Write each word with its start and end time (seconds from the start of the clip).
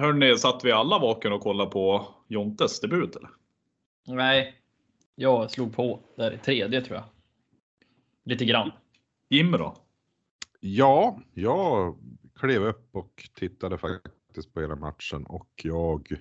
Hörni, 0.00 0.38
satt 0.38 0.64
vi 0.64 0.72
alla 0.72 0.98
vaken 0.98 1.32
och 1.32 1.40
kollade 1.40 1.70
på 1.70 2.08
Jontes 2.28 2.80
debut 2.80 3.16
eller? 3.16 3.30
Nej, 4.06 4.54
jag 5.14 5.50
slog 5.50 5.76
på 5.76 6.00
där 6.16 6.32
i 6.32 6.38
tredje 6.38 6.80
tror 6.80 6.96
jag. 6.96 7.04
Lite 8.24 8.44
grann. 8.44 8.72
Jimmy 9.28 9.58
då? 9.58 9.76
Ja, 10.60 11.20
jag 11.34 11.96
klev 12.40 12.62
upp 12.62 12.88
och 12.96 13.28
tittade 13.34 13.78
faktiskt 13.78 14.54
på 14.54 14.60
hela 14.60 14.76
matchen 14.76 15.26
och 15.26 15.50
jag 15.62 16.12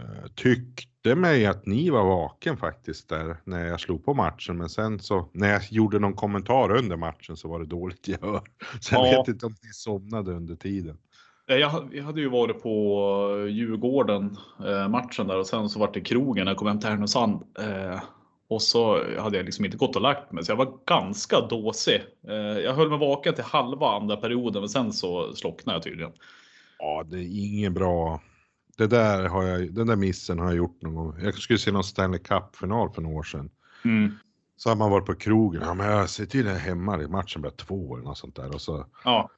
eh, 0.00 0.26
tyckte 0.34 1.14
mig 1.14 1.46
att 1.46 1.66
ni 1.66 1.90
var 1.90 2.04
vaken 2.04 2.56
faktiskt 2.56 3.08
där 3.08 3.36
när 3.44 3.66
jag 3.66 3.80
slog 3.80 4.04
på 4.04 4.14
matchen. 4.14 4.56
Men 4.58 4.68
sen 4.68 5.00
så 5.00 5.28
när 5.32 5.48
jag 5.52 5.62
gjorde 5.72 5.98
någon 5.98 6.14
kommentar 6.14 6.76
under 6.76 6.96
matchen 6.96 7.36
så 7.36 7.48
var 7.48 7.60
det 7.60 7.66
dåligt 7.66 8.08
gehör. 8.08 8.42
Så 8.80 8.94
jag 8.94 9.06
Ja. 9.12 9.18
vet 9.20 9.28
inte 9.28 9.46
om 9.46 9.54
ni 9.62 9.72
somnade 9.72 10.32
under 10.32 10.56
tiden. 10.56 10.98
Eh, 11.46 11.56
Jag, 11.56 11.68
hade 12.04 12.20
ju 12.20 12.28
varit 12.28 12.62
på 12.62 13.46
Djurgården 13.50 14.36
eh, 14.66 14.88
matchen 14.88 15.26
där 15.26 15.38
och 15.38 15.46
sen 15.46 15.68
så 15.68 15.78
vart 15.78 15.94
det 15.94 16.00
krogen 16.00 16.44
när 16.44 16.50
jag 16.52 16.58
kom 16.58 16.68
hem 16.68 16.80
till 16.80 16.88
Härnösand. 16.88 17.42
Eh, 17.58 18.00
och 18.48 18.62
så 18.62 19.02
hade 19.20 19.36
jag 19.36 19.46
liksom 19.46 19.64
inte 19.64 19.76
gått 19.76 19.96
och 19.96 20.02
lagt 20.02 20.32
mig 20.32 20.44
så 20.44 20.52
jag 20.52 20.56
var 20.56 20.72
ganska 20.86 21.40
dåsig. 21.40 22.02
Jag 22.64 22.74
höll 22.74 22.90
mig 22.90 22.98
vaken 22.98 23.34
till 23.34 23.44
halva 23.44 23.86
andra 23.96 24.16
perioden 24.16 24.62
men 24.62 24.68
sen 24.68 24.92
så 24.92 25.34
slocknade 25.34 25.76
jag 25.76 25.82
tydligen. 25.82 26.12
Ja, 26.78 27.04
det 27.06 27.16
är 27.18 27.54
ingen 27.54 27.74
bra. 27.74 28.20
Det 28.76 28.86
där 28.86 29.24
har 29.24 29.42
jag, 29.42 29.74
den 29.74 29.86
där 29.86 29.96
missen 29.96 30.38
har 30.38 30.46
jag 30.46 30.56
gjort 30.56 30.82
någon 30.82 30.94
gång. 30.94 31.16
Jag 31.22 31.34
skulle 31.34 31.58
se 31.58 31.72
någon 31.72 31.84
Stanley 31.84 32.20
Cup-final 32.20 32.90
för 32.90 33.02
några 33.02 33.16
år 33.18 33.22
sedan. 33.22 33.50
Mm. 33.84 34.12
Så 34.56 34.68
har 34.68 34.76
man 34.76 34.90
varit 34.90 35.06
på 35.06 35.14
krogen. 35.14 35.62
Ja, 35.64 35.74
men 35.74 35.86
jag 35.86 36.10
ser 36.10 36.26
till 36.26 36.44
det 36.44 36.50
hemma. 36.54 37.02
i 37.02 37.08
Matchen 37.08 37.42
blir 37.42 37.50
två 37.50 37.94
eller 37.96 38.04
något 38.04 38.18
sånt 38.18 38.36
där. 38.36 38.54
Och 38.54 38.60
så, 38.60 38.86
Ja, 39.04 39.30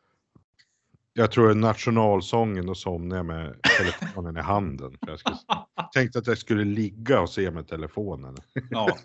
jag 1.19 1.31
tror 1.31 1.55
nationalsången, 1.55 2.67
då 2.67 2.75
somnade 2.75 3.17
jag 3.17 3.27
med 3.27 3.55
telefonen 3.79 4.37
i 4.37 4.41
handen. 4.41 4.97
För 5.05 5.11
jag 5.11 5.19
skulle, 5.19 5.37
tänkte 5.95 6.19
att 6.19 6.27
jag 6.27 6.39
skulle 6.39 6.65
ligga 6.65 7.21
och 7.21 7.31
se 7.31 7.51
med 7.51 7.69
telefonen. 7.69 8.37
ja. 8.71 8.97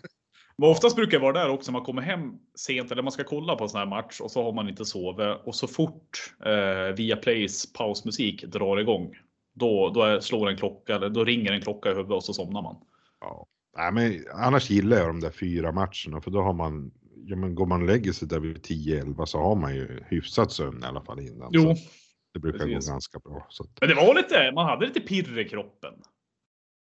Men 0.58 0.70
oftast 0.70 0.96
brukar 0.96 1.18
det 1.18 1.22
vara 1.22 1.32
där 1.32 1.48
också. 1.48 1.72
Man 1.72 1.82
kommer 1.82 2.02
hem 2.02 2.32
sent 2.54 2.92
eller 2.92 3.02
man 3.02 3.12
ska 3.12 3.24
kolla 3.24 3.56
på 3.56 3.64
en 3.64 3.70
sån 3.70 3.78
här 3.78 3.86
match 3.86 4.20
och 4.20 4.30
så 4.30 4.42
har 4.42 4.52
man 4.52 4.68
inte 4.68 4.84
sovit 4.84 5.38
och 5.44 5.54
så 5.54 5.66
fort 5.66 6.34
eh, 6.44 6.94
via 6.96 7.16
Plays 7.16 7.72
pausmusik 7.72 8.44
drar 8.44 8.76
igång. 8.76 9.14
Då, 9.54 9.90
då 9.94 10.02
är, 10.02 10.20
slår 10.20 10.50
en 10.50 10.56
klocka 10.56 10.96
eller 10.96 11.08
då 11.08 11.24
ringer 11.24 11.52
en 11.52 11.60
klocka 11.60 11.88
i 11.88 11.92
huvudet 11.92 12.12
och 12.12 12.24
så 12.24 12.32
somnar 12.32 12.62
man. 12.62 12.76
Ja. 13.20 13.46
Nej, 13.76 13.92
men 13.92 14.24
annars 14.34 14.70
gillar 14.70 14.96
jag 14.96 15.06
de 15.06 15.20
där 15.20 15.30
fyra 15.30 15.72
matcherna 15.72 16.20
för 16.20 16.30
då 16.30 16.42
har 16.42 16.52
man, 16.52 16.90
ja 17.26 17.36
men 17.36 17.54
går 17.54 17.66
man 17.66 17.80
och 17.80 17.88
lägger 17.88 18.12
sig 18.12 18.28
där 18.28 18.40
vid 18.40 18.56
10-11 18.56 19.24
så 19.24 19.38
har 19.38 19.56
man 19.56 19.74
ju 19.74 20.04
hyfsat 20.08 20.52
sömn 20.52 20.82
i 20.82 20.86
alla 20.86 21.02
fall 21.02 21.20
innan. 21.20 21.48
Jo, 21.52 21.76
Så 21.76 22.01
det 22.32 22.38
brukar 22.40 22.58
precis. 22.58 22.86
gå 22.88 22.92
ganska 22.92 23.18
bra. 23.18 23.46
Så 23.48 23.66
Men 23.80 23.88
det 23.88 23.94
var 23.94 24.14
lite, 24.14 24.52
man 24.54 24.66
hade 24.66 24.86
lite 24.86 25.00
pirr 25.00 25.38
i 25.38 25.48
kroppen. 25.48 25.94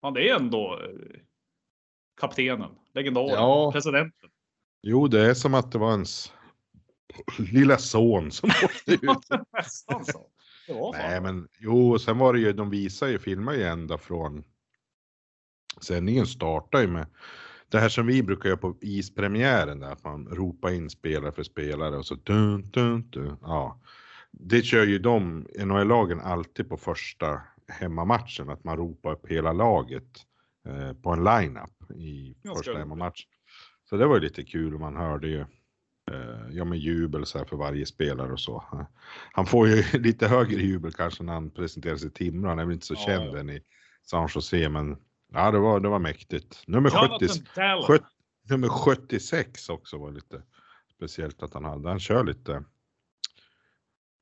Man 0.03 0.14
det 0.14 0.28
är 0.31 0.36
ändå 0.36 0.81
eh, 0.83 1.20
kaptenen, 2.20 2.70
legendaren, 2.95 3.28
Ja. 3.31 3.73
presidenten. 3.73 4.31
jo, 4.83 5.09
det 5.09 5.20
är 5.20 5.34
som 5.34 5.55
att 5.55 5.73
det 5.73 5.78
var 5.78 5.91
ens 5.91 6.33
lilla 7.39 7.78
son 7.78 8.31
som 8.31 8.51
åkte 8.64 8.92
ut. 8.92 9.42
Nästan 9.53 10.05
så. 10.05 10.27
Nej, 10.92 11.20
men 11.20 11.48
jo, 11.58 11.98
sen 11.98 12.19
var 12.19 12.33
det 12.33 12.41
ju, 12.41 12.53
de 12.53 12.70
visar 12.70 13.06
ju, 13.08 13.19
filmar 13.19 13.53
ju 13.55 13.62
ända 13.62 13.98
från 13.98 14.45
sändningen 15.81 16.27
startar 16.27 16.81
ju 16.81 16.86
med 16.89 17.06
det 17.69 17.79
här 17.79 17.89
som 17.89 18.06
vi 18.06 18.23
brukar 18.23 18.48
göra 18.48 18.58
på 18.58 18.77
ispremiären 18.81 19.81
där, 19.81 19.92
att 19.92 20.05
man 20.05 20.29
ropar 20.29 20.70
in 20.70 20.91
spelare 20.91 21.33
för 21.33 21.42
spelare 21.42 21.97
och 21.97 22.06
så 22.06 22.14
dun, 22.14 22.62
dun, 22.70 23.11
dun, 23.11 23.36
ja. 23.42 23.81
Det 24.41 24.63
kör 24.63 24.87
ju 24.87 24.99
de, 24.99 25.47
NHL-lagen, 25.59 26.21
alltid 26.21 26.69
på 26.69 26.77
första 26.77 27.41
hemmamatchen, 27.69 28.51
att 28.51 28.65
man 28.65 28.77
ropar 28.77 29.13
upp 29.13 29.27
hela 29.29 29.53
laget 29.53 30.09
eh, 30.69 30.93
på 30.93 31.11
en 31.11 31.25
line-up 31.25 31.91
i 31.97 32.37
första 32.57 32.71
roligt. 32.71 32.79
hemmamatch. 32.79 33.27
Så 33.91 33.97
det 33.97 34.07
var 34.07 34.15
ju 34.15 34.21
lite 34.21 34.45
kul 34.45 34.75
och 34.75 34.81
man 34.81 34.97
hörde 34.97 35.29
ju 35.29 35.41
eh, 36.11 36.48
ja, 36.51 36.64
med 36.64 36.79
jubel 36.79 37.27
så 37.27 37.39
här 37.39 37.45
för 37.45 37.57
varje 37.57 37.86
spelare 37.86 38.33
och 38.33 38.41
så. 38.41 38.86
Han 39.33 39.47
får 39.47 39.69
ju 39.69 39.83
lite 39.98 40.29
högre 40.29 40.63
jubel 40.63 40.92
kanske 40.92 41.23
när 41.23 41.33
han 41.33 41.51
presenterar 41.51 41.97
sig 41.97 42.08
i 42.08 42.13
Timrå. 42.13 42.48
Han 42.48 42.58
är 42.58 42.64
väl 42.64 42.75
inte 42.75 42.87
så 42.87 42.95
Ja, 42.95 43.01
känd 43.07 43.35
ja. 43.35 43.39
än 43.39 43.51
i 43.51 43.61
San 44.03 44.29
Jose, 44.35 44.69
men 44.69 44.97
ja, 45.33 45.51
det 45.51 45.58
var, 45.58 45.81
det 45.81 45.89
var 45.89 45.98
mäktigt. 45.98 46.63
Nummer 46.67 46.91
70, 46.91 47.03
Jonathan 47.03 47.45
Dallin. 47.57 47.85
sjut- 47.87 48.11
nummer 48.51 48.69
76 48.69 49.69
också 49.69 49.98
var 49.98 50.11
lite 50.13 50.42
speciellt 50.97 51.42
att 51.42 51.55
han 51.55 51.64
hade. 51.64 51.89
Han 51.89 52.01
kör 52.01 52.25
lite. 52.25 52.64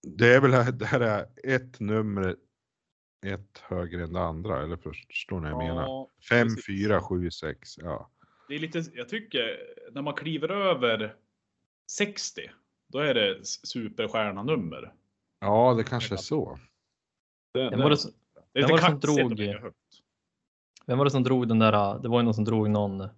Det 0.02 0.34
är 0.34 0.40
väl 0.40 0.78
det 0.78 0.86
här 0.86 1.00
är 1.00 1.26
ett 1.44 1.80
nummer 1.80 2.36
ett 3.26 3.58
högre 3.58 4.04
än 4.04 4.12
det 4.12 4.20
andra, 4.20 4.62
eller 4.62 4.76
förstår 4.76 5.40
ni 5.40 5.50
vad 5.50 5.62
jag 5.64 5.68
menar? 5.68 5.82
Ja, 5.82 6.08
5, 6.28 6.48
precis. 6.48 6.66
4, 6.66 7.00
7, 7.02 7.30
6. 7.30 7.78
Ja. 7.78 8.10
Det 8.48 8.54
är 8.54 8.58
lite, 8.58 8.84
jag 8.94 9.08
tycker 9.08 9.58
när 9.92 10.02
man 10.02 10.14
kliver 10.14 10.48
över 10.48 11.16
60, 11.90 12.50
då 12.88 12.98
är 12.98 13.14
det 13.14 13.46
superstjärnanummer. 13.46 14.92
ja, 15.40 15.74
det 15.74 15.84
kanske 15.84 16.14
är 16.14 16.16
så. 16.16 16.58
Det, 17.54 17.70
Vem 17.70 17.80
var 17.80 17.90
det, 17.90 17.96
som- 17.96 18.12
det 18.52 18.60
är 18.60 18.66
vem 18.68 18.76
lite 18.76 18.82
var 18.82 18.90
det 19.00 19.06
som 19.06 19.36
drog- 19.36 19.72
vem 20.86 20.98
var 20.98 21.04
det 21.04 21.10
som 21.10 21.22
drog 21.22 21.48
den 21.48 21.58
där? 21.58 21.98
Det 22.02 22.08
var 22.08 22.18
ju 22.20 22.24
någon 22.24 22.34
som 22.34 22.44
drog 22.44 22.70
någon 22.70 23.00
eh, 23.00 23.08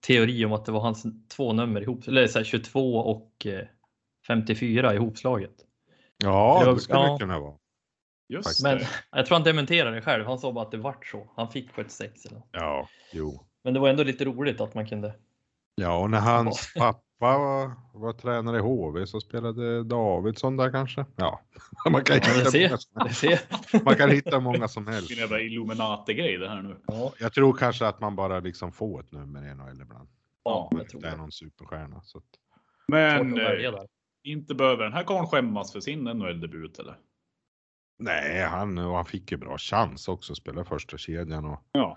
teori 0.00 0.44
om 0.44 0.52
att 0.52 0.64
det 0.64 0.72
var 0.72 0.80
hans 0.80 1.04
två 1.28 1.52
nummer 1.52 1.80
ihop, 1.80 2.08
eller 2.08 2.26
så 2.26 2.38
här 2.38 2.44
22 2.44 2.96
och 2.96 3.46
eh, 3.46 3.66
54 4.26 4.94
ihopslaget. 4.94 5.54
Ja, 6.24 6.58
Det 6.60 6.66
var- 6.66 6.74
det 6.74 6.80
skulle 6.80 6.98
ja. 7.00 7.12
det 7.12 7.18
kunna 7.18 7.40
vara. 7.40 7.54
Just 8.28 8.62
Men 8.62 8.78
det. 8.78 8.88
jag 9.10 9.26
tror 9.26 9.34
han 9.36 9.44
dementerade 9.44 9.94
det 9.96 10.02
själv. 10.02 10.24
Han 10.26 10.38
sa 10.38 10.52
bara 10.52 10.64
att 10.64 10.70
det 10.70 10.76
vart 10.76 11.06
så. 11.06 11.30
Han 11.36 11.48
fick 11.50 11.70
76 11.72 12.26
eller. 12.26 12.42
Ja, 12.52 12.88
jo. 13.12 13.44
Men 13.64 13.74
det 13.74 13.80
var 13.80 13.88
ändå 13.88 14.02
lite 14.02 14.24
roligt 14.24 14.60
att 14.60 14.74
man 14.74 14.86
kunde. 14.86 15.14
Ja, 15.74 15.98
och 15.98 16.10
när 16.10 16.20
hans 16.20 16.74
pappa 16.78 17.02
var, 17.18 17.72
var 17.94 18.12
tränare 18.12 18.56
i 18.56 18.60
HV 18.60 19.06
så 19.06 19.20
spelade 19.20 19.84
Davidsson 19.84 20.56
där 20.56 20.70
kanske. 20.70 21.04
Ja, 21.16 21.40
man 21.90 22.04
kan, 22.04 22.16
Ja, 22.16 22.50
det 22.52 22.58
hitta, 22.58 22.68
många, 22.68 22.78
som- 22.78 23.28
det 23.72 23.84
man 23.84 23.94
kan 23.96 24.10
hitta 24.10 24.40
många 24.40 24.68
som 24.68 24.86
helst. 24.86 25.10
Vilken 25.10 25.22
jävla 25.22 25.40
Illuminati-grej 25.40 26.38
det 26.38 26.48
här 26.48 26.62
nu. 26.62 26.76
Ja, 26.86 27.12
Jag 27.20 27.32
tror 27.32 27.52
kanske 27.52 27.86
att 27.86 28.00
man 28.00 28.16
bara 28.16 28.40
liksom 28.40 28.72
får 28.72 29.00
ett 29.00 29.12
nummer 29.12 29.50
i 29.50 29.54
NHL 29.54 29.80
ibland. 29.82 30.08
ja, 30.44 30.68
jag 30.70 30.80
det 30.80 30.84
tror 30.88 30.98
inte 30.98 31.08
är 31.08 31.12
det. 31.12 31.16
någon 31.18 31.32
superstjärna. 31.32 32.00
Så 32.02 32.18
att, 32.18 32.24
Men 32.88 33.34
Inte 34.24 34.54
behöver 34.54 34.84
den 34.84 34.92
här 34.92 35.04
karln 35.04 35.26
skämmas 35.26 35.72
för 35.72 35.80
sin 35.80 36.04
NHL-debut 36.04 36.78
eller? 36.78 36.94
nej, 37.98 38.42
han, 38.44 38.78
och 38.78 38.96
han 38.96 39.04
fick 39.06 39.30
ju 39.32 39.36
bra 39.38 39.58
chans 39.58 40.08
också 40.08 40.32
att 40.32 40.36
spela 40.36 40.64
första 40.64 40.98
kedjan 40.98 41.44
och 41.44 41.60
Ja. 41.72 41.96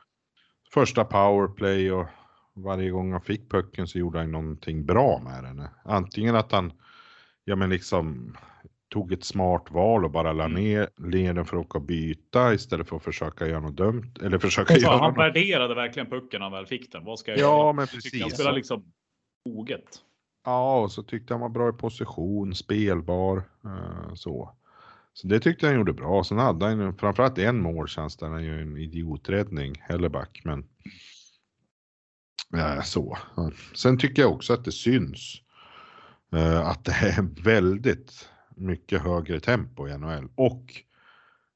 första 0.74 1.06
powerplay 1.06 1.92
och 1.92 2.06
varje 2.54 2.90
gång 2.90 3.12
han 3.12 3.22
fick 3.22 3.50
pucken 3.52 3.88
så 3.88 4.00
gjorde 4.00 4.20
han 4.20 4.32
någonting 4.32 4.86
bra 4.86 5.22
med 5.24 5.44
den. 5.44 5.68
Antingen 5.86 6.36
att 6.36 6.52
han, 6.52 6.74
ja 7.44 7.56
men 7.56 7.70
liksom 7.70 8.38
tog 8.90 9.12
ett 9.14 9.24
smart 9.24 9.72
val 9.72 10.06
och 10.06 10.12
bara 10.12 10.34
la 10.34 10.46
Mm. 10.46 10.64
ner 10.64 10.90
leden 10.98 11.46
för 11.46 11.58
att 11.58 11.66
åka 11.66 11.78
och 11.78 11.84
byta 11.86 12.54
istället 12.54 12.90
för 12.90 12.96
att 12.96 13.04
försöka 13.04 13.48
göra 13.48 13.60
något 13.60 13.76
dumt. 13.78 14.14
Eller 14.24 14.38
försöka 14.38 14.74
Alltså, 14.74 14.88
göra 14.88 14.98
han 14.98 15.10
något. 15.10 15.20
värderade 15.20 15.76
verkligen 15.76 16.10
pucken 16.10 16.40
när 16.40 16.46
han 16.46 16.52
väl 16.52 16.66
fick 16.66 16.92
den. 16.92 17.04
Vad 17.06 17.20
ska 17.20 17.32
jag 17.32 17.40
Ja, 17.40 17.64
göra? 17.64 17.74
men 17.74 17.88
Tycker 17.88 18.20
Han 18.20 18.22
precis. 18.22 18.34
spelar 18.36 18.54
liksom 18.54 18.92
oget. 19.50 20.02
Ja, 20.46 20.82
och 20.82 20.92
så 20.92 21.04
tyckte 21.04 21.34
han 21.34 21.42
var 21.42 21.50
bra 21.50 21.70
i 21.70 21.74
position, 21.74 22.56
spelbar, 22.56 23.38
eh, 23.66 24.14
så. 24.14 24.56
Så 25.14 25.28
det 25.28 25.40
tyckte 25.40 25.68
han 25.68 25.76
gjorde 25.76 25.94
bra. 25.94 26.24
Sen 26.24 26.38
hade 26.38 26.66
han 26.66 26.80
ju 26.80 26.94
framförallt 26.94 27.38
en 27.38 27.62
målchans 27.62 28.18
där 28.18 28.28
han 28.28 28.44
gör 28.44 28.58
en 28.58 28.78
idioträddning, 28.78 29.76
Helleback, 29.82 30.42
men. 30.44 30.66
Eh, 32.58 32.82
så. 32.82 33.18
Sen 33.76 33.98
tycker 33.98 34.22
jag 34.22 34.32
också 34.32 34.54
att 34.54 34.66
det 34.66 34.72
syns 34.72 35.42
eh, 36.32 36.68
att 36.68 36.86
det 36.86 36.92
är 36.92 37.44
väldigt 37.44 38.30
mycket 38.56 39.02
högre 39.02 39.40
tempo 39.40 39.88
i 39.88 39.98
NHL 39.98 40.30
och 40.36 40.82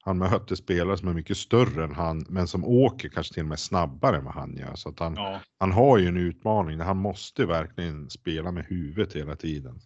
han 0.02 0.18
möter 0.18 0.56
spelare 0.56 0.98
som 0.98 1.08
är 1.08 1.14
mycket 1.14 1.38
större 1.38 1.84
än 1.84 1.96
han, 1.96 2.26
men 2.30 2.48
som 2.48 2.66
åker 2.66 3.10
kanske 3.10 3.34
till 3.34 3.44
och 3.44 3.50
med 3.50 3.60
snabbare 3.60 4.18
än 4.18 4.26
vad 4.26 4.34
han 4.34 4.58
gör. 4.58 4.76
Så 4.76 4.90
att 4.90 5.00
han, 5.00 5.16
Ja, 5.16 5.42
han 5.60 5.72
har 5.72 5.98
ju 5.98 6.08
en 6.08 6.18
utmaning 6.18 6.78
där 6.78 6.86
han 6.86 6.98
måste 6.98 7.46
verkligen 7.46 8.10
spela 8.10 8.52
med 8.52 8.66
huvudet 8.66 9.16
hela 9.16 9.36
tiden. 9.36 9.80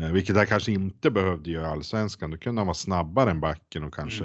Eh, 0.00 0.12
vilket 0.12 0.36
han 0.36 0.46
kanske 0.46 0.72
inte 0.72 1.10
behövde 1.10 1.50
göra 1.50 1.66
i 1.66 1.70
allsvenskan. 1.70 2.30
Då 2.30 2.38
kunde 2.38 2.60
han 2.60 2.66
vara 2.66 2.74
snabbare 2.74 3.30
än 3.30 3.40
backen 3.40 3.84
och 3.84 3.94
kanske 3.94 4.24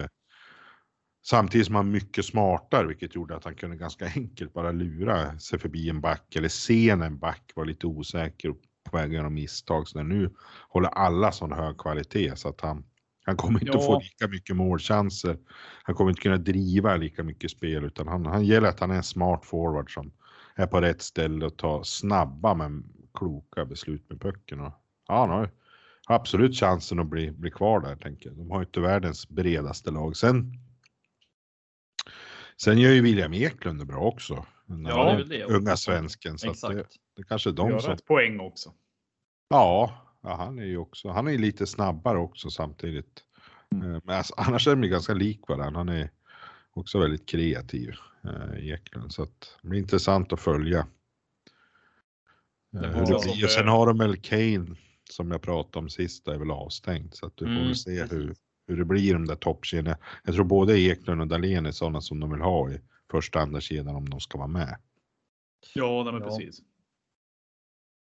samtidigt 1.25 1.67
som 1.67 1.75
han 1.75 1.91
mycket 1.91 2.25
smartare, 2.25 2.87
vilket 2.87 3.15
gjorde 3.15 3.35
att 3.35 3.43
han 3.43 3.55
kunde 3.55 3.75
ganska 3.75 4.05
enkelt 4.15 4.53
bara 4.53 4.71
lura 4.71 5.39
sig 5.39 5.59
förbi 5.59 5.89
en 5.89 6.01
back 6.01 6.35
eller 6.35 6.49
se 6.49 6.95
när 6.95 7.05
en 7.05 7.19
back 7.19 7.51
var 7.55 7.65
lite 7.65 7.87
osäker 7.87 8.49
och 8.49 8.57
på 8.89 8.97
väg 8.97 9.05
att 9.05 9.15
göra 9.15 9.29
misstag. 9.29 9.87
Så 9.87 10.03
nu 10.03 10.33
håller 10.69 10.89
alla 10.89 11.31
sån 11.31 11.51
hög 11.51 11.77
kvalitet 11.77 12.35
så 12.35 12.49
att 12.49 12.61
han 12.61 12.83
han 13.25 13.37
kommer 13.37 13.59
inte 13.59 13.77
att 13.77 13.85
få 13.85 13.93
Ja. 13.93 13.99
lika 13.99 14.27
mycket 14.27 14.55
målchanser. 14.55 15.37
Han 15.83 15.95
kommer 15.95 16.09
inte 16.11 16.21
kunna 16.21 16.37
driva 16.37 16.95
lika 16.95 17.23
mycket 17.23 17.51
spel 17.51 17.83
utan 17.83 18.07
han, 18.07 18.25
han 18.25 18.45
gäller 18.45 18.67
att 18.67 18.79
han 18.79 18.91
är 18.91 18.95
en 18.95 19.03
smart 19.03 19.45
forward 19.45 19.93
som 19.93 20.11
är 20.55 20.67
på 20.67 20.81
rätt 20.81 21.01
ställe 21.01 21.45
och 21.45 21.57
tar 21.57 21.83
snabba 21.83 22.53
men 22.53 22.83
kloka 23.13 23.65
beslut 23.65 24.09
med 24.09 24.21
pucken. 24.21 24.59
Och, 24.59 24.71
ja, 25.07 25.19
han 25.19 25.29
har, 25.29 25.49
absolut 26.07 26.55
chansen 26.55 26.99
att 26.99 27.07
bli, 27.07 27.31
bli 27.31 27.51
kvar 27.51 27.79
där 27.79 27.95
tänker 27.95 28.29
jag. 28.29 28.37
De 28.37 28.51
har 28.51 28.59
ju 28.59 28.65
inte 28.65 28.79
världens 28.79 29.29
bredaste 29.29 29.91
lag. 29.91 30.17
Sen, 30.17 30.53
sen 32.61 32.77
gör 32.77 32.91
ju 32.91 33.01
William 33.01 33.33
Eklund 33.33 33.79
det 33.79 33.85
bra 33.85 33.99
också. 34.01 34.45
Ja, 34.67 35.13
det 35.13 35.35
är 35.35 35.47
det 35.47 35.55
unga 35.55 35.77
svensken. 35.77 36.37
Så 36.37 36.51
att 36.51 36.61
det, 36.61 36.67
Exakt. 36.67 36.95
det 37.15 37.23
kanske 37.23 37.49
är 37.49 37.53
De 37.53 37.69
gör 37.69 37.79
som... 37.79 37.91
rätt 37.91 38.05
poäng 38.05 38.39
också. 38.39 38.73
Ja, 39.49 40.04
ja, 40.25 40.35
han 40.35 40.59
är 40.59 40.65
ju 40.65 40.77
också, 40.77 41.09
han 41.09 41.27
är 41.27 41.37
lite 41.37 41.67
snabbare 41.67 42.17
också 42.17 42.49
samtidigt. 42.49 43.23
Mm. 43.71 43.93
Eh, 43.95 44.01
Men 44.03 44.17
alltså, 44.17 44.33
annars 44.37 44.67
är 44.67 44.71
de 44.71 44.83
ju 44.83 44.89
ganska 44.89 45.13
lik 45.13 45.41
varandra. 45.47 45.79
Han 45.79 45.89
är 45.89 46.09
också 46.73 46.99
väldigt 46.99 47.25
kreativ, 47.29 47.95
eh, 48.23 48.69
Eklund. 48.73 49.13
Så 49.13 49.23
att 49.23 49.57
det 49.61 49.67
blir 49.67 49.79
intressant 49.79 50.33
att 50.33 50.39
följa. 50.39 50.87
Eh, 52.73 52.81
hur 52.81 52.99
det 53.05 53.05
blir. 53.05 53.45
Och 53.45 53.51
sen 53.51 53.67
har 53.67 53.87
de 53.87 53.97
väl 53.97 54.17
Kane 54.17 54.75
som 55.09 55.31
jag 55.31 55.41
pratade 55.41 55.79
om 55.83 55.89
sist, 55.89 56.27
är 56.27 56.37
väl 56.37 56.51
avstängt. 56.51 57.15
Så 57.15 57.25
att 57.25 57.33
vi 57.35 57.45
får 57.45 57.51
Mm, 57.51 57.65
väl 57.65 57.75
se 57.75 58.03
hur, 58.03 58.35
hur 58.67 58.77
det 58.77 58.85
blir 58.85 59.09
i 59.09 59.13
de 59.13 59.25
där 59.25 59.35
toppkedjorna. 59.35 59.97
Jag 60.23 60.35
tror 60.35 60.45
både 60.45 60.79
Eklund 60.79 61.21
och 61.21 61.27
Dahlén 61.27 61.65
är 61.65 61.71
sådana 61.71 62.01
som 62.01 62.19
de 62.19 62.31
vill 62.31 62.41
ha 62.41 62.71
i 62.71 62.81
första 63.11 63.39
andra 63.39 63.61
kedjan 63.61 63.95
om 63.95 64.09
de 64.09 64.19
ska 64.19 64.37
vara 64.37 64.47
med. 64.47 64.77
Ja, 65.73 66.03
nej, 66.03 66.13
men 66.13 66.21
Ja. 66.21 66.27
precis. 66.27 66.61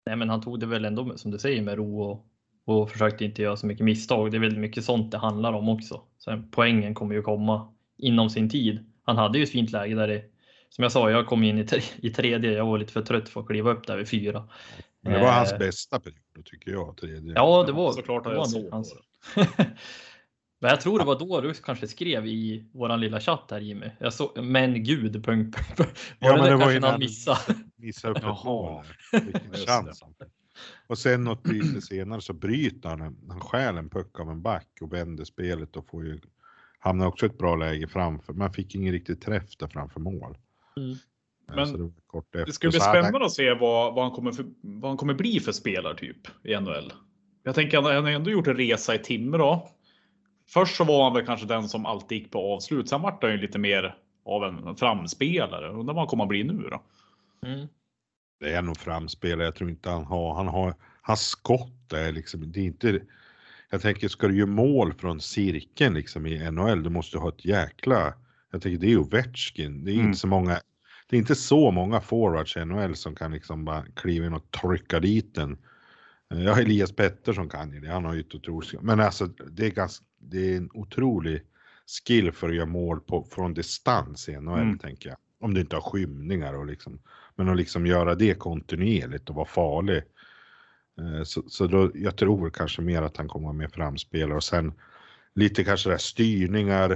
Nej, 0.06 0.16
men 0.16 0.30
han 0.30 0.42
tog 0.42 0.60
det 0.60 0.66
väl 0.66 0.86
ändå 0.86 1.18
som 1.18 1.32
du 1.32 1.40
säger 1.40 1.62
med 1.62 1.76
ro 1.78 2.02
och, 2.02 2.26
och 2.66 2.90
försökte 2.92 3.26
inte 3.26 3.42
göra 3.42 3.58
så 3.58 3.68
mycket 3.68 3.86
misstag. 3.86 4.32
Det 4.32 4.38
är 4.38 4.42
väl 4.42 4.58
mycket 4.58 4.84
sånt 4.84 5.12
det 5.12 5.18
handlar 5.18 5.54
om 5.54 5.70
också. 5.70 6.02
Sen 6.18 6.52
poängen 6.52 6.94
kommer 6.94 7.16
ju 7.16 7.22
komma 7.22 7.74
inom 7.98 8.30
sin 8.30 8.50
tid. 8.50 8.86
Han 9.04 9.18
hade 9.18 9.38
ju 9.38 9.44
ett 9.44 9.52
fint 9.52 9.72
läge 9.72 9.96
där 9.96 10.08
det, 10.08 10.24
som 10.70 10.82
jag 10.82 10.92
sa, 10.92 11.12
jag 11.12 11.28
kom 11.28 11.44
in 11.44 11.58
i, 11.58 11.66
tre, 11.68 11.82
i 11.96 12.10
tredje. 12.10 12.52
Jag 12.52 12.66
var 12.66 12.78
lite 12.78 12.94
för 12.94 13.02
trött 13.02 13.30
för 13.30 13.42
att 13.42 13.48
kliva 13.48 13.72
upp 13.72 13.88
där 13.88 13.98
vid 13.98 14.10
fyra. 14.10 14.50
Men 15.02 15.14
det 15.14 15.20
var 15.20 15.32
hans 15.32 15.52
Eh, 15.52 15.58
bästa 15.58 16.00
period 16.00 16.46
tycker 16.46 16.72
jag, 16.72 16.98
tredje. 16.98 17.34
Ja, 17.36 17.64
det 17.64 17.72
var 17.72 17.92
Såklart 17.92 18.24
det 18.24 18.30
var 18.30 18.64
det 18.64 18.70
hans. 18.72 18.96
Men 20.60 20.70
jag 20.70 20.82
tror 20.82 21.00
det 21.00 21.06
var 21.06 21.20
då 21.20 21.42
du 21.42 21.54
kanske 21.54 21.88
skrev 21.88 22.28
i 22.28 22.66
våran 22.74 23.00
lilla 23.02 23.20
chatt 23.20 23.48
här 23.52 23.60
Jimmy. 23.60 23.86
Jag 24.00 24.14
såg, 24.14 24.44
men 24.44 24.84
gud, 24.84 25.26
punkt, 25.26 25.58
punkt. 25.78 26.16
Var 26.20 26.30
Ja, 26.30 26.32
det 26.32 26.34
men 26.34 26.44
där 26.44 26.52
det 26.52 26.56
var 26.56 26.72
kanske 26.72 26.90
han 26.90 27.00
missade? 27.00 27.56
Missar 27.86 28.10
upp 28.10 28.18
ett 28.18 28.44
mål. 28.46 28.84
Vilken 29.12 29.54
chans. 29.68 30.04
Och 30.88 30.98
sen 30.98 31.24
något 31.24 31.44
byte 31.44 31.82
senare 31.82 32.22
så 32.22 32.34
bryter 32.34 32.90
han, 32.90 33.02
han 33.30 33.40
stjäl 33.40 33.78
en 33.78 33.90
puck 33.90 34.20
av 34.20 34.30
en 34.30 34.42
back 34.42 34.68
och 34.82 34.94
vänder 34.94 35.24
spelet 35.24 35.76
och 35.76 35.88
får 35.90 36.06
ju, 36.06 36.20
hamnar 36.80 37.08
också 37.08 37.26
ett 37.26 37.38
bra 37.38 37.56
läge 37.56 37.88
framför. 37.88 38.34
Man 38.34 38.54
fick 38.54 38.76
ingen 38.76 38.94
riktig 38.94 39.22
träff 39.22 39.58
där 39.58 39.68
framför 39.68 40.00
mål. 40.00 40.38
Mm. 40.78 40.92
Eh, 40.92 41.56
Men 41.56 41.94
det. 42.34 42.46
Det 42.46 42.52
ska 42.54 42.70
bli 42.70 42.80
han- 42.80 42.90
spännande 42.90 43.26
att 43.26 43.32
se 43.32 43.54
vad, 43.54 43.94
vad, 43.96 44.04
han 44.04 44.12
kommer 44.12 44.32
för, 44.32 44.46
vad 44.62 44.92
han 44.92 44.98
kommer 44.98 45.14
bli 45.14 45.40
för 45.40 45.52
spelartyp 45.52 46.28
i 46.44 46.56
NHL. 46.60 46.94
Jag 47.44 47.56
tänker 47.56 47.78
han, 47.82 47.96
han 47.96 48.04
har 48.04 48.12
ändå 48.12 48.30
gjort 48.32 48.48
en 48.48 48.58
resa 48.58 48.96
i 48.96 49.00
Timrå. 49.00 49.70
Först 50.48 50.76
så 50.76 50.84
var 50.84 51.04
han 51.04 51.14
väl 51.14 51.26
kanske 51.26 51.46
den 51.48 51.70
som 51.70 51.86
alltid 51.86 52.18
gick 52.18 52.32
på 52.32 52.54
avslut. 52.54 52.90
Sen 52.90 53.02
vart 53.02 53.24
han 53.24 53.32
ju 53.32 53.38
lite 53.38 53.60
mer 53.60 53.96
av 54.26 54.44
en 54.44 54.76
framspelare. 54.76 55.70
Undrar 55.70 55.94
vad 55.94 56.02
han 56.02 56.08
kommer 56.08 56.24
att 56.24 56.30
bli 56.30 56.44
nu 56.44 56.68
då? 56.72 56.82
Mm. 57.46 57.68
Det 58.40 58.54
är 58.54 58.62
nog 58.62 58.78
framspelare, 58.78 59.48
jag 59.48 59.56
tror 59.56 59.70
inte 59.70 59.90
han 59.90 60.06
har, 60.06 60.36
han 60.36 60.48
har, 60.48 60.76
hans 61.02 61.22
skott 61.22 61.94
är 61.94 62.12
liksom, 62.12 62.52
det 62.52 62.60
är 62.60 62.64
inte, 62.64 63.02
jag 63.70 63.82
tänker 63.82 64.08
ska 64.08 64.28
du 64.28 64.38
göra 64.38 64.50
mål 64.50 64.94
från 64.94 65.22
cirkeln 65.22 65.94
liksom 65.94 66.26
i 66.26 66.52
NHL, 66.52 66.84
du 66.84 66.90
måste 66.90 67.18
ha 67.18 67.30
ett 67.30 67.46
jäkla, 67.46 68.14
jag 68.52 68.62
tänker 68.62 68.80
det 68.80 68.88
är 68.88 68.90
ju 68.90 68.98
Ovechkin, 68.98 69.86
det 69.86 69.92
är 69.92 69.94
Mm. 69.94 70.08
inte 70.08 70.20
så 70.20 70.28
många, 70.28 70.60
det 71.10 71.16
är 71.16 71.20
inte 71.20 71.36
så 71.36 71.72
många 71.72 72.02
forwards 72.02 72.58
i 72.58 72.66
NHL 72.66 72.96
som 72.96 73.16
kan 73.16 73.32
liksom 73.32 73.66
bara 73.66 73.86
kliva 73.96 74.26
in 74.26 74.34
och 74.34 74.52
trycka 74.52 75.00
dit 75.00 75.36
den. 75.36 75.58
Ja, 76.28 76.60
Elias 76.60 76.92
Pettersson 76.92 77.50
kan 77.50 77.74
ju 77.74 77.80
det, 77.80 77.92
han 77.92 78.06
har 78.06 78.14
ju 78.14 78.20
ett 78.20 78.36
otroligt, 78.36 78.82
men 78.82 79.00
alltså 79.00 79.26
det 79.28 79.66
är 79.66 79.72
ganska, 79.72 80.06
det 80.18 80.54
är 80.54 80.58
en 80.58 80.70
otrolig 80.74 81.42
skill 82.06 82.32
för 82.32 82.50
att 82.50 82.56
göra 82.56 82.66
mål 82.66 83.00
på, 83.00 83.24
från 83.24 83.54
distans 83.54 84.30
i 84.30 84.40
NHL 84.40 84.60
Mm. 84.60 84.80
tänker 84.80 85.10
jag. 85.10 85.18
Om 85.40 85.54
du 85.54 85.62
inte 85.62 85.76
har 85.76 85.82
skymningar 85.82 86.54
och 86.54 86.66
liksom 86.66 87.00
men 87.36 87.50
att 87.50 87.58
liksom 87.58 87.86
göra 87.86 88.16
det 88.16 88.36
kontinuerligt 88.40 89.30
och 89.30 89.36
vara 89.36 89.46
farlig. 89.46 90.04
Eh, 91.02 91.24
Så, 91.24 91.44
så 91.48 91.68
då, 91.68 91.92
jag 91.96 92.16
tror 92.18 92.50
kanske 92.50 92.82
mer 92.82 93.02
att 93.02 93.18
han 93.18 93.28
kommer 93.28 93.54
med 93.54 93.72
framspelare 93.72 94.36
och 94.36 94.44
sen 94.44 94.74
lite 95.36 95.64
kanske 95.64 95.90
där 95.90 95.98
styrningar, 95.98 96.92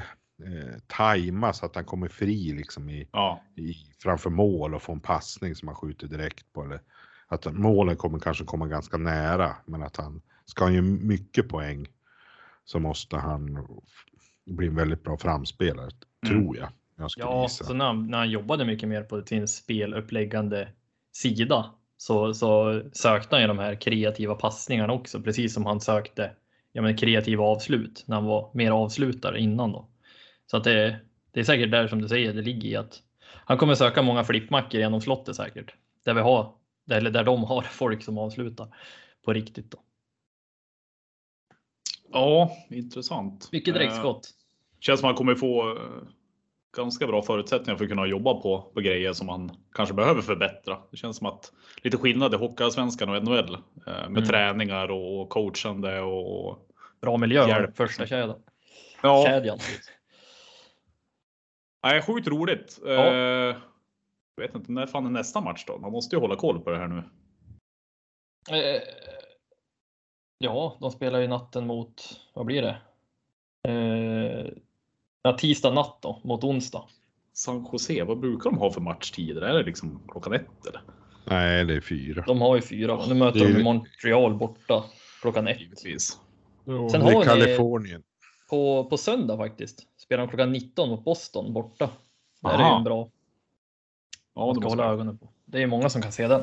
eh, 0.46 0.80
tajma 0.88 1.54
så 1.54 1.66
att 1.66 1.76
han 1.76 1.86
kommer 1.86 2.08
fri 2.08 2.54
liksom 2.54 2.90
i, 2.90 3.08
Ja, 3.12 3.42
i, 3.56 3.74
framför 4.04 4.30
mål 4.30 4.76
och 4.76 4.82
får 4.82 4.94
en 4.94 5.00
passning 5.00 5.56
som 5.56 5.68
han 5.68 5.76
skjuter 5.76 6.08
direkt 6.08 6.54
på. 6.54 6.64
Eller 6.64 6.82
att 7.28 7.54
målen 7.54 7.98
kommer 7.98 8.20
kanske 8.20 8.44
komma 8.44 8.68
ganska 8.68 8.98
nära, 8.98 9.56
men 9.66 9.84
att 9.84 9.98
han 9.98 10.22
ska 10.46 10.64
han 10.64 10.74
ju 10.74 10.82
mycket 10.82 11.50
poäng 11.50 11.88
så 12.66 12.80
måste 12.80 13.18
han 13.18 13.68
bli 14.46 14.68
en 14.68 14.76
väldigt 14.76 15.04
bra 15.04 15.18
framspelare, 15.18 15.90
Mm. 16.26 16.42
tror 16.42 16.58
jag. 16.58 16.70
Jag 17.00 17.12
skulle 17.12 17.26
Ja, 17.26 17.44
gissa. 17.44 17.64
så 17.64 17.74
när 17.74 17.86
han, 17.86 18.08
när 18.08 18.18
han 18.18 18.30
jobbade 18.30 18.66
mycket 18.66 18.90
mer 18.90 19.04
på 19.04 19.26
sin 19.26 19.48
speluppläggande 19.48 20.70
sida 21.12 21.74
så, 21.98 22.34
så 22.34 22.82
sökte 22.94 23.36
han 23.36 23.42
ju 23.42 23.48
de 23.48 23.60
här 23.60 23.76
kreativa 23.76 24.36
passningarna 24.36 24.94
också, 24.94 25.22
precis 25.22 25.54
som 25.54 25.66
han 25.66 25.82
sökte 25.82 26.32
ja, 26.72 26.82
men 26.82 26.98
kreativa 26.98 27.44
avslut 27.44 28.04
när 28.08 28.16
han 28.16 28.26
var 28.26 28.52
mer 28.54 28.72
avslutare 28.72 29.40
innan 29.40 29.72
då. 29.72 29.88
Så 30.46 30.58
att 30.58 30.64
det, 30.64 31.00
det 31.32 31.40
är 31.40 31.44
säkert 31.44 31.72
där 31.72 31.88
som 31.88 32.02
du 32.02 32.08
säger, 32.08 32.34
det 32.34 32.42
ligger 32.42 32.70
i 32.70 32.76
att 32.76 33.02
han 33.46 33.58
kommer 33.58 33.76
söka 33.76 34.02
många 34.02 34.24
flippmackor 34.24 34.80
genom 34.80 35.02
slottet 35.02 35.36
säkert. 35.36 35.74
Där 36.06 36.14
vi 36.14 36.22
har, 36.22 36.54
eller 36.92 37.12
där 37.12 37.24
de 37.24 37.44
har 37.44 37.62
folk 37.72 38.04
som 38.04 38.18
avslutar 38.18 38.76
på 39.26 39.34
riktigt 39.34 39.72
då. 39.72 39.78
ja 42.12 42.52
intressant. 42.70 43.50
Mycket 43.52 43.76
Eh, 43.76 43.80
direktskott. 43.80 44.30
Känns 44.80 45.00
som 45.00 45.08
han 45.08 45.16
kommer 45.16 45.36
få 45.36 45.72
eh, 45.78 45.82
ganska 46.78 47.08
bra 47.08 47.22
förutsättningar 47.22 47.78
för 47.78 47.86
att 47.86 47.90
kunna 47.90 48.06
jobba 48.06 48.34
på, 48.34 48.62
på 48.74 48.82
grejer 48.82 49.14
som 49.14 49.30
han 49.30 49.52
kanske 49.74 49.96
behöver 49.96 50.22
förbättra. 50.22 50.78
Det 50.92 50.98
känns 50.98 51.18
som 51.18 51.28
att 51.28 51.52
lite 51.84 51.98
skillnad 51.98 52.34
i 52.34 52.38
Hockeyallsvenskan 52.38 53.10
och 53.10 53.24
NHL 53.24 53.54
eh, 53.56 53.60
med 53.86 54.08
Mm. 54.08 54.26
träningar 54.26 54.92
och 54.92 55.30
coachande 55.30 56.02
och 56.02 56.68
Bra 57.02 57.18
miljö, 57.18 57.48
hjälp. 57.48 57.78
första 57.78 58.06
kedjan. 58.08 58.42
ja, 59.04 59.26
kedjan. 59.28 59.58
nej, 61.84 62.02
sjukt 62.02 62.28
roligt. 62.28 62.80
Ja. 62.86 62.92
Eh, 62.92 63.56
jag 64.36 64.42
vet 64.48 64.56
inte 64.56 64.72
när 64.72 64.86
fan 64.88 65.06
är 65.06 65.10
nästa 65.10 65.42
match 65.42 65.64
då? 65.68 65.78
Man 65.78 65.92
måste 65.92 66.16
ju 66.16 66.20
hålla 66.20 66.36
koll 66.36 66.60
på 66.60 66.70
det 66.70 66.78
här 66.78 66.88
nu. 66.88 67.04
Eh, 68.52 68.82
ja, 70.38 70.78
de 70.82 70.92
spelar 70.92 71.20
ju 71.20 71.28
natten 71.28 71.68
mot, 71.68 72.20
vad 72.34 72.46
blir 72.46 72.62
det? 72.62 72.78
Eh, 73.72 74.52
ja, 75.22 75.34
tisdag 75.34 75.74
natt 75.74 75.98
då, 76.02 76.22
mot 76.24 76.44
onsdag. 76.44 76.84
San 77.34 77.68
Jose, 77.72 78.04
vad 78.04 78.20
brukar 78.20 78.50
de 78.50 78.60
ha 78.60 78.72
för 78.72 78.82
matchtider? 78.82 79.42
Är 79.42 79.54
det 79.54 79.64
liksom 79.64 80.02
klockan 80.08 80.34
ett 80.34 80.66
eller? 80.68 80.82
Nej, 81.26 81.66
det 81.66 81.74
är 81.76 81.82
fyra. 81.82 82.24
De 82.28 82.42
har 82.42 82.56
ju 82.56 82.62
fyra, 82.62 83.06
nu 83.08 83.14
möter 83.14 83.40
Det 83.40 83.46
är- 83.46 83.54
de 83.54 83.64
Montreal 83.64 84.36
borta 84.38 84.84
klockan 85.22 85.48
ett. 85.48 85.62
Givetvis. 85.62 86.20
Ja, 86.66 86.90
Sen 86.90 87.00
det 87.00 87.06
har 87.14 87.20
ni- 87.20 87.26
Kalifornien. 87.26 88.04
På, 88.50 88.86
på 88.90 88.98
söndag 88.98 89.38
faktiskt 89.38 89.88
spelar 89.98 90.24
de 90.24 90.30
klockan 90.30 90.52
19 90.52 90.90
mot 90.90 91.06
Boston 91.06 91.54
borta. 91.54 91.90
Där 92.42 92.50
är 92.60 92.78
en 92.78 92.84
bra, 92.84 93.10
Ja, 94.36 94.42
det 94.42 94.54
måste 94.62 94.68
hålla 94.70 94.92
ögonen 94.94 95.18
på. 95.18 95.30
Det 95.46 95.62
är 95.64 95.68
många 95.68 95.90
som 95.90 96.02
kan 96.02 96.12
se 96.12 96.28
den. 96.28 96.42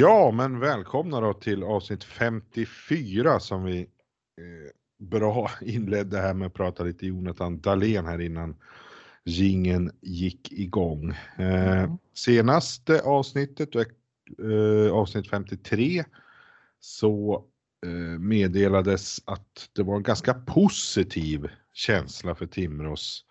Ja, 0.00 0.30
men 0.30 0.60
välkomna 0.60 1.20
då 1.20 1.34
till 1.34 1.62
avsnitt 1.62 2.04
54 2.04 3.40
som 3.40 3.64
vi 3.64 3.80
eh, 3.80 3.86
bra 4.98 5.50
inledde 5.60 6.18
här 6.18 6.34
med 6.34 6.46
att 6.46 6.54
prata 6.54 6.84
lite 6.84 7.06
Jonathan 7.06 7.60
Dahlén 7.60 8.06
här 8.06 8.20
innan 8.20 8.56
gingen 9.24 9.90
gick 10.00 10.52
igång. 10.52 11.14
Eh, 11.36 11.94
senaste 12.14 13.02
avsnittet, 13.02 13.76
eh, 13.76 14.92
avsnitt 14.92 15.30
53, 15.30 16.04
så 16.78 17.44
eh, 17.86 18.18
meddelades 18.20 19.20
att 19.24 19.68
det 19.72 19.82
var 19.82 19.96
en 19.96 20.02
ganska 20.02 20.34
positiv 20.34 21.48
känsla 21.72 22.34
för 22.34 22.46
Timrås 22.46 23.24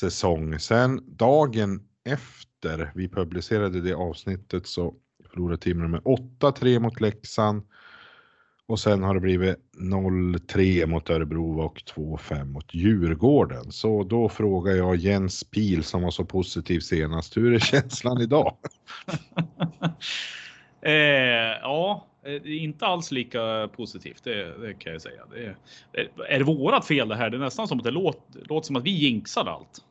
säsong. 0.00 0.58
Sen 0.58 1.16
dagen 1.16 1.88
efter 2.04 2.92
vi 2.94 3.08
publicerade 3.08 3.80
det 3.80 3.94
avsnittet 3.94 4.66
så 4.66 4.94
förlorade 5.30 5.58
Timrå 5.58 5.88
med 5.88 6.00
8-3 6.00 6.78
mot 6.78 7.00
Leksand. 7.00 7.62
Och 8.66 8.80
sen 8.80 9.02
har 9.02 9.14
det 9.14 9.20
blivit 9.20 9.56
0-3 9.78 10.86
mot 10.86 11.10
Örebro 11.10 11.60
och 11.60 11.82
2-5 11.94 12.44
mot 12.44 12.74
Djurgården. 12.74 13.72
Så 13.72 14.04
då 14.04 14.28
frågar 14.28 14.72
jag 14.72 14.96
Jens 14.96 15.44
Pil 15.44 15.84
som 15.84 16.02
var 16.02 16.10
så 16.10 16.24
positiv 16.24 16.80
senast. 16.80 17.36
Hur 17.36 17.54
är 17.54 17.58
känslan 17.58 18.20
idag? 18.20 18.56
eh, 20.82 20.92
ja, 21.62 22.06
inte 22.44 22.86
alls 22.86 23.10
lika 23.10 23.68
positivt. 23.76 24.24
Det, 24.24 24.58
det 24.58 24.74
kan 24.74 24.92
jag 24.92 25.02
säga. 25.02 25.22
Det 25.30 25.56
är, 25.92 26.08
är 26.28 26.38
det 26.38 26.44
vårat 26.44 26.86
fel 26.86 27.08
det 27.08 27.16
här? 27.16 27.30
Det 27.30 27.36
är 27.36 27.40
nästan 27.40 27.68
som 27.68 27.78
att 27.78 27.84
det 27.84 27.90
låter, 27.90 28.40
låter 28.48 28.66
som 28.66 28.76
att 28.76 28.84
vi 28.84 28.90
jinxar 28.90 29.44
allt. 29.44 29.84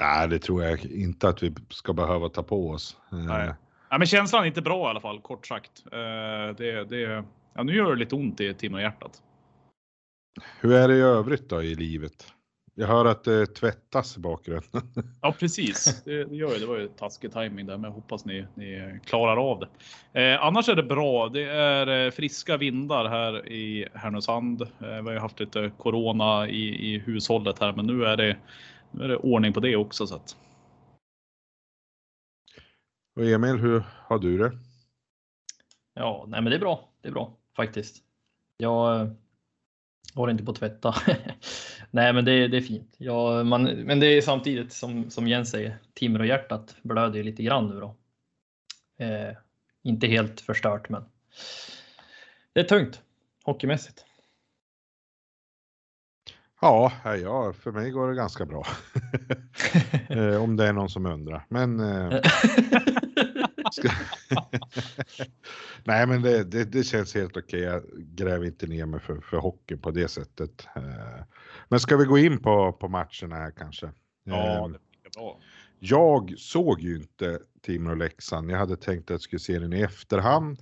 Nej, 0.00 0.28
det 0.28 0.38
tror 0.38 0.64
jag 0.64 0.84
inte 0.84 1.28
att 1.28 1.42
vi 1.42 1.54
ska 1.68 1.92
behöva 1.92 2.28
ta 2.28 2.42
på 2.42 2.70
oss. 2.70 2.96
Nej. 3.10 3.52
Ja, 3.92 3.98
men 3.98 4.06
känslan 4.06 4.42
är 4.42 4.46
inte 4.46 4.62
bra 4.62 4.86
i 4.86 4.90
alla 4.90 5.00
fall, 5.00 5.20
kort 5.20 5.46
sagt. 5.46 5.84
Det, 6.56 6.84
det, 6.84 7.24
ja, 7.54 7.62
nu 7.62 7.74
gör 7.74 7.90
det 7.90 7.96
lite 7.96 8.14
ont 8.14 8.40
i 8.40 8.54
Timrå-hjärtat. 8.54 9.22
Hur 10.60 10.72
är 10.72 10.88
det 10.88 10.94
i 10.94 11.00
övrigt 11.00 11.48
då 11.48 11.62
i 11.62 11.74
livet? 11.74 12.32
Jag 12.74 12.86
hör 12.86 13.04
att 13.04 13.24
det 13.24 13.46
tvättas 13.46 14.16
i 14.16 14.20
bakgrunden. 14.20 14.82
Ja, 15.22 15.34
precis. 15.38 16.02
Det, 16.04 16.24
det 16.24 16.36
gör 16.36 16.50
det. 16.50 16.58
Det 16.58 16.66
var 16.66 16.78
ju 16.78 16.88
taskig 16.88 17.32
timing 17.32 17.66
där, 17.66 17.76
men 17.76 17.84
jag 17.84 17.94
hoppas 17.94 18.24
ni, 18.24 18.46
ni 18.54 19.00
klarar 19.04 19.50
av 19.50 19.60
det. 20.12 20.22
Eh, 20.22 20.44
annars 20.44 20.68
är 20.68 20.74
det 20.74 20.82
bra. 20.82 21.28
Det 21.28 21.44
är 21.44 22.10
friska 22.10 22.56
vindar 22.56 23.04
här 23.04 23.48
i 23.48 23.88
Härnösand. 23.94 24.62
Eh, 24.62 24.68
vi 24.78 24.86
har 24.86 25.12
ju 25.12 25.18
haft 25.18 25.40
lite 25.40 25.72
corona 25.78 26.48
i, 26.48 26.94
i 26.94 26.98
hushållet 26.98 27.58
här, 27.58 27.72
men 27.72 27.86
nu 27.86 28.04
är 28.04 28.16
det, 28.16 28.36
nu 28.90 29.04
är 29.04 29.08
det 29.08 29.16
ordning 29.16 29.52
på 29.52 29.60
det 29.60 29.76
också. 29.76 30.06
Så 30.06 30.14
att. 30.14 30.36
Och 33.14 33.24
Emil, 33.24 33.56
hur 33.56 33.82
har 33.88 34.18
du 34.18 34.38
det? 34.38 34.58
Ja, 35.94 36.24
nej, 36.28 36.42
men 36.42 36.50
det 36.50 36.56
är 36.56 36.60
bra. 36.60 36.92
Det 37.00 37.08
är 37.08 37.12
bra 37.12 37.36
faktiskt. 37.56 38.02
Jag 38.56 39.16
håller 40.14 40.32
inte 40.32 40.44
på 40.44 40.50
att 40.50 40.56
tvätta. 40.56 40.94
nej, 41.90 42.12
men 42.12 42.24
det, 42.24 42.48
det 42.48 42.56
är 42.56 42.60
fint. 42.60 42.94
Ja, 42.98 43.44
man, 43.44 43.64
men 43.64 44.00
det 44.00 44.06
är 44.06 44.20
samtidigt 44.22 44.72
som, 44.72 45.10
som 45.10 45.28
Jens 45.28 45.50
säger, 45.50 45.78
Timrå-hjärtat 45.94 46.76
blöder 46.82 47.22
lite 47.22 47.42
grann 47.42 47.68
nu 47.68 47.80
då. 47.80 47.96
Eh, 49.04 49.36
inte 49.82 50.06
helt 50.06 50.40
förstört, 50.40 50.88
men 50.88 51.04
det 52.52 52.60
är 52.60 52.64
tungt 52.64 53.02
hockeymässigt. 53.44 54.04
Ja, 56.60 56.92
ja, 57.04 57.52
för 57.52 57.72
mig 57.72 57.90
går 57.90 58.08
det 58.08 58.16
ganska 58.16 58.46
bra. 58.46 58.66
Eh, 60.12 60.42
om 60.42 60.56
det 60.56 60.66
är 60.66 60.72
någon 60.72 60.88
som 60.88 61.06
undrar. 61.06 61.46
Men. 61.48 61.80
Eh, 61.80 62.20
ska... 63.72 63.88
Nej, 65.84 66.06
men 66.06 66.22
det, 66.22 66.44
det, 66.44 66.64
det, 66.64 66.82
känns 66.82 67.14
helt 67.14 67.36
okej. 67.36 67.60
Jag 67.60 67.82
gräver 67.96 68.46
inte 68.46 68.66
ner 68.66 68.86
mig 68.86 69.00
för, 69.00 69.20
för 69.20 69.36
hockey 69.36 69.76
på 69.76 69.90
det 69.90 70.08
sättet. 70.08 70.68
Eh, 70.76 71.24
men 71.68 71.80
ska 71.80 71.96
vi 71.96 72.04
gå 72.04 72.18
in 72.18 72.38
på, 72.38 72.72
på 72.72 72.88
matcherna 72.88 73.36
här 73.36 73.50
kanske? 73.50 73.90
Ja, 74.24 74.70
det 75.02 75.08
är 75.08 75.20
bra. 75.20 75.38
Jag 75.78 76.34
såg 76.38 76.80
ju 76.80 76.96
inte 76.96 77.38
Timrå-Leksand. 77.66 78.50
Jag 78.50 78.58
hade 78.58 78.76
tänkt 78.76 79.04
att 79.04 79.10
jag 79.10 79.20
skulle 79.20 79.40
se 79.40 79.58
den 79.58 79.72
i 79.72 79.80
efterhand. 79.80 80.58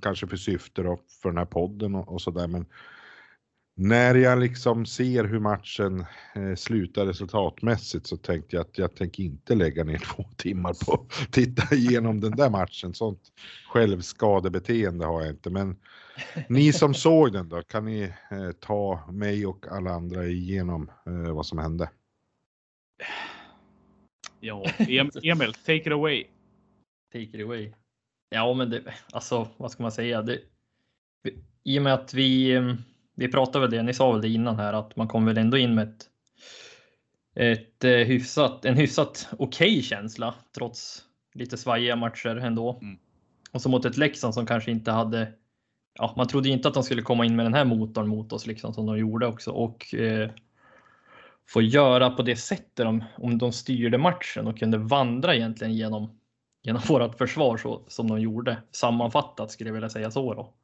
kanske 0.00 0.26
för 0.26 0.36
syfte 0.36 0.82
då, 0.82 1.00
för 1.22 1.28
den 1.28 1.38
här 1.38 1.44
podden 1.44 1.94
och, 1.94 2.12
och 2.12 2.22
så 2.22 2.30
där. 2.30 2.46
Men 2.48 2.66
när 3.74 4.14
jag 4.14 4.40
liksom 4.40 4.86
ser 4.86 5.24
hur 5.24 5.40
matchen 5.40 6.04
eh, 6.34 6.54
slutar 6.54 7.06
resultatmässigt 7.06 8.06
så 8.06 8.16
tänkte 8.16 8.56
jag 8.56 8.66
att 8.66 8.78
jag 8.78 8.94
tänker 8.94 9.22
inte 9.22 9.54
lägga 9.54 9.84
ner 9.84 9.98
två 10.16 10.24
timmar 10.36 10.74
på 10.86 10.92
att 10.92 11.32
titta 11.32 11.74
igenom 11.74 12.20
den 12.20 12.36
där 12.36 12.50
matchen. 12.50 12.94
Sånt 12.94 13.20
självskadebeteende 13.68 15.06
har 15.06 15.20
jag 15.20 15.30
inte. 15.30 15.50
Men 15.50 15.76
ni 16.48 16.72
som 16.72 16.94
såg 17.04 17.32
den 17.32 17.48
då, 17.48 17.62
kan 17.62 17.84
ni 17.84 18.02
eh, 18.30 18.52
ta 18.60 19.08
mig 19.12 19.46
och 19.46 19.66
alla 19.70 19.90
andra 19.90 20.26
igenom 20.26 20.90
eh, 21.06 21.34
vad 21.34 21.46
som 21.46 21.58
hände? 21.58 21.90
Ja, 24.40 24.64
Emil, 25.22 25.54
take 25.54 25.76
it 25.76 25.92
away. 25.92 26.24
Take 27.12 27.24
it 27.24 27.44
away. 27.44 27.72
Ja, 28.30 28.54
men 28.54 28.70
det, 28.70 28.82
alltså, 29.12 29.48
vad 29.56 29.70
ska 29.70 29.82
man 29.82 29.92
säga? 29.92 30.22
Det, 30.22 30.40
I 31.64 31.78
och 31.78 31.82
med 31.82 31.94
att 31.94 32.14
vi 32.14 32.54
vi 33.14 33.28
pratade 33.28 33.60
väl 33.60 33.70
det, 33.70 33.82
ni 33.82 33.94
sa 33.94 34.12
väl 34.12 34.20
det 34.20 34.28
innan 34.28 34.56
här, 34.56 34.72
att 34.72 34.96
man 34.96 35.08
kom 35.08 35.24
väl 35.24 35.38
ändå 35.38 35.56
in 35.56 35.74
med 35.74 35.88
ett, 35.88 36.04
ett 37.34 37.84
eh, 37.84 37.90
hyfsat, 37.90 38.64
en 38.64 38.76
hyfsat 38.76 39.28
okej 39.32 39.46
okay 39.46 39.82
känsla 39.82 40.34
trots 40.56 41.02
lite 41.34 41.56
svajiga 41.56 41.96
matcher 41.96 42.36
ändå. 42.36 42.78
Mm. 42.82 42.98
Och 43.52 43.62
så 43.62 43.68
mot 43.68 43.84
ett 43.84 43.96
Leksand 43.96 44.34
som 44.34 44.46
kanske 44.46 44.70
inte 44.70 44.90
hade, 44.90 45.32
ja, 45.98 46.14
man 46.16 46.28
trodde 46.28 46.48
inte 46.48 46.68
att 46.68 46.74
de 46.74 46.82
skulle 46.82 47.02
komma 47.02 47.24
in 47.24 47.36
med 47.36 47.46
den 47.46 47.54
här 47.54 47.64
motorn 47.64 48.08
mot 48.08 48.32
oss 48.32 48.46
liksom 48.46 48.74
som 48.74 48.86
de 48.86 48.98
gjorde 48.98 49.26
också 49.26 49.50
och 49.50 49.94
eh, 49.94 50.30
få 51.48 51.62
göra 51.62 52.10
på 52.10 52.22
det 52.22 52.36
sättet 52.36 52.76
de, 52.76 53.04
om 53.16 53.38
de 53.38 53.52
styrde 53.52 53.98
matchen 53.98 54.46
och 54.46 54.58
kunde 54.58 54.78
vandra 54.78 55.34
egentligen 55.34 55.74
genom 55.74 56.18
genom 56.62 56.82
vårat 56.88 57.18
försvar 57.18 57.56
så 57.56 57.82
som 57.88 58.08
de 58.08 58.20
gjorde. 58.20 58.62
Sammanfattat 58.70 59.50
skulle 59.50 59.68
jag 59.68 59.74
vilja 59.74 59.88
säga 59.88 60.10
så 60.10 60.34
då. 60.34 60.54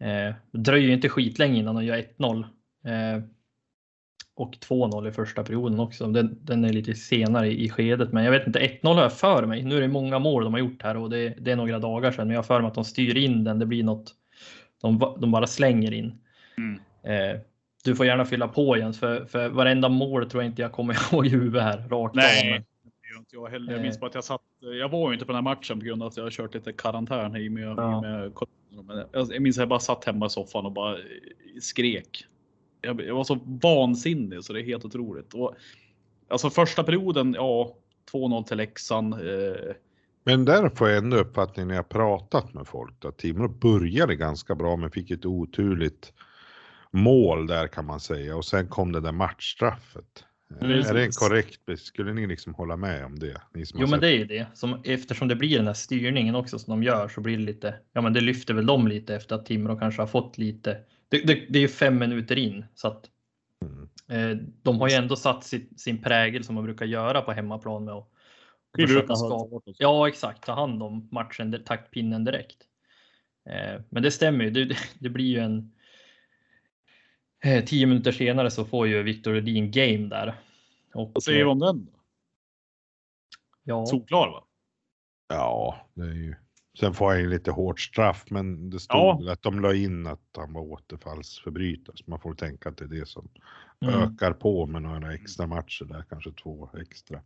Eh, 0.00 0.34
det 0.50 0.58
dröjer 0.58 0.86
ju 0.86 0.92
inte 0.92 1.08
skitlänge 1.08 1.58
innan 1.58 1.74
de 1.74 1.84
gör 1.84 2.04
1-0. 2.18 2.44
Eh, 2.84 3.22
och 4.34 4.54
2-0 4.54 5.08
i 5.08 5.12
första 5.12 5.44
perioden 5.44 5.80
också. 5.80 6.06
Den, 6.06 6.38
den, 6.42 6.64
är 6.64 6.72
lite 6.72 6.94
senare 6.94 7.48
i, 7.48 7.64
i 7.64 7.68
skedet, 7.68 8.12
men 8.12 8.24
jag 8.24 8.32
vet 8.32 8.46
inte. 8.46 8.58
1-0 8.58 8.94
har 8.94 9.02
jag 9.02 9.12
för 9.12 9.46
mig. 9.46 9.62
Nu 9.62 9.76
är 9.76 9.80
det 9.80 9.88
många 9.88 10.18
mål 10.18 10.44
de 10.44 10.52
har 10.52 10.60
gjort 10.60 10.82
här 10.82 10.96
och 10.96 11.10
det, 11.10 11.28
det, 11.28 11.52
är 11.52 11.56
några 11.56 11.78
dagar 11.78 12.10
sedan, 12.10 12.26
men 12.26 12.34
jag 12.34 12.38
har 12.38 12.46
för 12.46 12.60
mig 12.60 12.68
att 12.68 12.74
de 12.74 12.84
styr 12.84 13.16
in 13.16 13.44
den. 13.44 13.58
Det 13.58 13.66
blir 13.66 13.84
något. 13.84 14.14
De, 14.82 15.16
de 15.20 15.30
bara 15.30 15.46
slänger 15.46 15.92
in. 15.92 16.18
Mm. 16.58 16.80
Eh, 17.02 17.40
du 17.84 17.96
får 17.96 18.06
gärna 18.06 18.24
fylla 18.24 18.48
på 18.48 18.76
Jens, 18.76 18.98
för, 18.98 19.24
för 19.24 19.48
varenda 19.48 19.88
mål 19.88 20.30
tror 20.30 20.42
jag 20.42 20.50
inte 20.50 20.62
jag 20.62 20.72
kommer 20.72 20.96
ihåg 21.12 21.26
i 21.26 21.28
huvudet 21.28 21.62
här. 21.62 21.88
Rakt 21.88 22.14
Nej, 22.14 22.64
inte 23.20 23.36
jag 23.36 23.46
heller. 23.46 23.72
Jag 23.72 23.82
minns 23.82 23.96
eh. 23.96 24.00
bara 24.00 24.06
att 24.06 24.14
jag 24.14 24.24
satt. 24.24 24.42
Jag 24.60 24.88
var 24.88 25.10
ju 25.10 25.14
inte 25.14 25.26
på 25.26 25.32
den 25.32 25.44
här 25.44 25.54
matchen 25.54 25.78
på 25.78 25.86
grund 25.86 26.02
av 26.02 26.08
att 26.08 26.16
jag 26.16 26.24
har 26.24 26.30
kört 26.30 26.54
lite 26.54 26.72
karantän 26.72 27.36
i 27.36 27.48
med, 27.48 27.64
ja. 27.64 28.00
med 28.00 28.32
jag 29.12 29.42
minns 29.42 29.58
att 29.58 29.62
jag 29.62 29.68
bara 29.68 29.80
satt 29.80 30.04
hemma 30.04 30.26
i 30.26 30.30
soffan 30.30 30.66
och 30.66 30.72
bara 30.72 30.96
skrek. 31.60 32.24
Jag, 32.80 33.00
jag 33.00 33.14
var 33.14 33.24
så 33.24 33.38
vansinnig 33.62 34.44
så 34.44 34.52
det 34.52 34.60
är 34.60 34.64
helt 34.64 34.84
otroligt. 34.84 35.34
Och, 35.34 35.54
alltså 36.28 36.50
första 36.50 36.84
perioden, 36.84 37.34
ja, 37.34 37.76
2-0 38.12 38.44
till 38.44 38.56
Leksand. 38.56 39.14
Eh. 39.14 39.74
Men 40.24 40.44
där 40.44 40.68
får 40.68 40.88
jag 40.88 40.98
ändå 40.98 41.16
uppfattningen 41.16 41.68
när 41.68 41.74
jag 41.74 41.88
pratat 41.88 42.54
med 42.54 42.66
folk 42.66 43.04
att 43.04 43.18
Timrå 43.18 43.48
började 43.48 44.16
ganska 44.16 44.54
bra 44.54 44.76
men 44.76 44.90
fick 44.90 45.10
ett 45.10 45.26
oturligt 45.26 46.12
mål 46.90 47.46
där 47.46 47.68
kan 47.68 47.86
man 47.86 48.00
säga 48.00 48.36
och 48.36 48.44
sen 48.44 48.68
kom 48.68 48.92
det 48.92 49.00
där 49.00 49.12
matchstraffet. 49.12 50.24
Precis. 50.58 50.90
Är 50.90 50.94
det 50.94 51.04
en 51.04 51.12
korrekt, 51.12 51.60
skulle 51.76 52.12
ni 52.12 52.26
liksom 52.26 52.54
hålla 52.54 52.76
med 52.76 53.04
om 53.04 53.18
det? 53.18 53.40
jo, 53.54 53.86
men 53.86 54.00
det 54.00 54.08
är 54.08 54.16
ju 54.16 54.24
det. 54.24 54.46
Som, 54.54 54.80
eftersom 54.84 55.28
det 55.28 55.36
blir 55.36 55.56
den 55.56 55.66
här 55.66 55.74
styrningen 55.74 56.34
också 56.34 56.58
som 56.58 56.70
de 56.70 56.82
gör 56.82 57.08
så 57.08 57.20
blir 57.20 57.36
det 57.36 57.42
lite, 57.42 57.74
ja 57.92 58.00
men 58.00 58.12
det 58.12 58.20
lyfter 58.20 58.54
väl 58.54 58.66
dem 58.66 58.88
lite 58.88 59.14
efter 59.14 59.34
att 59.34 59.46
Timrå 59.46 59.76
kanske 59.76 60.02
har 60.02 60.06
fått 60.06 60.38
lite, 60.38 60.78
det, 61.08 61.26
det, 61.26 61.34
det 61.48 61.58
är 61.58 61.62
ju 61.62 61.68
fem 61.68 61.98
minuter 61.98 62.38
in 62.38 62.64
så 62.74 62.88
att 62.88 63.04
mm. 63.64 64.30
eh, 64.30 64.46
de 64.62 64.80
har 64.80 64.88
ju 64.88 64.94
ändå 64.94 65.16
satt 65.16 65.44
sin, 65.44 65.68
sin 65.76 66.02
prägel 66.02 66.44
som 66.44 66.54
man 66.54 66.64
brukar 66.64 66.86
göra 66.86 67.20
på 67.20 67.32
hemmaplan 67.32 67.84
med 67.84 67.94
att 67.94 68.08
försöka 68.76 69.16
skapa, 69.16 69.60
ja 69.78 70.08
exakt, 70.08 70.44
ta 70.44 70.52
hand 70.52 70.82
om 70.82 71.08
matchen, 71.12 71.62
taktpinnen 71.64 72.24
direkt. 72.24 72.58
Eh, 73.50 73.80
men 73.88 74.02
det 74.02 74.10
stämmer 74.10 74.44
ju, 74.44 74.50
det, 74.50 74.76
det 74.98 75.08
blir 75.08 75.26
ju 75.26 75.38
en 75.38 75.72
Eh, 77.44 77.64
tio 77.64 77.86
minuter 77.86 78.12
senare 78.12 78.50
så 78.50 78.64
får 78.64 78.86
ju 78.86 79.02
Victor 79.02 79.32
Rudin 79.32 79.70
game 79.70 80.08
där. 80.08 80.40
Och, 80.94 81.10
Vad 81.14 81.22
säger 81.22 81.38
du 81.38 81.50
om 81.50 81.58
den? 81.58 81.84
Då? 81.84 81.92
Ja. 83.64 83.86
Solklar 83.86 84.28
va? 84.28 84.44
Ja, 85.28 85.88
det 85.94 86.02
är 86.02 86.14
ju. 86.14 86.34
Sen 86.78 86.94
får 86.94 87.10
han 87.10 87.20
ju 87.20 87.30
lite 87.30 87.50
hårt 87.50 87.80
straff, 87.80 88.24
men 88.30 88.70
det 88.70 88.80
stod 88.80 88.96
ja. 88.96 89.32
att 89.32 89.42
de 89.42 89.60
la 89.60 89.74
in 89.74 90.06
att 90.06 90.20
han 90.36 90.52
var 90.52 90.62
återfallsförbrytare. 90.62 91.96
Så 91.96 92.04
man 92.06 92.20
får 92.20 92.34
tänka 92.34 92.68
att 92.68 92.76
det 92.76 92.84
är 92.84 92.88
det 92.88 93.08
som 93.08 93.28
mm. 93.80 93.94
ökar 93.94 94.32
på 94.32 94.66
med 94.66 94.82
några 94.82 95.14
extra 95.14 95.46
matcher 95.46 95.84
där, 95.84 96.04
kanske 96.08 96.32
två 96.32 96.70
extra. 96.80 97.22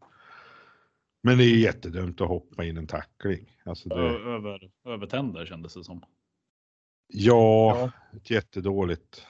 Men 1.23 1.39
det 1.39 1.45
är 1.45 1.57
jättedumt 1.57 2.21
att 2.21 2.29
hoppa 2.29 2.65
in 2.65 2.77
en 2.77 2.87
tackling. 2.87 3.57
Alltså 3.65 3.89
det... 3.89 3.95
Över, 3.95 4.71
övertänder 4.85 5.47
kändes 5.47 5.75
det 5.75 5.85
som. 5.85 6.05
Ja, 7.07 7.77
ja, 7.79 8.17
ett 8.17 8.31
jättedåligt 8.31 9.27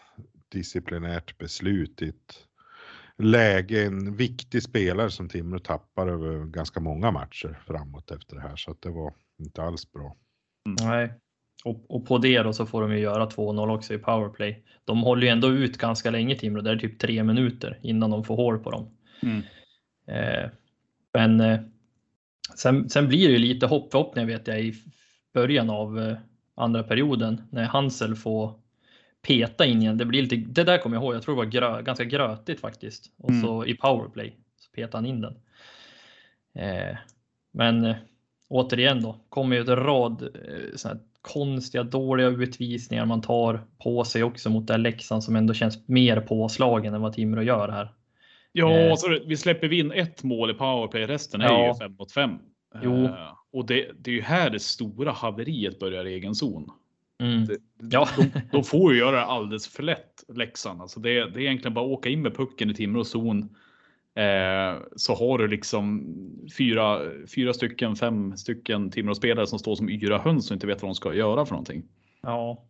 disciplinärt 0.54 1.38
beslut 1.38 2.02
i 2.02 2.08
ett 2.08 2.46
läge, 3.18 3.84
en 3.84 4.16
viktig 4.16 4.62
spelare 4.62 5.11
som 5.11 5.28
Timrå 5.28 5.58
tappar 5.58 6.06
över 6.06 6.44
ganska 6.44 6.80
många 6.80 7.11
matcher 7.11 7.58
framåt 7.66 8.11
efter 8.11 8.37
det 8.37 8.42
här 8.42 8.56
så 8.56 8.70
att 8.70 8.82
det 8.82 8.90
var 8.90 9.14
inte 9.38 9.62
alls 9.62 9.92
bra. 9.92 10.16
Mm. 10.66 10.90
Nej, 10.90 11.12
och, 11.64 11.84
och, 11.88 12.06
på 12.06 12.18
det 12.18 12.42
då 12.42 12.52
så 12.52 12.66
får 12.66 12.82
de 12.82 12.92
ju 12.92 12.99
göra 12.99 13.26
2-0 13.26 13.75
också 13.75 13.94
i 13.94 13.99
powerplay. 13.99 14.64
De 14.84 15.02
håller 15.02 15.23
ju 15.23 15.28
ändå 15.28 15.49
ut 15.49 15.78
ganska 15.78 16.11
länge 16.11 16.37
Timrå, 16.37 16.62
det 16.62 16.70
är 16.70 16.76
typ 16.76 16.99
tre 16.99 17.25
minuter 17.25 17.78
innan 17.82 18.11
de 18.11 18.25
får 18.25 18.37
hål 18.37 18.58
på 18.58 18.70
dem. 18.70 18.96
Mm. 19.23 19.42
Eh, 20.06 20.50
men 21.12 21.40
eh, 21.40 21.61
sen, 22.56 22.90
sen 22.90 23.08
blir 23.08 23.28
det 23.28 23.32
ju 23.32 23.38
lite 23.38 23.66
hopp, 23.66 23.90
förhoppningar 23.90 24.26
vet 24.26 24.46
jag 24.46 24.61
i 24.61 24.75
början 25.34 25.70
av, 25.70 25.99
eh, 25.99 26.16
andra 26.54 26.82
perioden 26.82 27.42
när 27.50 27.64
Hansel 27.64 28.16
får 28.16 28.63
peta 29.26 29.66
in 29.66 29.82
igen. 29.82 29.98
Det, 29.98 30.04
blir 30.04 30.22
lite, 30.22 30.36
det 30.36 30.64
där 30.64 30.78
kommer 30.78 30.96
jag 30.96 31.02
ihåg, 31.02 31.14
jag 31.14 31.22
tror 31.22 31.34
det 31.34 31.38
var 31.38 31.50
grö, 31.50 31.82
ganska 31.82 32.04
grötigt 32.04 32.60
faktiskt. 32.60 33.10
Och 33.18 33.30
Mm. 33.30 33.42
så 33.42 33.64
i 33.66 33.74
powerplay 33.74 34.36
så 34.58 34.70
petade 34.70 34.96
han 34.96 35.06
in 35.06 35.20
den. 35.20 35.34
Eh, 36.54 36.96
men 37.52 37.84
eh, 37.84 37.96
återigen 38.48 39.02
då, 39.02 39.16
kommer 39.28 39.56
ju 39.56 39.62
ett 39.62 39.68
rad 39.68 40.22
eh, 40.22 40.76
såna 40.76 41.00
konstiga, 41.22 41.82
dåliga 41.84 42.26
utvisningar 42.28 43.06
man 43.06 43.22
tar 43.22 43.60
på 43.78 44.04
sig 44.04 44.22
också 44.22 44.50
mot 44.50 44.66
det 44.66 44.76
Leksand 44.76 45.24
som 45.24 45.36
ändå 45.36 45.54
känns 45.54 45.88
mer 45.88 46.20
påslagen 46.20 46.94
än 46.94 47.00
vad 47.00 47.12
Timrå 47.12 47.42
gör 47.42 47.68
här. 47.68 47.88
Ja, 48.52 48.72
Eh. 48.72 48.94
så 48.96 49.18
vi 49.26 49.36
släpper 49.36 49.68
vi 49.68 49.78
in 49.78 49.92
ett 49.92 50.22
mål 50.22 50.50
i 50.50 50.54
powerplay. 50.54 51.06
Resten 51.06 51.40
är 51.40 51.44
Ja. 51.44 51.66
ju 51.68 51.74
5 51.74 51.96
mot 51.98 52.12
5. 52.12 52.38
Jo. 52.82 53.08
och 53.52 53.66
det, 53.66 53.90
det 53.98 54.10
är 54.10 54.14
ju 54.14 54.22
här 54.22 54.50
det 54.50 54.60
stora 54.60 55.12
haveriet 55.12 55.78
börjar 55.78 56.04
i 56.06 56.14
egen 56.14 56.34
zon. 56.34 56.70
Mm. 57.23 57.44
Det, 57.44 57.56
Ja. 57.90 58.09
de, 58.16 58.40
de 58.52 58.64
får 58.64 58.92
ju 58.92 58.99
göra 58.99 59.16
det 59.16 59.25
alldeles 59.25 59.68
för 59.68 59.83
lätt, 59.83 60.25
Leksand. 60.28 60.80
Alltså 60.80 61.00
det, 61.00 61.11
det 61.11 61.38
är 61.40 61.42
egentligen 61.42 61.75
bara 61.75 61.85
att 61.85 61.90
åka 61.90 62.09
in 62.09 62.23
med 62.23 62.37
pucken 62.37 62.71
i 62.71 62.75
Timrås 62.75 63.11
zon. 63.11 63.56
Eh, 64.16 64.83
så 64.97 65.14
har 65.14 65.38
du 65.38 65.49
liksom 65.49 66.04
fyra, 66.59 67.00
fyra 67.35 67.54
stycken, 67.54 67.97
fem 67.97 68.37
stycken 68.37 68.90
Timrå-spelare 68.90 69.47
som 69.47 69.59
står 69.59 69.76
som 69.76 69.88
yra 69.88 70.18
höns 70.18 70.50
och 70.50 70.54
inte 70.54 70.66
vet 70.66 70.83
vad 70.83 70.88
de 70.88 70.94
ska 70.94 71.14
göra 71.14 71.47
för 71.47 71.52
någonting. 71.52 71.85
Ja. 72.23 72.64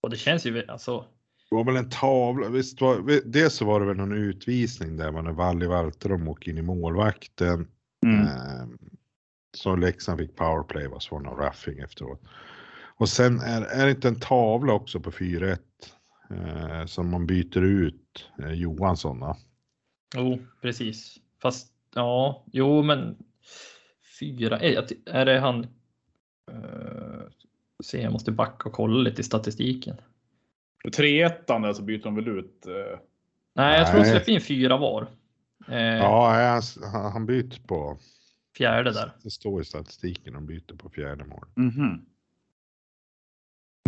Och 0.00 0.10
det 0.10 0.16
känns 0.16 0.46
ju, 0.46 0.66
alltså, 0.68 1.04
Det 1.50 1.54
var 1.56 1.64
väl 1.64 1.76
en 1.76 1.90
tavla, 1.90 2.48
visst 2.48 2.80
var, 2.80 3.20
dels 3.24 3.54
så 3.54 3.64
var 3.64 3.80
det 3.80 3.86
väl 3.86 3.96
någon 3.96 4.12
utvisning 4.12 4.96
där 4.96 5.12
man 5.12 5.24
när 5.24 5.32
Valli 5.32 5.66
Valterom 5.66 6.28
åker 6.28 6.50
in 6.50 6.58
i 6.58 6.62
målvakten. 6.62 7.68
Mm. 8.06 8.20
Eh, 8.20 8.66
så 9.56 9.76
Leksand 9.76 10.18
fick 10.18 10.36
powerplay, 10.36 10.86
var 10.86 10.98
så 10.98 11.18
någon 11.18 11.38
roughing 11.38 11.78
efteråt. 11.78 12.22
Och 12.96 13.08
sen 13.08 13.40
är, 13.40 13.62
är 13.62 13.84
det 13.84 13.90
inte 13.90 14.08
en 14.08 14.20
tavla 14.20 14.72
också 14.72 15.00
på 15.00 15.10
4-1 15.10 15.58
eh, 16.30 16.86
som 16.86 17.10
man 17.10 17.26
byter 17.26 17.62
ut 17.62 18.30
eh, 18.38 18.52
Johansson 18.52 19.20
va? 19.20 19.36
Jo, 20.16 20.38
precis. 20.62 21.16
Fast 21.42 21.72
ja, 21.94 22.44
jo, 22.52 22.82
men 22.82 23.16
fyra. 24.20 24.58
eh, 24.58 24.70
jag 24.72 24.88
ty- 24.88 24.98
Är 25.06 25.24
det 25.24 25.38
han? 25.40 25.66
Uh, 26.52 27.22
se, 27.84 28.02
jag 28.02 28.12
måste 28.12 28.32
backa 28.32 28.68
och 28.68 28.74
kolla 28.74 28.98
lite 29.02 29.20
i 29.20 29.24
statistiken. 29.24 29.96
3-1 30.88 31.62
där 31.62 31.72
så 31.72 31.82
byter 31.82 32.02
de 32.02 32.14
väl 32.14 32.28
ut. 32.28 32.66
Eh, 32.66 32.98
Nej, 33.54 33.78
jag 33.78 33.90
tror 33.90 34.00
de 34.04 34.10
släpper 34.10 34.32
in 34.32 34.40
fyra 34.40 34.76
var. 34.76 35.06
Eh, 35.68 35.76
Ja, 35.78 36.30
han, 36.92 37.12
han- 37.12 37.26
byter 37.26 37.66
på, 37.66 37.98
Fjärde 38.56 38.92
där. 38.92 39.12
det 39.22 39.30
står 39.30 39.62
i 39.62 39.64
statistiken, 39.64 40.34
han 40.34 40.46
byter 40.46 40.76
på 40.76 40.88
fjärde 40.88 41.24
mål. 41.24 41.46
mhm. 41.56 42.06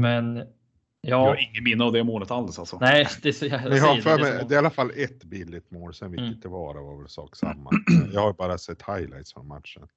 Men 0.00 0.36
Jag 0.36 0.46
ja, 1.00 1.16
har 1.28 1.50
ingen 1.50 1.64
minne 1.64 1.84
av 1.84 1.92
det 1.92 2.04
målet 2.04 2.30
alls 2.30 2.58
alltså. 2.58 2.78
nej, 2.80 3.06
det 3.22 3.28
är 3.28 3.32
så 3.32 3.46
jag, 3.46 3.62
jag 3.62 3.76
jag 3.76 3.82
har 3.82 4.00
för 4.00 4.16
det, 4.16 4.22
mig, 4.22 4.44
det 4.48 4.54
är 4.54 4.56
i 4.56 4.58
alla 4.58 4.70
fall 4.70 4.90
ett 4.96 5.24
billigt 5.24 5.70
mål, 5.70 5.94
sen 5.94 6.10
vilket 6.10 6.26
Mm. 6.26 6.40
det 6.40 6.48
var, 6.48 6.74
det 6.74 6.80
var 6.80 6.98
väl 6.98 7.08
sak 7.08 7.36
samma. 7.36 7.70
Jag 8.12 8.20
har 8.20 8.32
bara 8.32 8.58
sett 8.58 8.82
highlights 8.82 9.32
från 9.32 9.48
matchen. 9.48 9.88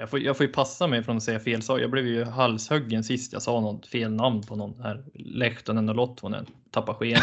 Jag, 0.00 0.10
får, 0.10 0.20
jag 0.20 0.36
får 0.36 0.46
ju 0.46 0.52
passa 0.52 0.86
mig 0.86 1.02
från 1.02 1.16
att 1.16 1.22
säga 1.22 1.40
fel 1.40 1.62
sak. 1.62 1.80
Jag 1.80 1.90
blev 1.90 2.06
ju 2.06 2.24
halshuggen 2.24 3.04
sist 3.04 3.32
jag 3.32 3.42
sa 3.42 3.60
något 3.60 3.86
fel 3.86 4.12
namn 4.12 4.42
på 4.42 4.56
någon 4.56 4.80
här. 4.82 5.04
Lehtonen 5.14 5.88
och 5.88 5.94
Lotvonen. 5.94 6.46
Tappa 6.70 6.94
skenan. 6.94 7.22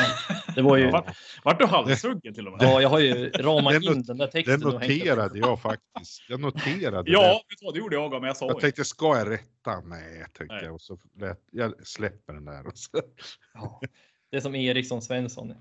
Det 0.56 0.62
var 0.62 0.78
ju, 0.78 0.84
Ja, 0.84 0.92
vart, 0.92 1.16
vart 1.44 1.60
du 1.60 1.66
halshuggen 1.66 2.34
till 2.34 2.48
och 2.48 2.54
med? 2.58 2.62
ja, 2.62 2.82
jag 2.82 2.90
har 2.90 3.00
ju 3.00 3.30
ramat 3.30 3.74
Den 3.74 3.82
not- 3.84 3.96
in 3.96 4.04
den 4.04 4.18
där 4.18 4.26
Det 4.26 4.32
texten. 4.32 4.64
upp. 4.64 4.74
noterade 4.74 5.40
jag 5.40 5.62
faktiskt. 5.62 6.30
Jag 6.30 6.40
noterade 6.40 7.04
det. 7.04 7.12
Ja, 7.12 7.42
vad, 7.62 7.74
det 7.74 7.80
gjorde 7.80 7.96
jag 7.96 8.12
men 8.12 8.24
jag 8.24 8.38
sa 8.38 8.46
Jag 8.48 8.56
ju. 8.56 8.62
tänkte, 8.62 8.84
ska 8.86 9.18
jag 9.18 9.30
rätta? 9.30 9.80
Nej, 9.86 10.26
tänkte 10.38 10.56
Nej. 10.56 10.64
jag. 10.66 10.74
Och 10.76 10.82
så 10.82 10.98
lät, 11.20 11.40
jag 11.52 11.88
släpper 11.88 12.34
den 12.34 12.46
där. 12.46 12.68
Och 12.68 12.78
så. 12.78 13.02
Ja, 13.54 13.82
det 14.32 14.38
är 14.38 14.42
som 14.42 14.56
Eriksson 14.56 15.02
Svensson. 15.02 15.54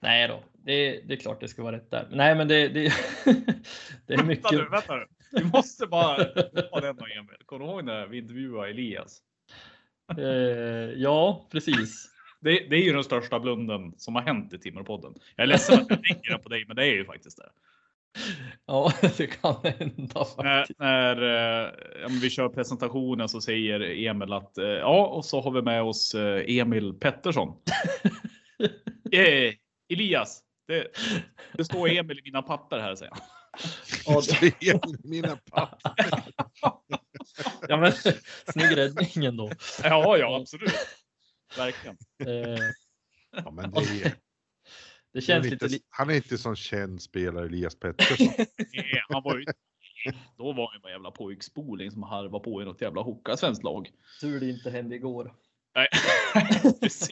Nej 0.00 0.28
då, 0.28 0.42
det, 0.64 1.00
det 1.00 1.14
är 1.14 1.18
klart 1.18 1.40
det 1.40 1.48
ska 1.48 1.62
vara 1.62 1.76
rätt 1.76 1.90
där. 1.90 2.08
Nej, 2.12 2.34
men 2.34 2.48
det, 2.48 2.68
det, 2.68 2.92
det 4.06 4.14
är 4.14 4.16
Vänta 4.16 4.24
mycket. 4.24 4.50
nu, 4.52 4.66
vänta 4.70 4.96
nu. 4.96 5.04
Vi 5.32 5.44
måste 5.44 5.86
bara 5.86 6.16
ha 6.70 6.80
den 6.80 6.96
då 6.96 7.06
Emil. 7.06 7.36
Kommer 7.46 7.64
du 7.64 7.70
ihåg 7.70 7.84
när 7.84 8.06
vi 8.06 8.18
intervjuade 8.18 8.70
Elias? 8.70 9.22
Eh, 10.18 10.24
ja, 10.96 11.48
precis. 11.52 12.10
Det, 12.40 12.50
det 12.50 12.76
är 12.76 12.82
ju 12.82 12.92
den 12.92 13.04
största 13.04 13.40
blunden 13.40 13.94
som 13.96 14.14
har 14.14 14.22
hänt 14.22 14.52
i 14.52 14.58
Timmerpodden. 14.58 15.14
Jag 15.36 15.42
är 15.44 15.48
ledsen 15.48 15.74
att 15.74 15.86
jag 15.90 16.20
den 16.28 16.40
på 16.40 16.48
dig, 16.48 16.64
men 16.66 16.76
det 16.76 16.84
är 16.84 16.92
ju 16.92 17.04
faktiskt 17.04 17.36
det. 17.36 17.50
Ja, 18.66 18.92
det 19.16 19.26
kan 19.26 19.56
hända 19.62 20.26
När, 20.38 20.58
faktiskt. 20.58 20.78
när 20.78 21.16
eh, 22.04 22.08
vi 22.22 22.30
kör 22.30 22.48
presentationen 22.48 23.28
så 23.28 23.40
säger 23.40 23.80
Emil 23.80 24.32
att 24.32 24.58
eh, 24.58 24.66
ja, 24.66 25.06
och 25.06 25.24
så 25.24 25.40
har 25.40 25.50
vi 25.50 25.62
med 25.62 25.82
oss 25.82 26.14
eh, 26.14 26.58
Emil 26.58 26.94
Pettersson. 26.94 27.48
eh, 29.12 29.54
Elias, 29.92 30.42
det, 30.66 30.86
det 31.52 31.64
står 31.64 31.88
Emil 31.88 32.18
i 32.18 32.22
mina 32.24 32.42
papper 32.42 32.78
här 32.78 32.94
säger 32.94 33.12
han. 33.12 33.20
Ja, 34.06 34.14
det- 34.14 34.22
Skrev 34.22 34.76
i 34.76 34.80
mina 35.08 35.36
papper. 35.36 35.94
Ja, 37.68 37.76
men 37.76 37.92
snygg 38.52 38.76
räddning 38.76 39.24
ändå. 39.24 39.50
Ja, 39.82 40.16
ja, 40.18 40.36
absolut. 40.40 40.72
Verkligen. 41.56 41.96
Eh, 42.26 42.58
Ja, 43.44 43.50
men 43.50 43.70
det 43.70 43.80
är, 43.80 43.84
det 44.04 44.14
det 45.12 45.18
är 45.18 45.20
känns 45.20 45.44
lite, 45.44 45.54
lite. 45.64 45.68
li- 45.68 45.82
han 45.88 46.10
är 46.10 46.14
inte 46.14 46.38
sån 46.38 46.56
känd 46.56 47.02
spelare, 47.02 47.46
Elias 47.46 47.78
Pettersson. 47.78 48.26
Eh, 48.38 48.98
Han 49.08 49.22
var 49.22 49.38
ju, 49.38 49.44
då 50.38 50.52
var 50.52 50.66
han 50.66 50.76
ju 50.76 50.80
bara 50.82 50.92
jävla 50.92 51.10
pojkspoling 51.10 51.90
som 51.90 52.02
harvade 52.02 52.44
på 52.44 52.62
i 52.62 52.64
något 52.64 52.80
jävla 52.80 53.02
hockey-svenskt 53.02 53.64
lag. 53.64 53.90
Tur 54.20 54.40
det 54.40 54.50
inte 54.50 54.70
hände 54.70 54.96
igår. 54.96 55.34
Nej, 55.74 55.88
precis. 56.80 57.10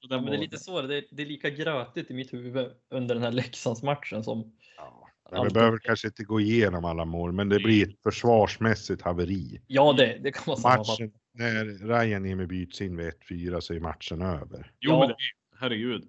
Ja, 0.00 0.20
men 0.20 0.24
det 0.30 0.36
är 0.36 0.40
lite 0.40 0.58
så. 0.58 0.82
Det 0.82 0.96
är, 0.96 1.04
det 1.10 1.22
är 1.22 1.26
lika 1.26 1.50
grötigt 1.50 2.10
i 2.10 2.14
mitt 2.14 2.32
huvud 2.32 2.72
under 2.90 3.14
den 3.14 3.24
här 3.24 3.32
Leksandsmatchen 3.32 4.24
som. 4.24 4.56
Ja. 4.76 5.05
Men 5.32 5.44
vi 5.44 5.50
behöver 5.50 5.78
kanske 5.78 6.06
inte 6.08 6.24
gå 6.24 6.40
igenom 6.40 6.84
alla 6.84 7.04
mål, 7.04 7.32
men 7.32 7.48
det 7.48 7.58
blir 7.58 7.88
ett 7.88 8.02
försvarsmässigt 8.02 9.02
haveri. 9.02 9.60
Ja, 9.66 9.92
det, 9.92 10.18
det 10.22 10.32
kan 10.32 10.42
man. 10.46 10.78
Matchen, 10.78 11.12
när 11.34 11.86
Rajaniemi 11.88 12.46
byts 12.46 12.80
in 12.80 12.96
vid 12.96 13.12
1-4 13.30 13.60
så 13.60 13.74
är 13.74 13.80
matchen 13.80 14.22
över. 14.22 14.72
Jo, 14.80 14.92
Ja. 14.92 14.98
men 14.98 15.08
det 15.08 15.14
är, 15.14 15.60
herregud. 15.60 16.04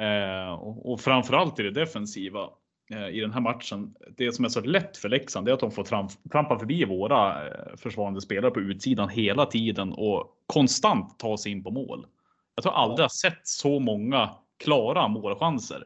Eh, 0.00 0.52
och, 0.52 0.92
och 0.92 1.00
framförallt 1.00 1.60
i 1.60 1.62
det 1.62 1.70
defensiva 1.70 2.48
eh, 2.90 3.08
i 3.08 3.20
den 3.20 3.32
här 3.32 3.40
matchen. 3.40 3.94
Det 4.16 4.32
som 4.32 4.44
är 4.44 4.48
så 4.48 4.60
lätt 4.60 4.96
för 4.96 5.08
Leksand 5.08 5.46
det 5.46 5.50
är 5.50 5.54
att 5.54 5.60
de 5.60 5.70
får 5.70 5.84
tramp, 5.84 6.10
trampa 6.32 6.58
förbi 6.58 6.84
våra 6.84 7.48
eh, 7.48 7.76
försvarande 7.76 8.20
spelare 8.20 8.50
på 8.50 8.60
utsidan 8.60 9.08
hela 9.08 9.46
tiden 9.46 9.92
och 9.92 10.36
konstant 10.46 11.18
ta 11.18 11.36
sig 11.38 11.52
in 11.52 11.64
på 11.64 11.70
mål. 11.70 12.06
Jag 12.54 12.62
tror 12.62 12.72
aldrig 12.72 13.04
jag 13.04 13.12
sett 13.12 13.40
så 13.42 13.80
många 13.80 14.30
klara 14.64 15.08
målchanser 15.08 15.84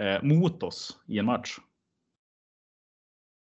eh, 0.00 0.22
mot 0.22 0.62
oss 0.62 0.98
i 1.06 1.18
en 1.18 1.24
match. 1.26 1.58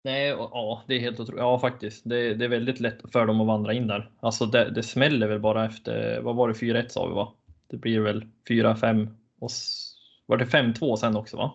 Nej, 0.04 0.34
och- 0.34 0.50
ja, 0.52 0.84
det 0.88 0.94
är 0.94 1.00
helt 1.00 1.20
otroligt. 1.20 1.38
Ja, 1.40 1.58
faktiskt. 1.58 2.02
Det, 2.08 2.34
det 2.34 2.44
är 2.44 2.48
väldigt 2.48 2.80
lätt 2.80 3.12
för 3.12 3.26
dem 3.26 3.40
att 3.40 3.46
vandra 3.46 3.72
in 3.72 3.86
där. 3.86 4.10
Alltså, 4.20 4.46
det, 4.46 4.70
det 4.70 4.82
smäller 4.82 5.28
väl 5.28 5.40
bara 5.40 5.66
efter, 5.66 6.20
vad 6.20 6.36
var 6.36 6.48
det, 6.48 6.54
4-1 6.54 6.88
sa 6.88 7.08
vi 7.08 7.14
va? 7.14 7.34
Det 7.68 7.76
blir 7.76 8.00
väl 8.00 8.26
4-5 8.48 9.08
och 9.38 9.50
s- 9.50 9.94
var 10.26 10.36
det 10.36 10.44
5-2 10.44 10.96
sen 10.96 11.16
också 11.16 11.36
va? 11.36 11.54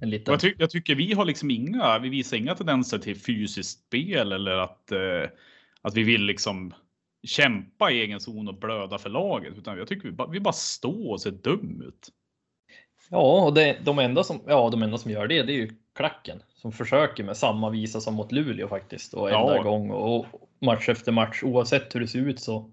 En 0.00 0.08
Och 0.08 0.08
liten. 0.08 0.32
Jag, 0.32 0.40
ty 0.40 0.54
jag 0.58 0.70
tycker 0.70 0.94
vi 0.94 1.12
har 1.12 1.24
liksom 1.24 1.50
inga, 1.50 1.98
vi 1.98 2.08
visar 2.08 2.36
inga 2.36 2.54
tendenser 2.54 2.98
till 2.98 3.16
fysiskt 3.20 3.80
spel 3.86 4.32
eller 4.32 4.52
att, 4.56 4.92
eh, 4.92 5.30
att 5.82 5.94
vi 5.94 6.02
vill 6.02 6.22
liksom 6.24 6.74
kämpa 7.26 7.90
i 7.90 8.00
egen 8.00 8.20
zon 8.20 8.48
och 8.48 8.58
blöda 8.58 8.98
för 8.98 9.10
laget. 9.10 9.58
Utan 9.58 9.78
jag 9.78 9.88
tycker 9.88 10.08
vi 10.08 10.12
bara, 10.14 10.28
vi 10.30 10.40
bara 10.40 10.52
står 10.52 11.10
och 11.10 11.20
ser 11.20 11.30
dum 11.30 11.82
ut. 11.88 12.08
Ja, 13.10 13.44
och 13.46 13.54
det, 13.54 13.76
de, 13.84 13.98
enda 13.98 14.24
som, 14.24 14.40
ja, 14.46 14.70
de 14.70 14.82
enda 14.82 14.98
som 14.98 15.10
gör 15.10 15.26
det, 15.26 15.42
det 15.42 15.52
är 15.52 15.56
ju 15.56 15.70
klacken 15.94 16.42
som 16.54 16.72
försöker 16.72 17.24
med 17.24 17.36
samma 17.36 17.70
visa 17.70 18.00
som 18.00 18.14
mot 18.14 18.32
Luleå 18.32 18.68
faktiskt 18.68 19.14
och 19.14 19.30
enda 19.30 19.56
Ja. 19.56 19.62
gång 19.62 19.90
och 19.90 20.26
match 20.60 20.88
efter 20.88 21.12
match 21.12 21.42
oavsett 21.42 21.94
hur 21.94 22.00
det 22.00 22.08
ser 22.08 22.18
ut 22.18 22.40
så 22.40 22.70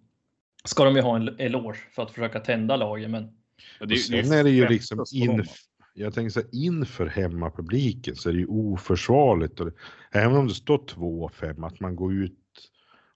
ska 0.66 0.84
de 0.84 0.96
ju 0.96 1.02
ha 1.02 1.16
en 1.16 1.36
eloge 1.40 1.78
för 1.92 2.04
att 2.04 2.12
försöka 2.12 2.40
tända 2.40 2.76
laget. 2.76 3.10
Men 3.10 3.24
Och 3.24 3.32
Ja, 3.80 3.86
det, 3.86 3.98
sen 3.98 4.32
är 4.32 4.44
det 4.44 4.50
ju 4.50 4.68
liksom 4.68 5.06
inf 5.14 5.48
jag 5.96 6.14
tänker 6.14 6.30
så 6.30 6.40
här, 6.40 6.50
inför 6.52 7.06
hemmapubliken 7.06 8.16
så 8.16 8.30
är 8.30 8.34
det 8.34 8.40
ju 8.40 8.48
oförsvarligt. 8.48 9.60
Och 9.60 9.66
det, 9.66 9.74
även 10.12 10.38
om 10.38 10.48
det 10.48 10.54
står 10.54 10.78
2-5 10.78 11.68
att 11.68 11.80
man 11.80 11.96
går 11.96 12.14
ut 12.14 12.40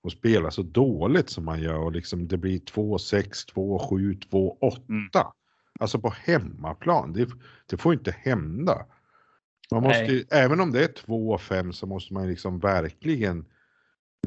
och 0.02 0.12
spelar 0.12 0.50
så 0.50 0.62
dåligt 0.62 1.30
som 1.30 1.46
man 1.46 1.62
gör 1.62 1.78
och 1.78 1.92
liksom 1.92 2.28
det 2.28 2.38
blir 2.38 2.60
2-6, 2.60 3.54
2-7, 3.54 4.20
2-8. 4.30 4.82
Mm. 4.90 5.10
Alltså 5.80 6.00
på 6.00 6.14
hemmaplan. 6.24 7.14
Det, 7.14 7.28
det 7.66 7.78
får 7.78 7.94
inte 7.94 8.12
hända. 8.20 8.86
Man 9.72 9.84
måste, 9.84 10.04
ju- 10.06 10.26
även 10.32 10.60
om 10.60 10.72
det 10.72 10.84
är 10.84 10.88
2-5 10.88 11.72
så 11.72 11.86
måste 11.88 12.14
man 12.14 12.28
liksom 12.30 12.60
verkligen 12.60 13.46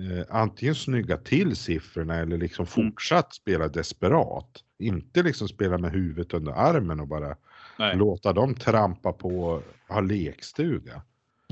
eh, 0.00 0.26
antingen 0.36 0.74
snygga 0.74 1.16
till 1.16 1.56
siffrorna 1.56 2.16
eller 2.16 2.36
liksom 2.38 2.66
Mm. 2.76 2.90
fortsatt 2.92 3.34
spela 3.34 3.68
desperat. 3.68 4.64
Inte 4.78 5.22
liksom 5.22 5.48
spela 5.48 5.78
med 5.78 5.92
huvudet 5.92 6.34
under 6.34 6.52
armen 6.52 7.00
och 7.00 7.08
bara 7.08 7.36
Nej. 7.78 7.96
låta 7.96 8.32
dem 8.32 8.54
trampa 8.54 9.12
på, 9.12 9.62
ha 9.88 10.00
lekstuga. 10.00 11.02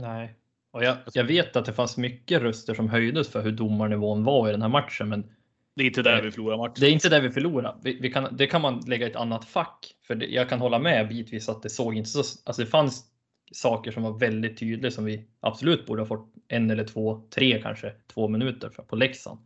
nej, 0.00 0.34
Och 0.70 0.84
jag, 0.84 0.96
jag 1.12 1.24
vet 1.24 1.56
att 1.56 1.64
det 1.64 1.72
fanns 1.72 1.96
mycket 1.96 2.42
röster 2.42 2.74
som 2.74 2.88
höjdes 2.88 3.28
för 3.28 3.42
hur 3.42 3.52
domarnivån 3.52 4.24
var 4.24 4.48
i 4.48 4.52
den 4.52 4.62
här 4.62 4.68
matchen, 4.68 5.08
men 5.08 5.30
Det 5.78 5.84
är 5.84 5.86
inte 5.86 6.02
där 6.02 6.22
vi 6.22 6.30
förlorar 6.30 6.56
matchen. 6.56 6.74
det 6.80 6.86
är 6.86 6.90
inte 6.90 7.08
där 7.08 7.20
vi 7.20 7.30
förlorar. 7.30 7.76
Vi, 7.82 7.98
vi 8.00 8.10
kan, 8.10 8.36
det 8.36 8.46
kan 8.46 8.62
man 8.62 8.80
lägga 8.86 9.06
i 9.06 9.10
ett 9.10 9.16
annat 9.16 9.44
fack. 9.44 9.94
För 10.06 10.14
det, 10.14 10.26
jag 10.26 10.48
kan 10.48 10.60
hålla 10.60 10.78
med 10.78 11.08
bitvis 11.08 11.48
att 11.48 11.62
det 11.62 11.70
såg 11.70 11.94
inte 11.94 12.10
så... 12.10 12.18
Alltså 12.18 12.62
det 12.62 12.66
fanns 12.66 13.04
saker 13.52 13.90
som 13.90 14.02
var 14.02 14.18
väldigt 14.18 14.58
tydliga 14.58 14.90
som 14.90 15.04
vi 15.04 15.26
absolut 15.40 15.86
borde 15.86 16.02
ha 16.02 16.06
fått 16.06 16.34
en 16.48 16.70
eller 16.70 16.84
två, 16.84 17.22
tre 17.30 17.62
kanske, 17.62 17.92
två 18.06 18.28
minuter 18.28 18.70
för 18.70 18.82
på 18.82 18.96
Leksand. 18.96 19.40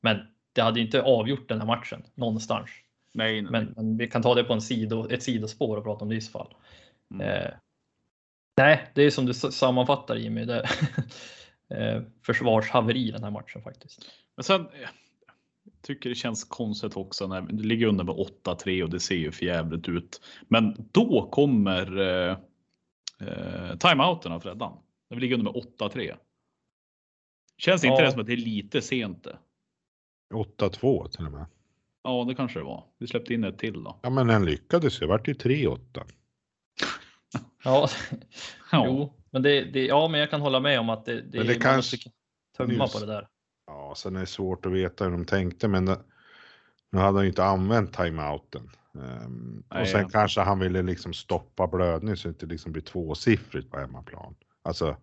Men 0.00 0.18
det 0.52 0.60
hade 0.60 0.80
inte 0.80 1.02
avgjort 1.02 1.48
den 1.48 1.58
här 1.58 1.66
matchen 1.66 2.02
någonstans. 2.14 2.70
Nej, 3.14 3.42
nej. 3.42 3.52
Men, 3.52 3.72
men 3.76 3.96
vi 3.96 4.06
kan 4.06 4.22
ta 4.22 4.34
det 4.34 4.44
på 4.44 4.52
en 4.52 4.60
sido, 4.60 5.10
ett 5.10 5.22
sidospår 5.22 5.76
och 5.76 5.84
prata 5.84 6.04
om 6.04 6.08
det 6.08 6.16
i 6.16 6.20
så 6.20 6.30
fall. 6.30 6.54
Mm. 7.14 7.28
Eh, 7.28 7.50
nej, 8.56 8.90
det 8.94 9.02
är 9.02 9.10
som 9.10 9.26
du 9.26 9.34
sammanfattar 9.34 10.16
Jimmy. 10.16 10.44
Det, 10.44 10.60
eh, 11.70 12.02
försvarshaveri 12.26 13.10
den 13.10 13.24
här 13.24 13.30
matchen 13.30 13.62
faktiskt. 13.62 14.06
Men 14.36 14.44
sen 14.44 14.60
eh, 14.60 14.88
tycker 15.82 16.08
det 16.08 16.14
känns 16.14 16.44
konstigt 16.44 16.96
också 16.96 17.26
när 17.26 17.40
det 17.40 17.62
ligger 17.62 17.86
under 17.86 18.04
med 18.04 18.14
8-3 18.14 18.82
och 18.82 18.90
det 18.90 19.00
ser 19.00 19.14
ju 19.16 19.32
för 19.32 19.44
jävligt 19.46 19.88
ut. 19.88 20.20
Men 20.48 20.88
då 20.92 21.28
kommer 21.32 21.98
eh, 22.00 22.36
eh, 23.28 23.76
timeouten 23.78 24.32
av 24.32 24.40
Freddan. 24.40 24.78
När 25.10 25.14
vi 25.16 25.20
ligger 25.20 25.38
under 25.38 25.52
med 25.52 25.62
8-3. 25.78 26.16
Känns 27.58 27.84
inte 27.84 27.94
Ja. 28.02 28.04
det 28.06 28.12
som 28.12 28.20
att 28.20 28.26
det 28.26 28.32
är 28.32 28.36
lite 28.36 28.82
sent? 28.82 29.24
Det? 29.24 29.38
8-2 30.34 31.08
till 31.08 31.26
och 31.26 31.32
med. 31.32 31.46
Ja, 32.04 32.24
det 32.28 32.34
kanske 32.34 32.58
det 32.58 32.64
var. 32.64 32.84
Vi 32.98 33.06
släppte 33.06 33.34
in 33.34 33.44
ett 33.44 33.58
till 33.58 33.82
då. 33.84 33.98
Ja, 34.02 34.10
men 34.10 34.26
den 34.26 34.44
lyckades 34.44 34.96
ju. 34.96 35.00
Det 35.00 35.06
vart 35.06 35.28
ju 35.28 35.32
3-8. 35.34 35.78
Ja, 37.64 37.88
Ja. 38.72 38.84
jo, 38.86 39.12
men 39.30 39.42
det, 39.42 39.64
det, 39.64 39.86
ja, 39.86 40.08
men 40.08 40.20
jag 40.20 40.30
kan 40.30 40.40
hålla 40.40 40.60
med 40.60 40.80
om 40.80 40.88
att 40.90 41.04
det, 41.04 41.20
det, 41.22 41.38
Men 41.38 41.46
det 41.46 41.54
kanske- 41.54 42.10
tumma 42.56 42.88
på 42.88 42.98
det 42.98 43.06
där. 43.06 43.28
Ja, 43.66 43.94
sen 43.96 44.16
är 44.16 44.20
det 44.20 44.26
svårt 44.26 44.66
att 44.66 44.72
veta 44.72 45.04
hur 45.04 45.10
de 45.10 45.24
tänkte, 45.24 45.68
men 45.68 45.84
nu 46.90 46.98
hade 46.98 47.18
han 47.18 47.22
ju 47.22 47.28
inte 47.28 47.44
använt 47.44 47.92
timeouten. 47.92 48.70
Um, 48.92 49.64
och 49.80 49.88
sen 49.88 50.08
kanske 50.08 50.40
han 50.40 50.58
ville 50.58 50.82
liksom 50.82 51.12
stoppa 51.14 51.66
blödning 51.66 52.16
så 52.16 52.28
det 52.28 52.32
inte 52.32 52.46
liksom 52.46 52.72
blir 52.72 52.82
tvåsiffrigt 52.82 53.70
på 53.70 53.78
hemmaplan. 53.78 54.34
Alltså 54.62 54.96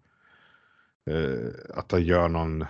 eh, 1.05 1.77
att 1.77 1.91
han 1.91 2.03
gör 2.03 2.29
någon, 2.29 2.65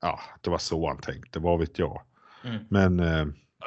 ja, 0.00 0.20
det 0.40 0.50
var 0.50 0.58
så 0.58 0.88
han 0.88 0.98
tänkte, 0.98 1.38
vad 1.38 1.58
vet 1.58 1.78
jag. 1.78 2.02
Mm. 2.44 2.64
Men 2.68 3.00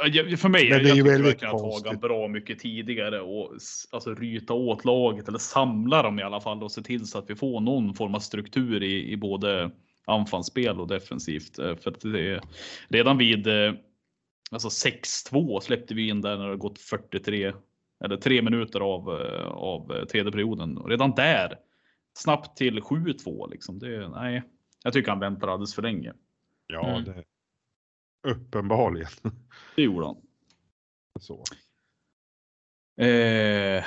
Ja, 0.05 0.38
För 0.38 0.49
mig, 0.49 0.69
Men 0.69 0.71
jag, 0.71 0.83
det 0.83 0.85
är 0.85 0.89
jag 0.89 0.97
ju 0.97 1.03
väldigt 1.03 1.43
Hagan 1.43 1.59
konstigt. 1.59 2.01
bra 2.01 2.27
mycket 2.27 2.59
tidigare 2.59 3.21
och 3.21 3.51
alltså 3.91 4.15
ryta 4.15 4.53
åt 4.53 4.85
laget 4.85 5.27
eller 5.27 5.39
samla 5.39 6.03
dem 6.03 6.19
i 6.19 6.23
alla 6.23 6.41
fall 6.41 6.63
och 6.63 6.71
se 6.71 6.81
till 6.81 7.07
så 7.07 7.17
att 7.17 7.29
vi 7.29 7.35
får 7.35 7.62
någon 7.62 7.93
form 7.93 8.15
av 8.15 8.19
struktur 8.19 8.83
i, 8.83 9.12
i 9.12 9.17
både 9.17 9.71
anfallsspel 10.10 10.80
och 10.80 10.88
defensivt. 10.88 11.60
Eh, 11.60 11.76
För 11.76 11.91
att 11.91 12.02
det 12.02 12.28
är, 12.34 12.41
redan 12.89 13.17
vid 13.17 13.48
eh, 13.48 13.74
alltså 14.52 14.89
6-2 15.32 15.60
släppte 15.60 15.93
vi 15.93 16.10
in 16.10 16.22
där 16.22 16.38
när 16.38 16.50
det 16.50 16.58
gått 16.58 16.80
43 16.80 17.54
eller 18.04 18.17
tre 18.17 18.41
minuter 18.41 18.80
av, 18.80 19.22
eh, 19.22 19.48
av 19.48 20.06
tredje 20.06 20.32
perioden. 20.32 20.78
Och 20.78 20.89
redan 20.89 21.12
där 21.12 21.60
snabbt 22.17 22.58
till 22.58 22.80
7-2 22.82 23.50
liksom. 23.52 23.80
Det, 23.80 24.08
nej, 24.10 24.43
jag 24.84 24.93
tycker 24.93 25.10
han 25.10 25.19
väntar 25.19 25.48
alldeles 25.48 25.76
för 25.76 25.82
länge. 25.82 26.13
ja, 26.67 26.89
Mm. 26.89 27.04
det 27.04 27.24
uppenbarligen 28.28 29.10
Det 29.76 29.82
gjorde 29.82 30.06
han. 30.06 30.17
så. 31.19 31.43
Eh, 33.02 33.84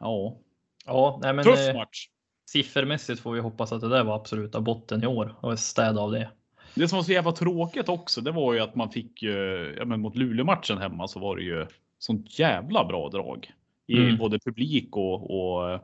ja, 0.00 0.38
Ja, 0.86 1.18
nej, 1.22 1.32
men 1.34 1.44
tuff 1.44 1.58
eh, 1.68 1.74
match. 1.74 2.08
Siffermässigt 2.52 3.20
får 3.20 3.32
vi 3.32 3.40
hoppas 3.40 3.72
att 3.72 3.80
det 3.80 3.88
där 3.88 4.04
var 4.04 4.16
absoluta 4.16 4.60
botten 4.60 5.04
i 5.04 5.06
år 5.06 5.34
och 5.40 5.58
städa 5.58 6.00
av 6.00 6.12
det. 6.12 6.30
Det 6.74 6.88
som 6.88 6.96
var 6.96 7.02
så 7.02 7.12
jävla 7.12 7.32
tråkigt 7.32 7.88
också, 7.88 8.20
det 8.20 8.30
var 8.30 8.54
ju 8.54 8.60
att 8.60 8.74
man 8.74 8.90
fick 8.90 9.22
ju, 9.22 9.74
ja 9.78 9.84
men 9.84 10.00
mot 10.00 10.16
Luleå-matchen 10.16 10.78
hemma 10.78 11.08
så 11.08 11.20
var 11.20 11.36
det 11.36 11.42
ju 11.42 11.66
sånt 11.98 12.38
jävla 12.38 12.84
bra 12.84 13.08
drag. 13.08 13.52
I 13.86 13.96
Mm. 13.96 14.16
både 14.16 14.38
publik 14.38 14.96
och, 14.96 15.30
och, 15.30 15.80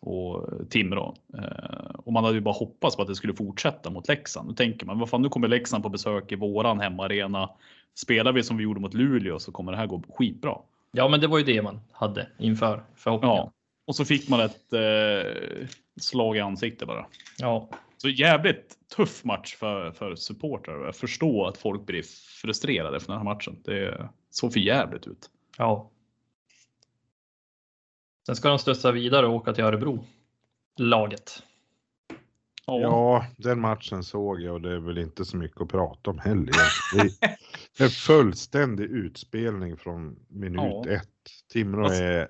och 0.00 0.50
Timrå. 0.70 1.14
Eh, 1.38 1.90
och 1.94 2.12
man 2.12 2.24
hade 2.24 2.34
ju 2.34 2.40
bara 2.40 2.54
hoppats 2.54 2.96
på 2.96 3.02
att 3.02 3.08
det 3.08 3.14
skulle 3.14 3.34
fortsätta 3.34 3.90
mot 3.90 4.08
Leksand. 4.08 4.48
Nu 4.48 4.54
tänker 4.54 4.86
man, 4.86 4.98
vad 4.98 5.10
fan 5.10 5.22
nu 5.22 5.28
kommer 5.28 5.48
Leksand 5.48 5.82
på 5.82 5.88
besök 5.88 6.32
i 6.32 6.36
våran 6.36 6.80
hemmaarena. 6.80 7.50
Spelar 7.94 8.32
vi 8.32 8.42
som 8.42 8.56
vi 8.56 8.64
gjorde 8.64 8.80
mot 8.80 8.94
Luleå 8.94 9.38
så 9.38 9.52
kommer 9.52 9.72
det 9.72 9.78
här 9.78 9.86
gå 9.86 10.02
skitbra. 10.08 10.58
Ja, 10.92 11.08
men 11.08 11.20
det 11.20 11.26
var 11.26 11.38
ju 11.38 11.44
det 11.44 11.62
man 11.62 11.80
hade 11.92 12.26
inför 12.38 12.82
förhoppningen. 12.94 13.36
Ja, 13.36 13.52
och 13.86 13.96
så 13.96 14.04
fick 14.04 14.28
man 14.28 14.40
ett 14.40 14.72
eh, 14.72 15.66
slag 16.00 16.36
i 16.36 16.40
ansiktet 16.40 16.88
bara. 16.88 17.06
Ja, 17.38 17.68
Så 17.96 18.08
jävligt 18.08 18.76
tuff 18.96 19.24
match 19.24 19.54
för, 19.56 19.90
för 19.92 20.14
supportrar. 20.14 20.84
Jag 20.84 20.96
förstår 20.96 21.48
att 21.48 21.56
folk 21.58 21.86
blir 21.86 22.02
frustrerade 22.42 23.00
för 23.00 23.06
den 23.06 23.16
här 23.16 23.24
matchen. 23.24 23.62
Det 23.64 24.08
såg 24.30 24.52
för 24.52 24.60
jävligt 24.60 25.06
ut. 25.06 25.30
ja. 25.58 25.90
Sen 28.26 28.36
ska 28.36 28.48
de 28.48 28.58
studsa 28.58 28.92
vidare 28.92 29.26
och 29.26 29.34
åka 29.34 29.52
till 29.52 29.64
Örebro. 29.64 30.04
Laget. 30.78 31.42
Ja, 32.66 32.80
Ja, 32.80 33.26
den 33.36 33.60
matchen 33.60 34.04
såg 34.04 34.40
jag 34.40 34.54
och 34.54 34.60
det 34.60 34.72
är 34.74 34.78
väl 34.78 34.98
inte 34.98 35.24
så 35.24 35.36
mycket 35.36 35.60
att 35.60 35.68
prata 35.68 36.10
om 36.10 36.18
heller. 36.18 36.52
Det 36.94 37.00
är 37.26 37.36
en 37.84 37.90
fullständig 37.90 38.84
utspelning 38.84 39.76
från 39.76 40.18
minut 40.28 40.60
Ja. 40.60 40.88
ett. 40.90 41.08
Timrå 41.52 41.88
är, 41.88 42.28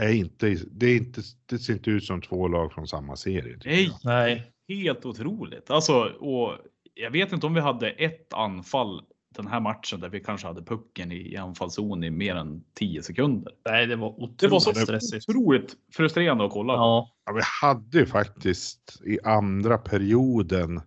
är 0.00 0.12
inte, 0.12 0.56
det 0.70 0.86
är 0.86 0.96
inte, 0.96 1.20
det 1.46 1.58
ser 1.58 1.72
inte 1.72 1.90
ut 1.90 2.04
som 2.04 2.20
två 2.22 2.48
lag 2.48 2.72
från 2.72 2.86
samma 2.88 3.16
serie. 3.16 3.58
Nej. 3.64 3.90
Nej, 4.04 4.52
helt 4.68 5.06
otroligt. 5.06 5.70
Alltså, 5.70 5.94
och 6.04 6.52
jag 6.94 7.10
vet 7.10 7.32
inte 7.32 7.46
om 7.46 7.54
vi 7.54 7.60
hade 7.60 7.90
ett 7.90 8.32
anfall 8.34 9.02
den 9.36 9.46
här 9.46 9.60
matchen 9.60 10.00
där 10.00 10.08
vi 10.08 10.20
kanske 10.20 10.46
hade 10.46 10.62
pucken 10.62 11.12
i 11.12 11.36
anfallszon 11.36 12.04
i 12.04 12.10
mer 12.10 12.34
än 12.36 12.64
10 12.74 13.02
sekunder. 13.02 13.52
nej, 13.68 13.86
det 13.86 13.96
var 13.96 14.08
otroligt 14.08 14.38
Det 14.38 14.48
var 14.48 14.60
så 14.60 14.74
stressigt. 14.74 15.28
otroligt 15.28 15.76
frustrerande 15.92 16.44
att 16.44 16.50
kolla. 16.52 16.72
Ja, 16.72 17.10
Ja, 17.26 17.32
vi 17.32 17.40
hade 17.62 17.98
ju 17.98 18.06
faktiskt 18.06 19.02
i 19.04 19.18
andra 19.24 19.78
perioden 19.78 20.80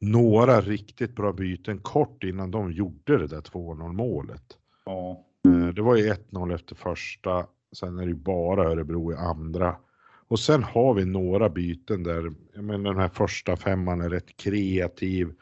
några 0.00 0.60
riktigt 0.60 1.16
bra 1.16 1.32
byten 1.32 1.78
kort 1.78 2.24
innan 2.24 2.50
de 2.50 2.72
gjorde 2.72 3.18
det 3.18 3.26
där 3.26 3.40
2-0 3.40 3.92
målet. 3.92 4.42
Ja. 4.86 5.24
Eh, 5.48 5.66
Det 5.74 5.82
var 5.82 5.96
ju 5.96 6.12
1-0 6.12 6.54
efter 6.54 6.74
första, 6.74 7.46
sen 7.74 7.98
är 7.98 8.02
det 8.02 8.08
ju 8.08 8.14
bara 8.14 8.70
Örebro 8.70 9.12
i 9.12 9.16
andra. 9.16 9.76
Och 10.28 10.40
sen 10.40 10.62
har 10.62 10.94
vi 10.94 11.04
några 11.04 11.48
byten 11.48 12.02
där, 12.02 12.32
jag 12.54 12.64
menar 12.64 12.92
den 12.92 13.02
här 13.02 13.08
första 13.08 13.56
femman 13.56 14.00
är 14.00 14.10
rätt 14.10 14.36
kreativ 14.36 15.32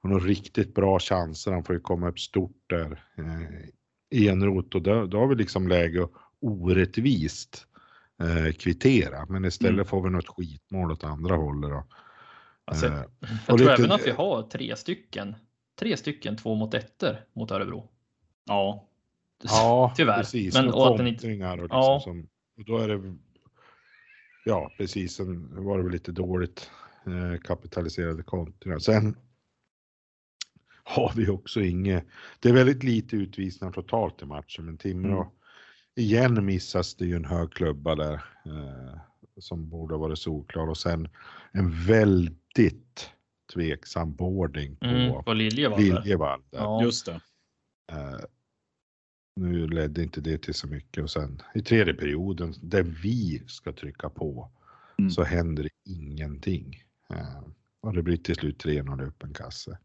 och 0.00 0.10
några 0.10 0.24
riktigt 0.24 0.74
bra 0.74 0.98
chanser, 0.98 1.52
han 1.52 1.64
får 1.64 1.74
ju 1.74 1.80
komma 1.80 2.08
upp 2.08 2.20
stort 2.20 2.56
där 2.66 3.04
eh, 3.18 4.28
enrot 4.28 4.74
och 4.74 4.82
då, 4.82 5.06
då 5.06 5.18
har 5.18 5.26
vi 5.26 5.34
liksom 5.34 5.68
läge 5.68 6.02
att 6.04 6.10
orättvist 6.40 7.66
eh, 8.22 8.52
kvittera, 8.52 9.26
men 9.28 9.44
istället 9.44 9.72
Mm. 9.74 9.84
får 9.86 10.02
vi 10.02 10.10
något 10.10 10.28
skitmål 10.28 10.92
åt 10.92 11.04
andra 11.04 11.36
hållet 11.36 11.70
då. 11.70 11.84
alltså, 12.64 12.86
Eh, 12.86 12.92
jag 13.30 13.46
tror 13.46 13.58
lite- 13.58 13.72
även 13.72 13.92
att 13.92 14.06
vi 14.06 14.10
har 14.10 14.42
tre 14.42 14.76
stycken. 14.76 15.34
Tre 15.78 15.96
stycken 15.96 16.36
två 16.36 16.54
mot 16.54 16.74
ettor 16.74 17.16
mot 17.32 17.50
Örebro. 17.50 17.88
Ja. 18.44 18.86
Ja, 19.44 19.92
Tyvärr. 19.96 20.18
precis. 20.18 20.54
Men 20.54 20.68
och 20.72 20.90
att 20.90 20.96
den 20.96 21.06
inte- 21.06 21.20
kontringar 21.20 21.56
och, 21.58 21.62
liksom 21.62 21.78
Ja. 21.78 22.00
som, 22.04 22.28
och 22.58 22.64
då 22.64 22.78
är 22.78 22.88
det 22.88 23.16
Ja, 24.44 24.72
precis. 24.76 25.14
Sen 25.14 25.64
var 25.64 25.76
det 25.78 25.82
väl 25.84 25.92
lite 25.92 26.12
dåligt 26.12 26.70
eh, 27.06 27.40
kapitaliserade 27.40 28.22
kontringar. 28.22 28.78
Sen 28.78 29.16
har 30.84 31.12
vi 31.16 31.28
också 31.28 31.60
inget. 31.60 32.04
Det 32.40 32.48
är 32.48 32.52
väldigt 32.52 32.82
lite 32.84 33.16
utvisningar 33.16 33.72
totalt 33.72 34.22
i 34.22 34.24
matchen, 34.26 34.64
men 34.64 34.78
Timrå 34.78 35.16
Mm. 35.20 35.28
igen 35.96 36.44
missas 36.44 36.94
det 36.94 37.06
ju 37.06 37.16
en 37.16 37.24
hög 37.24 37.52
klubba 37.52 37.94
där 37.94 38.14
eh, 38.46 39.00
som 39.38 39.68
borde 39.70 39.94
ha 39.94 39.98
varit 40.00 40.18
solklar 40.18 40.68
och 40.68 40.78
sen 40.78 41.08
en 41.52 41.70
väldigt 41.86 43.10
tveksam 43.54 44.14
boarding 44.14 44.76
på 44.76 44.86
Mm, 44.86 45.24
på 45.24 45.32
Liljevall. 45.32 45.80
Liljevall. 45.80 46.42
där. 46.50 46.58
Ja, 46.58 46.82
Just 46.82 47.06
det. 47.06 47.20
Eh, 47.92 48.18
nu 49.36 49.66
ledde 49.68 50.02
inte 50.02 50.20
det 50.20 50.38
till 50.38 50.54
så 50.54 50.66
mycket 50.66 51.02
och 51.02 51.10
sen 51.10 51.42
i 51.54 51.60
tredje 51.62 51.94
perioden 51.94 52.54
där 52.62 52.82
vi 52.82 53.42
ska 53.46 53.72
trycka 53.72 54.08
på 54.10 54.50
Mm. 54.98 55.10
så 55.10 55.22
händer 55.24 55.62
det 55.62 55.92
ingenting. 55.92 56.82
Eh, 57.10 57.42
och 57.80 57.92
det 57.92 58.02
blir 58.02 58.16
till 58.16 58.34
slut 58.34 58.64
3-0 58.64 59.00
öppen 59.08 59.34
kasse. 59.34 59.78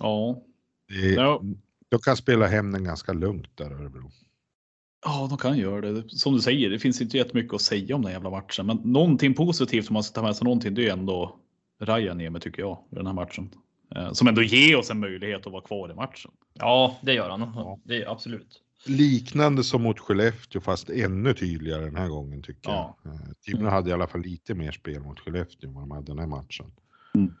Ja. 0.00 0.42
Det, 0.88 1.10
Ja. 1.14 1.42
De 1.88 1.98
kan 2.00 2.16
spela 2.16 2.46
hem 2.46 2.72
den 2.72 2.84
ganska 2.84 3.12
lugnt 3.12 3.48
där 3.56 3.70
Örebro. 3.70 4.10
Ja, 5.04 5.26
de 5.28 5.38
kan 5.38 5.58
göra 5.58 5.80
det. 5.92 6.08
Som 6.10 6.34
du 6.34 6.40
säger, 6.40 6.70
det 6.70 6.78
finns 6.78 7.00
inte 7.00 7.16
jättemycket 7.16 7.54
att 7.54 7.60
säga 7.62 7.96
om 7.96 8.02
den 8.02 8.12
jävla 8.12 8.30
matchen. 8.30 8.66
Men 8.66 8.76
någonting 8.76 9.34
positivt 9.34 9.90
om 9.90 9.94
man 9.94 10.02
ska 10.02 10.14
ta 10.20 10.26
med 10.26 10.36
sig 10.36 10.44
någonting, 10.44 10.74
det 10.74 10.88
är 10.88 10.92
ändå 10.92 11.36
Rajaniemi 11.82 12.40
tycker 12.40 12.62
jag 12.62 12.78
i 12.90 12.94
den 12.94 13.06
här 13.06 13.14
matchen. 13.14 13.50
Eh, 13.96 14.12
Som 14.12 14.28
ändå 14.28 14.42
ger 14.42 14.76
oss 14.76 14.90
en 14.90 15.00
möjlighet 15.00 15.46
att 15.46 15.52
vara 15.52 15.62
kvar 15.62 15.90
i 15.90 15.94
matchen. 15.94 16.30
ja, 16.54 16.98
det 17.02 17.12
gör 17.14 17.30
han. 17.30 17.40
Ja. 17.40 17.78
Det 17.84 18.02
är 18.02 18.10
absolut. 18.10 18.60
Liknande 18.86 19.64
som 19.64 19.82
mot 19.82 19.98
Skellefteå 19.98 20.60
fast 20.60 20.90
ännu 20.90 21.34
tydligare 21.34 21.84
den 21.84 21.96
här 21.96 22.08
gången 22.08 22.42
tycker 22.42 22.70
Ja. 22.70 22.96
jag. 23.02 23.14
Eh, 23.14 23.20
Timrå 23.44 23.68
hade 23.68 23.90
i 23.90 23.92
alla 23.92 24.06
fall 24.06 24.20
lite 24.22 24.54
mer 24.54 24.72
spel 24.72 25.00
mot 25.00 25.20
Skellefteå 25.20 25.68
än 25.68 25.74
vad 25.74 25.82
de 25.82 25.90
hade 25.90 26.06
den 26.06 26.18
här 26.18 26.26
matchen. 26.26 26.66
Mm. 27.14 27.34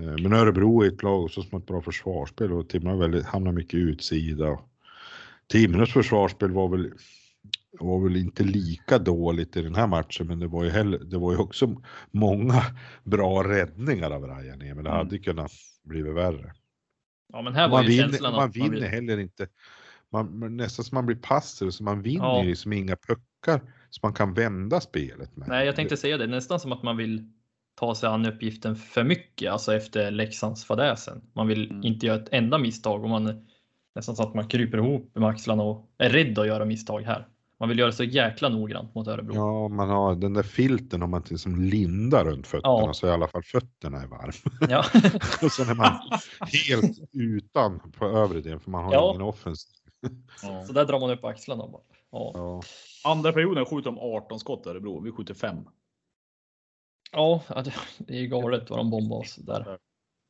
Eh, 0.00 0.22
Men 0.22 0.32
Örebro 0.32 0.82
är 0.82 0.88
ett 0.88 1.02
lag 1.02 1.30
som 1.30 1.44
har 1.52 1.58
ett 1.58 1.66
bra 1.66 1.82
försvarsspel 1.82 2.52
och 2.52 2.68
Timrå 2.68 2.96
väldigt, 2.96 3.24
hamnar 3.26 3.52
mycket 3.52 3.74
utsida. 3.74 4.58
Timrås 5.46 5.92
försvarsspel 5.92 6.50
var 6.50 6.68
väl, 6.68 6.92
var 7.80 8.00
väl 8.00 8.16
inte 8.16 8.42
lika 8.42 8.98
dåligt 8.98 9.56
i 9.56 9.62
den 9.62 9.74
här 9.74 9.86
matchen 9.86 10.26
men 10.26 10.38
det 10.38 10.46
var 10.46 10.64
ju, 10.64 10.70
heller, 10.70 10.98
det 10.98 11.18
var 11.18 11.32
ju 11.32 11.38
också 11.38 11.82
många 12.10 12.62
bra 13.04 13.44
räddningar 13.48 14.10
av 14.10 14.22
Rajan 14.26 14.58
men 14.58 14.68
det 14.68 14.80
Mm. 14.90 14.92
hade 14.92 15.18
kunnat 15.18 15.52
blivit 15.84 16.14
värre. 16.14 16.52
Ja, 17.32 17.42
men 17.42 17.54
här 17.54 17.68
var 17.68 17.76
Man 17.78 17.84
ju 17.84 17.90
vinner, 17.90 18.08
känslan 18.08 18.32
man 18.32 18.40
att 18.40 18.56
man 18.56 18.62
vinner 18.64 18.70
vill, 18.80 18.84
heller 18.84 19.18
inte. 19.18 19.48
Man, 20.12 20.56
nästan 20.56 20.84
som 20.84 20.96
man 20.96 21.06
blir 21.06 21.16
passiv 21.16 21.70
så 21.70 21.84
man 21.84 22.02
vinner 22.02 22.24
Ja. 22.24 22.42
ju 22.42 22.48
liksom 22.48 22.72
inga 22.72 22.96
puckar 22.96 23.60
så 23.90 24.00
man 24.02 24.12
kan 24.12 24.34
vända 24.34 24.80
spelet 24.80 25.36
med. 25.36 25.48
Nej, 25.48 25.66
jag 25.66 25.76
tänkte 25.76 25.96
säga 25.96 26.16
det. 26.18 26.26
Nästan 26.26 26.60
som 26.60 26.72
att 26.72 26.82
man 26.82 26.96
vill 26.96 27.32
ta 27.74 27.94
sig 27.94 28.08
an 28.08 28.26
uppgiften 28.26 28.76
för 28.76 29.04
mycket, 29.04 29.52
alltså 29.52 29.74
efter 29.74 30.10
Leksandsfadäsen. 30.10 31.22
Man 31.32 31.46
vill 31.46 31.70
Mm. 31.70 31.82
inte 31.82 32.06
göra 32.06 32.16
ett 32.18 32.28
enda 32.32 32.58
misstag 32.58 33.02
och 33.04 33.10
man 33.10 33.46
nästan 33.94 34.16
så 34.16 34.22
att 34.22 34.34
man 34.34 34.48
kryper 34.48 34.78
ihop 34.78 35.10
med 35.14 35.28
axlarna 35.28 35.62
och 35.62 35.90
är 35.98 36.10
rädd 36.10 36.38
att 36.38 36.46
göra 36.46 36.64
misstag 36.64 37.00
här. 37.02 37.26
Man 37.60 37.68
vill 37.68 37.78
göra 37.78 37.92
så 37.92 38.04
jäkla 38.04 38.48
noggrant 38.48 38.94
mot 38.94 39.08
Örebro. 39.08 39.34
Ja, 39.34 39.68
man 39.68 39.88
har 39.88 40.14
den 40.14 40.34
där 40.34 40.42
filten 40.42 41.02
om 41.02 41.10
man 41.10 41.22
liksom 41.28 41.60
lindar 41.62 42.24
runt 42.24 42.46
fötterna 42.46 42.72
Ja. 42.86 42.92
så 42.94 43.06
i 43.06 43.10
alla 43.10 43.28
fall 43.28 43.42
fötterna 43.42 44.02
är 44.02 44.06
varma. 44.06 44.32
Ja. 44.70 44.84
Och 45.42 45.52
sen 45.52 45.68
är 45.68 45.74
man 45.74 45.92
helt 46.66 46.98
utan 47.12 47.80
på 47.98 48.06
övre 48.06 48.40
delen 48.40 48.60
för 48.60 48.70
man 48.70 48.84
har 48.84 48.92
Ja. 48.92 49.10
ingen 49.10 49.22
offensiv. 49.22 49.74
Ja. 50.42 50.64
Så 50.66 50.72
där 50.72 50.84
drar 50.84 51.00
man 51.00 51.10
upp 51.10 51.24
axlarna 51.24 51.66
bara. 51.68 51.82
Ja, 52.10 52.32
Ja. 52.34 52.62
Andra 53.10 53.32
perioden 53.32 53.64
skjuter 53.66 53.90
de 53.90 53.98
18 53.98 54.40
skott 54.40 54.66
Örebro. 54.66 55.00
Vi 55.00 55.12
skjuter 55.12 55.34
5. 55.34 55.56
ja 57.12 57.42
det- 57.64 58.14
är 58.14 58.18
ju 58.20 58.26
galet 58.26 58.70
vad 58.70 58.78
de 58.78 58.90
bombar 58.90 59.16
oss 59.18 59.36
där. 59.36 59.78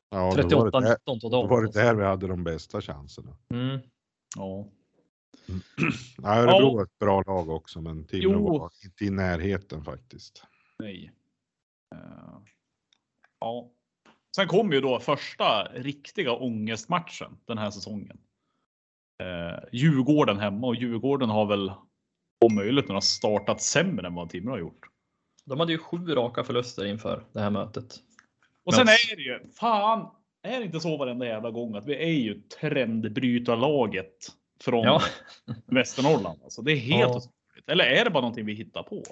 Ja, 0.09 0.33
då 0.49 0.57
var, 0.59 0.71
det 0.71 0.77
38-19 0.77 0.81
där, 0.81 0.97
då 1.05 1.19
totalt. 1.19 1.49
var 1.49 1.61
det 1.63 1.71
där 1.71 1.95
vi 1.95 2.03
hade 2.03 2.27
de 2.27 2.43
bästa 2.43 2.81
chanserna. 2.81 3.37
Mm. 3.53 3.79
Ja. 4.37 4.67
Örebro 6.23 6.51
Ja. 6.59 6.73
var 6.73 6.83
ett 6.83 6.99
bra 6.99 7.21
lag 7.27 7.49
också 7.49 7.81
men 7.81 8.05
Timrå 8.07 8.59
var 8.59 8.71
inte 8.85 9.05
i 9.05 9.09
närheten 9.09 9.83
faktiskt. 9.83 10.43
Nej. 10.79 11.11
Eh, 11.95 12.37
ja. 13.39 13.69
Sen 14.35 14.47
kom 14.47 14.71
ju 14.73 14.81
då 14.81 14.99
första 14.99 15.63
riktiga 15.73 16.31
ångestmatchen 16.33 17.37
den 17.45 17.57
här 17.57 17.71
säsongen. 17.71 18.17
Eh, 19.19 19.59
Djurgården 19.71 20.39
hemma 20.39 20.67
och 20.67 20.75
Djurgården 20.75 21.29
har 21.29 21.45
väl 21.45 21.71
om 22.45 22.55
möjligt 22.55 23.03
startat 23.03 23.61
sämre 23.61 24.07
än 24.07 24.15
vad 24.15 24.29
Timrå 24.29 24.51
har 24.53 24.59
gjort. 24.59 24.85
De 25.45 25.59
hade 25.59 25.71
ju 25.71 25.77
sju 25.77 25.97
raka 25.97 26.43
förluster 26.43 26.85
inför 26.85 27.23
det 27.33 27.39
här 27.39 27.49
mötet. 27.49 27.95
Och 28.63 28.73
sen 28.73 28.87
är 28.87 29.15
det 29.15 29.21
ju 29.21 29.39
fan. 29.59 30.07
Är 30.43 30.59
det 30.59 30.65
inte 30.65 30.79
så 30.79 30.97
varenda 30.97 31.25
jävla 31.25 31.51
gång 31.51 31.75
att 31.75 31.85
vi 31.85 31.95
är 32.03 32.19
ju 32.19 32.41
trendbrytarlaget 32.59 34.15
från 34.63 34.83
Ja, 34.83 35.01
Västernorrland? 35.65 36.43
Alltså 36.43 36.61
det 36.61 36.71
är 36.71 36.77
helt 36.77 37.01
Ja. 37.01 37.07
otroligt. 37.17 37.69
Eller 37.69 37.85
är 37.85 38.03
det 38.05 38.09
bara 38.11 38.21
någonting 38.21 38.45
vi 38.45 38.53
hittar 38.53 38.83
på? 38.83 39.03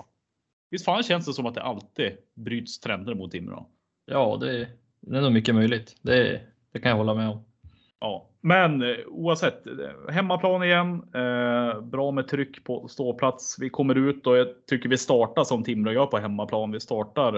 Visst 0.70 0.86
fan 0.86 1.04
känns 1.04 1.26
det 1.26 1.34
som 1.34 1.46
att 1.46 1.56
det 1.56 1.64
alltid 1.64 2.12
bryts 2.34 2.80
trender 2.80 3.16
mot 3.16 3.32
Timrå? 3.32 3.70
ja 4.06 4.38
det, 4.42 4.68
det 5.02 5.18
är 5.18 5.22
nog 5.22 5.32
mycket 5.32 5.56
möjligt. 5.56 5.96
Det, 6.02 6.42
det 6.72 6.80
kan 6.80 6.90
jag 6.90 6.98
hålla 6.98 7.14
med 7.14 7.30
om. 7.30 7.44
Ja, 8.00 8.30
men 8.42 8.82
eh, 8.82 8.98
oavsett 9.08 9.68
eh, 9.68 10.14
hemmaplan 10.14 10.64
igen. 10.64 11.04
Eh, 11.16 11.82
bra 11.82 12.12
med 12.12 12.28
tryck 12.28 12.64
på 12.64 12.88
ståplats. 12.88 13.56
Vi 13.60 13.70
kommer 13.70 13.96
ut 13.96 14.28
och 14.28 14.38
jag 14.38 14.48
tycker 14.70 14.90
vi 14.90 14.98
startar 14.98 15.44
som 15.44 15.64
Timrå 15.64 15.92
gör 15.92 16.06
på 16.06 16.18
hemmaplan. 16.18 16.72
Vi 16.72 16.80
startar 16.80 17.36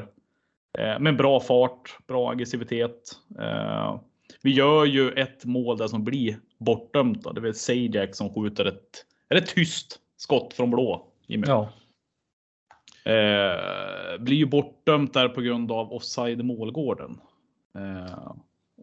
eh, 0.78 1.00
med 1.00 1.17
bra 1.17 1.39
fart, 1.39 1.98
bra 2.08 2.32
aggressivitet. 2.32 3.12
Eh, 3.39 4.00
vi 4.41 4.52
gör 4.52 4.86
ju 4.86 5.12
ett 5.12 5.45
mål 5.45 5.78
där 5.78 5.88
som 5.88 6.04
blir 6.04 6.39
bortdömt. 6.58 7.24
då. 7.24 7.32
Det 7.32 7.50
är 7.50 7.54
Sajak 7.54 8.15
som 8.15 8.34
skjuter 8.34 8.65
ett, 8.65 9.06
är 9.30 9.36
det 9.36 9.41
tyst 9.41 10.00
skott 10.17 10.54
från 10.54 10.69
blå. 10.72 11.06
Jimmy? 11.28 11.48
Ja, 11.48 11.69
Eh, 13.10 14.19
blir 14.19 14.38
ju 14.38 14.45
bortdömt 14.45 15.13
där 15.13 15.30
på 15.30 15.41
grund 15.41 15.72
av 15.72 15.93
offside 15.93 16.45
målgården. 16.45 17.22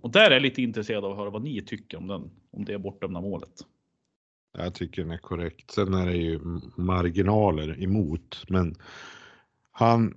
Och 0.03 0.11
där 0.11 0.27
är 0.27 0.31
jag 0.31 0.43
lite 0.43 0.63
intresserad 0.63 1.05
av 1.05 1.11
att 1.11 1.19
höra 1.19 1.31
vad 1.31 1.43
ni 1.43 1.63
tycker 1.63 1.99
om 1.99 2.07
den, 2.07 2.31
om 2.51 2.65
det 2.65 2.79
bortdömda 2.79 3.21
målet. 3.21 3.53
Jag 4.59 4.75
tycker 4.75 5.03
den 5.03 5.11
är 5.11 5.19
korrekt. 5.19 5.71
Sen 5.71 5.95
är 5.95 6.07
det 6.07 6.17
ju 6.17 6.41
marginaler 6.77 7.83
emot, 7.83 8.45
men 8.49 8.75
han, 9.71 10.15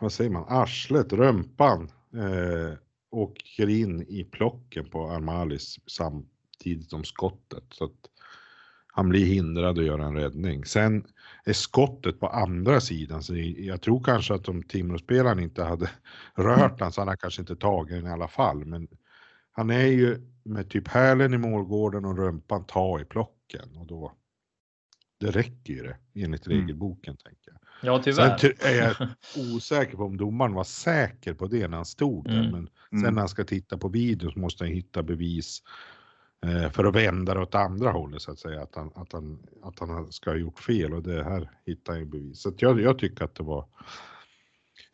vad 0.00 0.12
säger 0.12 0.30
man, 0.30 0.44
arslet, 0.48 1.12
rumpan 1.12 1.90
eh, 2.14 2.78
åker 3.10 3.68
in 3.68 4.02
i 4.02 4.24
plocken 4.24 4.90
på 4.90 5.10
Armalis 5.10 5.78
samtidigt 5.86 6.90
som 6.90 7.04
skottet. 7.04 7.64
Så 7.70 7.84
att 7.84 8.10
han 8.86 9.08
blir 9.08 9.26
hindrad 9.26 9.78
att 9.78 9.84
göra 9.84 10.06
en 10.06 10.16
räddning. 10.16 10.64
Sen 10.64 11.04
är 11.44 11.52
skottet 11.52 12.20
på 12.20 12.26
andra 12.28 12.80
sidan, 12.80 13.22
så 13.22 13.36
jag 13.58 13.82
tror 13.82 14.04
kanske 14.04 14.34
att 14.34 14.48
om 14.48 14.62
Timrå-spelaren 14.62 15.40
inte 15.40 15.64
hade 15.64 15.90
rört 16.34 16.78
den 16.78 16.92
så 16.92 17.00
hade 17.00 17.10
han 17.10 17.18
kanske 17.18 17.42
inte 17.42 17.56
tagit 17.56 17.96
den 17.96 18.06
i 18.06 18.10
alla 18.10 18.28
fall. 18.28 18.64
Men 18.64 18.88
han 19.52 19.70
är 19.70 19.86
ju 19.86 20.20
med 20.42 20.70
typ 20.70 20.88
hälen 20.88 21.34
i 21.34 21.38
målgården 21.38 22.04
och 22.04 22.18
rumpan 22.18 22.64
ta 22.66 23.00
i 23.00 23.04
plocken 23.04 23.76
och 23.76 23.86
då 23.86 24.12
det 25.20 25.30
räcker 25.30 25.72
ju 25.72 25.82
det 25.82 25.96
enligt 26.14 26.46
Mm. 26.46 26.58
regelboken 26.60 27.16
tänker 27.16 27.52
jag. 27.52 27.58
ja 27.82 28.02
Sen 28.02 28.14
tyvärr. 28.14 28.38
ty- 28.38 28.52
är 28.60 28.74
jag 28.74 29.08
osäker 29.54 29.96
på 29.96 30.04
om 30.04 30.16
domaren 30.16 30.52
var 30.52 30.64
säker 30.64 31.34
på 31.34 31.46
det 31.46 31.68
när 31.68 31.76
han 31.76 31.86
stod 31.86 32.24
där, 32.24 32.38
Mm. 32.40 32.50
men 32.52 32.68
Mm. 32.92 33.04
sen 33.04 33.14
när 33.14 33.20
han 33.20 33.28
ska 33.28 33.44
titta 33.44 33.78
på 33.78 33.88
videon 33.88 34.32
så 34.32 34.38
måste 34.38 34.64
han 34.64 34.72
hitta 34.72 35.02
bevis 35.02 35.62
för 36.72 36.84
att 36.84 36.94
vända 36.94 37.34
det 37.34 37.40
åt 37.40 37.54
andra 37.54 37.90
hållet 37.90 38.22
så 38.22 38.30
att 38.32 38.38
säga, 38.38 38.62
att 38.62 38.74
han, 38.74 38.90
att 38.94 39.12
han, 39.12 39.38
att 39.62 39.78
han 39.78 40.12
ska 40.12 40.30
ha 40.30 40.36
gjort 40.36 40.60
fel 40.60 40.92
och 40.94 41.02
det 41.02 41.24
här 41.24 41.50
hittar 41.66 41.92
han 41.92 42.00
ju 42.00 42.06
bevis. 42.06 42.40
Så 42.42 42.48
att 42.48 42.62
jag, 42.62 42.80
jag 42.80 42.98
tycker 42.98 43.24
att 43.24 43.34
det 43.34 43.42
var 43.42 43.66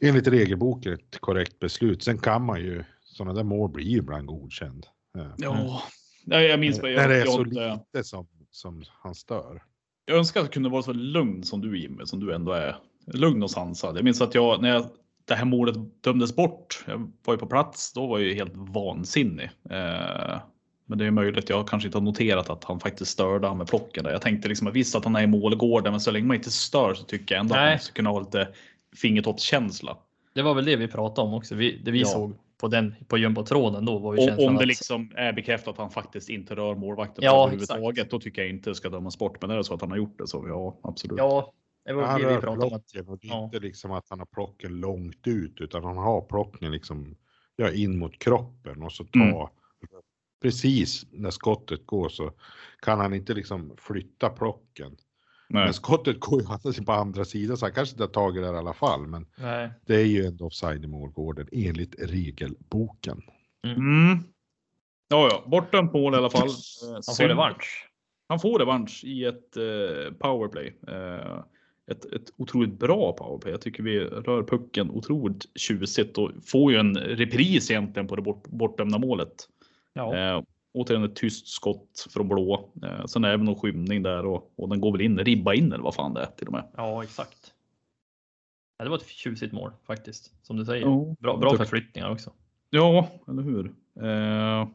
enligt 0.00 0.26
regelboken 0.28 0.92
ett 0.92 1.20
korrekt 1.20 1.58
beslut. 1.58 2.02
Sen 2.02 2.18
kan 2.18 2.42
man 2.44 2.60
ju, 2.60 2.84
sådana 3.04 3.32
där 3.34 3.44
mål 3.44 3.70
blir 3.70 3.84
ju 3.84 3.98
ibland 3.98 4.26
godkänd. 4.26 4.86
Eh, 5.18 5.26
Ja, 5.36 5.82
jag, 6.24 6.44
jag 6.44 6.60
minns 6.60 6.80
bara. 6.80 6.92
när 6.92 7.08
det 7.08 7.14
är 7.16 7.24
Jag, 7.24 7.28
så 7.34 7.44
jag, 7.50 7.78
lite 7.94 8.04
som, 8.08 8.26
som 8.50 8.82
han 9.02 9.14
stör. 9.14 9.62
jag 10.04 10.18
önskar 10.18 10.40
att 10.40 10.44
jag 10.44 10.52
kunde 10.52 10.68
vara 10.68 10.82
så 10.82 10.92
lugn 10.92 11.42
som 11.44 11.60
du 11.60 11.78
Jimmy, 11.78 12.06
som 12.06 12.20
du 12.20 12.34
ändå 12.34 12.52
är. 12.52 12.76
Lugn 13.06 13.42
och 13.42 13.50
sansad. 13.50 13.96
Jag 13.96 14.04
minns 14.04 14.20
att 14.20 14.34
jag, 14.34 14.62
när 14.62 14.68
jag, 14.68 14.86
det 15.24 15.34
här 15.34 15.44
målet 15.44 15.76
dömdes 16.02 16.36
bort, 16.36 16.84
jag 16.86 17.12
var 17.24 17.34
ju 17.34 17.38
på 17.38 17.46
plats, 17.46 17.92
då 17.92 18.06
var 18.06 18.18
jag 18.18 18.28
ju 18.28 18.34
helt 18.34 18.52
vansinnig. 18.56 19.50
Eh, 19.70 20.40
men 20.90 20.98
det 20.98 21.06
är 21.06 21.10
möjligt, 21.10 21.48
jag 21.48 21.68
kanske 21.68 21.86
inte 21.88 21.98
har 21.98 22.02
noterat 22.02 22.50
att 22.50 22.64
han 22.64 22.80
faktiskt 22.80 23.10
störde 23.10 23.46
han 23.48 23.58
med 23.58 23.66
plocken. 23.66 24.04
Där. 24.04 24.10
Jag 24.10 24.22
tänkte 24.22 24.48
liksom 24.48 24.66
att 24.66 24.74
visst 24.74 24.94
att 24.96 25.04
han 25.04 25.16
är 25.16 25.22
i 25.22 25.26
målgården, 25.26 25.92
men 25.92 26.00
så 26.00 26.10
länge 26.10 26.26
man 26.26 26.36
inte 26.36 26.50
stör 26.50 26.94
så 26.94 27.04
tycker 27.04 27.34
jag 27.34 27.40
ändå 27.40 27.54
Nej. 27.54 27.64
att 27.64 27.70
man 27.72 27.78
ska 27.78 27.92
kunna 27.94 28.10
ha 28.10 28.20
lite 28.20 28.48
fingertoppskänsla. 28.96 29.96
Det 30.34 30.42
var 30.42 30.54
väl 30.54 30.64
det 30.64 30.76
vi 30.76 30.88
pratade 30.88 31.28
om 31.28 31.34
också. 31.34 31.54
Vi, 31.54 31.76
det 31.84 31.90
vi 31.90 32.00
Ja. 32.00 32.06
såg 32.06 32.34
på 32.60 32.68
den 32.68 32.94
på 33.08 33.18
jumbotråden 33.18 33.84
då 33.84 33.98
var 33.98 34.14
ju 34.14 34.18
Och 34.18 34.24
känslan 34.24 34.48
om 34.48 34.54
det 34.54 34.60
att- 34.60 34.66
liksom 34.68 35.12
är 35.16 35.32
bekräftat 35.32 35.68
att 35.72 35.78
han 35.78 35.90
faktiskt 35.90 36.28
inte 36.28 36.54
rör 36.54 36.74
målvakten 36.74 37.24
Ja, 37.24 37.42
överhuvudtaget, 37.42 38.10
då 38.10 38.20
tycker 38.20 38.42
jag 38.42 38.50
inte 38.50 38.70
det 38.70 38.74
ska 38.74 38.88
dömas 38.88 39.18
bort. 39.18 39.40
Men 39.42 39.50
är 39.50 39.56
det 39.56 39.64
så 39.64 39.74
att 39.74 39.80
han 39.80 39.90
har 39.90 39.98
gjort 39.98 40.18
det 40.18 40.26
så 40.26 40.44
ja, 40.48 40.78
absolut. 40.82 41.18
Ja, 41.18 41.52
det 41.84 41.92
var 41.92 42.02
Han 42.02 42.20
det 42.20 42.26
vi 42.26 42.32
rör 42.34 42.40
pratade 42.40 42.66
om. 42.66 42.72
Att, 42.74 42.92
plocken 42.92 43.08
och 43.12 43.18
det 43.18 43.26
är 43.28 43.30
ja. 43.30 43.44
inte 43.44 43.58
liksom 43.58 43.92
att 43.92 44.06
han 44.10 44.18
har 44.18 44.26
plocken 44.26 44.80
långt 44.80 45.26
ut 45.26 45.60
utan 45.60 45.84
han 45.84 45.96
har 45.96 46.20
plocken 46.20 46.72
liksom 46.72 47.16
ja, 47.56 47.70
in 47.72 47.98
mot 47.98 48.18
kroppen 48.18 48.82
och 48.82 48.92
så 48.92 49.04
ta 49.04 49.18
Mm. 49.18 49.34
Precis 50.42 51.06
när 51.10 51.30
skottet 51.30 51.86
går 51.86 52.08
så 52.08 52.32
kan 52.82 53.00
han 53.00 53.14
inte 53.14 53.34
liksom 53.34 53.76
flytta 53.76 54.28
plocken. 54.28 54.96
Nej. 55.48 55.64
Men 55.64 55.74
skottet 55.74 56.20
går 56.20 56.40
ju 56.42 56.46
alltså 56.48 56.84
på 56.84 56.92
andra 56.92 57.24
sidan 57.24 57.56
så 57.56 57.64
han 57.64 57.72
kanske 57.72 57.94
inte 57.94 58.02
har 58.02 58.08
tagit 58.08 58.42
det 58.42 58.46
i 58.46 58.56
alla 58.56 58.74
fall. 58.74 59.06
Men 59.06 59.26
nej. 59.36 59.70
det 59.86 59.94
är 59.94 60.04
ju 60.04 60.26
ändå 60.26 60.46
offside 60.46 60.84
i 60.84 60.86
målgården 60.86 61.48
enligt 61.52 61.94
regelboken. 61.98 63.22
Mm. 63.66 64.18
Ja, 65.08 65.28
ja, 65.30 65.44
bortdömt 65.46 65.92
mål 65.92 66.14
i 66.14 66.16
alla 66.16 66.30
fall. 66.30 66.48
Eh, 66.48 66.92
Han 66.92 67.02
får 67.02 67.12
synd. 67.12 67.28
revansch. 67.28 67.90
Han 68.28 68.40
får 68.40 68.58
revansch 68.58 69.04
i 69.04 69.24
ett 69.24 69.56
eh, 69.56 70.12
powerplay. 70.18 70.76
Eh, 70.88 71.42
ett, 71.90 72.04
ett 72.04 72.32
otroligt 72.36 72.78
bra 72.78 73.12
powerplay. 73.12 73.52
Jag 73.52 73.60
tycker 73.60 73.82
vi 73.82 74.00
rör 74.00 74.42
pucken 74.42 74.90
otroligt 74.90 75.46
tjusigt 75.58 76.18
och 76.18 76.30
får 76.46 76.72
ju 76.72 76.78
en 76.78 76.96
repris 76.96 77.70
egentligen 77.70 78.08
på 78.08 78.16
det 78.16 78.22
bort, 78.22 78.46
bortdömda 78.46 78.98
målet. 78.98 79.48
Ja. 79.92 80.16
Eh, 80.16 80.42
återigen 80.72 81.04
ett 81.04 81.16
tyst 81.16 81.48
skott 81.48 82.06
från 82.10 82.28
blå. 82.28 82.70
Eh, 82.82 83.04
sen 83.06 83.24
är 83.24 83.36
det 83.36 83.44
någon 83.44 83.60
skymning 83.60 84.02
där 84.02 84.26
och, 84.26 84.52
och 84.56 84.68
den 84.68 84.80
går 84.80 84.92
väl 84.92 85.00
in, 85.00 85.18
ribba 85.18 85.54
in 85.54 85.72
eller 85.72 85.84
vad 85.84 85.94
fan 85.94 86.14
det 86.14 86.20
är 86.20 86.26
till 86.26 86.46
och 86.46 86.52
med. 86.52 86.64
ja, 86.76 87.02
exakt. 87.02 87.54
Ja, 88.78 88.84
det 88.84 88.90
var 88.90 88.96
ett 88.96 89.06
tjusigt 89.08 89.52
mål 89.52 89.72
faktiskt, 89.86 90.46
som 90.46 90.56
du 90.56 90.64
säger. 90.64 90.86
Ja, 90.86 91.14
Bra, 91.18 91.36
bra 91.36 91.56
förflyttningar 91.56 92.10
också. 92.10 92.32
Ja, 92.70 93.08
eller 93.28 93.42
hur? 93.42 93.66
Eh, 94.02 94.68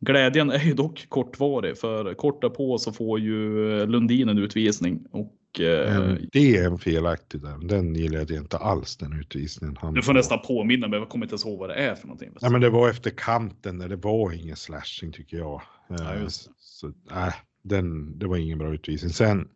Glädjen 0.00 0.50
är 0.50 0.58
ju 0.58 0.74
dock 0.74 1.08
kortvarig 1.08 1.78
för 1.78 2.14
kort 2.14 2.42
därpå 2.42 2.78
så 2.78 2.92
får 2.92 3.20
ju 3.20 3.86
Lundin 3.86 4.28
en 4.28 4.38
utvisning 4.38 5.06
och 5.10 5.34
eh, 5.60 6.00
Men 6.00 6.28
det 6.32 6.56
är 6.56 6.66
en 6.66 6.78
felaktig 6.78 7.40
där. 7.42 7.58
Den 7.68 7.94
gillade 7.94 8.34
jag 8.34 8.42
inte 8.42 8.58
alls 8.58 8.96
den 8.96 9.12
utvisningen. 9.20 9.76
Han 9.80 9.94
du 9.94 10.02
får 10.02 10.14
nästan 10.14 10.38
påminna 10.46 10.88
mig, 10.88 10.98
jag 10.98 11.08
kommer 11.08 11.24
inte 11.26 11.32
ens 11.32 11.44
ihåg 11.44 11.58
vad 11.58 11.68
det 11.70 11.74
är 11.74 11.94
för 11.94 12.06
någonting. 12.06 12.30
Nej, 12.42 12.50
men 12.50 12.60
det 12.60 12.70
var 12.70 12.90
efter 12.90 13.10
kanten 13.10 13.78
där 13.78 13.88
det 13.88 13.96
var 13.96 14.32
ingen 14.32 14.56
slashing 14.56 15.12
tycker 15.12 15.36
jag. 15.36 15.62
Ja, 15.88 16.14
Eh, 16.14 16.22
just 16.22 16.46
det. 16.46 16.52
så, 16.58 16.92
nej, 17.10 17.32
den, 17.62 18.18
det 18.18 18.26
var 18.26 18.36
ingen 18.36 18.58
bra 18.58 18.74
utvisning. 18.74 19.10
Sen 19.12 19.48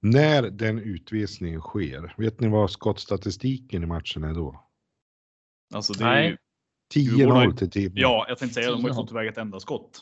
när 0.00 0.42
den 0.42 0.78
utvisningen 0.78 1.60
sker, 1.60 2.14
vet 2.16 2.40
ni 2.40 2.48
vad 2.48 2.70
skottstatistiken 2.70 3.82
i 3.82 3.86
matchen 3.86 4.24
är 4.24 4.34
då? 4.34 4.64
Alltså 5.74 5.92
det 5.92 6.04
är 6.04 6.08
Nej. 6.08 6.28
ju, 6.28 6.36
10-0 7.02 7.18
Djurgården- 7.18 7.56
till 7.56 7.70
Timrå. 7.70 7.92
ja, 7.94 8.24
jag 8.28 8.38
tänkte 8.38 8.54
säga 8.54 8.70
de 8.70 8.82
har 8.82 8.88
ju 8.88 8.94
10-0. 8.94 8.94
fått 8.94 9.10
iväg 9.10 9.28
ett 9.28 9.38
enda 9.38 9.60
skott. 9.60 10.00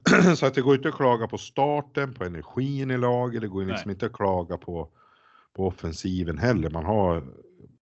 Så 0.36 0.46
att 0.46 0.54
det 0.54 0.60
går 0.60 0.74
inte 0.74 0.88
att 0.88 0.94
klaga 0.94 1.26
på 1.26 1.38
starten, 1.38 2.14
på 2.14 2.24
energin 2.24 2.90
i 2.90 2.98
laget, 2.98 3.40
det 3.40 3.48
går 3.48 3.64
liksom 3.64 3.82
Nej. 3.88 3.94
inte 3.94 4.06
att 4.06 4.12
klaga 4.12 4.58
på, 4.58 4.88
på 5.52 5.66
offensiven 5.66 6.38
heller. 6.38 6.70
Man 6.70 6.84
har, 6.84 7.24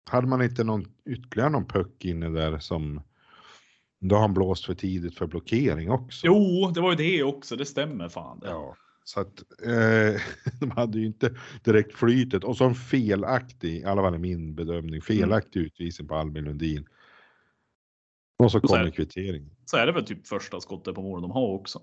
hade 0.10 0.28
man 0.28 0.42
inte 0.42 0.64
någon, 0.64 0.86
ytterligare 1.06 1.50
någon 1.50 1.66
puck 1.66 2.06
inne 2.06 2.30
där 2.30 2.60
som, 2.60 3.02
då 4.00 4.16
har 4.16 4.22
han 4.22 4.34
blåst 4.34 4.66
för 4.66 4.76
tidigt 4.76 5.18
för 5.18 5.28
blockering 5.28 5.92
också. 5.92 6.28
Jo, 6.28 6.72
det 6.74 6.82
var 6.82 6.92
ju 6.92 6.98
det 6.98 7.24
också, 7.24 7.56
det 7.56 7.66
stämmer 7.66 8.10
fan. 8.10 8.40
Det. 8.40 8.48
Ja, 8.48 8.76
så 9.04 9.20
att 9.20 9.44
eh, 9.64 10.22
de 10.60 10.72
hade 10.72 11.00
ju 11.00 11.06
inte 11.06 11.36
direkt 11.64 11.94
flytet 11.94 12.44
och 12.44 12.58
så 12.58 12.66
en 12.66 12.76
felaktig, 12.76 13.78
i 13.78 13.86
alla 13.86 14.02
fall 14.02 14.16
i 14.16 14.20
min 14.20 14.56
bedömning, 14.56 15.02
felaktig 15.02 15.60
utvisning 15.60 16.08
på 16.08 16.16
Albin 16.16 16.44
Lundin. 16.44 16.88
Och 18.38 18.52
så 18.52 18.60
kommer 18.60 18.90
kvitteringen. 18.90 19.55
Så 19.66 19.78
är 19.78 19.86
det 19.86 19.92
väl 19.92 20.06
typ 20.06 20.28
första 20.28 20.60
skottet 20.62 20.96
på 20.96 21.02
mål 21.02 21.22
de 21.22 21.32
har 21.32 21.48
också. 21.54 21.82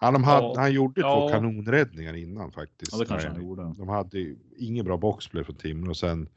Ja, 0.00 0.10
de 0.10 0.24
hade, 0.24 0.46
Ja, 0.46 0.54
han 0.56 0.72
gjorde 0.72 1.00
två 1.00 1.08
ja. 1.08 1.28
kanonräddningar 1.32 2.16
innan 2.16 2.52
faktiskt. 2.52 2.92
Ja, 2.92 2.98
det 2.98 3.04
kanske 3.06 3.28
han 3.28 3.40
gjorde. 3.42 3.74
De 3.78 3.88
hade 3.88 4.34
ingen 4.58 4.84
bra 4.84 4.96
boxplay 4.96 5.44
från 5.44 5.56
Timrå 5.56 5.90
och 5.90 5.96
sen, 5.96 6.28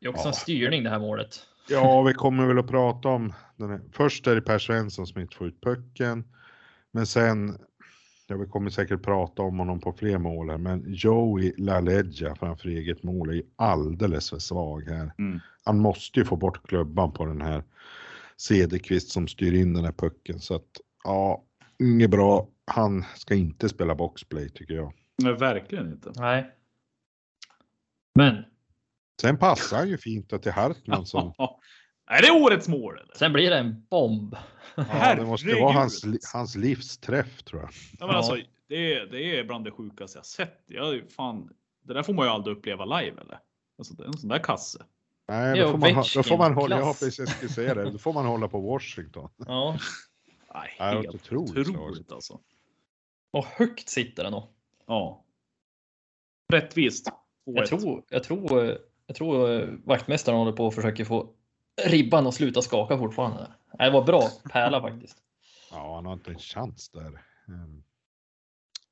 Det 0.00 0.06
är 0.06 0.10
också 0.10 0.22
Ja. 0.22 0.28
en 0.28 0.34
styrning 0.34 0.84
det 0.84 0.90
här 0.90 0.98
målet. 0.98 1.40
ja 1.68 2.02
vi 2.02 2.14
kommer 2.14 2.46
väl 2.46 2.58
att 2.58 2.66
prata 2.68 3.08
om 3.08 3.32
den 3.56 3.70
här. 3.70 3.80
Först 3.92 4.26
är 4.26 4.34
det 4.34 4.42
Per 4.42 4.58
Svensson 4.58 5.06
som 5.06 5.20
inte 5.20 5.36
får 5.36 5.46
ut 5.46 5.60
pucken. 5.60 6.24
Men 6.92 7.06
sen, 7.06 7.58
ja 8.26 8.36
vi 8.36 8.46
kommer 8.46 8.70
säkert 8.70 9.02
prata 9.02 9.42
om 9.42 9.58
honom 9.58 9.80
på 9.80 9.92
fler 9.92 10.18
mål 10.18 10.50
här, 10.50 10.58
men 10.58 10.84
Joey 10.88 11.52
LaLeggia 11.56 12.34
framför 12.34 12.68
eget 12.68 13.02
mål 13.02 13.28
är 13.30 13.34
ju 13.34 13.42
alldeles 13.56 14.30
för 14.30 14.38
svag 14.38 14.82
här. 14.88 15.12
Mm. 15.18 15.40
Han 15.64 15.78
måste 15.78 16.18
ju 16.20 16.24
få 16.24 16.36
bort 16.36 16.66
klubban 16.68 17.12
på 17.12 17.24
den 17.24 17.40
här 17.40 17.62
Cederqvist 18.40 19.10
som 19.10 19.28
styr 19.28 19.54
in 19.54 19.74
den 19.74 19.84
här 19.84 19.92
pucken 19.92 20.40
så 20.40 20.54
att 20.54 20.80
ja, 21.04 21.44
inget 21.78 22.10
bra. 22.10 22.48
Han 22.66 23.04
ska 23.16 23.34
inte 23.34 23.68
spela 23.68 23.94
boxplay 23.94 24.48
tycker 24.48 24.74
jag. 24.74 24.92
Nej, 25.22 25.32
verkligen 25.32 25.92
inte. 25.92 26.12
Nej. 26.16 26.54
Men 28.14 28.44
Sen 29.20 29.38
passar 29.38 29.76
han 29.76 29.88
ju 29.88 29.98
fint 29.98 30.42
till 30.42 30.52
Hartman 30.52 31.06
som, 31.06 31.34
är 32.06 32.22
det 32.22 32.30
årets 32.30 32.68
mål 32.68 32.98
eller? 32.98 33.14
sen 33.14 33.32
blir 33.32 33.50
det 33.50 33.58
en 33.58 33.86
bomb. 33.90 34.36
ja, 34.74 35.14
det 35.14 35.26
måste 35.26 35.54
vara 35.54 35.72
hans, 35.72 36.04
hans 36.32 36.56
livsträff 36.56 37.42
tror 37.42 37.60
jag. 37.60 37.70
Ja, 37.98 38.06
men 38.06 38.16
alltså, 38.16 38.36
det, 38.68 38.94
är, 38.94 39.06
det 39.06 39.38
är 39.38 39.44
bland 39.44 39.64
det 39.64 39.70
sjukaste 39.70 40.18
jag 40.18 40.26
sett. 40.26 40.64
Jag, 40.66 41.10
fan, 41.10 41.50
det 41.82 41.94
där 41.94 42.02
får 42.02 42.14
man 42.14 42.26
ju 42.26 42.30
aldrig 42.30 42.56
uppleva 42.56 42.84
live 42.84 43.20
eller? 43.20 43.38
Alltså, 43.78 43.94
det 43.94 44.04
är 44.04 44.06
en 44.06 44.18
sån 44.18 44.28
där 44.28 44.38
kasse. 44.38 44.84
Nej, 45.30 45.58
då 45.58 45.70
får, 45.70 45.78
man, 45.78 46.04
då 46.14 46.22
får 46.22 46.38
man 46.38 46.54
hålla, 46.54 46.76
ja 46.76 46.82
Ovechkin-klass. 46.82 47.00
precis 47.00 47.18
jag 47.18 47.28
skulle 47.28 47.52
säga 47.52 47.74
det, 47.74 47.90
då 47.90 47.98
får 47.98 48.12
man 48.12 48.26
hålla 48.26 48.48
på 48.48 48.60
Washington. 48.60 49.30
Ja. 49.46 49.78
Nej, 50.54 50.76
var 50.78 50.86
helt 50.86 51.14
otroligt 51.14 51.68
otroligt, 51.68 52.12
alltså. 52.12 52.40
Och 53.30 53.44
högt 53.44 53.88
sitter 53.88 54.22
den 54.22 54.32
då. 54.32 54.50
Ja. 54.86 55.24
Rättvist. 56.52 57.08
Jag 57.44 57.64
2-1. 57.64 57.66
tror, 57.66 58.02
jag 58.08 58.22
tror, 58.24 58.78
jag 59.06 59.16
tror 59.16 59.50
eh, 59.62 59.68
vaktmästaren 59.84 60.38
håller 60.38 60.52
på 60.52 60.66
att 60.66 60.74
försöka 60.74 61.04
få 61.04 61.30
ribban 61.86 62.26
att 62.26 62.34
sluta 62.34 62.62
skaka 62.62 62.98
fortfarande. 62.98 63.50
Nej, 63.78 63.88
Det 63.90 63.92
var 63.94 64.04
bra 64.04 64.22
pärla 64.52 64.80
faktiskt. 64.90 65.16
Ja, 65.70 65.94
han 65.94 66.06
har 66.06 66.12
inte 66.12 66.30
en 66.30 66.38
chans 66.38 66.88
där. 66.90 67.22
Um, 67.48 67.84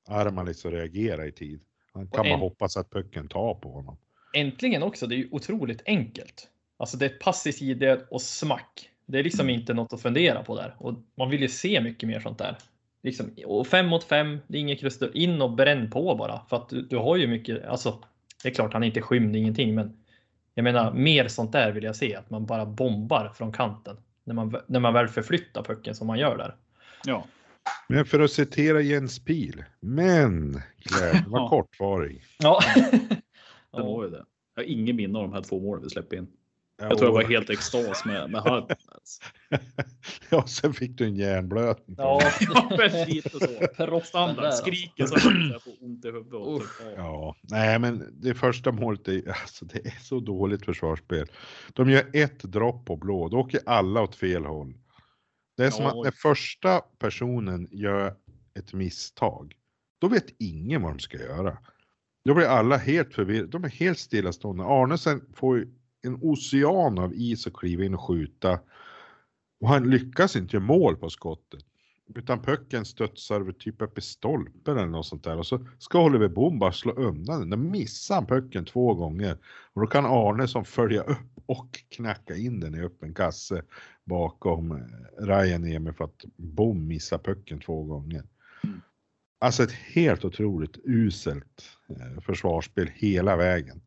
Armar 0.09 0.45
liksom 0.45 0.71
reagera 0.71 1.27
i 1.27 1.33
tid. 1.33 1.61
Han 1.93 2.11
kan 2.11 2.21
Och 2.21 2.27
en- 2.27 2.41
hoppas 2.41 2.77
att 2.77 2.91
pucken 2.91 3.29
tar 3.29 3.55
på 3.55 3.73
honom. 3.73 3.97
Äntligen 4.35 4.83
också, 4.83 5.07
det 5.07 5.15
är 5.15 5.17
ju 5.17 5.29
otroligt 5.31 5.83
enkelt. 5.87 6.49
Alltså 6.77 6.97
det 6.97 7.05
är 7.05 7.11
ett 7.11 7.21
pass 7.21 7.47
i 7.47 7.53
sidled 7.53 8.07
och 8.11 8.23
smack. 8.23 8.91
Det 9.07 9.19
är 9.19 9.25
liksom 9.25 9.51
inte 9.51 9.75
något 9.75 9.93
att 9.93 10.03
fundera 10.03 10.43
på 10.43 10.57
där 10.57 10.75
och 10.79 10.95
man 11.17 11.31
vill 11.31 11.41
ju 11.41 11.49
se 11.49 11.81
mycket 11.81 12.09
mer 12.09 12.21
sånt 12.21 12.39
där. 12.39 12.57
Liksom, 13.03 13.35
och 13.47 13.67
fem 13.67 13.87
mot 13.87 14.05
fem, 14.05 14.39
det 14.47 14.59
är 14.59 14.61
inget 14.61 14.81
kruster. 14.81 15.17
In 15.17 15.43
och 15.43 15.53
bränn 15.53 15.91
på 15.91 16.15
bara 16.15 16.41
för 16.49 16.57
att 16.57 16.69
du, 16.69 16.83
du 16.83 16.97
har 16.97 17.17
ju 17.17 17.27
mycket. 17.27 17.65
Alltså, 17.67 17.99
det 18.43 18.49
är 18.49 18.55
klart 18.55 18.73
han 18.73 18.83
är 18.83 18.87
inte 18.87 19.03
skymd 19.03 19.37
ingenting, 19.37 19.75
men 19.75 19.97
jag 20.55 20.63
menar 20.63 20.93
mer 20.93 21.29
sånt 21.29 21.53
där 21.53 21.73
vill 21.73 21.85
jag 21.85 21.97
se 21.97 22.17
att 22.17 22.31
man 22.31 22.47
bara 22.47 22.67
bombar 22.67 23.33
från 23.35 23.53
kanten 23.53 23.97
när 24.25 24.35
man 24.35 24.57
när 24.67 24.81
man 24.81 24.95
väl 24.95 25.09
förflyttar 25.09 25.63
pucken 25.63 25.95
som 25.95 26.07
man 26.07 26.19
gör 26.19 26.39
där. 26.39 26.55
Ja. 27.05 27.27
Men 27.89 28.05
för 28.05 28.21
att 28.21 28.31
citera 28.31 28.81
Jens 28.81 29.25
Pil, 29.25 29.65
men 29.81 30.63
glädjen 30.79 31.31
var 31.31 31.49
kortvarig. 31.49 32.23
Ja. 32.39 32.61
Det 33.83 33.89
var 33.89 34.05
ju 34.05 34.11
det. 34.11 34.25
Jag 34.55 34.63
har 34.63 34.69
ingen 34.69 34.97
minne 34.97 35.19
av 35.19 35.25
de 35.25 35.33
här 35.33 35.43
två 35.43 35.61
målen 35.61 35.83
vi 35.83 35.91
släppte 35.91 36.17
in. 36.17 36.27
Ja, 36.81 36.87
Jag 36.89 36.99
tror 36.99 37.09
jag 37.11 37.15
var 37.15 37.23
helt 37.23 37.51
extas 37.51 38.05
med, 38.05 38.31
med 38.31 38.41
Harp. 38.41 38.73
Ja, 40.31 40.47
sen 40.47 40.73
fick 40.73 40.99
du 40.99 41.05
en 41.05 41.17
hjärnblödning. 41.17 41.97
Ja, 41.99 42.21
Ja, 42.41 42.71
men 42.79 43.09
lite 43.09 43.31
så. 43.31 44.01
Standard. 44.05 44.45
alltså. 44.45 44.63
Skriker 44.63 45.07
så 45.07 45.15
att 45.15 45.25
jag 45.53 45.63
får 45.63 45.73
ont 45.81 46.05
i 46.05 46.09
huvudet. 46.09 46.33
Typ, 46.33 46.71
ja. 46.81 46.93
Ja, 46.97 47.37
nej 47.43 47.79
men 47.79 48.21
det 48.21 48.35
första 48.35 48.73
målet 48.73 49.09
är, 49.09 49.29
alltså 49.29 49.65
det 49.65 49.87
är 49.87 49.99
så 50.03 50.21
dåligt 50.21 50.65
försvarsspel. 50.65 51.27
De 51.73 51.91
gör 51.91 52.11
ett 52.13 52.43
dropp 52.43 52.87
på 52.87 52.97
blå, 52.97 53.29
då 53.29 53.37
åker 53.39 53.61
alla 53.67 54.03
åt 54.03 54.15
fel 54.15 54.45
håll. 54.45 54.75
Det 55.57 55.65
är 55.65 55.71
som 55.71 55.85
Ja, 55.85 55.91
att 55.91 56.05
när 56.05 56.11
första 56.11 56.81
personen 56.81 57.69
gör 57.71 58.15
ett 58.59 58.73
misstag, 58.73 59.55
då 59.99 60.09
vet 60.09 60.27
ingen 60.39 60.83
vad 60.83 60.93
de 60.93 60.99
ska 60.99 61.19
göra. 61.19 61.59
Då 62.29 62.35
blir 62.35 62.47
alla 62.47 62.77
helt 62.77 63.15
förvirrade, 63.15 63.49
de 63.49 63.65
är 63.65 63.69
helt 63.69 63.99
stillastående. 63.99 64.65
Arnesen 64.65 65.21
får 65.35 65.59
ju 65.59 65.69
en 66.03 66.19
ocean 66.23 66.99
av 66.99 67.15
is 67.15 67.47
att 67.47 67.53
kliva 67.53 67.85
in 67.85 67.95
och 67.95 68.07
skjuta. 68.07 68.59
Och 69.61 69.69
han 69.69 69.91
lyckas 69.91 70.37
inte 70.37 70.57
göra 70.57 70.65
mål 70.65 70.97
på 70.97 71.11
skottet. 71.11 71.61
Utan 72.15 72.43
pucken 72.43 72.85
studsar 72.85 73.53
typ 73.53 73.83
upp 73.83 73.99
i 73.99 74.01
stolpen 74.01 74.77
eller 74.79 74.87
något 74.87 75.07
sånt 75.07 75.25
där. 75.25 75.39
Och 75.39 75.47
så 75.47 75.67
ska 75.79 76.05
Oliver 76.05 76.29
Bohm 76.29 76.59
bara 76.59 76.73
slå 76.73 76.93
undan 76.93 77.41
den. 77.41 77.51
Då 77.51 77.57
missar 77.57 78.15
han 78.15 78.27
pucken 78.27 78.65
två 78.65 78.95
gånger. 78.95 79.39
Och 79.73 79.81
då 79.81 79.87
kan 79.87 80.07
Arnesson 80.07 80.65
följa 80.65 81.03
upp 81.03 81.43
och 81.47 81.69
knacka 81.89 82.37
in 82.37 82.61
den 82.61 82.75
i 82.75 82.81
öppen 82.81 83.15
kasse 83.15 83.63
bakom 84.05 84.73
eh, 84.73 85.25
Ryan 85.25 85.65
Emi 85.65 85.93
för 85.93 86.05
att 86.05 86.25
Bohm 86.37 86.87
missar 86.87 87.19
pucken 87.19 87.61
två 87.61 87.83
gånger. 87.83 88.23
Alltså 89.39 89.63
ett 89.63 89.73
helt 89.73 90.25
otroligt 90.25 90.79
uselt 90.85 91.63
eh, 91.89 92.21
försvarsspel 92.21 92.91
hela 92.95 93.37
vägen. 93.37 93.81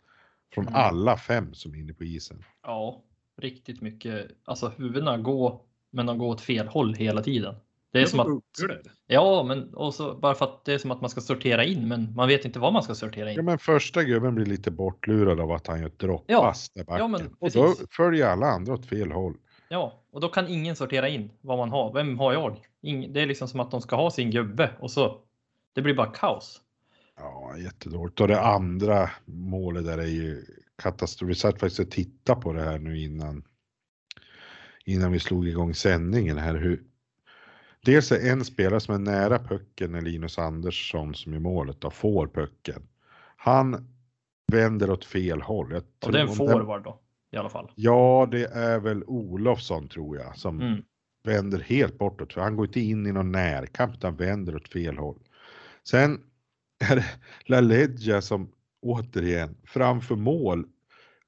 Från 0.54 0.68
Mm. 0.68 0.76
alla 0.76 1.18
fem 1.18 1.54
som 1.54 1.74
är 1.74 1.80
inne 1.80 1.94
på 1.94 2.04
isen. 2.04 2.44
Ja, 2.64 3.02
riktigt 3.42 3.82
mycket. 3.82 4.28
Alltså 4.46 4.72
huvudena 4.78 5.18
går, 5.18 5.60
men 5.92 6.06
de 6.06 6.18
går 6.18 6.28
åt 6.28 6.42
fel 6.42 6.68
håll 6.68 6.94
hela 6.94 7.22
tiden. 7.24 7.56
Det 7.94 8.02
är 8.02 8.06
som 8.06 8.20
att, 8.20 8.28
ja, 9.08 9.44
men 9.44 9.76
också 9.76 10.14
bara 10.22 10.34
för 10.36 10.46
att 10.46 10.66
det 10.66 10.74
är 10.74 10.78
som 10.78 10.92
att 10.92 11.02
man 11.02 11.10
ska 11.10 11.22
sortera 11.22 11.64
in, 11.64 11.88
men 11.88 12.16
man 12.16 12.28
vet 12.28 12.46
inte 12.46 12.60
vad 12.60 12.74
man 12.74 12.84
ska 12.84 12.96
sortera 12.96 13.32
Ja 13.34 13.40
in. 13.40 13.46
men 13.46 13.58
första 13.60 14.04
gubben 14.04 14.36
blir 14.36 14.46
lite 14.46 14.72
bortlurad 14.72 15.40
av 15.40 15.52
att 15.52 15.68
han 15.68 15.80
gör 15.80 15.88
ett 15.88 16.00
dropppass 16.00 16.72
Ja, 16.74 16.80
där 16.80 16.86
backen. 16.86 17.02
ja, 17.02 17.08
men 17.08 17.36
och 17.40 17.52
då 17.52 17.74
följer 17.92 18.28
alla 18.28 18.46
andra 18.48 18.74
åt 18.74 18.86
fel 18.86 19.12
håll. 19.12 19.38
Ja, 19.70 20.04
och 20.12 20.22
då 20.22 20.28
kan 20.28 20.48
ingen 20.48 20.76
sortera 20.76 21.10
in 21.10 21.32
vad 21.42 21.58
man 21.58 21.70
har. 21.70 21.94
Vem 21.94 22.20
har 22.20 22.34
jag? 22.34 22.58
Ing, 22.82 23.14
det 23.14 23.22
är 23.22 23.26
liksom 23.26 23.48
som 23.48 23.60
att 23.60 23.72
de 23.72 23.82
ska 23.82 23.96
ha 23.96 24.12
sin 24.12 24.32
gubbe 24.32 24.70
och 24.80 24.92
så. 24.92 25.22
Det 25.74 25.82
blir 25.82 25.94
bara 25.94 26.12
kaos. 26.12 26.62
Ja, 27.18 27.58
jättedåligt. 27.58 28.22
Och 28.22 28.28
det 28.28 28.42
andra 28.42 29.10
målet 29.26 29.86
där 29.86 29.98
är 29.98 30.06
ju 30.08 30.46
katastrof. 30.84 31.30
Vi 31.30 31.36
satt 31.36 31.60
faktiskt 31.60 31.80
och 31.80 31.92
tittade 31.92 32.42
på 32.42 32.54
det 32.54 32.62
här 32.64 32.80
nu 32.80 33.00
innan. 33.00 33.44
Innan 34.86 35.12
vi 35.12 35.20
slog 35.20 35.48
igång 35.48 35.74
sändningen 35.74 36.38
här. 36.38 36.56
Hur, 36.56 36.84
dels 37.86 38.12
är 38.12 38.32
en 38.32 38.46
spelare 38.46 38.80
som 38.80 38.96
är 38.96 39.00
nära 39.00 39.40
pucken 39.40 39.96
är 39.96 40.02
Linus 40.02 40.38
Andersson 40.40 41.16
som 41.16 41.34
i 41.34 41.40
målet 41.40 41.82
då 41.82 41.90
får 41.90 42.28
pucken. 42.28 42.88
Han 43.36 43.88
vänder 44.52 44.92
åt 44.92 45.06
fel 45.06 45.42
håll. 45.42 45.72
Jag 45.72 45.84
Och 46.06 46.12
det 46.12 46.20
är 46.20 46.22
en 46.22 46.36
forward 46.36 46.84
då 46.84 47.00
i 47.32 47.38
alla 47.38 47.50
fall. 47.50 47.72
Ja, 47.76 48.28
det 48.32 48.46
är 48.46 48.80
väl 48.80 49.04
Olofsson 49.04 49.88
tror 49.88 50.18
jag 50.18 50.38
som 50.38 50.62
Mm. 50.62 50.82
vänder 51.24 51.60
helt 51.60 51.98
bortåt. 51.98 52.34
För 52.34 52.42
han 52.42 52.56
går 52.56 52.66
inte 52.66 52.80
in 52.80 53.08
i 53.08 53.12
någon 53.12 53.32
närkamp 53.32 53.94
utan 53.96 54.16
vänder 54.16 54.56
åt 54.56 54.68
fel 54.70 54.98
håll. 54.98 55.20
Sen 55.88 56.22
är 56.80 56.96
det 56.96 57.06
LaLeggia 57.46 58.22
som 58.22 58.52
återigen 58.82 59.58
framför 59.64 60.16
mål 60.16 60.66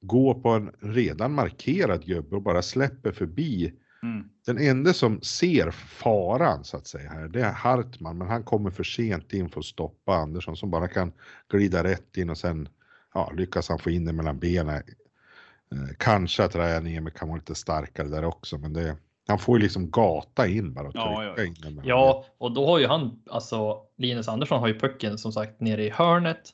går 0.00 0.34
på 0.34 0.48
en 0.48 0.70
redan 0.80 1.32
markerad 1.32 2.06
gubbe 2.06 2.36
och 2.36 2.42
bara 2.42 2.62
släpper 2.62 3.12
förbi 3.12 3.74
Mm. 4.04 4.28
Den 4.46 4.58
enda 4.58 4.92
som 4.92 5.20
ser 5.20 5.70
faran 5.70 6.64
så 6.64 6.76
att 6.76 6.86
säga 6.86 7.10
här, 7.10 7.28
det 7.28 7.40
är 7.40 7.52
Hartman, 7.52 8.18
men 8.18 8.28
han 8.28 8.42
kommer 8.42 8.70
för 8.70 8.84
sent 8.84 9.32
in 9.32 9.48
för 9.48 9.60
att 9.60 9.66
stoppa 9.66 10.14
Andersson 10.14 10.56
som 10.56 10.70
bara 10.70 10.88
kan 10.88 11.12
glida 11.50 11.84
rätt 11.84 12.16
in 12.16 12.30
och 12.30 12.38
sen 12.38 12.68
ja, 13.14 13.32
lyckas 13.36 13.68
han 13.68 13.78
få 13.78 13.90
in 13.90 14.04
det 14.04 14.12
mellan 14.12 14.38
benen. 14.38 14.74
Eh, 14.74 15.94
kanske 15.98 16.44
att 16.44 16.54
Raja 16.54 16.80
Niemi 16.80 17.10
kan 17.10 17.28
vara 17.28 17.38
lite 17.38 17.54
starkare 17.54 18.08
där 18.08 18.24
också, 18.24 18.58
men 18.58 18.72
det, 18.72 18.96
han 19.28 19.38
får 19.38 19.58
ju 19.58 19.62
liksom 19.62 19.90
gata 19.90 20.46
in 20.46 20.74
bara 20.74 20.88
och 20.88 20.94
Ja, 20.94 21.34
trycka 21.36 21.52
ja. 21.62 21.68
in 21.68 21.80
Ja, 21.84 22.24
och 22.38 22.52
då 22.52 22.66
har 22.66 22.78
ju 22.78 22.86
han, 22.86 23.22
alltså 23.30 23.78
Linus 23.96 24.28
Andersson 24.28 24.60
har 24.60 24.68
ju 24.68 24.78
pucken 24.78 25.18
som 25.18 25.32
sagt 25.32 25.60
nere 25.60 25.84
i 25.84 25.90
hörnet. 25.90 26.50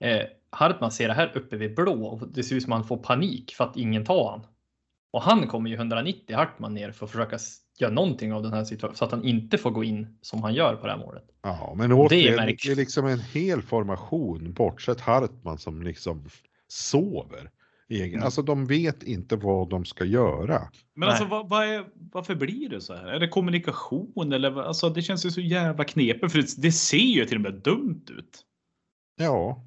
Eh, 0.00 0.22
Hartman 0.50 0.90
ser 0.90 1.08
det 1.08 1.14
här 1.14 1.32
uppe 1.34 1.56
vid 1.56 1.74
blå 1.74 2.06
och 2.06 2.28
det 2.28 2.42
ser 2.42 2.56
ut 2.56 2.62
som 2.62 2.72
att 2.72 2.78
han 2.78 2.88
får 2.88 2.96
panik 2.96 3.54
för 3.56 3.64
att 3.64 3.76
ingen 3.76 4.04
tar 4.04 4.30
han. 4.30 4.46
Och 5.12 5.22
han 5.22 5.46
kommer 5.46 5.70
ju 5.70 5.76
190 5.76 6.36
Hartman 6.36 6.74
ner 6.74 6.92
för 6.92 7.04
att 7.04 7.10
försöka 7.10 7.38
göra 7.78 7.92
någonting 7.92 8.32
av 8.32 8.42
den 8.42 8.52
här 8.52 8.64
situationen 8.64 8.96
så 8.96 9.04
att 9.04 9.10
han 9.10 9.24
inte 9.24 9.58
får 9.58 9.70
gå 9.70 9.84
in 9.84 10.18
som 10.20 10.42
han 10.42 10.54
gör 10.54 10.76
på 10.76 10.86
det 10.86 10.92
här 10.92 10.98
målet. 10.98 11.24
Ja, 11.42 11.74
men 11.76 11.90
det 11.90 11.94
är 11.94 12.46
det, 12.46 12.70
är 12.72 12.76
liksom 12.76 13.06
en 13.06 13.20
hel 13.20 13.62
formation 13.62 14.52
bortsett 14.52 15.00
Hartman 15.00 15.58
som 15.58 15.82
liksom 15.82 16.28
sover. 16.68 17.50
Egen. 17.90 18.14
Mm. 18.14 18.22
Alltså 18.24 18.42
de 18.42 18.66
vet 18.66 19.02
inte 19.02 19.36
vad 19.36 19.70
de 19.70 19.84
ska 19.84 20.04
göra. 20.04 20.58
Men 20.94 21.06
Nej. 21.06 21.08
alltså 21.08 21.24
vad, 21.24 21.48
vad 21.48 21.64
är, 21.68 21.84
varför 22.12 22.34
blir 22.34 22.68
det 22.68 22.80
så 22.80 22.94
här? 22.94 23.06
Är 23.06 23.20
det 23.20 23.28
kommunikation 23.28 24.32
eller 24.32 24.62
alltså 24.62 24.88
det 24.88 25.02
känns 25.02 25.26
ju 25.26 25.30
så 25.30 25.40
jävla 25.40 25.84
knepigt 25.84 26.32
för 26.32 26.38
det, 26.38 26.62
det 26.62 26.72
ser 26.72 26.96
ju 26.98 27.24
till 27.26 27.36
och 27.36 27.42
med 27.42 27.54
dumt 27.54 28.04
ut. 28.18 28.44
Ja, 29.16 29.66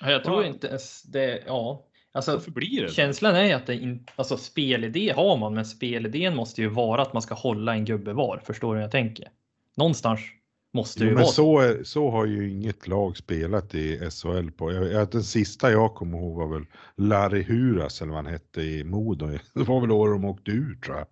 Ja, 0.00 0.10
Jag 0.10 0.24
tror 0.24 0.42
Ja. 0.42 0.48
inte 0.48 0.66
ens 0.66 1.02
det, 1.02 1.42
ja. 1.46 1.82
Alltså 2.12 2.40
känslan 2.88 3.36
är 3.36 3.54
att 3.54 3.66
det 3.66 3.74
inte, 3.74 4.12
alltså 4.16 4.36
spelidé 4.36 5.12
har 5.16 5.36
man, 5.36 5.54
men 5.54 5.64
spelidén 5.64 6.36
måste 6.36 6.62
ju 6.62 6.68
vara 6.68 7.02
att 7.02 7.12
man 7.12 7.22
ska 7.22 7.34
hålla 7.34 7.74
en 7.74 7.84
gubbe 7.84 8.12
var. 8.12 8.42
Förstår 8.46 8.74
du 8.74 8.78
hur 8.78 8.82
jag 8.82 8.90
tänker? 8.90 9.28
Någonstans 9.76 10.20
måste 10.76 11.00
jo, 11.02 11.08
ju 11.08 11.14
men 11.14 11.22
vara 11.22 11.32
så. 11.32 11.74
så, 11.84 12.10
har 12.10 12.26
ju 12.26 12.50
inget 12.50 12.88
lag 12.88 13.16
spelat 13.16 13.74
i 13.74 14.10
SHL 14.10 14.50
på. 14.50 14.72
Jag, 14.72 14.92
jag, 14.92 15.10
den 15.10 15.22
sista 15.24 15.70
jag 15.70 15.94
kommer 15.94 16.18
ihåg 16.18 16.36
var 16.36 16.54
väl 16.58 16.66
Larry 16.96 17.42
Huras 17.42 18.02
eller 18.02 18.12
vad 18.12 18.24
han 18.24 18.32
hette 18.32 18.60
i 18.62 18.84
Modo. 18.84 19.26
Det 19.54 19.62
var 19.62 19.80
väl 19.80 19.90
år 19.90 20.08
de 20.10 20.24
åkte 20.24 20.50
ur 20.50 20.74
tror 20.84 20.96
jag. 20.96 21.06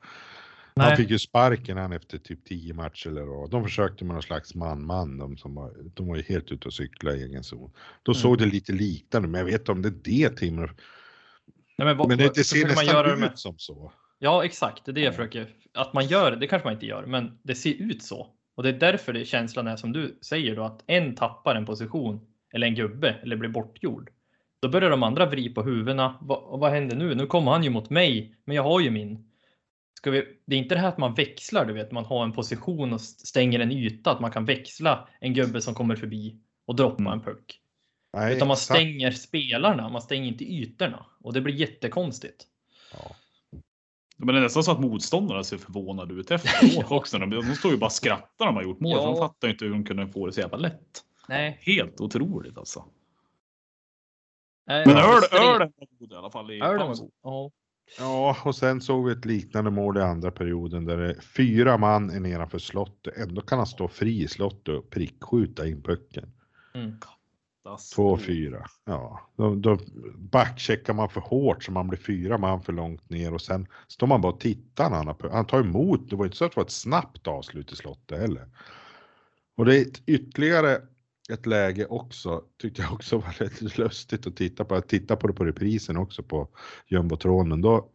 Han 0.76 0.88
Nej. 0.88 0.96
fick 0.96 1.10
ju 1.10 1.18
sparken 1.18 1.76
han 1.76 1.92
efter 1.92 2.18
typ 2.18 2.44
10 2.44 2.74
matcher 2.74 3.08
eller 3.08 3.22
vad. 3.22 3.50
De 3.50 3.64
försökte 3.64 4.04
med 4.04 4.12
någon 4.14 4.22
slags 4.22 4.54
man-man. 4.54 5.18
De, 5.18 5.36
som 5.36 5.54
var, 5.54 5.72
de 5.94 6.08
var 6.08 6.16
ju 6.16 6.22
helt 6.22 6.52
ute 6.52 6.68
och 6.68 6.74
cykla 6.74 7.12
i 7.14 7.22
egen 7.22 7.44
zon. 7.44 7.72
Då 8.02 8.12
Mm. 8.12 8.20
såg 8.22 8.38
det 8.38 8.46
lite 8.46 8.72
liknande, 8.72 9.28
men 9.28 9.38
jag 9.38 9.46
vet 9.46 9.60
inte 9.60 9.72
om 9.72 9.82
det 9.82 9.88
är 9.88 10.00
det 10.04 10.36
Timrå. 10.36 10.66
Nej, 11.78 11.86
men 11.86 11.96
vad- 11.96 12.08
Men 12.08 12.18
det, 12.18 12.34
det 12.34 12.44
ser 12.44 12.58
man 12.60 12.68
nästan 12.68 12.86
göra 12.86 13.12
ut 13.12 13.18
med- 13.20 13.38
som 13.38 13.54
så. 13.58 13.92
Ja, 14.18 14.44
exakt. 14.44 14.84
Det 14.84 14.90
är 14.90 14.94
det 14.94 15.00
jag 15.00 15.14
försöker. 15.14 15.48
Att 15.74 15.92
man 15.94 16.06
gör 16.06 16.30
det, 16.30 16.36
det 16.36 16.46
kanske 16.46 16.66
man 16.66 16.74
inte 16.74 16.86
gör, 16.86 17.06
men 17.06 17.38
det 17.42 17.54
ser 17.54 17.74
ut 17.82 18.02
så. 18.02 18.26
Och 18.54 18.62
det 18.62 18.68
är 18.68 18.72
därför 18.72 19.12
det 19.12 19.24
känslan 19.24 19.66
är 19.66 19.76
som 19.76 19.92
du 19.92 20.18
säger 20.22 20.56
då, 20.56 20.62
att 20.64 20.84
en 20.86 21.14
tappar 21.14 21.54
en 21.54 21.66
position 21.66 22.20
eller 22.52 22.66
en 22.66 22.74
gubbe 22.74 23.10
eller 23.22 23.36
blir 23.36 23.48
bortgjord. 23.50 24.10
Då 24.60 24.68
börjar 24.68 24.90
de 24.90 25.02
andra 25.02 25.26
vrida 25.26 25.54
på 25.54 25.62
huvudena. 25.62 26.18
Va, 26.20 26.56
vad 26.56 26.70
händer 26.70 26.96
nu? 26.96 27.14
Nu 27.14 27.26
kommer 27.26 27.52
han 27.52 27.64
ju 27.64 27.70
mot 27.70 27.90
mig, 27.90 28.36
men 28.44 28.56
jag 28.56 28.62
har 28.62 28.80
ju 28.80 28.90
min. 28.90 29.30
Ska 29.94 30.10
vi, 30.10 30.24
det 30.46 30.56
är 30.56 30.58
inte 30.58 30.74
det 30.74 30.80
här 30.80 30.88
att 30.88 30.98
man 30.98 31.14
växlar, 31.14 31.64
du 31.64 31.72
vet, 31.72 31.92
man 31.92 32.04
har 32.04 32.24
en 32.24 32.32
position 32.32 32.92
och 32.92 33.00
stänger 33.00 33.60
en 33.60 33.72
yta, 33.72 34.10
att 34.10 34.20
man 34.20 34.30
kan 34.30 34.44
växla 34.44 35.08
en 35.20 35.34
gubbe 35.34 35.60
som 35.60 35.74
kommer 35.74 35.96
förbi 35.96 36.36
och 36.66 36.76
droppa 36.76 37.02
Mm. 37.02 37.12
en 37.12 37.20
puck. 37.20 37.60
Nej, 38.16 38.36
Utan 38.36 38.48
man 38.48 38.54
exakt. 38.54 38.78
stänger 38.78 39.10
spelarna, 39.10 39.88
man 39.88 40.02
stänger 40.02 40.28
inte 40.28 40.44
ytorna. 40.44 41.06
Och 41.20 41.32
det 41.32 41.40
blir 41.40 41.54
jättekonstigt. 41.54 42.44
Ja. 42.92 43.16
Men 44.16 44.34
det 44.34 44.40
är 44.40 44.42
nästan 44.42 44.64
så 44.64 44.72
att 44.72 44.80
motståndarna 44.80 45.44
ser 45.44 45.56
förvånade 45.56 46.14
ut 46.14 46.30
efteråt 46.30 46.84
också. 46.90 47.18
De, 47.18 47.30
de 47.30 47.42
står 47.42 47.70
ju 47.70 47.76
bara 47.76 47.86
och 47.86 47.92
skrattar 47.92 48.44
när 48.44 48.46
de 48.46 48.56
har 48.56 48.62
gjort 48.62 48.80
mål. 48.80 48.92
Ja. 48.92 49.06
De 49.06 49.16
fattar 49.16 49.48
ju 49.48 49.52
inte 49.52 49.64
hur 49.64 49.72
de 49.72 49.84
kunde 49.84 50.08
få 50.08 50.26
det 50.26 50.32
så 50.32 50.40
jävla 50.40 50.56
lätt. 50.56 51.04
Nej. 51.28 51.58
Helt 51.60 52.00
otroligt 52.00 52.58
alltså. 52.58 52.84
Nej, 54.66 54.84
Men 54.86 54.96
öl, 54.96 55.22
ölen 55.32 55.72
var 55.76 55.86
god 55.98 56.12
i 56.12 56.14
alla 56.14 56.30
fall 56.30 56.50
i. 56.50 56.58
Ja. 56.58 57.50
Ja, 57.98 58.36
och 58.44 58.56
sen 58.56 58.80
såg 58.80 59.06
vi 59.06 59.12
ett 59.12 59.24
liknande 59.24 59.70
mål 59.70 59.98
i 59.98 60.00
andra 60.00 60.30
perioden 60.30 60.84
där 60.84 60.96
det 60.96 61.10
är 61.10 61.20
fyra 61.20 61.78
man 61.78 62.10
är 62.10 62.20
nedanför 62.20 62.58
slottet. 62.58 63.16
Ändå 63.16 63.40
kan 63.40 63.58
han 63.58 63.66
stå 63.66 63.88
fri 63.88 64.22
i 64.22 64.28
slottet 64.28 64.68
och 64.68 64.90
prickskjuta 64.90 65.66
in 65.66 65.82
pucken. 65.82 66.32
Mm. 66.74 67.00
Alltså, 67.64 67.94
Två, 67.94 68.18
fyra. 68.18 68.66
Ja, 68.84 69.30
då, 69.36 69.54
då 69.54 69.78
backcheckar 70.16 70.94
man 70.94 71.08
för 71.08 71.20
hårt 71.20 71.64
så 71.64 71.72
man 71.72 71.88
blir 71.88 71.98
fyra 71.98 72.38
man 72.38 72.62
för 72.62 72.72
långt 72.72 73.10
ner 73.10 73.34
och 73.34 73.42
sen 73.42 73.66
står 73.88 74.06
man 74.06 74.20
bara 74.20 74.32
och 74.32 74.40
tittar 74.40 74.90
när 74.90 74.96
han, 74.96 75.06
har, 75.06 75.30
han 75.30 75.46
tar 75.46 75.60
emot. 75.60 76.10
Det 76.10 76.16
var 76.16 76.24
inte 76.24 76.36
så 76.36 76.44
att 76.44 76.52
det 76.52 76.56
var 76.56 76.64
ett 76.64 76.70
snabbt 76.70 77.26
avslut 77.26 77.72
i 77.72 77.76
slottet 77.76 78.18
heller. 78.18 78.48
Och 79.56 79.64
det 79.64 79.78
är 79.78 79.82
ett, 79.82 80.02
ytterligare 80.06 80.80
ett 81.30 81.46
läge 81.46 81.86
också, 81.86 82.42
tyckte 82.62 82.82
jag 82.82 82.92
också 82.92 83.18
var 83.18 83.32
rätt 83.32 83.78
lustigt 83.78 84.26
att 84.26 84.36
titta 84.36 84.64
på. 84.64 84.74
Jag 84.74 84.88
tittade 84.88 85.20
på 85.20 85.26
det 85.26 85.32
på 85.32 85.44
reprisen 85.44 85.96
också 85.96 86.22
på 86.22 86.48
jumbotronen. 86.86 87.60
Då, 87.60 87.90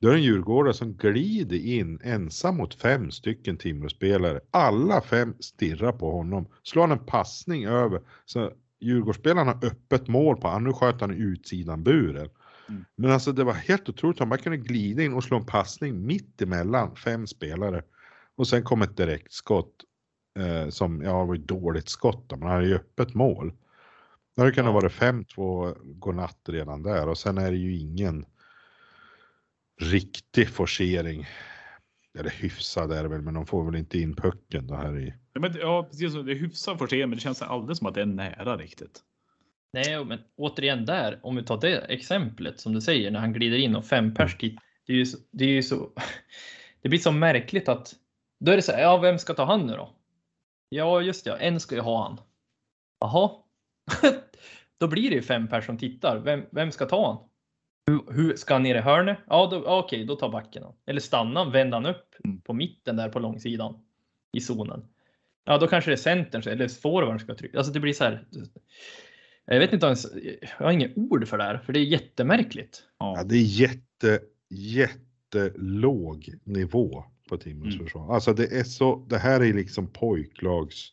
då 0.00 0.08
är 0.08 0.12
det 0.12 0.18
en 0.18 0.24
djurgårdare 0.24 0.74
som 0.74 0.96
glider 0.96 1.56
in 1.56 2.00
ensam 2.04 2.56
mot 2.56 2.74
fem 2.74 3.10
stycken 3.10 3.56
Timråspelare. 3.56 4.40
Alla 4.50 5.00
fem 5.00 5.34
stirrar 5.40 5.92
på 5.92 6.10
honom. 6.10 6.46
Slår 6.62 6.82
han 6.82 6.98
en 6.98 7.06
passning 7.06 7.64
över 7.64 8.00
så 8.24 8.52
Djurgårdsspelarna 8.80 9.52
har 9.52 9.66
öppet 9.66 10.08
mål 10.08 10.36
på 10.36 10.48
honom. 10.48 10.64
Nu 10.64 10.72
sköt 10.72 11.00
han 11.00 11.10
utsidan 11.10 11.82
buren. 11.84 12.28
Mm. 12.68 12.84
Men 12.96 13.10
alltså 13.10 13.32
det 13.32 13.44
var 13.44 13.52
helt 13.52 13.88
otroligt. 13.88 14.18
Han 14.18 14.28
bara 14.28 14.40
kunde 14.40 14.58
glida 14.58 15.02
in 15.02 15.12
och 15.14 15.24
slå 15.24 15.36
en 15.36 15.46
passning 15.46 16.06
mitt 16.06 16.42
emellan 16.42 16.96
fem 16.96 17.26
spelare. 17.26 17.82
Och 18.36 18.48
sen 18.48 18.62
kom 18.62 18.82
ett 18.82 18.96
direktskott 18.96 19.74
eh, 20.38 20.68
som, 20.68 21.02
ja 21.02 21.20
det 21.20 21.26
var 21.26 21.34
ett 21.34 21.48
dåligt 21.48 21.88
skott 21.88 22.26
men 22.30 22.42
han 22.42 22.50
hade 22.50 22.66
ju 22.68 22.74
öppet 22.74 23.14
mål. 23.14 23.52
Det 24.36 24.42
hade 24.42 24.52
kunnat 24.52 24.68
Ja. 24.68 24.72
vara 24.72 24.88
5-2 24.88 25.76
godnatt 25.84 26.40
redan 26.48 26.82
där 26.82 27.08
och 27.08 27.18
sen 27.18 27.38
är 27.38 27.50
det 27.50 27.56
ju 27.56 27.78
ingen 27.78 28.26
riktig 29.80 30.48
forcering. 30.48 31.26
Eller 32.18 32.30
hyfsad 32.30 32.92
är 32.92 33.02
det 33.02 33.08
väl, 33.08 33.22
men 33.22 33.34
de 33.34 33.46
får 33.46 33.64
väl 33.64 33.76
inte 33.76 33.98
in 33.98 34.16
pucken 34.16 34.66
då 34.66 34.74
här 34.74 34.98
i. 34.98 35.14
Men, 35.34 35.54
ja, 35.60 35.82
precis. 35.82 36.12
Det 36.14 36.32
är 36.32 36.36
hyfsat 36.36 36.78
för 36.78 36.86
sig, 36.86 36.98
men 37.06 37.10
det 37.10 37.20
känns 37.20 37.42
aldrig 37.42 37.76
som 37.76 37.86
att 37.86 37.94
det 37.94 38.00
är 38.02 38.06
nära 38.06 38.56
riktigt. 38.56 39.00
Nej, 39.72 40.04
men 40.04 40.18
återigen 40.36 40.84
där, 40.84 41.20
om 41.22 41.36
vi 41.36 41.42
tar 41.44 41.60
det 41.60 41.78
exemplet 41.78 42.60
som 42.60 42.72
du 42.74 42.80
säger 42.80 43.10
när 43.10 43.20
han 43.20 43.32
glider 43.32 43.58
in 43.58 43.76
och 43.76 43.84
fem 43.84 44.14
pers 44.14 44.38
dit. 44.38 44.58
Det 44.86 44.92
är 44.92 44.96
ju 44.96 45.06
så, 45.06 45.18
det 45.30 45.44
är 45.44 45.48
ju 45.48 45.62
så. 45.62 45.90
Det 46.82 46.88
blir 46.88 46.98
så 46.98 47.12
märkligt 47.12 47.68
att 47.68 47.94
då 48.44 48.52
är 48.52 48.56
det 48.56 48.62
så 48.62 48.72
här, 48.72 48.82
ja, 48.82 48.96
vem 48.96 49.18
ska 49.18 49.34
ta 49.34 49.44
han 49.44 49.66
nu 49.66 49.72
då? 49.72 49.90
Ja, 50.68 51.00
just 51.00 51.24
det, 51.24 51.30
ja, 51.30 51.36
en 51.36 51.60
ska 51.60 51.74
ju 51.74 51.80
ha 51.80 52.02
han. 52.02 52.20
Jaha, 53.00 53.30
då 54.78 54.88
blir 54.88 55.10
det 55.10 55.16
ju 55.16 55.22
fem 55.22 55.48
pers 55.48 55.66
som 55.66 55.78
tittar. 55.78 56.18
Vem, 56.18 56.44
vem 56.50 56.70
ska 56.70 56.86
ta 56.86 57.06
han? 57.06 57.28
Hur, 57.86 58.12
hur 58.12 58.36
ska 58.36 58.54
han 58.54 58.62
ner 58.62 58.74
i 58.74 58.80
hörnet? 58.80 59.18
Ja, 59.26 59.48
då, 59.50 59.64
okej, 59.66 60.04
då 60.04 60.16
tar 60.16 60.28
backen 60.28 60.62
han. 60.62 60.74
Eller 60.86 61.00
stannar 61.00 61.44
han, 61.44 61.52
vänder 61.52 61.76
han 61.76 61.86
upp 61.86 62.06
Mm. 62.24 62.40
på 62.40 62.52
mitten 62.52 62.96
där 62.96 63.08
på 63.08 63.18
långsidan 63.18 63.84
i 64.32 64.40
zonen. 64.40 64.88
Ja, 65.50 65.58
då 65.58 65.66
kanske 65.66 65.90
det 65.90 65.94
är 65.94 65.96
centern 65.96 66.42
eller 66.52 66.68
forwarden 66.68 67.18
ska 67.18 67.34
trycka. 67.34 67.58
Alltså 67.58 67.72
det 67.72 67.80
blir 67.80 67.92
så 67.92 68.04
här. 68.04 68.24
Jag 69.44 69.58
vet 69.58 69.72
inte 69.72 69.86
ens. 69.86 70.06
Jag 70.58 70.64
har 70.66 70.72
inget 70.72 70.96
ord 70.96 71.28
för 71.28 71.38
det 71.38 71.44
här, 71.44 71.58
för 71.58 71.72
det 71.72 71.78
är 71.80 71.84
jättemärkligt. 71.84 72.82
Ja, 72.98 73.14
Ja. 73.16 73.24
det 73.24 73.34
är 73.34 73.42
jätte, 73.42 74.20
jättelåg 74.50 76.30
nivå 76.44 77.04
på 77.28 77.36
Timrås 77.36 77.74
Mm. 77.74 77.86
försvar. 77.86 78.14
Alltså 78.14 78.32
det 78.32 78.44
är 78.58 78.64
så, 78.64 79.06
det 79.08 79.18
här 79.18 79.40
är 79.40 79.52
liksom 79.54 79.86
pojklags. 79.92 80.88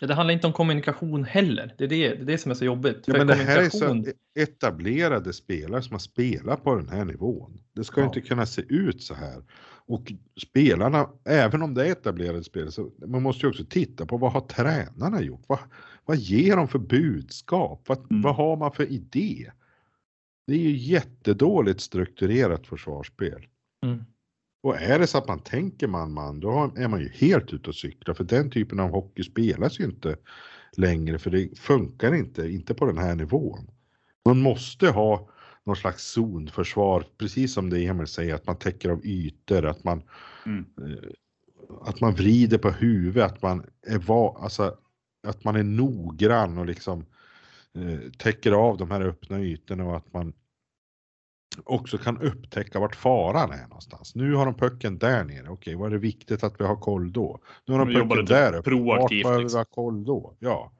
Ja, 0.00 0.06
det 0.06 0.14
handlar 0.14 0.34
inte 0.34 0.46
om 0.46 0.52
kommunikation 0.52 1.24
heller. 1.24 1.74
Det 1.78 1.84
är 1.84 1.88
det, 1.88 2.08
det, 2.08 2.20
är 2.20 2.24
det 2.24 2.38
som 2.38 2.50
är 2.50 2.54
så 2.54 2.64
jobbigt. 2.64 3.02
Ja, 3.06 3.14
men 3.18 3.26
det 3.26 3.34
här 3.34 3.58
är 3.62 3.68
kommunikation- 3.70 4.04
så 4.04 4.40
etablerade 4.40 5.32
spelare 5.32 5.82
som 5.82 5.92
har 5.92 5.98
spelat 5.98 6.64
på 6.64 6.74
den 6.74 6.88
här 6.88 7.04
nivån. 7.04 7.60
Det 7.74 7.84
ska 7.84 8.00
Ja. 8.00 8.06
inte 8.06 8.20
kunna 8.20 8.46
se 8.46 8.62
ut 8.68 9.02
så 9.02 9.14
här. 9.14 9.42
Och 9.86 10.12
spelarna, 10.46 11.08
även 11.24 11.62
om 11.62 11.74
det 11.74 11.86
är 11.86 11.92
etablerade 11.92 12.44
spelare, 12.44 12.70
så 12.72 12.90
man 13.06 13.22
måste 13.22 13.46
ju 13.46 13.50
också 13.50 13.64
titta 13.64 14.06
på 14.06 14.16
vad 14.16 14.32
har 14.32 14.40
tränarna 14.40 15.22
gjort? 15.22 15.42
Vad, 15.46 15.58
vad 16.04 16.16
ger 16.16 16.56
de 16.56 16.68
för 16.68 16.78
budskap? 16.78 17.82
Vad, 17.88 17.98
Mm. 18.10 18.22
vad 18.22 18.34
har 18.36 18.56
man 18.56 18.72
för 18.72 18.92
idé? 18.92 19.50
Det 20.46 20.54
är 20.54 20.58
ju 20.58 20.76
jättedåligt 20.76 21.80
strukturerat 21.80 22.66
försvarsspel. 22.66 23.46
Mm. 23.84 24.04
Och 24.64 24.76
är 24.76 24.98
det 24.98 25.06
så 25.06 25.18
att 25.18 25.28
man 25.28 25.40
tänker 25.40 25.86
man-man, 25.88 26.40
då 26.40 26.72
är 26.76 26.88
man 26.88 27.00
ju 27.00 27.08
helt 27.08 27.52
ute 27.52 27.68
och 27.68 27.74
cyklar. 27.74 28.14
För 28.14 28.24
den 28.24 28.50
typen 28.50 28.80
av 28.80 28.90
hockey 28.90 29.22
spelas 29.22 29.80
ju 29.80 29.84
inte 29.84 30.16
längre, 30.76 31.18
för 31.18 31.30
det 31.30 31.58
funkar 31.58 32.14
inte, 32.14 32.48
inte 32.48 32.74
på 32.74 32.86
den 32.86 32.98
här 32.98 33.14
nivån. 33.14 33.70
Man 34.24 34.40
måste 34.40 34.88
ha 34.88 35.28
någon 35.64 35.76
slags 35.76 36.12
zonförsvar, 36.12 37.04
precis 37.18 37.54
som 37.54 37.70
det 37.70 37.86
Emil 37.86 38.06
säger, 38.06 38.34
att 38.34 38.46
man 38.46 38.58
täcker 38.58 38.90
av 38.90 39.06
ytor, 39.06 39.64
att 39.66 39.84
man, 39.84 40.02
Mm. 40.46 40.64
eh, 40.80 41.10
att 41.82 42.00
man 42.00 42.14
vrider 42.14 42.58
på 42.58 42.70
huvudet, 42.70 43.32
att 43.32 43.42
man 43.42 43.66
är, 43.86 43.98
va, 43.98 44.38
alltså, 44.40 44.76
att 45.26 45.44
man 45.44 45.56
är 45.56 45.62
noggrann 45.62 46.58
och 46.58 46.66
liksom 46.66 47.06
eh, 47.74 48.10
täcker 48.18 48.52
av 48.52 48.76
de 48.76 48.90
här 48.90 49.00
öppna 49.00 49.40
ytorna 49.40 49.84
och 49.84 49.96
att 49.96 50.12
man 50.12 50.32
också 51.64 51.98
kan 51.98 52.20
upptäcka 52.22 52.80
vart 52.80 52.96
faran 52.96 53.52
är 53.52 53.62
någonstans. 53.62 54.14
Nu 54.14 54.34
har 54.34 54.46
de 54.46 54.54
pucken 54.54 54.98
där 54.98 55.24
nere. 55.24 55.48
Okej, 55.48 55.74
vad 55.74 55.86
är 55.86 55.90
det 55.90 55.98
viktigt 55.98 56.44
att 56.44 56.60
vi 56.60 56.64
har 56.64 56.76
koll 56.76 57.12
då? 57.12 57.40
Nu 57.66 57.74
har 57.74 57.86
de 57.86 57.92
jobbar 57.92 58.16
pucken 58.16 58.36
där 58.36 58.48
uppe. 58.48 58.56
Vart 58.56 58.64
proaktivt, 58.64 59.22
behöver 59.22 59.38
vi 59.38 59.44
liksom. 59.44 59.58
ha 59.58 59.64
koll 59.64 60.04
då? 60.04 60.36
Ja. 60.38 60.72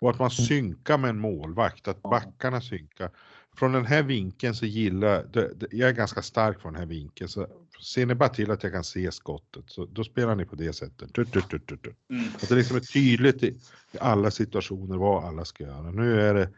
Och 0.00 0.10
att 0.10 0.18
man 0.18 0.30
synkar 0.30 0.98
med 0.98 1.10
en 1.10 1.18
målvakt, 1.18 1.88
att 1.88 2.02
backarna 2.02 2.60
synkar. 2.60 3.10
Från 3.56 3.72
den 3.72 3.86
här 3.86 4.02
vinkeln 4.02 4.54
så 4.54 4.66
gillar 4.66 5.24
det, 5.32 5.54
det, 5.54 5.66
jag 5.70 5.88
är 5.88 5.94
ganska 5.94 6.22
stark 6.22 6.60
från 6.60 6.72
den 6.72 6.80
här 6.80 6.88
vinkeln. 6.88 7.28
Så 7.28 7.46
ser 7.82 8.06
ni 8.06 8.14
bara 8.14 8.28
till 8.28 8.50
att 8.50 8.62
jag 8.62 8.72
kan 8.72 8.84
se 8.84 9.12
skottet, 9.12 9.64
så 9.66 9.86
då 9.86 10.04
spelar 10.04 10.36
ni 10.36 10.44
på 10.44 10.56
det 10.56 10.72
sättet. 10.72 11.14
Tut, 11.14 11.32
tut, 11.32 11.48
tut, 11.50 11.66
tut. 11.66 11.86
Mm. 12.10 12.24
Att 12.34 12.48
det 12.48 12.54
liksom 12.54 12.76
är 12.76 12.80
tydligt 12.80 13.42
i, 13.42 13.46
i 13.92 13.98
alla 14.00 14.30
situationer 14.30 14.96
vad 14.96 15.24
alla 15.24 15.44
ska 15.44 15.64
göra. 15.64 15.90
Nu 15.90 16.20
är 16.20 16.34
det, 16.34 16.48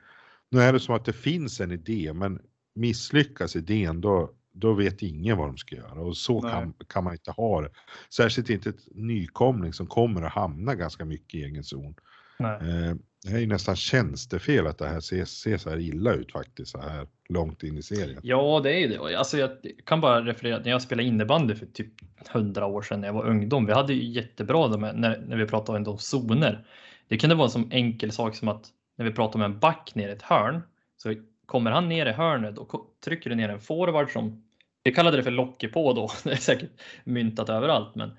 nu 0.50 0.60
är 0.60 0.72
det 0.72 0.80
som 0.80 0.94
att 0.94 1.04
det 1.04 1.12
finns 1.12 1.60
en 1.60 1.72
idé, 1.72 2.12
men 2.14 2.40
misslyckas 2.74 3.56
idén 3.56 4.00
då, 4.00 4.30
då 4.52 4.72
vet 4.72 5.02
ingen 5.02 5.38
vad 5.38 5.48
de 5.48 5.56
ska 5.56 5.76
göra 5.76 6.00
och 6.00 6.16
så 6.16 6.40
Nej. 6.40 6.52
kan, 6.52 6.74
kan 6.88 7.04
man 7.04 7.12
inte 7.12 7.30
ha 7.30 7.60
det. 7.60 7.70
Särskilt 8.10 8.50
inte 8.50 8.68
ett 8.68 8.86
nykomling 8.94 9.72
som 9.72 9.86
kommer 9.86 10.22
att 10.22 10.32
hamna 10.32 10.74
ganska 10.74 11.04
mycket 11.04 11.34
i 11.34 11.44
egen 11.44 11.64
zon. 11.64 11.94
Eh, 12.38 12.96
det 13.24 13.32
är 13.32 13.38
ju 13.38 13.46
nästan 13.46 13.76
tjänstefel 13.76 14.66
att 14.66 14.78
det 14.78 14.88
här 14.88 15.00
ser, 15.00 15.24
ser 15.24 15.56
så 15.56 15.70
här 15.70 15.78
illa 15.78 16.12
ut 16.12 16.32
faktiskt 16.32 16.70
så 16.70 16.80
här 16.80 17.06
långt 17.28 17.62
in 17.62 17.78
i 17.78 17.82
serien. 17.82 18.20
Ja, 18.22 18.60
det 18.62 18.72
är 18.74 18.78
ju 18.78 18.88
det. 18.88 19.18
Alltså, 19.18 19.38
jag 19.38 19.50
kan 19.84 20.00
bara 20.00 20.24
referera 20.24 20.58
när 20.58 20.70
jag 20.70 20.82
spelade 20.82 21.08
innebandy 21.08 21.54
för 21.54 21.66
typ 21.66 21.92
hundra 22.32 22.66
år 22.66 22.82
sedan 22.82 23.00
när 23.00 23.08
jag 23.08 23.14
var 23.14 23.26
ungdom. 23.26 23.66
Vi 23.66 23.72
hade 23.72 23.94
ju 23.94 24.04
jättebra 24.04 24.68
de 24.68 24.82
här, 24.82 24.92
när, 24.92 25.24
när 25.28 25.36
vi 25.36 25.46
pratade 25.46 25.90
om 25.90 25.98
zoner. 25.98 26.66
Det 27.08 27.18
kunde 27.18 27.34
vara 27.34 27.46
en 27.46 27.50
sån 27.50 27.72
enkel 27.72 28.12
sak 28.12 28.36
som 28.36 28.48
att 28.48 28.66
när 28.96 29.04
vi 29.04 29.12
pratar 29.12 29.38
om 29.38 29.42
en 29.42 29.58
back 29.58 29.94
ner 29.94 30.08
i 30.08 30.12
ett 30.12 30.22
hörn 30.22 30.62
så 30.96 31.14
kommer 31.46 31.70
han 31.70 31.88
ner 31.88 32.06
i 32.06 32.12
hörnet 32.12 32.58
och 32.58 32.86
trycker 33.04 33.34
ner 33.34 33.48
en 33.48 33.60
forward 33.60 34.12
som 34.12 34.44
vi 34.82 34.92
kallade 34.92 35.16
det 35.16 35.22
för 35.22 35.30
locker 35.30 35.68
på 35.68 35.92
då. 35.92 36.10
Det 36.24 36.32
är 36.32 36.36
säkert 36.36 36.70
myntat 37.04 37.48
överallt, 37.48 37.94
men 37.94 38.16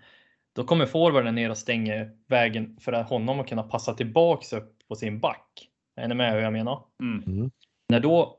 då 0.55 0.63
kommer 0.63 0.85
forwarden 0.85 1.35
ner 1.35 1.49
och 1.49 1.57
stänger 1.57 2.11
vägen 2.27 2.77
för 2.81 2.93
att 2.93 3.09
honom 3.09 3.39
att 3.39 3.47
kunna 3.47 3.63
passa 3.63 3.93
tillbaks 3.93 4.53
upp 4.53 4.87
på 4.87 4.95
sin 4.95 5.19
back. 5.19 5.69
Är 5.95 6.07
ni 6.07 6.15
med 6.15 6.33
hur 6.33 6.39
jag 6.39 6.53
menar? 6.53 6.83
Mm. 7.01 7.51
När 7.89 7.99
då, 7.99 8.37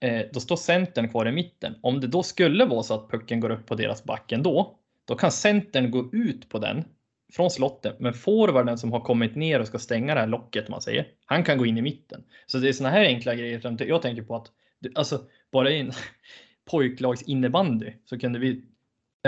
eh, 0.00 0.26
då 0.32 0.40
står 0.40 0.56
centern 0.56 1.08
kvar 1.08 1.28
i 1.28 1.32
mitten. 1.32 1.74
Om 1.82 2.00
det 2.00 2.06
då 2.06 2.22
skulle 2.22 2.64
vara 2.64 2.82
så 2.82 2.94
att 2.94 3.10
pucken 3.10 3.40
går 3.40 3.50
upp 3.50 3.66
på 3.66 3.74
deras 3.74 4.04
back 4.04 4.32
ändå, 4.32 4.78
då 5.04 5.14
kan 5.14 5.32
centern 5.32 5.90
gå 5.90 6.10
ut 6.12 6.48
på 6.48 6.58
den 6.58 6.84
från 7.32 7.50
slottet. 7.50 8.00
Men 8.00 8.12
forwarden 8.12 8.78
som 8.78 8.92
har 8.92 9.00
kommit 9.00 9.36
ner 9.36 9.60
och 9.60 9.66
ska 9.66 9.78
stänga 9.78 10.14
det 10.14 10.20
här 10.20 10.26
locket, 10.26 10.68
man 10.68 10.82
säger, 10.82 11.06
han 11.24 11.44
kan 11.44 11.58
gå 11.58 11.66
in 11.66 11.78
i 11.78 11.82
mitten. 11.82 12.24
Så 12.46 12.58
det 12.58 12.68
är 12.68 12.72
såna 12.72 12.90
här 12.90 13.04
enkla 13.04 13.34
grejer 13.34 13.60
som 13.60 13.76
jag 13.80 14.02
tänker 14.02 14.22
på 14.22 14.36
att, 14.36 14.50
alltså 14.94 15.20
bara 15.52 15.70
i 15.70 15.80
en 15.80 15.92
pojklags 16.70 17.22
innebandy 17.22 17.92
så 18.04 18.18
kunde 18.18 18.38
vi 18.38 18.64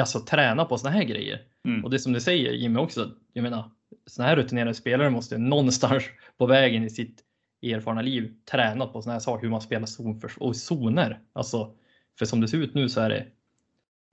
alltså 0.01 0.21
träna 0.21 0.65
på 0.65 0.79
såna 0.79 0.91
här 0.91 1.05
grejer. 1.05 1.43
Mm. 1.65 1.85
Och 1.85 1.91
det 1.91 1.99
som 1.99 2.13
du 2.13 2.21
säger 2.21 2.53
Jimmy 2.53 2.79
också, 2.79 3.11
jag 3.33 3.43
menar, 3.43 3.71
såna 4.07 4.29
här 4.29 4.37
rutinerade 4.37 4.75
spelare 4.75 5.11
måste 5.11 5.39
någonstans 5.39 6.05
på 6.39 6.47
vägen 6.47 6.85
i 6.85 6.91
sitt 6.91 7.25
erfarna 7.63 8.03
liv 8.03 8.35
tränat 8.51 8.93
på 8.93 9.03
såna 9.03 9.13
här 9.13 9.21
saker, 9.21 9.43
hur 9.43 9.51
man 9.51 9.61
spelar 9.61 9.87
zonförs 9.87 10.37
och 10.37 10.57
zoner. 10.57 11.21
Alltså, 11.33 11.75
för 12.19 12.27
som 12.27 12.41
det 12.41 12.49
ser 12.49 12.59
ut 12.59 12.75
nu 12.75 12.89
så 12.89 13.01
är 13.01 13.09
det, 13.09 13.27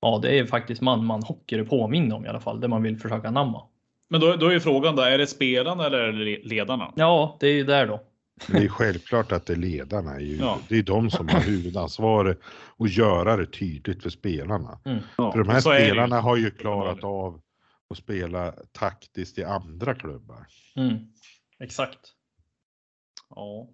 ja 0.01 0.19
det 0.21 0.39
är 0.39 0.45
faktiskt 0.45 0.81
man-man 0.81 1.23
hockey 1.23 1.57
det 1.57 1.65
påminner 1.65 2.15
om 2.15 2.25
i 2.25 2.27
alla 2.27 2.39
fall, 2.39 2.59
det 2.59 2.67
man 2.67 2.83
vill 2.83 2.97
försöka 2.97 3.27
anamma. 3.27 3.67
Men 4.15 4.21
då, 4.21 4.35
då 4.35 4.47
är 4.47 4.51
ju 4.51 4.59
frågan 4.59 4.95
då, 4.95 5.01
är 5.01 5.17
det 5.17 5.27
spelarna 5.27 5.85
eller 5.85 5.97
är 5.99 6.11
det 6.11 6.23
le- 6.25 6.39
ledarna? 6.43 6.93
Ja, 6.95 7.37
det 7.39 7.47
är 7.47 7.53
ju 7.53 7.63
där 7.63 7.87
då. 7.87 8.01
Men 8.47 8.59
Det 8.61 8.65
är 8.65 8.69
självklart 8.69 9.31
att 9.31 9.45
det 9.45 9.53
är 9.53 9.57
ledarna, 9.57 10.15
är 10.15 10.19
ju, 10.19 10.35
Ja. 10.37 10.59
det 10.69 10.77
är 10.77 10.83
de 10.83 11.09
som 11.11 11.27
har 11.29 11.39
huvudansvaret 11.39 12.39
att 12.79 12.91
göra 12.97 13.37
det 13.37 13.45
tydligt 13.45 14.03
för 14.03 14.09
spelarna. 14.09 14.79
Ja, 15.17 15.31
För 15.31 15.39
de 15.43 15.49
här 15.49 15.59
spelarna 15.59 16.21
har 16.21 16.37
ju 16.37 16.51
klarat 16.51 17.03
av 17.03 17.41
att 17.89 17.97
spela 17.97 18.51
taktiskt 18.71 19.37
i 19.37 19.43
andra 19.43 19.95
klubbar. 19.95 20.47
Mm. 20.75 20.97
Exakt. 21.59 21.99
Ja. 23.29 23.69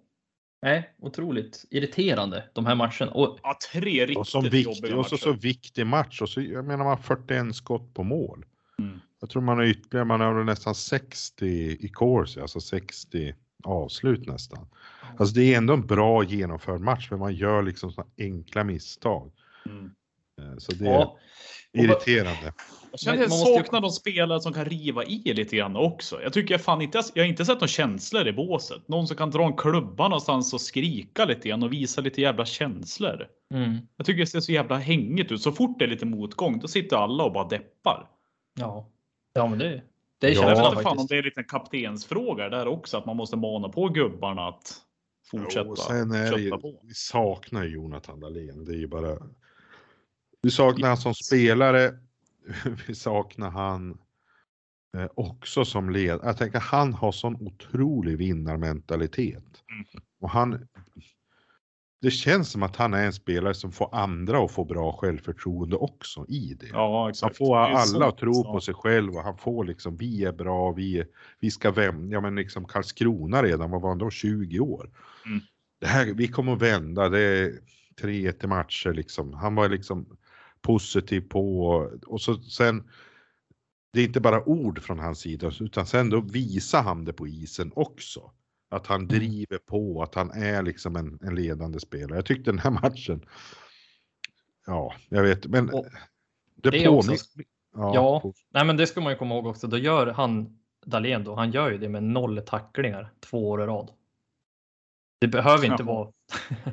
Nej, 0.62 0.90
otroligt 0.98 1.64
irriterande 1.70 2.44
de 2.52 2.66
här 2.66 2.74
matcherna. 2.74 3.12
Och 3.12 3.38
ja, 3.42 3.58
tre 3.72 4.00
riktigt 4.02 4.16
Och, 4.18 4.28
som 4.28 4.44
jobbiga 4.44 4.68
viktig, 4.70 4.96
och 4.98 5.06
så, 5.06 5.14
matcher. 5.14 5.22
så 5.22 5.32
viktig 5.32 5.86
match 5.86 6.22
och 6.22 6.28
så 6.28 6.40
jag 6.40 6.64
menar 6.64 6.84
man 6.84 6.86
har 6.86 6.96
41 6.96 7.54
skott 7.56 7.94
på 7.94 8.02
mål. 8.02 8.44
Mm. 8.78 9.00
Jag 9.22 9.30
tror 9.30 9.42
man 9.42 9.56
har 9.58 9.64
ytterligare, 9.64 10.04
man 10.04 10.20
har 10.20 10.44
nästan 10.44 10.74
60 10.74 11.46
i 11.80 11.88
course, 11.94 12.42
alltså 12.42 12.60
60 12.60 13.34
avslut 13.64 14.26
nästan. 14.26 14.66
Alltså 15.18 15.34
det 15.34 15.54
är 15.54 15.58
ändå 15.58 15.72
en 15.74 15.86
bra 15.86 16.24
genomförd 16.24 16.80
match 16.80 17.08
men 17.10 17.18
man 17.20 17.34
gör 17.34 17.62
liksom 17.62 17.92
såna 17.92 18.06
enkla 18.18 18.64
misstag. 18.64 19.32
Mm. 19.66 19.90
Eh, 20.40 20.58
Så 20.58 20.72
det 20.72 20.86
är 20.88 20.92
ja, 20.92 21.18
irriterande. 21.72 22.52
Jag 22.90 23.00
känner 23.00 23.16
att 23.16 23.20
jag 23.22 23.30
man 23.30 23.38
måste 23.38 23.50
ju- 23.50 23.56
saknar 23.58 23.80
de 23.80 23.90
spelare 23.90 24.40
som 24.40 24.52
kan 24.52 24.64
riva 24.64 25.04
i 25.04 25.34
lite 25.34 25.56
grann 25.56 25.76
också. 25.76 26.22
Jag 26.22 26.32
tycker 26.32 26.54
jag 26.54 26.60
fan 26.60 26.82
inte, 26.82 27.02
jag 27.14 27.22
har 27.22 27.28
inte 27.28 27.44
sett 27.44 27.54
några 27.54 27.66
känslor 27.68 28.28
i 28.28 28.32
båset. 28.32 28.88
Någon 28.88 29.06
som 29.06 29.16
kan 29.16 29.30
dra 29.30 29.46
en 29.46 29.56
klubba 29.56 30.08
någonstans 30.08 30.52
och 30.54 30.60
skrika 30.60 31.24
lite 31.24 31.48
grann 31.48 31.62
och 31.62 31.72
visa 31.72 32.00
lite 32.00 32.20
jävla 32.20 32.44
känslor. 32.46 33.26
mm, 33.54 33.78
Jag 33.96 34.06
tycker 34.06 34.20
det 34.20 34.26
ser 34.26 34.40
så 34.40 34.52
jävla 34.52 34.76
hängigt 34.78 35.32
ut. 35.32 35.42
Så 35.42 35.52
fort 35.52 35.78
det 35.78 35.84
är 35.84 35.88
lite 35.88 36.06
motgång, 36.06 36.58
då 36.58 36.68
sitter 36.68 36.96
alla 36.96 37.24
och 37.24 37.32
bara 37.32 37.48
deppar. 37.48 38.08
ja. 38.60 38.88
Ja, 39.32 39.46
men 39.46 39.58
det, 39.58 39.82
det 40.18 40.28
Ja, 40.28 40.40
känner 40.40 40.48
Jag 40.56 40.72
inte 40.72 40.82
fan 40.82 40.90
om 40.92 40.96
faktiskt. 40.96 41.08
det 41.08 41.18
är 41.18 41.22
lite 41.22 41.40
en 41.40 41.44
kaptensfråga 41.46 42.48
där 42.48 42.66
också, 42.66 42.96
att 42.96 43.06
man 43.06 43.16
måste 43.16 43.36
mana 43.36 43.68
på 43.68 43.88
gubbarna 43.88 44.48
att 44.48 44.74
fortsätta 45.30 45.66
Jo, 45.68 45.76
sen 45.76 46.10
är 46.12 46.38
ju, 46.38 46.50
på. 46.50 46.80
vi 46.82 46.94
saknar 46.94 47.64
ju 47.64 47.70
Jonathan 47.70 48.20
Dahlén. 48.20 48.64
Det 48.64 48.72
är 48.72 48.76
ju 48.78 48.86
bara. 48.86 49.18
Vi 50.42 50.50
saknar 50.50 50.88
han 50.88 50.96
som 50.96 51.14
spelare. 51.14 51.90
Vi 52.86 52.94
saknar 52.94 53.50
han 53.50 53.98
eh, 54.98 55.08
också 55.14 55.64
som 55.64 55.90
ledare. 55.90 56.20
Jag 56.24 56.36
tänker 56.36 56.60
han 56.60 56.92
har 56.94 57.12
sån 57.12 57.36
otrolig 57.36 58.18
vinnarmentalitet. 58.18 59.44
Mm. 59.72 59.84
Och 60.20 60.30
han. 60.30 60.68
Det 62.02 62.10
känns 62.10 62.50
som 62.50 62.62
att 62.62 62.76
han 62.76 62.94
är 62.94 63.06
en 63.06 63.12
spelare 63.12 63.54
som 63.54 63.72
får 63.72 63.94
andra 63.94 64.44
att 64.44 64.52
få 64.52 64.64
bra 64.64 64.92
självförtroende 64.92 65.76
också 65.76 66.26
i 66.28 66.56
det. 66.60 66.66
Ja, 66.66 67.00
Han 67.02 67.10
exakt. 67.10 67.36
får 67.36 67.56
Det 67.56 67.62
är 67.62 67.96
alla 67.96 68.06
att 68.08 68.18
tro 68.18 68.44
på 68.44 68.60
sig 68.60 68.74
själv 68.74 69.14
och 69.16 69.22
han 69.22 69.36
får 69.38 69.64
liksom, 69.64 69.96
vi 69.96 70.24
är 70.24 70.32
bra, 70.32 70.72
vi, 70.72 70.98
är- 70.98 71.06
vi 71.40 71.50
ska 71.50 71.70
vända, 71.70 72.12
ja 72.14 72.20
men 72.20 72.34
liksom 72.34 72.64
Karlskrona 72.64 73.42
redan, 73.42 73.70
vad 73.70 73.80
var 73.82 73.88
han 73.88 73.98
då, 73.98 74.10
20 74.10 74.60
år? 74.60 74.90
Mm. 75.26 75.40
Det 75.80 75.86
här, 75.86 76.06
vi 76.14 76.28
kommer 76.28 76.52
att 76.52 76.62
vända, 76.62 77.08
det 77.08 77.20
är 77.20 77.52
3-1 78.00 78.44
i 78.44 78.46
matcher 78.46 78.92
liksom. 78.92 79.34
Han 79.34 79.54
var 79.54 79.68
liksom 79.68 80.06
positiv 80.60 81.20
på 81.20 81.68
och 82.06 82.20
så 82.20 82.34
sen, 82.42 82.88
det 83.92 84.00
är 84.00 84.04
inte 84.04 84.20
bara 84.20 84.48
ord 84.48 84.82
från 84.82 84.98
hans 84.98 85.18
sida 85.20 85.50
utan 85.60 85.86
sen 85.86 86.10
då 86.10 86.20
visar 86.20 86.82
han 86.82 87.04
det 87.04 87.12
på 87.12 87.28
isen 87.28 87.72
också. 87.74 88.30
Att 88.72 88.86
han 88.86 89.06
driver 89.08 89.58
på, 89.58 90.02
att 90.02 90.14
han 90.14 90.30
är 90.30 90.62
liksom 90.62 90.96
en, 90.96 91.18
en 91.22 91.34
ledande 91.34 91.80
spelare. 91.80 92.18
Jag 92.18 92.26
tyckte 92.26 92.50
den 92.50 92.58
här 92.58 92.70
matchen, 92.82 93.24
ja, 94.66 94.94
jag 95.08 95.22
vet, 95.22 95.46
men 95.46 95.70
Och 95.70 95.86
det, 96.54 96.70
det 96.70 96.84
påminner. 96.86 97.18
Ja, 97.74 98.20
på- 98.20 98.34
nej 98.50 98.64
men 98.64 98.76
det 98.76 98.86
ska 98.86 99.00
man 99.00 99.12
ju 99.12 99.18
komma 99.18 99.34
ihåg 99.34 99.46
också. 99.46 99.66
Då 99.66 99.78
gör 99.78 100.06
han 100.06 100.58
Dahlén 100.86 101.24
då, 101.24 101.34
han 101.34 101.50
gör 101.50 101.70
ju 101.70 101.78
det 101.78 101.88
med 101.88 102.02
noll 102.02 102.40
tacklingar 102.46 103.12
två 103.20 103.48
år 103.50 103.62
i 103.62 103.66
rad. 103.66 103.90
Det 105.20 105.28
behöver 105.28 105.64
inte 105.64 105.82
Jaha. 105.82 105.94
vara. 105.94 106.12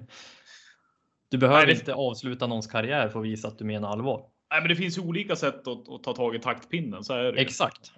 du 1.30 1.38
behöver 1.38 1.58
Nej, 1.60 1.66
det- 1.76 1.80
inte 1.80 1.94
avsluta 1.94 2.48
någons 2.48 2.68
karriär 2.68 3.10
för 3.10 3.20
att 3.20 3.26
visa 3.26 3.48
att 3.48 3.58
du 3.58 3.66
menar 3.66 3.90
allvar. 3.90 4.26
Nej, 4.52 4.62
men 4.62 4.70
det 4.70 4.76
finns 4.76 4.98
ju 4.98 5.02
olika 5.02 5.36
sätt 5.36 5.68
att, 5.68 5.90
att 5.90 6.04
ta 6.04 6.14
tag 6.16 6.36
i 6.36 6.40
taktpinnen. 6.40 7.04
Så 7.04 7.14
är 7.14 7.32
det. 7.32 7.42
Exakt. 7.42 7.92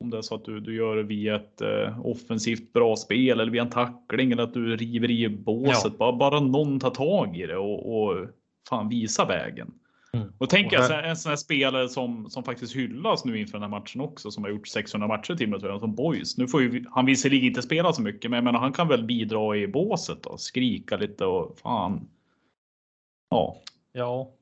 Om 0.00 0.10
det 0.10 0.16
är 0.18 0.22
så 0.22 0.34
att 0.34 0.44
du, 0.44 0.60
du 0.60 0.74
gör 0.76 0.96
det 0.96 1.02
via 1.02 1.36
ett 1.36 1.60
eh, 1.60 2.06
offensivt 2.06 2.72
bra 2.72 2.96
spel 2.96 3.40
eller 3.40 3.52
via 3.52 3.62
en 3.62 3.70
tackling 3.70 4.32
eller 4.32 4.42
att 4.42 4.54
du 4.54 4.76
river 4.76 5.10
i 5.10 5.28
båset. 5.28 5.84
Ja. 5.84 5.96
Bara, 5.98 6.12
bara 6.16 6.40
någon 6.40 6.80
tar 6.80 6.90
tag 6.90 7.36
i 7.36 7.46
det 7.46 7.56
och, 7.56 8.02
och 8.02 8.26
fan 8.68 8.88
visa 8.88 9.24
vägen. 9.24 9.74
Mm. 10.12 10.28
Och 10.38 10.48
tänk 10.50 10.72
Och 10.72 10.78
här- 10.78 10.86
så 10.88 10.92
här- 10.92 11.02
en 11.02 11.16
sån 11.16 11.30
här 11.30 11.36
spelare 11.36 11.88
som, 11.88 12.30
som 12.30 12.42
faktiskt 12.44 12.76
hyllas 12.76 13.24
nu 13.24 13.38
inför 13.40 13.52
den 13.52 13.62
här 13.62 13.80
matchen 13.80 14.00
också, 14.00 14.30
som 14.30 14.44
har 14.44 14.50
gjort 14.50 14.68
600 14.68 15.08
matcher 15.08 15.34
till 15.34 15.54
och 15.54 15.62
med, 15.62 15.80
som 15.80 15.94
Boys. 15.94 16.38
Nu 16.38 16.48
får 16.48 16.62
ju 16.62 16.84
han 16.90 17.06
visserligen 17.06 17.46
inte 17.46 17.62
spela 17.62 17.92
så 17.92 18.02
mycket, 18.02 18.30
men 18.30 18.36
jag 18.36 18.44
menar, 18.44 18.58
han 18.60 18.72
kan 18.72 18.88
väl 18.88 19.04
bidra 19.04 19.56
i 19.56 19.68
båset 19.68 20.26
och 20.26 20.40
skrika 20.40 20.96
lite 20.96 21.24
och 21.24 21.58
fan. 21.58 22.08
Ja, 23.30 23.62
Ja. 23.92 24.32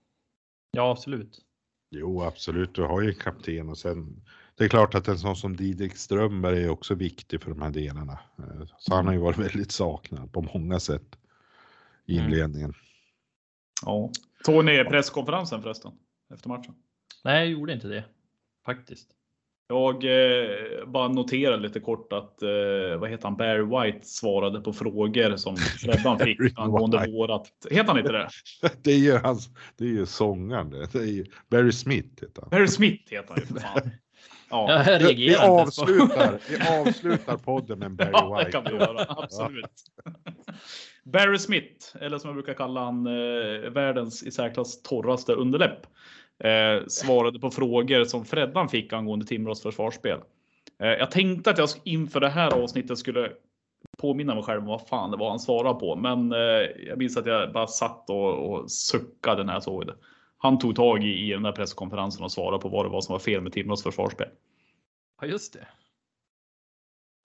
Ja, 0.77 0.91
absolut. 0.91 1.41
Jo, 1.91 2.23
absolut. 2.23 2.75
Du 2.75 2.83
har 2.83 3.01
ju 3.03 3.09
en 3.09 3.15
kapten 3.15 3.69
och 3.69 3.79
sen. 3.79 4.23
Det 4.57 4.65
är 4.65 4.69
klart 4.69 4.95
att 4.95 5.09
en 5.09 5.19
sån 5.19 5.37
som 5.37 5.57
Didrik 5.57 5.97
Strömberg 5.97 6.63
är 6.65 6.69
också 6.69 6.95
viktig 6.95 7.43
för 7.43 7.51
de 7.51 7.63
här 7.63 7.71
delarna. 7.71 8.19
Eh, 8.39 8.67
Så 8.79 8.95
han 8.95 9.07
har 9.07 9.13
ju 9.13 9.19
varit 9.21 9.39
väldigt 9.53 9.73
saknad 9.73 10.33
på 10.33 10.41
många 10.43 10.81
sätt 10.81 11.17
i 12.07 12.19
Mm. 12.19 12.31
inledningen. 12.33 12.75
ja. 13.85 14.11
Såg 14.47 14.65
ni 14.65 14.85
presskonferensen 14.85 15.63
förresten 15.63 15.93
efter 16.35 16.49
matchen? 16.49 16.75
Nej, 17.25 17.39
jag 17.39 17.49
gjorde 17.61 17.73
inte 17.73 17.89
det 17.89 18.05
faktiskt. 18.67 19.09
Jag 19.69 19.95
eh, 20.05 20.87
bara 20.87 21.09
noterar 21.09 21.59
lite 21.59 21.81
kort 21.81 22.13
att 22.13 22.43
eh, 22.43 22.99
vad 22.99 23.11
heter 23.11 23.25
han? 23.29 23.37
Barry 23.37 23.63
White 23.93 24.07
svarade 24.07 24.61
på 24.61 24.73
frågor 24.73 25.37
som 25.37 25.57
Freddan 25.81 26.19
fick 26.19 26.39
angående 26.59 26.99
White. 26.99 27.11
vårat. 27.13 27.53
Heter 27.71 27.89
han 27.89 27.99
inte 27.99 28.13
det? 28.13 28.29
Det 28.83 28.91
är 28.93 28.99
ju 28.99 29.13
hans, 29.13 29.49
det 29.77 29.85
är 29.85 29.89
ju 29.89 30.07
sångaren 30.07 30.71
det. 30.71 30.95
är 30.95 31.05
ju 31.05 31.27
Barry 31.51 31.73
Smith 31.73 32.09
heter 32.25 32.43
han. 32.43 32.51
Barry 32.51 32.69
Smith 32.69 33.13
heter 33.13 33.35
han 33.35 33.83
ju. 33.85 33.91
Ja, 34.51 34.85
Jag 34.87 34.99
Vi, 34.99 35.15
vi, 35.15 35.37
avslutar, 35.37 36.39
vi 36.49 36.81
avslutar 36.81 37.37
podden 37.37 37.79
med 37.79 37.91
Barry 37.91 38.11
ja 38.13 38.37
det 38.39 38.45
White. 38.45 38.51
kan 38.53 38.65
vi 38.65 38.71
göra. 38.71 39.07
Absolut. 39.09 39.71
Barry 41.05 41.39
Smith, 41.39 41.97
eller 42.01 42.19
som 42.19 42.29
jag 42.29 42.35
brukar 42.35 42.55
kalla 42.55 42.85
han, 42.85 43.07
eh, 43.07 43.71
världens 43.71 44.23
i 44.23 44.31
särklass 44.31 44.83
torraste 44.83 45.33
underläpp. 45.33 45.87
Eh, 46.45 46.87
svarade 46.87 47.39
på 47.39 47.51
frågor 47.51 48.05
som 48.05 48.25
Freddan 48.25 48.69
fick 48.69 48.93
angående 48.93 49.27
Timrås 49.27 49.63
försvarsspel. 49.63 50.19
Eh, 50.83 50.89
jag 50.89 51.11
tänkte 51.11 51.51
att 51.51 51.59
jag 51.59 51.69
inför 51.85 52.21
det 52.21 52.29
här 52.29 52.63
avsnittet 52.63 52.99
skulle 52.99 53.33
påminna 53.99 54.35
mig 54.35 54.45
själv 54.45 54.61
om 54.61 54.67
vad 54.67 54.89
fan 54.89 55.11
det 55.11 55.17
var 55.17 55.31
han 55.31 55.41
svarade 55.41 55.81
på. 55.81 55.97
Men 55.97 56.33
eh, 56.33 56.39
jag 56.89 56.99
minns 56.99 57.17
att 57.17 57.27
jag 57.27 57.53
bara 57.53 57.67
satt 57.67 58.11
och, 58.11 58.51
och 58.53 58.71
suckade 58.71 59.45
när 59.45 59.53
jag 59.53 59.63
såg 59.63 59.87
det. 59.87 59.95
Han 60.45 60.59
tog 60.59 60.77
tag 60.77 61.05
i, 61.05 61.27
i 61.29 61.31
den 61.31 61.43
där 61.43 61.53
presskonferensen 61.53 62.25
och 62.25 62.33
svarade 62.33 62.63
på 62.63 62.69
vad 62.69 62.85
det 62.87 62.89
var 62.89 63.01
som 63.01 63.13
var 63.13 63.19
fel 63.19 63.41
med 63.43 63.53
Timrås 63.53 63.83
försvarsspel. 63.83 64.29
Ja, 65.21 65.27
just 65.27 65.53
det. 65.53 65.69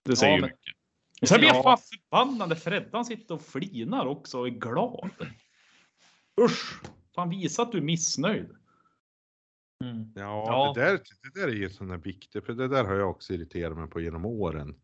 Det 0.04 0.16
säger 0.16 0.32
Ja, 0.32 0.36
ju 0.36 0.40
men- 0.40 0.50
mycket. 0.50 0.74
Och 1.22 1.28
sen 1.28 1.38
blir 1.38 1.48
jag 1.48 1.56
Ja. 1.56 1.62
fan 1.62 1.78
förbannad 1.78 2.48
när 2.48 2.56
Freddan 2.56 3.04
sitter 3.04 3.34
och 3.34 3.42
flinar 3.42 4.06
också 4.06 4.38
och 4.38 4.46
är 4.46 4.50
glad. 4.50 5.10
Usch! 6.40 6.82
Fan 7.14 7.30
visa 7.30 7.62
att 7.62 7.72
du 7.72 7.78
är 7.78 7.82
missnöjd. 7.82 8.50
Mm. 9.84 10.12
Ja, 10.14 10.44
Ja. 10.46 10.72
Det, 10.76 10.80
där, 10.84 11.00
det 11.34 11.40
där 11.40 11.48
är 11.48 11.52
ju 11.52 11.70
sån 11.70 11.88
där 11.88 11.96
viktigt, 11.96 12.46
för 12.46 12.52
det 12.52 12.68
där 12.68 12.84
har 12.84 12.94
jag 12.94 13.10
också 13.10 13.34
irriterat 13.34 13.78
mig 13.78 13.88
på 13.90 14.00
genom 14.00 14.24
åren. 14.26 14.80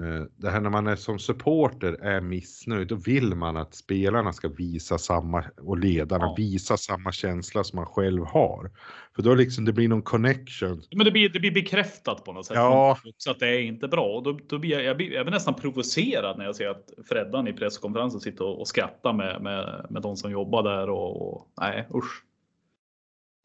Eh, 0.00 0.22
Det 0.36 0.50
här 0.50 0.60
när 0.60 0.70
man 0.70 0.86
är 0.86 0.96
som 0.96 1.18
supporter 1.18 1.92
är 1.92 2.20
missnöjd, 2.20 2.88
då 2.88 2.94
vill 2.94 3.34
man 3.34 3.56
att 3.56 3.74
spelarna 3.74 4.32
ska 4.32 4.48
visa 4.48 4.98
samma, 4.98 5.44
och 5.62 5.78
ledarna 5.78 6.24
Ja. 6.24 6.34
visa 6.38 6.76
samma 6.76 7.12
känsla 7.12 7.64
som 7.64 7.76
man 7.76 7.86
själv 7.86 8.24
har. 8.24 8.70
För 9.16 9.22
då 9.22 9.34
liksom 9.34 9.64
det 9.64 9.72
blir 9.72 9.88
någon 9.88 10.02
connection. 10.02 10.82
Men 10.94 11.04
det 11.04 11.10
blir, 11.10 11.28
det 11.28 11.40
blir 11.40 11.50
bekräftat 11.50 12.24
på 12.24 12.32
något 12.32 12.46
sätt. 12.46 12.56
Ja. 12.56 12.98
Också 13.04 13.30
att 13.30 13.38
det 13.38 13.48
är 13.48 13.60
inte 13.60 13.88
bra. 13.88 14.16
Och 14.16 14.22
då, 14.22 14.38
då 14.48 14.58
blir 14.58 14.70
jag, 14.70 14.82
jag, 14.82 14.96
blir, 14.96 15.12
jag 15.12 15.26
blir 15.26 15.34
nästan 15.34 15.54
provocerad 15.54 16.38
när 16.38 16.44
jag 16.44 16.56
ser 16.56 16.68
att 16.68 16.90
Freddan 17.08 17.48
i 17.48 17.52
presskonferensen 17.52 18.20
sitter 18.20 18.44
och, 18.44 18.60
och 18.60 18.68
skrattar 18.68 19.12
med, 19.12 19.42
med, 19.42 19.86
med 19.90 20.02
de 20.02 20.16
som 20.16 20.30
jobbar 20.30 20.62
där. 20.62 20.90
Och, 20.90 21.34
och 21.34 21.48
nej 21.60 21.88
usch. 21.94 22.24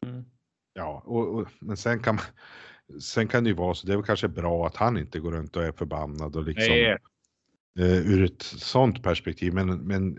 Mm. 0.06 0.24
Ja, 0.74 1.02
och, 1.06 1.34
och, 1.34 1.48
men 1.60 1.76
sen 1.76 2.02
kan 2.02 2.14
man, 2.14 2.24
sen 3.00 3.28
kan 3.28 3.44
det 3.44 3.50
ju 3.50 3.56
vara 3.56 3.74
så, 3.74 3.86
det 3.86 3.92
är 3.92 3.96
väl 3.96 4.06
kanske 4.06 4.28
bra 4.28 4.66
att 4.66 4.76
han 4.76 4.98
inte 4.98 5.18
går 5.18 5.32
runt 5.32 5.56
och 5.56 5.64
är 5.64 5.72
förbannad 5.72 6.36
och 6.36 6.42
liksom. 6.42 6.74
Nej. 6.74 6.98
eh, 7.78 8.10
ur 8.12 8.24
ett 8.24 8.42
sånt 8.42 9.02
perspektiv. 9.02 9.54
Men, 9.54 9.78
men 9.78 10.18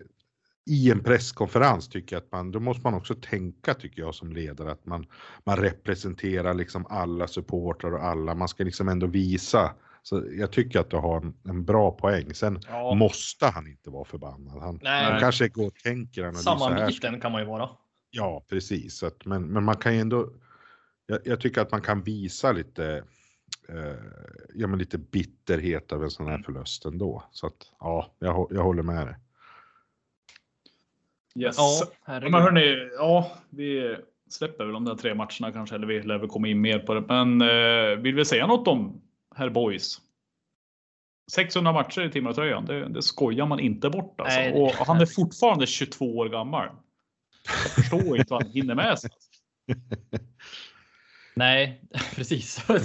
i 0.70 0.92
en 0.92 1.04
presskonferens 1.04 1.90
tycker 1.90 2.16
jag 2.16 2.24
att 2.24 2.32
man, 2.32 2.52
då 2.52 2.60
måste 2.60 2.84
man 2.84 2.94
också 2.94 3.16
tänka 3.16 3.74
tycker 3.74 4.02
jag 4.02 4.16
som 4.16 4.32
ledare 4.32 4.72
att 4.72 4.86
man, 4.86 5.06
man 5.44 5.58
representerar 5.58 6.54
liksom 6.54 6.86
alla 6.90 7.28
supportrar 7.28 7.92
och 7.92 8.04
alla, 8.04 8.36
man 8.36 8.48
ska 8.48 8.64
liksom 8.64 8.90
ändå 8.90 9.08
visa. 9.08 9.76
Så 10.04 10.24
jag 10.32 10.52
tycker 10.52 10.80
att 10.80 10.90
du 10.90 10.98
har 10.98 11.22
en, 11.22 11.34
en 11.44 11.66
bra 11.66 11.92
poäng. 11.92 12.34
Sen 12.34 12.60
Ja, 12.68 12.94
måste 12.96 13.46
han 13.46 13.68
inte 13.68 13.90
vara 13.90 14.06
förbannad. 14.06 14.62
Han, 14.62 14.80
han 14.84 15.20
kanske 15.20 15.48
går 15.48 15.68
och 15.68 15.76
tänker 15.76 16.22
analyser 16.22 16.44
samma 16.44 16.88
biten 16.88 17.22
kan 17.22 17.32
man 17.32 17.42
ju 17.42 17.48
vara. 17.48 17.70
Ja, 18.10 18.46
precis. 18.50 18.98
Så 18.98 19.06
att, 19.08 19.26
men, 19.26 19.48
men 19.48 19.64
man 19.64 19.76
kan 19.76 19.94
ju 19.94 20.00
ändå, 20.00 20.30
jag, 21.08 21.20
jag 21.24 21.42
tycker 21.42 21.62
att 21.62 21.72
man 21.72 21.82
kan 21.82 22.04
visa 22.04 22.52
lite, 22.52 23.04
eh, 23.70 23.96
ja 24.54 24.68
men 24.68 24.80
lite 24.80 24.98
bitterhet 24.98 25.92
över 25.92 26.04
en 26.04 26.12
sån 26.12 26.28
här 26.28 26.38
förlust 26.38 26.86
ändå. 26.86 27.24
Så 27.32 27.48
att 27.48 27.72
ja, 27.80 28.16
jag, 28.20 28.48
jag 28.52 28.64
håller 28.64 28.84
med 28.84 29.08
dig. 29.08 29.16
Yes. 31.36 31.56
Ja, 31.58 31.82
herregud. 32.04 32.32
men 32.32 32.42
hörni, 32.42 32.90
ja, 32.98 33.32
vi 33.50 33.98
släpper 34.30 34.64
väl 34.64 34.74
de 34.74 34.86
där 34.86 34.96
tre 34.96 35.16
matcherna 35.16 35.52
kanske, 35.54 35.76
eller 35.76 35.88
vi 35.88 36.02
lär 36.02 36.18
väl 36.18 36.30
komma 36.30 36.48
in 36.48 36.62
mer 36.62 36.80
på 36.80 36.94
det. 36.94 37.02
Men 37.02 37.42
eh, 37.42 38.02
vill 38.04 38.16
vi 38.16 38.26
säga 38.26 38.48
något 38.48 38.68
om 38.68 39.02
herr 39.36 39.50
Boys? 39.50 40.02
600 41.32 41.74
matcher 41.74 42.02
i 42.02 42.12
Timrå-tröjan, 42.12 42.66
det, 42.66 42.90
det 42.90 43.02
skojar 43.02 43.46
man 43.46 43.60
inte 43.60 43.90
bort 43.90 44.22
alltså. 44.22 44.40
Nej, 44.40 44.54
Och 44.54 44.72
han 44.72 45.02
är 45.02 45.06
fortfarande 45.06 45.68
22 45.68 46.18
år 46.18 46.30
gammal. 46.30 46.68
Jag 47.48 47.72
förstår 47.72 48.18
inte 48.18 48.34
vad 48.34 48.44
han 48.44 48.52
hinner 48.52 48.76
med 48.76 49.00
sig. 49.00 49.10
Nej, 51.38 51.82
precis. 52.16 52.68
vad 52.70 52.80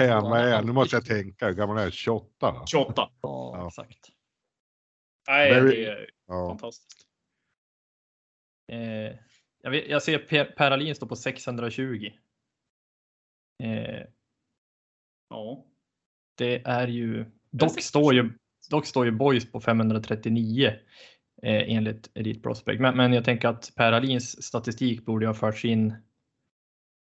är 0.00 0.10
han? 0.12 0.30
Vad 0.30 0.40
är 0.40 0.54
han? 0.54 0.66
Nu 0.66 0.72
måste 0.72 0.96
jag 0.96 1.04
tänka. 1.06 1.46
Hur 1.46 1.54
gammal 1.54 1.76
är 1.78 1.82
han? 1.82 1.90
28? 1.90 2.26
Va? 2.52 2.66
28. 2.66 3.10
Ja, 3.22 3.66
exakt. 3.68 4.08
Nej, 5.28 5.52
Very- 5.52 5.70
det 5.70 5.84
är 5.86 6.10
Ja. 6.26 6.48
fantastiskt. 6.48 7.06
Eh, 8.72 9.16
jag, 9.62 9.70
vet, 9.70 9.88
jag 9.88 10.02
ser 10.02 10.18
Per, 10.18 10.44
per 10.44 10.70
Alin 10.70 10.94
står 10.94 11.06
på 11.06 11.16
620. 11.16 12.10
Eh, 13.62 14.04
Ja. 15.30 15.64
det 16.34 16.62
är 16.66 16.88
ju 16.88 17.24
dock 17.50 17.80
står 17.82 18.14
ju 18.14 18.32
dock 18.70 18.86
står 18.86 19.04
ju 19.06 19.12
Boys 19.12 19.52
på 19.52 19.60
539 19.60 20.66
eh, 21.42 21.76
enligt 21.76 22.10
Elite 22.14 22.40
Prospect. 22.40 22.80
Men, 22.80 22.96
men 22.96 23.12
jag 23.12 23.24
tänker 23.24 23.48
att 23.48 23.72
Per 23.76 23.92
Alins 23.92 24.42
statistik 24.42 25.04
borde 25.04 25.26
ha 25.26 25.34
förts 25.34 25.64
in. 25.64 25.94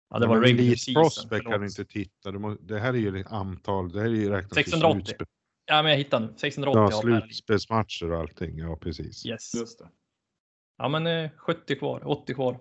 Ja, 0.09 0.19
det 0.19 0.27
var 0.27 0.41
regular 0.41 0.63
Elite 0.63 0.79
season. 0.79 1.03
Prospect 1.03 1.45
kan 1.45 1.63
inte 1.63 1.85
titta. 1.85 2.31
Du 2.31 2.39
må, 2.39 2.55
det 2.61 2.79
här 2.79 2.93
är 2.93 2.97
ju 2.97 3.19
ett 3.19 3.31
antal. 3.31 3.91
Det 3.91 3.99
här 3.99 4.07
är 4.07 4.11
ju 4.11 4.29
räknat 4.29 4.51
till 4.51 4.63
680. 4.63 5.05
slutspel, 5.05 5.27
Ja, 5.69 5.81
men 5.81 5.91
jag 5.91 5.97
hittar 5.97 6.19
nu 6.19 6.33
680 6.37 6.87
ja, 6.91 7.01
slutspelsmatcher 7.01 8.11
och 8.11 8.19
allting. 8.19 8.57
Ja, 8.57 8.75
precis. 8.75 9.25
Yes. 9.25 9.55
Just 9.55 9.79
det. 9.79 9.89
Ja, 10.77 10.87
men 10.87 11.07
eh, 11.07 11.29
70 11.37 11.75
kvar, 11.75 12.01
80 12.05 12.33
kvar. 12.33 12.59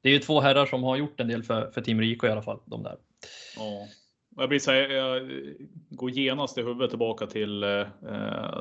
Det 0.00 0.08
är 0.08 0.12
ju 0.12 0.18
två 0.18 0.40
herrar 0.40 0.66
som 0.66 0.82
har 0.82 0.96
gjort 0.96 1.20
en 1.20 1.28
del 1.28 1.42
för, 1.42 1.70
för 1.70 1.80
Team 1.80 2.00
Rico 2.00 2.26
i 2.26 2.30
alla 2.30 2.42
fall. 2.42 2.60
De 2.64 2.82
där. 2.82 2.96
Ja. 3.56 3.86
Jag, 4.36 4.48
blir 4.48 4.58
så 4.58 4.70
här, 4.70 4.88
jag 4.88 5.30
går 5.90 6.10
genast 6.10 6.58
i 6.58 6.62
huvudet 6.62 6.90
tillbaka 6.90 7.26
till 7.26 7.62
eh, 7.62 7.68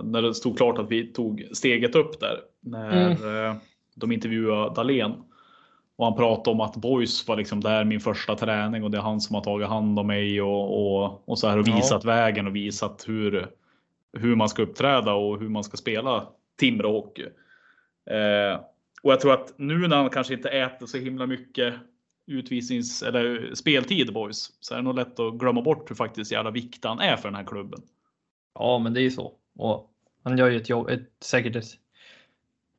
när 0.04 0.22
det 0.22 0.34
stod 0.34 0.58
klart 0.58 0.78
att 0.78 0.92
vi 0.92 1.14
tog 1.14 1.48
steget 1.54 1.96
upp 1.96 2.20
där. 2.20 2.40
När 2.60 3.46
eh, 3.48 3.56
de 3.96 4.12
intervjuade 4.12 4.76
Dahlén. 4.76 5.24
Och 5.98 6.06
han 6.06 6.16
pratade 6.16 6.52
om 6.54 6.62
att 6.62 6.76
Boys 6.76 7.28
var 7.28 7.36
liksom 7.36 7.62
där 7.62 7.86
min 7.86 8.00
första 8.00 8.36
träning 8.36 8.84
och 8.84 8.92
det 8.92 8.98
är 8.98 9.02
han 9.02 9.22
som 9.22 9.36
har 9.36 9.42
tagit 9.42 9.68
hand 9.68 10.00
om 10.00 10.08
mig 10.08 10.42
och, 10.42 11.04
och, 11.04 11.30
och 11.30 11.40
så 11.40 11.48
här 11.48 11.58
och 11.58 11.68
Ja. 11.68 11.76
visat 11.76 12.06
vägen 12.06 12.48
och 12.48 12.56
visat 12.56 13.04
hur, 13.08 13.48
hur 14.18 14.36
man 14.36 14.50
ska 14.50 14.62
uppträda 14.62 15.14
och 15.14 15.40
hur 15.40 15.50
man 15.50 15.64
ska 15.64 15.78
spela 15.78 16.28
Timrå 16.60 16.92
hockey. 16.92 17.26
Eh, 18.10 18.60
och 19.04 19.12
jag 19.12 19.20
tror 19.20 19.34
att 19.34 19.54
nu 19.58 19.88
när 19.88 19.96
han 19.98 20.10
kanske 20.10 20.34
inte 20.34 20.50
äter 20.50 20.86
så 20.86 20.98
himla 20.98 21.26
mycket 21.26 21.74
utvisnings 22.28 23.04
eller 23.04 23.54
speltid 23.54 24.14
boys 24.14 24.52
så 24.60 24.74
är 24.74 24.78
det 24.78 24.84
nog 24.84 24.96
lätt 24.96 25.20
att 25.20 25.34
glömma 25.34 25.62
bort 25.62 25.90
hur 25.90 25.96
faktiskt 25.96 26.32
jävla 26.32 26.52
viktig 26.52 26.90
han 26.90 27.00
är 27.00 27.18
för 27.18 27.28
den 27.28 27.36
här 27.36 27.44
klubben. 27.44 27.82
Ja, 28.60 28.80
men 28.80 28.94
det 28.94 29.00
är 29.00 29.04
ju 29.04 29.12
så. 29.12 29.34
Och 29.58 29.92
han 30.24 30.38
gör 30.38 30.50
ju 30.50 30.58
ett 30.58 30.70
jobb, 30.70 30.90
ett, 30.90 31.10
säkert 31.24 31.56
ett, 31.56 31.66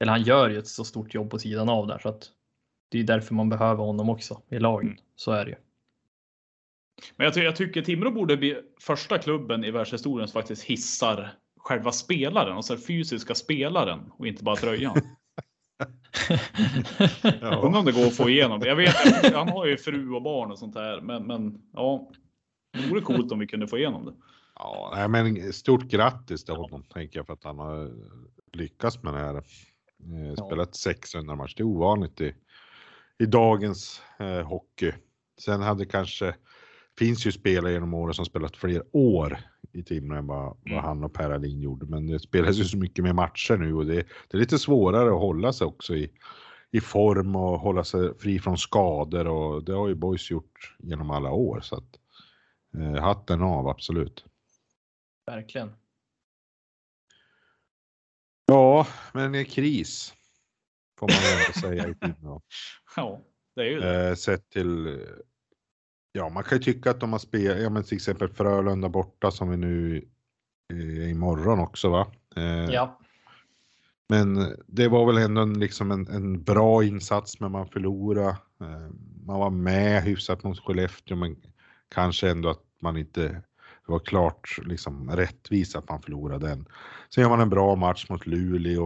eller 0.01 0.13
han 0.13 0.23
gör 0.23 0.49
ju 0.51 0.59
ett 0.59 0.67
så 0.67 0.85
stort 0.85 1.15
jobb 1.15 1.31
på 1.31 1.39
sidan 1.39 1.69
av 1.69 1.87
där 1.87 1.99
så 1.99 2.09
att 2.09 2.31
det 2.89 2.99
är 2.99 3.05
därför 3.05 3.35
man 3.35 3.49
behöver 3.49 3.85
honom 3.85 4.09
också 4.09 4.43
i 4.49 4.59
laget. 4.59 4.91
Mm. 4.91 5.05
Så 5.17 5.33
är 5.33 5.45
det 5.45 5.51
ju. 5.51 5.57
Men 7.17 7.25
jag, 7.25 7.35
ty 7.35 7.41
jag 7.41 7.57
tycker 7.57 7.83
Timrå 7.83 8.11
borde 8.11 8.37
bli 8.37 8.57
första 8.81 9.19
klubben 9.19 9.65
i 9.65 9.71
världshistorien 9.71 10.29
som 10.29 10.41
faktiskt 10.41 10.63
hissar 10.63 11.33
själva 11.57 11.93
spelaren, 11.93 12.57
alltså 12.57 12.75
den 12.75 12.83
fysiska 12.83 13.35
spelaren 13.35 14.01
och 14.19 14.27
inte 14.27 14.45
bara 14.45 14.57
tröjan. 14.57 14.97
Ja. 17.41 17.61
Undrar 17.63 17.79
om 17.79 17.85
det 17.85 17.93
går 17.93 18.07
att 18.07 18.17
få 18.17 18.29
igenom. 18.31 18.63
Jag 18.65 18.77
vet, 18.77 18.95
han 19.35 19.49
har 19.49 19.67
ju 19.67 19.77
fru 19.77 20.11
och 20.11 20.23
barn 20.23 20.51
och 20.51 20.59
sånt 20.59 20.75
där, 20.75 21.01
men, 21.01 21.27
men 21.27 21.63
ja. 21.73 22.11
Det 22.73 22.89
vore 22.91 23.01
coolt 23.01 23.33
om 23.33 23.39
vi 23.39 23.47
kunde 23.47 23.69
få 23.69 23.79
igenom 23.79 24.05
det. 24.05 24.13
Ja, 24.55 24.93
nej, 24.97 25.09
men 25.09 25.53
stort 25.53 25.85
grattis 25.85 26.45
till 26.45 26.55
honom 26.55 26.83
tänker 26.83 27.19
jag 27.19 27.27
för 27.27 27.33
att 27.33 27.45
han 27.45 27.59
har 27.59 27.93
lyckats 28.53 29.03
med 29.03 29.15
det 29.15 29.19
här. 29.19 29.35
Eh, 29.37 30.47
Spelat 30.47 30.75
600 30.75 31.37
matcher, 31.37 31.55
det 31.57 31.63
är 31.63 31.67
ovanligt 31.67 32.21
i, 32.21 32.35
i 33.19 33.27
dagens 33.27 34.03
eh, 34.19 34.43
hockey. 34.43 34.93
Sen 35.41 35.63
hade 35.63 35.87
kanske, 35.87 36.35
finns 36.99 37.27
ju 37.27 37.33
spelare 37.33 37.73
genom 37.73 37.95
åren 37.95 38.15
som 38.15 38.25
spelat 38.25 38.57
fler 38.57 38.83
år 38.93 39.39
i 39.73 39.83
Timrå 39.83 40.17
än 40.17 40.27
vad, 40.27 40.45
vad 40.45 40.73
Mm. 40.73 40.85
han 40.85 41.05
och 41.05 41.15
Per 41.15 41.31
Alin 41.31 41.61
gjorde. 41.61 41.87
Men 41.87 42.07
det 42.07 42.19
spelas 42.19 42.57
ju 42.57 42.65
så 42.65 42.77
mycket 42.77 43.05
mer 43.05 43.13
matcher 43.13 43.57
nu 43.57 43.75
och 43.75 43.87
det, 43.87 43.95
det 43.95 44.37
är 44.37 44.39
lite 44.39 44.59
svårare 44.59 45.09
att 45.15 45.21
hålla 45.21 45.53
sig 45.53 45.67
också 45.67 45.95
i, 45.95 46.11
i 46.71 46.81
form 46.81 47.37
och 47.37 47.59
hålla 47.61 47.85
sig 47.85 48.19
fri 48.19 48.39
från 48.39 48.59
skador 48.59 49.27
och 49.27 49.65
det 49.65 49.73
har 49.73 49.89
ju 49.89 49.95
Boys 49.95 50.31
gjort 50.31 50.77
genom 50.79 51.11
alla 51.11 51.31
år. 51.31 51.61
Så 51.61 51.77
att, 51.77 51.99
eh, 52.79 53.03
hatten 53.03 53.43
av, 53.43 53.69
absolut. 53.69 54.25
Verkligen. 55.27 55.73
Ja, 58.47 58.87
men 59.13 59.33
det 59.33 59.39
är 59.39 59.45
kris. 59.45 60.15
Får 60.99 61.09
man 61.09 61.17
ändå 61.41 61.61
säga 61.61 61.89
i 61.89 61.95
Timrå. 61.95 62.43
Ja, 62.97 63.21
det 63.57 63.61
är 63.63 63.67
ju 63.67 63.81
det. 63.81 64.09
Eh, 64.09 64.15
sett 64.15 64.51
till, 64.51 65.01
Ja, 66.13 66.29
man 66.29 66.45
kan 66.45 66.59
ju 66.59 66.65
tycka 66.65 66.91
att 66.91 67.01
de 67.01 67.13
har 67.13 67.19
spelat, 67.19 67.63
ja 67.63 67.71
men 67.71 67.85
till 67.85 67.97
exempel 67.97 68.29
Frölunda 68.29 68.89
borta 68.89 69.31
som 69.31 69.51
vi 69.51 69.57
nu 69.57 70.05
eh, 70.73 71.11
imorgon 71.11 71.59
också 71.59 71.89
va? 71.89 72.07
Eh, 72.37 72.45
Ja, 72.65 72.99
Men 74.09 74.57
det 74.67 74.89
var 74.89 75.07
väl 75.07 75.19
ändå 75.25 75.41
en, 75.43 75.61
liksom 75.61 75.91
en, 75.91 76.07
en 76.09 76.43
bra 76.43 76.85
insats 76.85 77.41
men 77.41 77.53
man 77.53 77.69
förlorade. 77.69 78.29
Eh, 78.61 78.91
Man 79.27 79.41
var 79.41 79.51
med 79.51 80.03
hyfsat 80.03 80.43
mot 80.45 80.59
Skellefteå 80.61 81.17
men 81.17 81.37
kanske 81.89 82.31
ändå 82.31 82.49
att 82.49 82.63
man 82.83 82.97
inte, 82.97 83.23
det 83.87 83.93
var 83.93 83.99
klart 83.99 84.59
liksom 84.65 85.11
rättvist 85.11 85.77
att 85.77 85.89
man 85.89 86.03
förlorade 86.03 86.47
den. 86.49 86.69
Sen 87.15 87.23
gör 87.23 87.29
man 87.31 87.41
en 87.41 87.51
bra 87.51 87.77
match 87.77 88.07
mot 88.11 88.27
Luleå. 88.27 88.85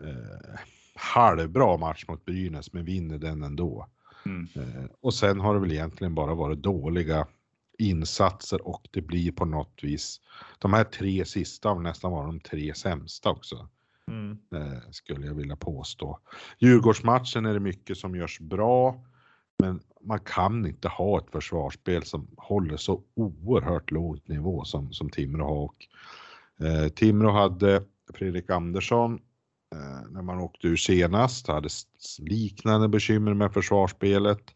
Eh, 0.00 0.58
halvbra 0.98 1.76
match 1.76 2.04
mot 2.08 2.24
Brynäs 2.24 2.72
men 2.72 2.84
vinner 2.84 3.18
den 3.18 3.42
ändå. 3.42 3.86
Mm. 4.26 4.48
Eh, 4.54 4.84
och 5.00 5.14
sen 5.14 5.40
har 5.40 5.54
det 5.54 5.60
väl 5.60 5.72
egentligen 5.72 6.14
bara 6.14 6.34
varit 6.34 6.58
dåliga 6.58 7.26
insatser 7.78 8.68
och 8.68 8.88
det 8.90 9.00
blir 9.00 9.32
på 9.32 9.44
något 9.44 9.78
vis, 9.82 10.20
de 10.58 10.72
här 10.72 10.84
tre 10.84 11.24
sista 11.24 11.68
har 11.68 11.78
nästan 11.78 12.12
varit 12.12 12.28
de 12.28 12.40
tre 12.40 12.74
sämsta 12.74 13.30
också 13.30 13.68
Mm. 14.08 14.38
eh, 14.54 14.78
skulle 14.90 15.26
jag 15.26 15.34
vilja 15.34 15.56
påstå. 15.56 16.18
Djurgårdsmatchen 16.58 17.46
är 17.46 17.54
det 17.54 17.60
mycket 17.60 17.98
som 17.98 18.16
görs 18.16 18.40
bra, 18.40 19.04
men 19.58 19.80
man 20.00 20.20
kan 20.20 20.66
inte 20.66 20.88
ha 20.88 21.18
ett 21.18 21.30
försvarsspel 21.32 22.02
som 22.02 22.28
håller 22.36 22.76
så 22.76 23.02
oerhört 23.14 23.90
låg 23.90 24.20
nivå 24.24 24.64
som, 24.64 24.92
som 24.92 25.10
Timrå 25.10 25.44
har. 25.44 25.64
Och, 25.64 25.86
eh, 26.66 26.88
Timrå 26.88 27.30
hade 27.30 27.82
Fredrik 28.14 28.50
Andersson 28.50 29.20
när 30.10 30.22
man 30.22 30.38
åkte 30.38 30.68
ur 30.68 30.76
senast, 30.76 31.46
hade 31.46 31.68
liknande 32.18 32.88
bekymmer 32.88 33.34
med 33.34 33.52
försvarsspelet. 33.52 34.54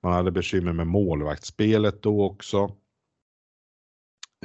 Man 0.00 0.12
hade 0.12 0.30
bekymmer 0.30 0.72
med 0.72 0.86
målvaktsspelet 0.86 2.02
då 2.02 2.24
också. 2.24 2.76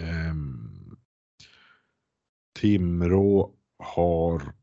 Ehm, 0.01 0.97
Timrå 2.59 3.55
har, 3.79 4.53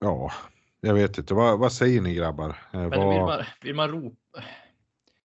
ja, 0.00 0.32
jag 0.80 0.94
vet 0.94 1.18
inte, 1.18 1.34
vad, 1.34 1.58
vad 1.58 1.72
säger 1.72 2.00
ni 2.00 2.14
grabbar? 2.14 2.48
Eh, 2.48 2.80
men 2.80 2.90
vad, 2.90 3.08
vill 3.08 3.20
man, 3.20 3.44
vill 3.62 3.74
man 3.74 3.90
ropa? 3.90 4.44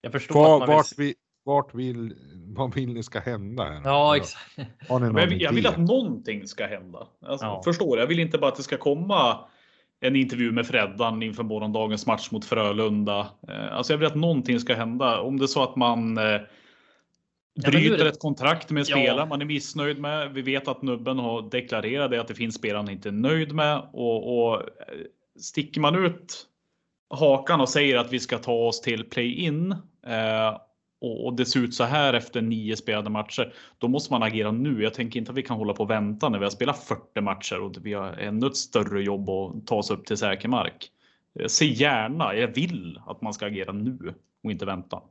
Jag 0.01 0.11
förstår 0.11 0.43
vad, 0.43 0.63
att 0.63 0.69
man 0.69 0.83
vill... 0.97 1.07
vi, 1.07 1.15
vart 1.47 1.75
vill, 1.75 2.13
vad 2.55 2.73
vill 2.75 2.93
ni 2.93 3.03
ska 3.03 3.19
hända? 3.19 3.63
Här? 3.63 3.81
Ja, 3.83 4.15
exakt. 4.17 4.57
Har 4.89 4.99
ni 4.99 5.05
någon 5.05 5.13
Men 5.13 5.21
jag, 5.23 5.29
vill, 5.29 5.41
jag 5.41 5.51
vill 5.53 5.67
att 5.67 5.77
någonting 5.77 6.47
ska 6.47 6.65
hända. 6.65 7.07
Alltså, 7.25 7.45
Ja. 7.45 7.61
Förstår 7.65 7.95
du? 7.95 8.01
Jag 8.01 8.07
vill 8.07 8.19
inte 8.19 8.37
bara 8.37 8.47
att 8.51 8.55
det 8.57 8.63
ska 8.63 8.77
komma 8.77 9.39
en 9.99 10.15
intervju 10.15 10.51
med 10.51 10.67
Freddan 10.67 11.23
inför 11.23 11.43
morgondagens 11.43 12.05
match 12.05 12.31
mot 12.31 12.45
Frölunda. 12.45 13.19
Eh, 13.47 13.77
Alltså 13.77 13.93
jag 13.93 13.97
vill 13.97 14.07
att 14.07 14.15
någonting 14.15 14.59
ska 14.59 14.75
hända. 14.75 15.21
Om 15.21 15.37
det 15.37 15.45
är 15.45 15.47
så 15.47 15.63
att 15.63 15.75
man 15.75 16.17
eh, 16.17 16.41
bryter 17.65 17.97
det- 17.97 18.09
ett 18.09 18.19
kontrakt 18.19 18.69
med 18.71 18.81
en 18.81 18.85
Ja. 18.89 18.95
spelare 18.97 19.25
man 19.25 19.41
är 19.41 19.45
missnöjd 19.45 19.99
med. 19.99 20.33
Vi 20.33 20.41
vet 20.41 20.67
att 20.67 20.81
Nubben 20.81 21.19
har 21.19 21.49
deklarerat 21.49 22.11
det, 22.11 22.21
att 22.21 22.27
det 22.27 22.35
finns 22.35 22.55
spelare 22.55 22.77
han 22.79 22.89
inte 22.89 23.09
är 23.09 23.13
nöjd 23.13 23.53
med. 23.53 23.81
Och, 23.93 24.37
och 24.49 24.55
eh, 24.61 24.65
sticker 25.39 25.81
man 25.81 26.05
ut 26.05 26.43
hakan 27.09 27.61
och 27.61 27.69
säger 27.69 27.97
att 27.97 28.13
vi 28.13 28.19
ska 28.19 28.37
ta 28.37 28.53
oss 28.53 28.81
till 28.81 29.03
play-in 29.03 29.71
eh, 30.07 30.57
och, 31.01 31.35
det 31.35 31.45
ser 31.45 31.59
ut 31.59 31.73
så 31.73 31.83
här 31.83 32.13
efter 32.13 32.41
nio 32.41 32.75
spelade 32.75 33.09
matcher. 33.09 33.53
Då 33.77 33.87
måste 33.87 34.13
man 34.13 34.23
agera 34.23 34.51
nu. 34.51 34.83
Jag 34.83 34.93
tänker 34.93 35.19
inte 35.19 35.31
att 35.31 35.37
vi 35.37 35.43
kan 35.43 35.57
hålla 35.57 35.73
på 35.73 35.83
och 35.83 35.89
vänta 35.89 36.29
när 36.29 36.39
vi 36.39 36.45
har 36.45 36.51
spelat 36.51 36.83
40 36.83 37.21
matcher 37.21 37.59
och 37.59 37.75
vi 37.81 37.93
har 37.93 38.11
ännu 38.11 38.47
ett 38.47 38.57
större 38.57 39.03
jobb 39.03 39.29
att 39.29 39.67
ta 39.67 39.75
oss 39.75 39.91
upp 39.91 40.05
till 40.05 40.17
säker 40.17 40.47
mark. 40.47 40.91
Jag 41.33 41.51
ser 41.51 41.65
gärna, 41.65 42.35
jag 42.35 42.47
vill 42.47 43.01
att 43.05 43.21
man 43.21 43.33
ska 43.33 43.45
agera 43.45 43.71
nu 43.71 44.13
och 44.43 44.51
inte 44.51 44.65
vänta. 44.65 45.01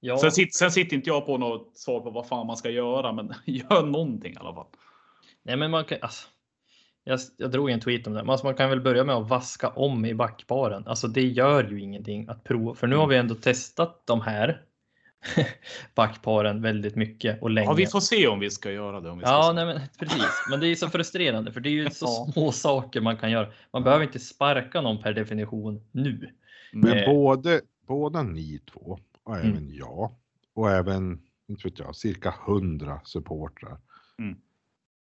Ja, 0.00 0.18
Sen, 0.18 0.32
sitter, 0.32 0.52
sen 0.52 0.70
sitter 0.70 0.96
inte 0.96 1.10
jag 1.10 1.26
på 1.26 1.38
något 1.38 1.76
svar 1.76 2.00
på 2.00 2.10
vad 2.10 2.26
fan 2.26 2.46
man 2.46 2.56
ska 2.56 2.70
göra, 2.70 3.12
men 3.12 3.34
gör 3.44 3.86
någonting 3.86 4.32
i 4.32 4.36
alla 4.36 4.54
fall. 4.54 4.66
nej, 5.42 5.56
men 5.56 5.70
man 5.70 5.84
kan, 5.84 5.98
alltså, 6.02 6.28
jag, 7.04 7.20
jag 7.36 7.50
drog 7.50 7.70
en 7.70 7.80
tweet 7.80 8.06
om 8.06 8.12
det. 8.12 8.20
Alltså, 8.20 8.46
man 8.46 8.54
kan 8.54 8.70
väl 8.70 8.80
börja 8.80 9.04
med 9.04 9.14
att 9.14 9.28
vaska 9.28 9.68
om 9.68 10.04
i 10.04 10.14
backparen. 10.14 10.86
Alltså 10.86 11.08
det 11.08 11.22
gör 11.26 11.64
ju 11.70 11.80
ingenting 11.80 12.28
att 12.28 12.44
prova. 12.44 12.74
För 12.74 12.86
nu 12.86 12.96
har 12.96 13.06
vi 13.06 13.16
ändå 13.16 13.34
testat 13.34 14.02
de 14.06 14.20
här 14.20 14.62
backparen 15.94 16.62
väldigt 16.62 16.96
mycket 16.96 17.42
och 17.42 17.50
länge. 17.50 17.66
Ja, 17.68 17.74
vi 17.74 17.86
får 17.86 18.00
se 18.00 18.26
om 18.28 18.40
vi 18.40 18.50
ska 18.50 18.70
göra 18.72 19.00
det. 19.00 19.10
Om 19.10 19.18
vi 19.18 19.24
ska 19.24 19.32
Ja, 19.34 19.52
nej, 19.54 19.66
men 19.66 19.80
precis. 19.98 20.46
Men 20.50 20.60
det 20.60 20.66
är 20.68 20.74
så 20.74 20.88
frustrerande 20.88 21.52
för 21.52 21.60
det 21.60 21.68
är 21.68 21.70
ju 21.70 21.90
så 21.90 22.06
Ja. 22.26 22.32
små 22.32 22.52
saker 22.52 23.00
man 23.00 23.16
kan 23.16 23.30
göra. 23.30 23.48
Man 23.72 23.82
behöver 23.84 24.04
inte 24.04 24.18
sparka 24.18 24.80
någon 24.80 25.02
per 25.02 25.12
definition 25.12 25.80
nu. 25.92 26.30
Men 26.72 26.98
Eh. 26.98 27.06
både, 27.06 27.60
båda 27.86 28.22
ni 28.22 28.58
två 28.72 28.98
och 29.24 29.36
Mm. 29.36 29.50
även 29.50 29.74
jag 29.74 30.10
och 30.54 30.70
även, 30.70 31.20
inte 31.48 31.68
vet 31.68 31.78
jag, 31.78 31.96
cirka 31.96 32.34
100 32.46 33.00
supportrar 33.04 33.78
Mm. 34.18 34.36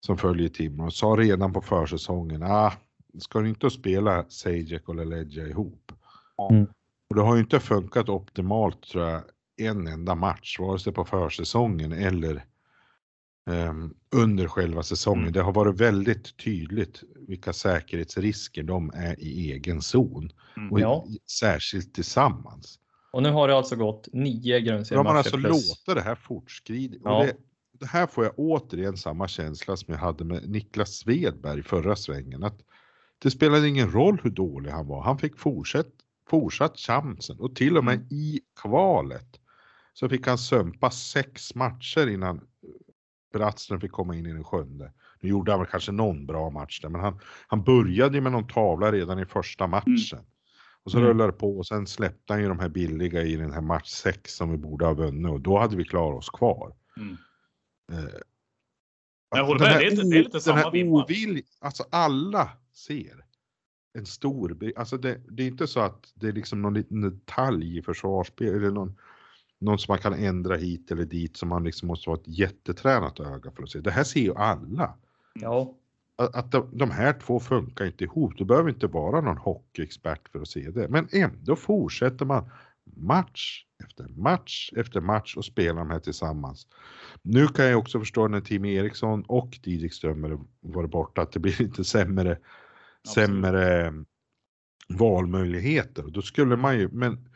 Som 0.00 0.18
följer 0.18 0.48
Timrå 0.48 0.90
sa 0.90 1.06
redan 1.06 1.52
på 1.52 1.60
försäsongen, 1.60 2.42
ah, 2.42 2.72
ska 3.18 3.40
du 3.40 3.48
inte 3.48 3.70
spela 3.70 4.24
Sajek 4.28 4.88
och 4.88 4.96
Leledja 4.96 5.46
ihop? 5.46 5.92
Mm. 6.50 6.66
Och 7.10 7.16
det 7.16 7.22
har 7.22 7.34
ju 7.34 7.40
inte 7.40 7.60
funkat 7.60 8.08
optimalt 8.08 8.82
tror 8.82 9.04
jag 9.04 9.22
en 9.56 9.86
enda 9.86 10.14
match, 10.14 10.58
vare 10.60 10.78
sig 10.78 10.92
på 10.92 11.04
försäsongen 11.04 11.92
eller 11.92 12.44
ehm, 13.50 13.94
under 14.16 14.48
själva 14.48 14.82
säsongen. 14.82 15.22
Mm. 15.22 15.32
Det 15.32 15.42
har 15.42 15.52
varit 15.52 15.80
väldigt 15.80 16.36
tydligt 16.36 17.02
vilka 17.28 17.52
säkerhetsrisker 17.52 18.62
de 18.62 18.90
är 18.94 19.20
i 19.20 19.52
egen 19.52 19.82
zon 19.82 20.30
Mm. 20.56 20.72
och 20.72 20.80
Ja. 20.80 21.06
särskilt 21.40 21.94
tillsammans. 21.94 22.78
Och 23.12 23.22
nu 23.22 23.30
har 23.30 23.48
det 23.48 23.56
alltså 23.56 23.76
gått 23.76 24.08
nio 24.12 24.40
De 24.40 24.52
har 24.52 24.60
grundseriematcher 24.60 25.16
alltså 25.16 25.36
plus. 25.36 25.68
låtit 25.68 25.94
det 25.94 26.00
här 26.00 26.14
fortskrida. 26.14 26.96
Ja. 27.04 27.18
Och 27.18 27.26
det 27.26 27.36
här 27.84 28.06
får 28.06 28.24
jag 28.24 28.32
återigen 28.36 28.96
samma 28.96 29.28
känsla 29.28 29.76
som 29.76 29.92
jag 29.94 30.00
hade 30.00 30.24
med 30.24 30.50
Niklas 30.50 30.90
Svedberg 30.94 31.62
förra 31.62 31.96
svängen. 31.96 32.44
Att 32.44 32.60
det 33.18 33.30
spelade 33.30 33.68
ingen 33.68 33.90
roll 33.90 34.20
hur 34.22 34.30
dålig 34.30 34.70
han 34.70 34.86
var. 34.86 35.02
Han 35.02 35.18
fick 35.18 35.38
fortsatt, 35.38 35.86
fortsatt 36.30 36.78
chansen 36.78 37.36
och 37.40 37.56
till 37.56 37.76
och 37.78 37.84
med 37.84 37.94
Mm. 37.94 38.06
i 38.10 38.40
kvalet 38.62 39.40
så 39.92 40.08
fick 40.08 40.26
han 40.26 40.38
sömpa 40.38 40.90
sex 40.90 41.54
matcher 41.54 42.06
innan 42.06 42.40
Brattström 43.32 43.80
fick 43.80 43.92
komma 43.92 44.16
in 44.16 44.26
i 44.26 44.32
den 44.32 44.44
sjunde. 44.44 44.92
Nu 45.20 45.28
gjorde 45.28 45.52
han 45.52 45.60
väl 45.60 45.68
kanske 45.70 45.92
någon 45.92 46.26
bra 46.26 46.50
match 46.50 46.80
där, 46.80 46.88
men 46.88 47.00
han, 47.00 47.18
han 47.46 47.64
började 47.64 48.14
ju 48.14 48.20
med 48.20 48.32
någon 48.32 48.46
tavla 48.46 48.92
redan 48.92 49.18
i 49.18 49.26
första 49.26 49.66
matchen. 49.66 50.18
Och 50.84 50.90
så 50.90 50.98
Mm. 50.98 51.08
rullade 51.10 51.32
det 51.32 51.38
på 51.38 51.58
och 51.58 51.66
sen 51.66 51.86
släppte 51.86 52.32
han 52.32 52.42
ju 52.42 52.48
de 52.48 52.58
här 52.58 52.68
billiga 52.68 53.22
i 53.22 53.36
den 53.36 53.52
här 53.52 53.60
match 53.60 53.88
6 53.88 54.36
som 54.36 54.50
vi 54.50 54.56
borde 54.58 54.84
ha 54.86 54.94
vunnit 54.94 55.30
och 55.32 55.40
då 55.40 55.58
hade 55.58 55.76
vi 55.76 55.84
klarat 55.84 56.18
oss 56.18 56.30
kvar. 56.30 56.72
Mm. 56.96 57.16
Eh, 57.92 57.98
Jag 59.30 59.44
håller 59.44 59.60
med, 59.60 59.78
det 59.80 59.86
är 59.86 59.92
o- 59.92 60.10
det 60.10 60.18
är 60.18 60.22
lite 60.24 60.40
samma 60.40 60.56
här 60.58 60.70
vibbar. 60.70 61.02
ovilj, 61.04 61.42
alltså 61.58 61.84
alla 61.90 62.50
ser 62.72 63.24
en 63.98 64.06
stor, 64.06 64.72
alltså 64.76 64.96
det, 64.98 65.20
det 65.30 65.42
är 65.42 65.46
inte 65.46 65.66
så 65.66 65.80
att 65.80 66.12
det 66.14 66.28
är 66.28 66.32
liksom 66.32 66.62
någon 66.62 66.74
liten 66.74 67.00
detalj 67.00 67.78
i 67.78 67.82
försvarsspel 67.82 68.54
eller 68.54 68.70
någon, 68.70 68.96
någon 69.58 69.78
som 69.78 69.92
man 69.92 69.98
kan 69.98 70.14
ändra 70.14 70.56
hit 70.56 70.90
eller 70.90 71.04
dit 71.04 71.36
som 71.36 71.48
man 71.48 71.64
liksom 71.64 71.88
måste 71.88 72.10
ha 72.10 72.14
ett 72.16 72.28
jättetränat 72.28 73.20
öga 73.20 73.50
för 73.50 73.62
att 73.62 73.70
se. 73.70 73.80
Det 73.80 73.90
här 73.90 74.04
ser 74.04 74.20
ju 74.20 74.34
alla. 74.34 74.94
Ja, 75.34 75.74
Att, 76.16 76.34
att 76.36 76.52
de, 76.52 76.78
de 76.78 76.90
här 76.90 77.12
två 77.20 77.40
funkar 77.40 77.84
inte 77.86 78.04
ihop. 78.04 78.32
Du 78.38 78.44
behöver 78.44 78.70
inte 78.70 78.86
vara 78.86 79.20
någon 79.20 79.38
hockeyexpert 79.38 80.28
för 80.28 80.40
att 80.40 80.48
se 80.48 80.70
det. 80.70 80.88
Men 80.88 81.08
ändå 81.12 81.56
fortsätter 81.56 82.24
man 82.24 82.50
match 82.96 83.62
efter 83.84 84.04
match 84.08 84.70
efter 84.76 85.00
match 85.00 85.36
och 85.36 85.44
spelar 85.44 85.78
de 85.78 85.90
här 85.90 86.00
tillsammans. 86.00 86.66
Nu 87.22 87.48
kan 87.48 87.64
jag 87.64 87.78
också 87.78 87.98
förstå 87.98 88.28
när 88.28 88.40
Tim 88.40 88.64
Eriksson 88.64 89.24
och 89.28 89.58
Didrik 89.62 89.94
Strömmer 89.94 90.38
var 90.60 90.86
borta 90.86 91.22
att 91.22 91.32
det 91.32 91.40
blir 91.40 91.62
lite 91.62 91.84
sämre, 91.84 92.38
Absolut. 93.04 93.28
sämre 93.28 93.92
valmöjligheter. 94.88 96.02
Då 96.02 96.22
skulle 96.22 96.56
man 96.56 96.78
ju, 96.78 96.88
men 96.92 97.28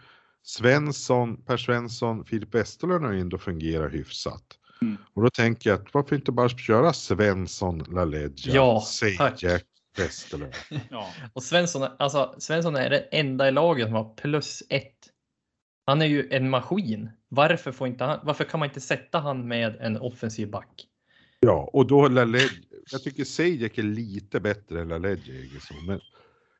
Svensson, 0.42 1.42
Per 1.42 1.56
Svensson, 1.56 2.24
Filip 2.24 2.54
Westerlund 2.54 3.04
har 3.04 3.12
ju 3.12 3.20
ändå 3.20 3.38
fungerat 3.38 3.92
hyfsat. 3.92 4.44
Mm. 4.82 4.96
Och 5.14 5.22
då 5.22 5.30
tänker 5.30 5.70
jag 5.70 5.80
att 5.80 5.94
varför 5.94 6.16
inte 6.16 6.32
bara 6.32 6.48
köra 6.48 6.92
Svensson, 6.92 7.84
LaLeggia, 7.88 8.54
Ja, 8.54 8.80
Sejek, 8.86 9.64
Westerlund. 9.96 10.54
Ja. 10.90 11.10
och 11.32 11.42
Svensson, 11.42 11.88
alltså, 11.98 12.34
Svensson 12.38 12.76
är 12.76 12.90
den 12.90 13.02
enda 13.12 13.48
i 13.48 13.52
laget 13.52 13.86
som 13.86 13.94
har 13.94 14.14
plus 14.14 14.62
ett. 14.68 14.96
Han 15.90 16.02
är 16.02 16.06
ju 16.06 16.28
en 16.30 16.50
maskin. 16.50 17.10
Varför, 17.28 17.72
får 17.72 17.86
inte 17.88 18.04
han, 18.04 18.18
varför 18.22 18.44
kan 18.44 18.60
man 18.60 18.68
inte 18.68 18.80
sätta 18.80 19.18
han 19.18 19.48
med 19.48 19.76
en 19.80 19.96
offensiv 19.96 20.50
back? 20.50 20.86
Ja, 21.40 21.70
och 21.72 21.86
då 21.86 22.08
LaLeggia, 22.08 22.48
jag 22.92 23.02
tycker 23.02 23.24
Sejek 23.24 23.78
är 23.78 23.82
lite 23.82 24.40
bättre 24.40 24.80
än 24.80 24.88
LaLeggia 24.88 25.34
Egesson, 25.34 25.86
men 25.86 26.00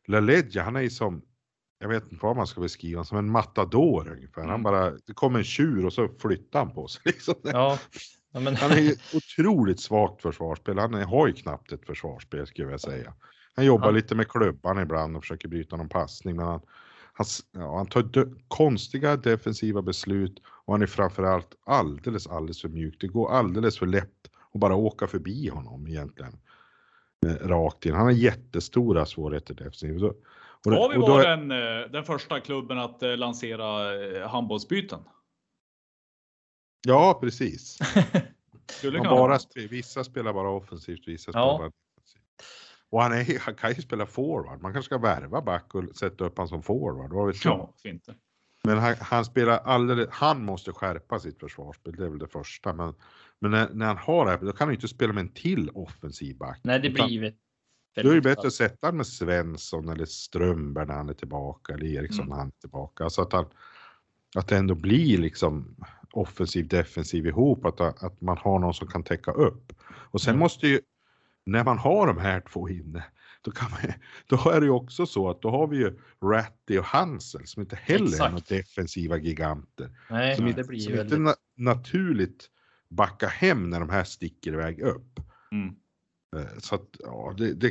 LaLeggia 0.07 0.63
han 0.63 0.77
är 0.77 0.81
ju 0.81 0.91
som, 0.91 1.23
jag 1.79 1.89
vet 1.89 2.03
inte 2.03 2.17
vad 2.27 2.37
man 2.37 2.47
ska 2.47 2.61
beskriva 2.61 3.05
som 3.05 3.19
en 3.19 3.31
matador 3.31 4.13
ungefär. 4.13 4.41
Han 4.41 4.51
Mm. 4.51 4.63
bara, 4.63 4.91
det 4.91 5.13
kommer 5.15 5.39
en 5.39 5.45
tjur 5.45 5.87
och 5.87 5.93
så 5.93 6.09
flyttar 6.21 6.59
han 6.59 6.75
på 6.75 6.89
sig. 6.89 7.03
Liksom. 7.05 7.35
Ja, 7.43 7.79
ja 8.33 8.41
men, 8.41 8.57
Han 8.57 8.71
är 8.71 8.81
ju 8.81 8.95
otroligt 9.15 9.81
svagt 9.81 10.23
försvarsspel. 10.23 10.79
Han 10.79 10.95
har 10.95 11.27
ju 11.27 11.33
knappt 11.33 11.73
ett 11.73 11.87
försvarsspel 11.87 12.47
skulle 12.47 12.71
jag 12.71 12.81
säga. 12.81 13.15
Han 13.55 13.65
jobbar 13.65 13.85
Han- 13.85 13.95
lite 13.95 14.15
med 14.15 14.29
klubban 14.29 14.79
ibland 14.79 15.17
och 15.17 15.23
försöker 15.23 15.49
bryta 15.49 15.77
någon 15.77 15.89
passning, 15.89 16.37
men 16.37 16.47
han, 16.47 16.61
Han, 17.21 17.27
ja, 17.63 17.77
han 17.77 17.87
tar 17.87 18.03
dö- 18.03 18.35
konstiga 18.49 19.17
defensiva 19.17 19.83
beslut 19.83 20.43
och 20.47 20.75
han 20.75 20.83
är 20.83 20.87
framförallt 20.87 21.55
alldeles, 21.67 22.27
alldeles 22.27 22.61
för 22.61 22.69
mjuk. 22.69 22.97
Det 23.01 23.07
går 23.07 23.31
alldeles 23.33 23.79
för 23.79 23.87
lätt 23.87 24.31
att 24.55 24.61
bara 24.61 24.75
åka 24.75 25.07
förbi 25.07 25.49
honom 25.49 25.87
egentligen. 25.87 26.33
Eh, 27.27 27.49
rakt 27.49 27.87
in. 27.87 27.95
Han 27.95 28.05
har 28.05 28.11
jättestora 28.13 29.07
svårigheter 29.07 29.55
defensivt. 29.55 30.03
Och- 30.03 30.73
Har 30.73 31.19
vi 31.19 31.25
den, 31.27 31.51
eh, 31.51 31.91
den 31.93 32.05
första 32.05 32.41
klubben 32.41 32.79
att 32.79 33.03
eh, 33.03 33.17
lansera 33.17 33.95
eh, 34.05 34.29
handbollsbyten? 34.29 35.01
Ja, 36.89 37.19
precis. 37.21 37.79
Bara, 39.05 39.39
vissa 39.71 40.05
spelar 40.05 40.33
bara 40.33 40.51
offensivt, 40.51 41.09
vissa 41.09 41.31
Ja. 41.31 41.33
spelar 41.33 41.59
bara 41.59 41.71
defensivt. 41.97 42.23
Och 42.91 43.03
han, 43.03 43.13
är, 43.13 43.39
han 43.39 43.55
kan 43.55 43.73
ju 43.73 43.83
spela 43.83 44.07
forward. 44.07 44.63
Man 44.63 44.73
kanske 44.73 44.87
ska 44.89 44.99
värva 44.99 45.43
back 45.43 45.75
och 45.75 45.97
sätta 45.97 46.25
upp 46.25 46.37
honom 46.37 46.49
som 46.49 46.63
forward. 46.63 47.13
Vad 47.13 47.27
vet? 47.27 47.45
Ja, 47.45 47.75
inte? 47.85 48.15
Men 48.65 48.79
han, 48.79 48.95
han 49.01 49.25
spelar 49.25 49.59
alldeles, 49.59 50.09
han 50.11 50.45
måste 50.45 50.73
skärpa 50.73 51.19
sitt 51.19 51.41
försvarsspel, 51.41 51.97
det 51.97 52.05
är 52.05 52.09
väl 52.09 52.19
det 52.19 52.29
första. 52.29 52.73
Men, 52.73 52.95
men 53.39 53.51
när, 53.51 53.69
när 53.69 53.87
han 53.87 53.97
har 53.97 54.25
det 54.25 54.31
här, 54.31 54.39
då 54.39 54.53
kan 54.53 54.67
han 54.67 54.69
ju 54.69 54.75
inte 54.75 54.89
spela 54.89 55.13
med 55.13 55.21
en 55.21 55.33
till 55.33 55.71
offensiv 55.71 56.39
back. 56.39 56.61
Nej, 56.65 56.81
det 56.81 56.91
blir 56.91 57.09
ju 57.09 57.33
Då 58.03 58.11
är 58.11 58.15
det 58.15 58.21
bättre 58.21 58.47
att 58.47 58.55
sätta 58.55 58.87
honom 58.87 58.97
med 58.97 59.07
Svensson 59.07 59.89
eller 59.89 60.05
Strömberg 60.05 60.87
när 60.87 60.95
han 60.95 61.09
är 61.09 61.15
tillbaka 61.15 61.75
eller 61.75 61.87
Eriksson 61.87 62.25
Mm. 62.25 62.29
när 62.29 62.37
han 62.37 62.47
är 62.47 62.61
tillbaka. 62.61 63.11
Så 63.11 63.23
att, 63.23 63.33
han, 63.33 63.47
att 64.37 64.49
det 64.49 64.57
ändå 64.57 64.75
blir 64.75 65.19
liksom 65.19 65.77
offensiv 66.13 66.69
defensiv 66.69 67.27
ihop, 67.27 67.65
att, 67.65 67.81
att 67.81 68.21
man 68.21 68.39
har 68.39 68.59
någon 68.59 68.75
som 68.75 68.89
kan 68.89 69.03
täcka 69.03 69.33
upp. 69.33 69.73
Och 69.91 70.21
sen 70.21 70.31
Mm. 70.31 70.39
måste 70.41 70.69
ju, 70.69 70.81
när 71.47 71.65
man 71.65 71.79
har 71.79 72.07
de 72.07 72.19
här 72.19 72.41
två 72.41 72.69
inne, 72.69 73.05
då, 73.43 73.51
kan 73.51 73.71
man, 73.71 73.81
då 74.27 74.51
är 74.51 74.61
det 74.61 74.67
ju 74.67 74.73
också 74.73 75.07
så 75.07 75.31
att 75.31 75.43
då 75.43 75.51
har 75.51 75.67
vi 75.67 75.77
ju 75.77 75.99
Ratty 76.25 76.79
och 76.79 76.85
Hansel 76.85 77.47
som 77.47 77.61
inte 77.63 77.77
heller 77.77 78.05
är 78.05 78.09
Exakt. 78.09 78.33
några 78.33 78.45
defensiva 78.49 79.17
giganter. 79.17 79.91
Nej, 80.11 80.37
Som, 80.37 80.45
det 80.45 80.51
inte, 80.51 80.65
blir 80.65 80.79
som 80.79 80.93
ju 80.95 81.01
inte 81.01 81.15
väldigt... 81.17 81.35
na- 81.37 81.41
naturligt 81.57 82.51
backa 82.91 83.27
hem 83.27 83.71
när 83.71 83.81
de 83.81 83.91
här 83.91 84.05
sticker 84.05 84.53
iväg 84.53 84.81
upp. 84.81 85.21
Mm. 85.53 85.75
Eh, 86.37 86.59
Så 86.59 86.75
att 86.75 86.89
ja, 86.99 87.35
det, 87.39 87.55
det, 87.55 87.69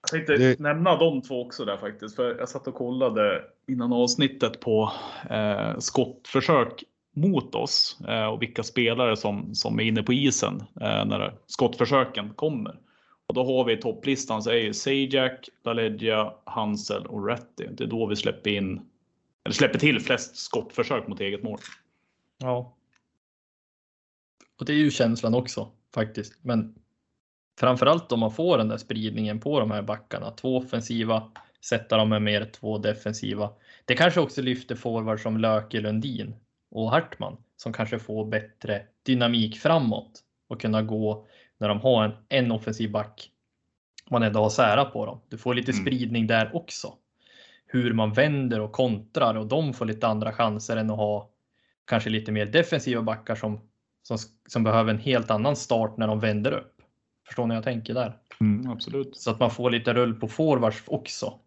Jag 0.00 0.10
tänkte 0.10 0.36
Det- 0.36 0.58
nämna 0.60 0.96
de 0.96 1.22
två 1.22 1.46
också 1.46 1.64
där 1.64 1.76
faktiskt. 1.76 2.16
För 2.16 2.38
jag 2.38 2.48
satt 2.48 2.66
och 2.68 2.74
kollade 2.74 3.44
innan 3.68 3.92
avsnittet 3.92 4.60
på 4.60 4.92
eh, 5.30 5.78
skottförsök 5.78 6.84
mot 7.20 7.54
oss 7.54 7.98
eh, 8.08 8.26
och 8.26 8.42
vilka 8.42 8.62
spelare 8.62 9.16
som, 9.16 9.54
som 9.54 9.80
är 9.80 9.84
inne 9.84 10.02
på 10.02 10.12
isen 10.12 10.62
eh, 10.80 11.04
när 11.04 11.34
skottförsöken 11.46 12.34
kommer. 12.34 12.78
Och 13.26 13.34
då 13.34 13.44
har 13.44 13.64
vi 13.64 13.72
i 13.72 13.76
topplistan 13.76 14.42
så 14.42 14.50
är 14.50 14.54
ju 14.54 14.74
Sajak, 14.74 15.48
Daledja, 15.62 16.34
Hansel 16.44 17.06
och 17.06 17.26
Ratty. 17.26 17.66
Det 17.70 17.84
är 17.84 17.88
då 17.88 18.06
vi 18.06 18.16
släpper 18.16 18.50
in 18.50 18.80
eller 19.44 19.54
släpper 19.54 19.78
till 19.78 20.00
flest 20.00 20.36
skottförsök 20.36 21.08
mot 21.08 21.20
eget 21.20 21.42
mål. 21.42 21.58
Ja. 22.38 22.76
Och 24.58 24.66
det 24.66 24.72
är 24.72 24.76
ju 24.76 24.90
känslan 24.90 25.34
också 25.34 25.70
faktiskt. 25.94 26.38
Men 26.42 26.74
framförallt 27.60 28.12
om 28.12 28.20
man 28.20 28.32
får 28.32 28.58
den 28.58 28.68
där 28.68 28.76
spridningen 28.76 29.40
på 29.40 29.60
de 29.60 29.70
här 29.70 29.82
backarna. 29.82 30.30
Två 30.30 30.56
offensiva, 30.56 31.32
sätta 31.64 31.96
dem 31.96 32.08
med 32.08 32.22
mer 32.22 32.44
två 32.44 32.78
defensiva. 32.78 33.50
Det 33.84 33.94
kanske 33.94 34.20
också 34.20 34.42
lyfter 34.42 34.74
forward 34.74 35.20
som 35.20 35.36
Löke, 35.36 35.80
Lundin 35.80 36.34
och 36.70 36.90
Hartman 36.90 37.36
som 37.56 37.72
kanske 37.72 37.98
får 37.98 38.24
bättre 38.24 38.82
dynamik 39.02 39.58
framåt 39.58 40.20
och 40.48 40.60
kunna 40.60 40.82
gå 40.82 41.26
när 41.58 41.68
de 41.68 41.80
har 41.80 42.04
en, 42.04 42.12
en 42.28 42.52
offensiv 42.52 42.90
back. 42.90 43.30
Man 44.10 44.22
ändå 44.22 44.40
har 44.40 44.50
sära 44.50 44.84
på 44.84 45.06
dem. 45.06 45.20
Du 45.28 45.38
får 45.38 45.54
lite 45.54 45.72
Mm. 45.72 45.84
spridning 45.84 46.26
där 46.26 46.56
också. 46.56 46.94
Hur 47.66 47.92
man 47.92 48.12
vänder 48.12 48.60
och 48.60 48.72
kontrar 48.72 49.34
och 49.34 49.46
de 49.46 49.74
får 49.74 49.84
lite 49.84 50.06
andra 50.06 50.32
chanser 50.32 50.76
än 50.76 50.90
att 50.90 50.96
ha 50.96 51.30
kanske 51.84 52.10
lite 52.10 52.32
mer 52.32 52.46
defensiva 52.46 53.02
backar 53.02 53.34
som, 53.34 53.60
som, 54.02 54.18
som 54.48 54.64
behöver 54.64 54.90
en 54.94 54.98
helt 55.00 55.30
annan 55.30 55.56
start 55.56 55.96
när 55.96 56.06
de 56.06 56.20
vänder 56.20 56.52
upp. 56.52 56.74
Förstår 57.26 57.42
ni 57.46 57.48
vad 57.48 57.56
jag 57.56 57.64
tänker 57.64 57.94
där? 57.94 58.16
Mm, 58.40 58.70
absolut. 58.70 59.16
Så 59.16 59.30
att 59.30 59.40
man 59.40 59.50
får 59.50 59.70
lite 59.70 59.94
rull 59.94 60.14
på 60.14 60.28
forwards 60.28 60.82
också. 60.86 61.38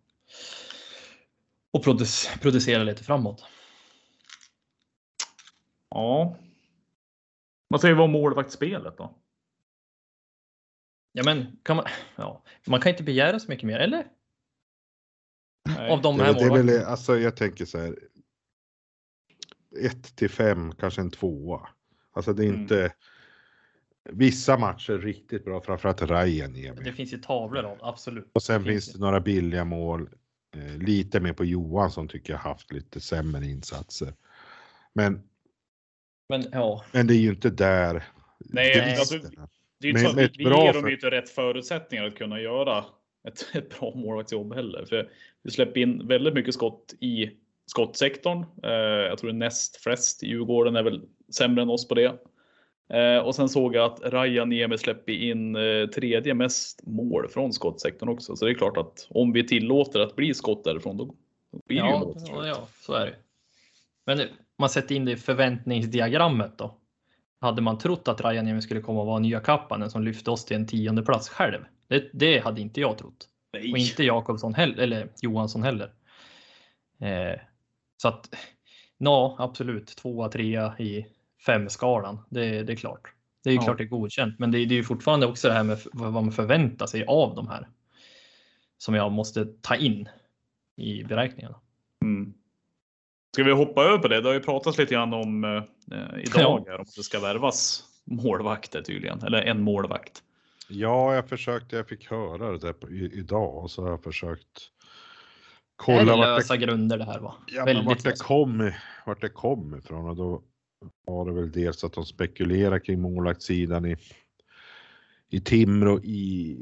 Och 1.71 1.83
produc- 1.85 2.39
producera 2.41 2.83
lite 2.83 3.03
framåt. 3.03 3.45
Ja. 5.91 6.35
Vad 7.67 7.81
säger 7.81 7.95
vi 7.95 8.01
om 8.01 8.11
målvaktsspelet 8.11 8.97
då? 8.97 9.17
Ja, 11.11 11.23
men 11.25 11.57
kan 11.63 11.75
man, 11.75 11.85
ja, 12.15 12.43
man 12.67 12.81
kan 12.81 12.89
inte 12.89 13.03
begära 13.03 13.39
så 13.39 13.51
mycket 13.51 13.67
mer, 13.67 13.79
eller? 13.79 14.07
Nej. 15.69 15.89
Av 15.91 16.01
de 16.01 16.17
det, 16.17 16.23
här 16.23 16.33
det 16.33 16.39
är 16.39 16.43
väl, 16.43 16.49
målvakterna. 16.49 16.85
alltså 16.85 17.17
jag 17.17 17.35
tänker 17.35 17.65
så 17.65 17.77
här. 17.77 17.99
1 19.79 20.15
till 20.15 20.29
5, 20.29 20.75
kanske 20.75 21.01
en 21.01 21.11
tvåa. 21.11 21.69
Alltså 22.13 22.33
det 22.33 22.43
är 22.43 22.49
Mm. 22.49 22.61
inte. 22.61 22.93
Vissa 24.09 24.57
matcher 24.57 24.93
riktigt 24.97 25.45
bra, 25.45 25.61
framförallt 25.61 26.01
Ryan 26.01 26.55
ger 26.55 26.73
Det 26.73 26.93
finns 26.93 27.13
ju 27.13 27.17
tavlor 27.17 27.63
av, 27.63 27.77
absolut. 27.81 28.31
Och 28.33 28.43
sen 28.43 28.63
det 28.63 28.71
finns 28.71 28.85
finns 28.85 28.93
det 28.95 28.99
några 29.01 29.19
billiga 29.19 29.65
mål. 29.65 30.09
Eh, 30.55 30.77
lite 30.77 31.19
mer 31.19 31.33
på 31.33 31.45
Johan 31.45 31.91
som 31.91 32.07
tycker 32.07 32.33
jag 32.33 32.39
haft 32.39 32.71
lite 32.71 32.99
sämre 33.01 33.45
insatser. 33.45 34.13
Men, 34.93 35.23
Men 36.31 36.45
ja, 36.51 36.83
men 36.91 37.07
det 37.07 37.13
är 37.13 37.17
ju 37.17 37.29
inte 37.29 37.49
där. 37.49 38.03
Nej, 38.39 38.73
det 38.73 38.99
alltså. 38.99 39.15
Det 39.79 39.87
är 39.87 39.91
ju 39.93 39.99
inte 39.99 40.01
så 40.01 40.09
att 40.09 40.31
vi, 40.37 40.43
ger 40.43 40.73
för- 40.73 40.73
dem 40.73 40.87
ju 40.87 40.93
inte 40.93 41.11
rätt 41.11 41.29
förutsättningar 41.29 42.05
att 42.05 42.15
kunna 42.15 42.41
göra 42.41 42.85
ett, 43.27 43.49
ett 43.53 43.79
bra 43.79 43.93
målvaktsjobb 43.95 44.53
heller. 44.53 44.85
För 44.85 45.09
vi 45.43 45.51
släpper 45.51 45.81
in 45.81 46.07
väldigt 46.07 46.33
mycket 46.33 46.53
skott 46.53 46.93
i 46.99 47.29
skottsektorn. 47.65 48.45
Eh, 48.63 48.71
jag 49.09 49.17
tror 49.17 49.29
det 49.29 49.35
är 49.35 49.37
näst 49.37 49.83
flest. 49.83 50.23
Djurgården 50.23 50.75
är 50.75 50.83
väl 50.83 51.01
sämre 51.31 51.61
än 51.61 51.69
oss 51.69 51.87
på 51.87 51.95
det. 51.95 52.13
Eh, 52.93 53.17
och 53.17 53.35
sen 53.35 53.49
såg 53.49 53.75
jag 53.75 53.85
att 53.91 54.13
Raja 54.13 54.45
Niemi 54.45 54.77
släpper 54.77 55.13
in 55.13 55.55
eh, 55.55 55.87
tredje 55.87 56.33
mest 56.33 56.81
mål 56.87 57.27
från 57.29 57.53
skottsektorn 57.53 58.09
också. 58.09 58.35
Så 58.35 58.45
det 58.45 58.51
är 58.51 58.55
klart 58.55 58.77
att 58.77 59.07
om 59.09 59.33
vi 59.33 59.47
tillåter 59.47 59.99
att 59.99 60.15
bli 60.15 60.33
skott 60.33 60.63
därifrån 60.63 60.97
då 60.97 61.15
blir 61.65 61.81
det 61.81 61.87
ju 61.87 61.99
mål. 61.99 62.15
ja, 62.27 62.47
ja, 62.47 62.67
så 62.81 62.93
är 62.93 63.05
det. 63.05 63.15
Men 64.05 64.17
nu, 64.17 64.29
man 64.61 64.69
sätter 64.69 64.95
in 64.95 65.05
det 65.05 65.11
i 65.11 65.17
förväntningsdiagrammet 65.17 66.57
då. 66.57 66.77
Hade 67.41 67.61
man 67.61 67.77
trott 67.77 68.07
att 68.07 68.21
Rajaniemi 68.21 68.61
skulle 68.61 68.81
komma 68.81 68.99
och 69.01 69.07
vara 69.07 69.19
nya 69.19 69.39
kappanen 69.39 69.91
som 69.91 70.03
lyfte 70.03 70.31
oss 70.31 70.45
till 70.45 70.55
en 70.57 70.67
tionde 70.67 71.03
plats 71.03 71.29
själv? 71.29 71.59
Det, 71.87 72.09
det 72.13 72.39
hade 72.39 72.61
inte 72.61 72.81
jag 72.81 72.97
trott. 72.97 73.27
Nej. 73.53 73.71
Och 73.71 73.77
inte 73.77 74.03
Jakobsson 74.03 74.53
heller, 74.53 74.83
eller 74.83 75.09
Johansson 75.21 75.63
heller. 75.63 75.93
Eh, 77.01 77.39
så 78.01 78.07
att, 78.07 78.35
ja, 78.97 79.35
absolut. 79.39 79.87
Tvåa, 79.87 80.29
trea 80.29 80.75
i 80.79 81.05
fem-skalan. 81.45 82.19
Det, 82.29 82.63
det 82.63 82.73
är 82.73 82.77
klart. 82.77 83.13
Det 83.43 83.49
är 83.49 83.53
ju 83.53 83.57
Ja. 83.59 83.63
klart 83.63 83.77
det 83.77 83.83
är 83.83 83.87
godkänt, 83.87 84.39
men 84.39 84.51
det, 84.51 84.59
är- 84.59 84.65
det 84.65 84.73
är 84.73 84.77
ju 84.77 84.83
fortfarande 84.83 85.25
också 85.27 85.47
det 85.47 85.53
här 85.53 85.63
med 85.63 85.77
vad 85.93 86.13
man 86.13 86.31
förväntar 86.31 86.85
sig 86.87 87.05
av 87.05 87.35
de 87.35 87.47
här. 87.47 87.67
Som 88.77 88.95
jag 88.95 89.11
måste 89.11 89.45
ta 89.61 89.75
in 89.75 90.09
i 90.77 91.03
beräkningarna. 91.03 91.59
Ska 93.33 93.43
vi 93.43 93.51
hoppa 93.51 93.83
över 93.83 93.97
på 93.97 94.07
det? 94.07 94.21
Det 94.21 94.27
har 94.27 94.33
ju 94.33 94.39
pratats 94.39 94.77
lite 94.77 94.93
grann 94.93 95.13
om 95.13 95.43
eh, 95.43 96.23
idag 96.23 96.65
här, 96.67 96.79
om 96.79 96.85
det 96.95 97.03
ska 97.03 97.19
värvas 97.19 97.83
målvakter 98.03 98.81
tydligen, 98.81 99.23
eller 99.23 99.41
en 99.41 99.61
målvakt. 99.61 100.23
Ja, 100.69 101.15
jag 101.15 101.29
försökte, 101.29 101.75
jag 101.75 101.87
fick 101.87 102.11
höra 102.11 102.51
det 102.51 102.57
där 102.57 102.73
på, 102.73 102.89
i, 102.89 103.11
idag 103.13 103.57
och 103.57 103.71
så 103.71 103.83
har 103.83 103.89
jag 103.89 104.03
försökt 104.03 104.47
Det 105.87 105.91
är 105.91 105.97
kolla 105.97 106.15
vart 106.15 106.27
lösa 106.27 106.53
det, 106.53 106.65
grunder 106.65 106.97
det 106.97 107.05
här 107.05 107.19
va? 107.19 107.33
ja, 107.47 107.65
men 107.65 107.85
vart 107.85 108.03
det, 108.03 108.19
kom, 108.19 108.71
vart 109.05 109.21
det 109.21 109.29
kom 109.29 109.75
ifrån 109.75 110.09
och 110.09 110.15
då 110.15 110.41
var 111.05 111.25
det 111.25 111.33
väl 111.33 111.51
dels 111.51 111.83
att 111.83 111.93
de 111.93 112.05
spekulerar 112.05 112.79
kring 112.79 113.01
målvaktssidan 113.01 113.85
i, 113.85 113.97
i 115.33 115.39
Timrå 115.39 115.99
i 115.99 116.57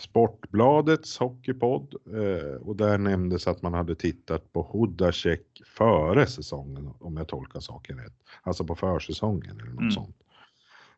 Sportbladets 0.00 1.18
hockeypodd 1.18 1.94
eh, 2.06 2.54
och 2.54 2.76
där 2.76 2.98
nämndes 2.98 3.46
att 3.48 3.62
man 3.62 3.74
hade 3.74 3.94
tittat 3.94 4.52
på 4.52 4.62
Hudacek 4.62 5.40
före 5.66 6.26
säsongen 6.26 6.90
om 6.98 7.16
jag 7.16 7.28
tolkar 7.28 7.60
saken 7.60 7.98
rätt. 7.98 8.14
Alltså 8.42 8.64
på 8.64 8.74
försäsongen 8.74 9.60
eller 9.60 9.70
något 9.70 9.80
Mm. 9.80 9.90
sånt. 9.90 10.16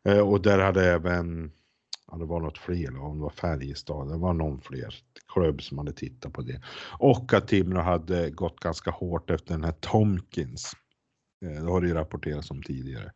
Eh, 0.03 0.19
och 0.19 0.41
där 0.41 0.59
hade 0.59 0.85
även, 0.85 1.51
ja 2.11 2.17
det 2.17 2.25
var 2.25 2.39
något 2.39 2.57
fler, 2.57 2.97
om 2.99 3.17
det 3.17 3.23
var 3.23 3.29
Färjestad, 3.29 4.09
det 4.09 4.17
var 4.17 4.33
någon 4.33 4.61
fler 4.61 4.95
klubb 5.33 5.61
som 5.61 5.77
hade 5.77 5.93
tittat 5.93 6.33
på 6.33 6.41
det. 6.41 6.61
Och 6.99 7.33
att 7.33 7.47
Timrå 7.47 7.81
hade 7.81 8.29
gått 8.29 8.59
ganska 8.59 8.91
hårt 8.91 9.29
efter 9.29 9.53
den 9.53 9.63
här 9.63 9.71
Tomkins. 9.79 10.71
Eh, 11.45 11.63
det 11.63 11.71
har 11.71 11.81
det 11.81 11.87
ju 11.87 11.93
rapporterats 11.93 12.51
om 12.51 12.63
tidigare. 12.63 13.11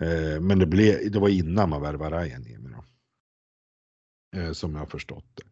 Eh, 0.00 0.40
men 0.40 0.58
det, 0.58 0.66
blev, 0.66 1.10
det 1.10 1.18
var 1.18 1.28
innan 1.28 1.70
man 1.70 1.82
värvade 1.82 2.16
Rajaniemi 2.16 2.68
då. 2.70 2.84
Eh, 4.40 4.52
som 4.52 4.72
jag 4.72 4.80
har 4.80 4.86
förstått 4.86 5.26
det. 5.34 5.42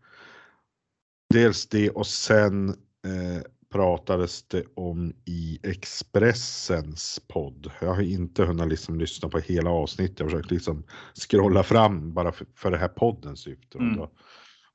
Dels 1.34 1.66
det 1.66 1.90
och 1.90 2.06
sen 2.06 2.68
eh, 2.68 3.42
pratades 3.72 4.42
det 4.42 4.64
om 4.74 5.12
i 5.24 5.58
Expressens 5.62 7.20
podd. 7.28 7.70
Jag 7.80 7.94
har 7.94 8.02
inte 8.02 8.44
hunnit 8.44 8.68
liksom 8.68 8.98
lyssna 8.98 9.28
på 9.28 9.38
hela 9.38 9.70
avsnittet. 9.70 10.20
Jag 10.20 10.26
har 10.26 10.30
försökt 10.30 10.50
liksom 10.50 10.84
scrolla 11.14 11.62
fram 11.62 12.14
bara 12.14 12.32
för, 12.32 12.46
för 12.54 12.70
det 12.70 12.78
här 12.78 12.88
poddens 12.88 13.40
syfte. 13.40 13.78
Mm. 13.78 13.90
Och, 13.90 13.96
då, 13.96 14.12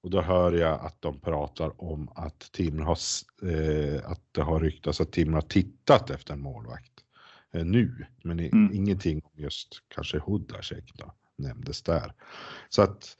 Och 0.01 0.09
då 0.09 0.22
hör 0.22 0.51
jag 0.51 0.86
att 0.86 1.01
de 1.01 1.20
pratar 1.20 1.82
om 1.84 2.09
att 2.15 2.39
Timrå 2.51 2.86
har, 2.86 2.97
eh, 3.43 4.11
att 4.11 4.22
det 4.32 4.41
har 4.41 4.59
ryktats 4.59 5.01
att 5.01 5.11
Timrå 5.11 5.36
har 5.36 5.41
tittat 5.41 6.09
efter 6.09 6.34
en 6.34 6.41
målvakt 6.41 6.97
nu, 7.54 8.06
men 8.24 8.39
Mm. 8.39 8.70
ingenting 8.74 9.22
om 9.24 9.32
just 9.43 9.68
kanske 9.88 10.20
Hudacek 10.20 10.91
då 10.95 11.14
nämndes 11.36 11.82
där. 11.82 12.14
Så 12.70 12.82
att 12.82 13.18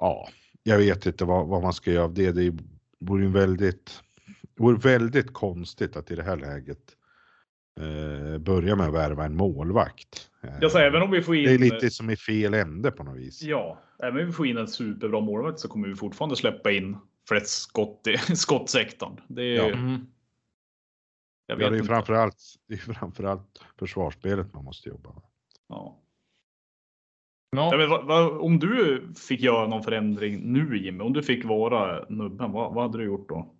ja, 0.00 0.28
jag 0.62 0.78
vet 0.78 1.06
inte 1.06 1.24
vad, 1.24 1.46
vad 1.48 1.62
man 1.62 1.72
ska 1.72 1.92
göra 1.92 2.04
av 2.04 2.14
det. 2.14 2.32
Det 2.32 2.58
vore 2.98 3.24
ju 3.24 3.30
väldigt, 3.30 4.00
vore 4.56 4.78
väldigt 4.78 5.32
konstigt 5.32 5.96
att 5.96 6.10
i 6.10 6.14
det 6.16 6.22
här 6.22 6.36
läget 6.36 6.96
eh, 7.80 8.38
börja 8.38 8.76
med 8.76 8.86
att 8.86 8.94
värva 8.94 9.24
en 9.24 9.36
målvakt. 9.36 10.30
Eh, 10.42 10.50
Jag 10.60 10.72
säger, 10.72 10.86
även 10.86 11.02
om 11.02 11.10
vi 11.10 11.22
får 11.22 11.36
in... 11.36 11.44
det 11.44 11.52
är 11.54 11.58
lite 11.58 11.90
som 11.90 12.10
i 12.10 12.16
fel 12.16 12.54
ände 12.54 12.90
på 12.90 13.04
något 13.04 13.16
vis. 13.18 13.42
Ja, 13.42 13.82
även 14.02 14.20
om 14.20 14.26
vi 14.26 14.32
får 14.32 14.46
in 14.46 14.56
en 14.56 14.68
superbra 14.68 15.20
målvakt 15.20 15.60
så 15.60 15.68
kommer 15.68 15.88
vi 15.88 15.94
fortfarande 15.94 16.36
släppa 16.36 16.72
in 16.72 16.96
flest 17.28 17.62
skott 17.62 18.06
i 18.06 18.16
skottsektorn. 18.36 19.20
Det 19.28 19.42
är, 19.42 19.70
Ja. 19.70 19.98
Jag 21.46 21.54
Ja, 21.54 21.58
vet 21.58 21.70
det 21.70 21.76
är 21.76 21.78
inte. 21.78 21.88
framförallt, 21.88 22.36
det 22.68 22.74
är 22.74 22.78
framförallt 22.78 23.64
försvarsspelet 23.78 24.54
man 24.54 24.64
måste 24.64 24.88
jobba 24.88 25.12
med. 25.12 25.22
Ja. 25.68 26.02
Ja. 27.50 27.68
Ja, 27.72 27.76
men 27.78 27.90
vad, 27.90 28.06
vad, 28.06 28.38
om 28.38 28.58
du 28.58 29.06
fick 29.28 29.40
göra 29.40 29.66
någon 29.68 29.82
förändring 29.82 30.52
nu 30.52 30.78
Jimmy, 30.78 31.04
om 31.04 31.12
du 31.12 31.22
fick 31.22 31.44
vara 31.44 32.04
nubben, 32.08 32.52
vad, 32.52 32.74
vad 32.74 32.82
hade 32.84 32.98
du 32.98 33.04
gjort 33.04 33.28
då? 33.28 33.52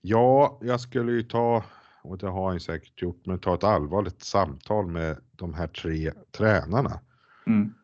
Ja, 0.00 0.58
jag 0.62 0.80
skulle 0.80 1.12
ju 1.12 1.22
ta, 1.22 1.64
och 2.02 2.18
det 2.18 2.26
har 2.28 2.52
jag 2.52 2.62
säkert 2.62 3.02
gjort, 3.02 3.26
men 3.26 3.38
ta 3.38 3.54
ett 3.54 3.64
allvarligt 3.64 4.22
samtal 4.22 4.86
med 4.86 5.18
de 5.32 5.54
här 5.54 5.66
tre 5.66 6.12
tränarna. 6.30 7.00
Mm. 7.46 7.74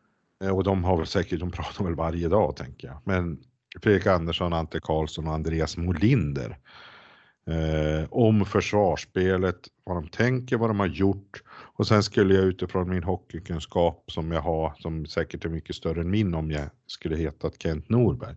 Eh, 0.43 0.55
Och 0.55 0.63
de 0.63 0.83
har 0.83 0.97
väl 0.97 1.07
säkert, 1.07 1.39
de 1.39 1.51
pratar 1.51 1.85
väl 1.85 1.95
varje 1.95 2.27
dag 2.29 2.55
tänker 2.55 2.87
jag. 2.87 2.97
Men 3.03 3.43
Fredrik 3.81 4.07
Andersson, 4.07 4.53
Ante 4.53 4.79
Karlsson 4.79 5.27
och 5.27 5.33
Andreas 5.33 5.77
Molinder. 5.77 6.57
Eh, 7.45 8.07
om 8.09 8.45
försvarsspelet, 8.45 9.67
vad 9.83 9.95
de 9.97 10.07
tänker, 10.07 10.57
vad 10.57 10.69
de 10.69 10.79
har 10.79 10.87
gjort. 10.87 11.43
Och 11.47 11.87
sen 11.87 12.03
skulle 12.03 12.33
jag 12.33 12.43
utifrån 12.43 12.89
min 12.89 13.03
hockeykunskap 13.03 14.11
som 14.11 14.31
jag 14.31 14.41
har, 14.41 14.73
som 14.79 15.05
säkert 15.05 15.45
är 15.45 15.49
mycket 15.49 15.75
större 15.75 16.01
än 16.01 16.09
min 16.09 16.33
om 16.33 16.51
jag 16.51 16.69
skulle 16.87 17.15
hetat 17.15 17.61
Kent 17.61 17.89
Norberg. 17.89 18.35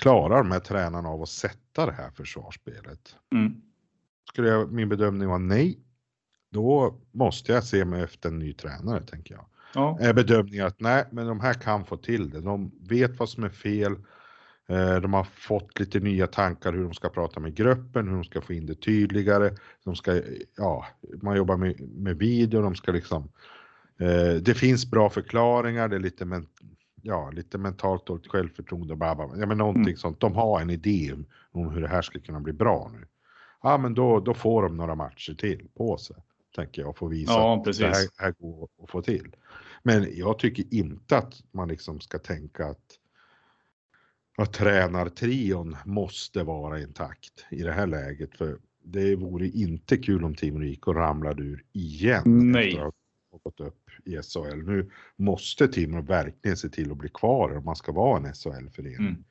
Klarar 0.00 0.36
de 0.38 0.50
här 0.50 0.60
tränarna 0.60 1.08
av 1.08 1.22
att 1.22 1.28
sätta 1.28 1.86
det 1.86 1.92
här 1.92 2.10
försvarsspelet? 2.10 3.16
Mm. 3.34 3.62
Skulle 4.28 4.48
jag, 4.48 4.72
min 4.72 4.88
bedömning 4.88 5.28
vara 5.28 5.38
nej, 5.38 5.78
då 6.50 7.00
måste 7.12 7.52
jag 7.52 7.64
se 7.64 7.84
mig 7.84 8.02
efter 8.02 8.28
en 8.28 8.38
ny 8.38 8.52
tränare 8.52 9.02
tänker 9.02 9.34
jag 9.34 9.44
Ja. 9.74 9.98
är 10.00 10.12
bedömningen 10.14 10.66
att 10.66 10.80
nej, 10.80 11.04
men 11.10 11.26
de 11.26 11.40
här 11.40 11.54
kan 11.54 11.84
få 11.84 11.96
till 11.96 12.30
det. 12.30 12.40
De 12.40 12.72
vet 12.88 13.18
vad 13.18 13.28
som 13.28 13.44
är 13.44 13.48
fel. 13.48 13.96
Eh, 14.70 15.00
De 15.00 15.12
har 15.14 15.24
fått 15.24 15.80
lite 15.80 16.00
nya 16.00 16.26
tankar 16.26 16.72
hur 16.72 16.82
de 16.82 16.94
ska 16.94 17.08
prata 17.08 17.40
med 17.40 17.54
gruppen, 17.54 18.08
hur 18.08 18.14
de 18.14 18.24
ska 18.24 18.40
få 18.40 18.52
in 18.52 18.66
det 18.66 18.74
tydligare. 18.74 19.50
De 19.84 19.96
ska, 19.96 20.22
ja, 20.56 20.86
man 21.22 21.36
jobbar 21.36 21.56
med, 21.56 21.80
med 21.80 22.16
video, 22.18 22.62
de 22.62 22.74
ska 22.74 22.92
liksom. 22.92 23.28
Eh, 24.00 24.34
det 24.42 24.54
finns 24.54 24.90
bra 24.90 25.10
förklaringar, 25.10 25.88
det 25.88 25.96
är 25.96 26.00
lite, 26.00 26.24
men, 26.24 26.46
ja, 27.02 27.30
lite 27.30 27.58
mentalt 27.58 28.06
dåligt 28.06 28.26
självförtroende, 28.26 28.96
bla, 28.96 29.14
bla, 29.14 29.30
ja, 29.36 29.46
men 29.46 29.58
någonting 29.58 29.82
Mm. 29.82 29.96
sånt. 29.96 30.20
De 30.20 30.34
har 30.34 30.60
en 30.60 30.70
idé 30.70 31.12
om- 31.52 31.70
hur 31.70 31.80
det 31.80 31.88
här 31.88 32.02
ska 32.02 32.18
kunna 32.20 32.40
bli 32.40 32.52
bra 32.52 32.90
nu. 32.92 33.06
Ja, 33.62 33.78
men 33.78 33.94
då, 33.94 34.20
då 34.20 34.34
får 34.34 34.62
de 34.62 34.76
några 34.76 34.94
matcher 34.94 35.34
till 35.34 35.68
på 35.76 35.96
sig, 35.98 36.16
tänker 36.56 36.82
jag, 36.82 36.88
och 36.90 36.98
få 36.98 37.06
visa 37.06 37.32
Ja, 37.32 37.56
att 37.56 37.64
det 37.78 37.86
här, 37.86 38.08
här 38.18 38.34
går 38.38 38.68
att 38.82 38.90
få 38.90 39.02
till. 39.02 39.36
Men 39.82 40.06
jag 40.16 40.38
tycker 40.38 40.74
inte 40.74 41.16
att 41.18 41.34
man 41.52 41.68
liksom 41.68 42.00
ska 42.00 42.18
tänka 42.18 42.66
att, 42.66 42.78
att 44.40 44.52
tränartrion 44.52 45.76
måste 45.84 46.42
vara 46.42 46.80
intakt 46.80 47.46
i 47.50 47.62
det 47.62 47.72
här 47.72 47.86
läget. 47.86 48.36
För 48.36 48.58
det 48.82 49.16
vore 49.16 49.48
inte 49.48 49.96
kul 49.96 50.24
om 50.24 50.34
Team 50.34 50.60
Rico 50.60 50.92
ramlade 50.92 51.42
ur 51.42 51.64
igen. 51.72 52.22
Nej. 52.52 52.68
Efter 52.68 52.86
att 52.86 52.94
ha 53.32 53.38
gått 53.42 53.60
upp 53.60 53.90
i 54.04 54.16
SHL. 54.22 54.62
Nu 54.66 54.90
måste 55.16 55.68
Timrå 55.68 56.02
verkligen 56.02 56.56
se 56.56 56.68
till 56.68 56.90
att 56.90 56.96
bli 56.96 57.08
kvar 57.08 57.56
om 57.56 57.64
man 57.64 57.76
ska 57.76 57.92
vara 57.92 58.18
en 58.18 58.34
SHL-förening. 58.34 59.08
Mm. 59.08 59.24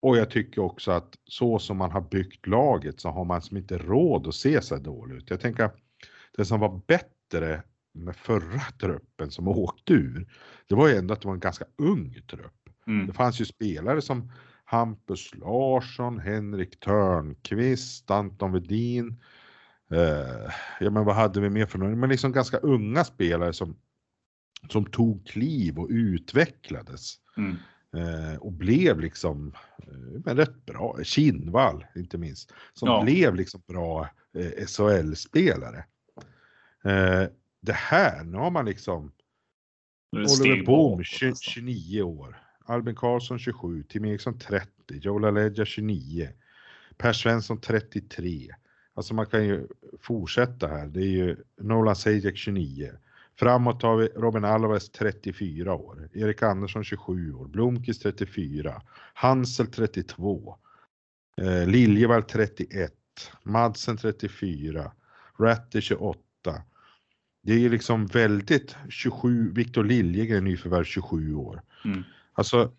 Och 0.00 0.16
jag 0.16 0.30
tycker 0.30 0.60
också 0.60 0.90
att 0.90 1.18
så 1.24 1.58
som 1.58 1.76
man 1.76 1.90
har 1.90 2.00
byggt 2.00 2.46
laget 2.46 3.00
så 3.00 3.08
har 3.08 3.24
man 3.24 3.42
som 3.42 3.56
inte 3.56 3.78
råd 3.78 4.26
att 4.26 4.34
se 4.34 4.62
så 4.62 4.74
här 4.74 4.82
dåligt 4.82 5.16
ut. 5.16 5.30
Jag 5.30 5.40
tänker 5.40 5.64
att 5.64 5.76
det 6.36 6.44
som 6.44 6.60
var 6.60 6.80
bättre 6.86 7.62
med 7.92 8.16
förra 8.16 8.60
truppen 8.80 9.30
som 9.30 9.48
åkte 9.58 9.92
ur, 9.92 10.28
det 10.66 10.74
var 10.74 10.88
ju 10.88 10.96
ändå 10.96 11.14
att 11.14 11.20
det 11.20 11.28
var 11.28 11.34
en 11.34 11.40
ganska 11.40 11.64
ung 11.76 12.22
trupp. 12.30 12.65
Mm. 12.86 13.06
Det 13.06 13.12
fanns 13.12 13.40
ju 13.40 13.44
spelare 13.44 14.02
som 14.02 14.32
Hampus 14.64 15.34
Larsson, 15.34 16.18
Henrik 16.18 16.80
Törnqvist, 16.80 18.10
Anton 18.10 18.52
Wedin. 18.52 19.22
Eh, 19.90 20.52
ja 20.80 20.90
men 20.90 21.04
vad 21.04 21.14
hade 21.14 21.40
vi 21.40 21.50
mer 21.50 21.66
för 21.66 21.78
några? 21.78 21.96
Men 21.96 22.10
liksom 22.10 22.32
ganska 22.32 22.56
unga 22.56 23.04
spelare 23.04 23.52
som, 23.52 23.76
som 24.68 24.86
tog 24.86 25.26
kliv 25.26 25.78
och 25.78 25.88
utvecklades. 25.90 27.14
Mm. 27.36 27.56
Eh, 27.96 28.36
och 28.36 28.52
blev 28.52 29.00
liksom 29.00 29.52
eh, 29.78 30.20
men 30.24 30.36
rätt 30.36 30.66
bra. 30.66 30.98
Kinnvall 31.02 31.84
inte 31.96 32.18
minst. 32.18 32.52
Som 32.72 32.88
Ja. 32.88 33.02
blev 33.02 33.34
liksom 33.34 33.62
bra 33.66 34.08
eh, 34.38 34.66
SHL-spelare. 34.66 35.84
Eh, 36.84 37.28
det 37.60 37.72
här, 37.72 38.24
nu 38.24 38.36
har 38.36 38.50
man 38.50 38.64
liksom 38.66 39.12
Oliver 40.16 40.96
nästan. 40.96 41.34
29 41.34 42.02
år. 42.02 42.42
Albin 42.66 42.94
Karlsson 42.94 43.38
27, 43.38 43.82
Tim 43.82 44.04
Eriksson 44.04 44.38
30, 44.38 44.70
Joel 44.88 45.24
Aledja 45.24 45.64
29, 45.64 46.28
Per 46.96 47.12
Svensson 47.12 47.60
33. 47.60 48.54
Alltså 48.94 49.14
man 49.14 49.26
kan 49.26 49.44
ju 49.44 49.66
fortsätta 50.00 50.66
här. 50.68 50.86
Det 50.86 51.00
är 51.00 51.10
ju 51.10 51.36
Nolan 51.60 51.96
Sajek 51.96 52.36
29. 52.36 52.90
Framåt 53.38 53.82
har 53.82 53.96
vi 53.96 54.06
Robin 54.06 54.44
Alvarez 54.44 54.90
34 54.90 55.74
år, 55.74 56.08
Erik 56.12 56.42
Andersson 56.42 56.84
27 56.84 57.32
år, 57.32 57.46
Blomqvist 57.48 58.02
34, 58.02 58.82
Hansel 59.14 59.66
32, 59.66 60.56
eh, 61.36 61.66
Liljevall 61.66 62.22
31, 62.22 62.92
Madsen 63.42 63.96
34, 63.96 64.92
Ratti 65.38 65.80
28. 65.80 66.20
Det 67.42 67.52
är 67.52 67.58
ju 67.58 67.68
liksom 67.68 68.06
väldigt 68.06 68.76
27, 68.88 69.52
Victor 69.52 69.84
Liljegren 69.84 70.44
nyförvärv 70.44 70.84
27 70.84 71.34
år. 71.34 71.62
Mm. 71.84 72.02
Alltså, 72.36 72.72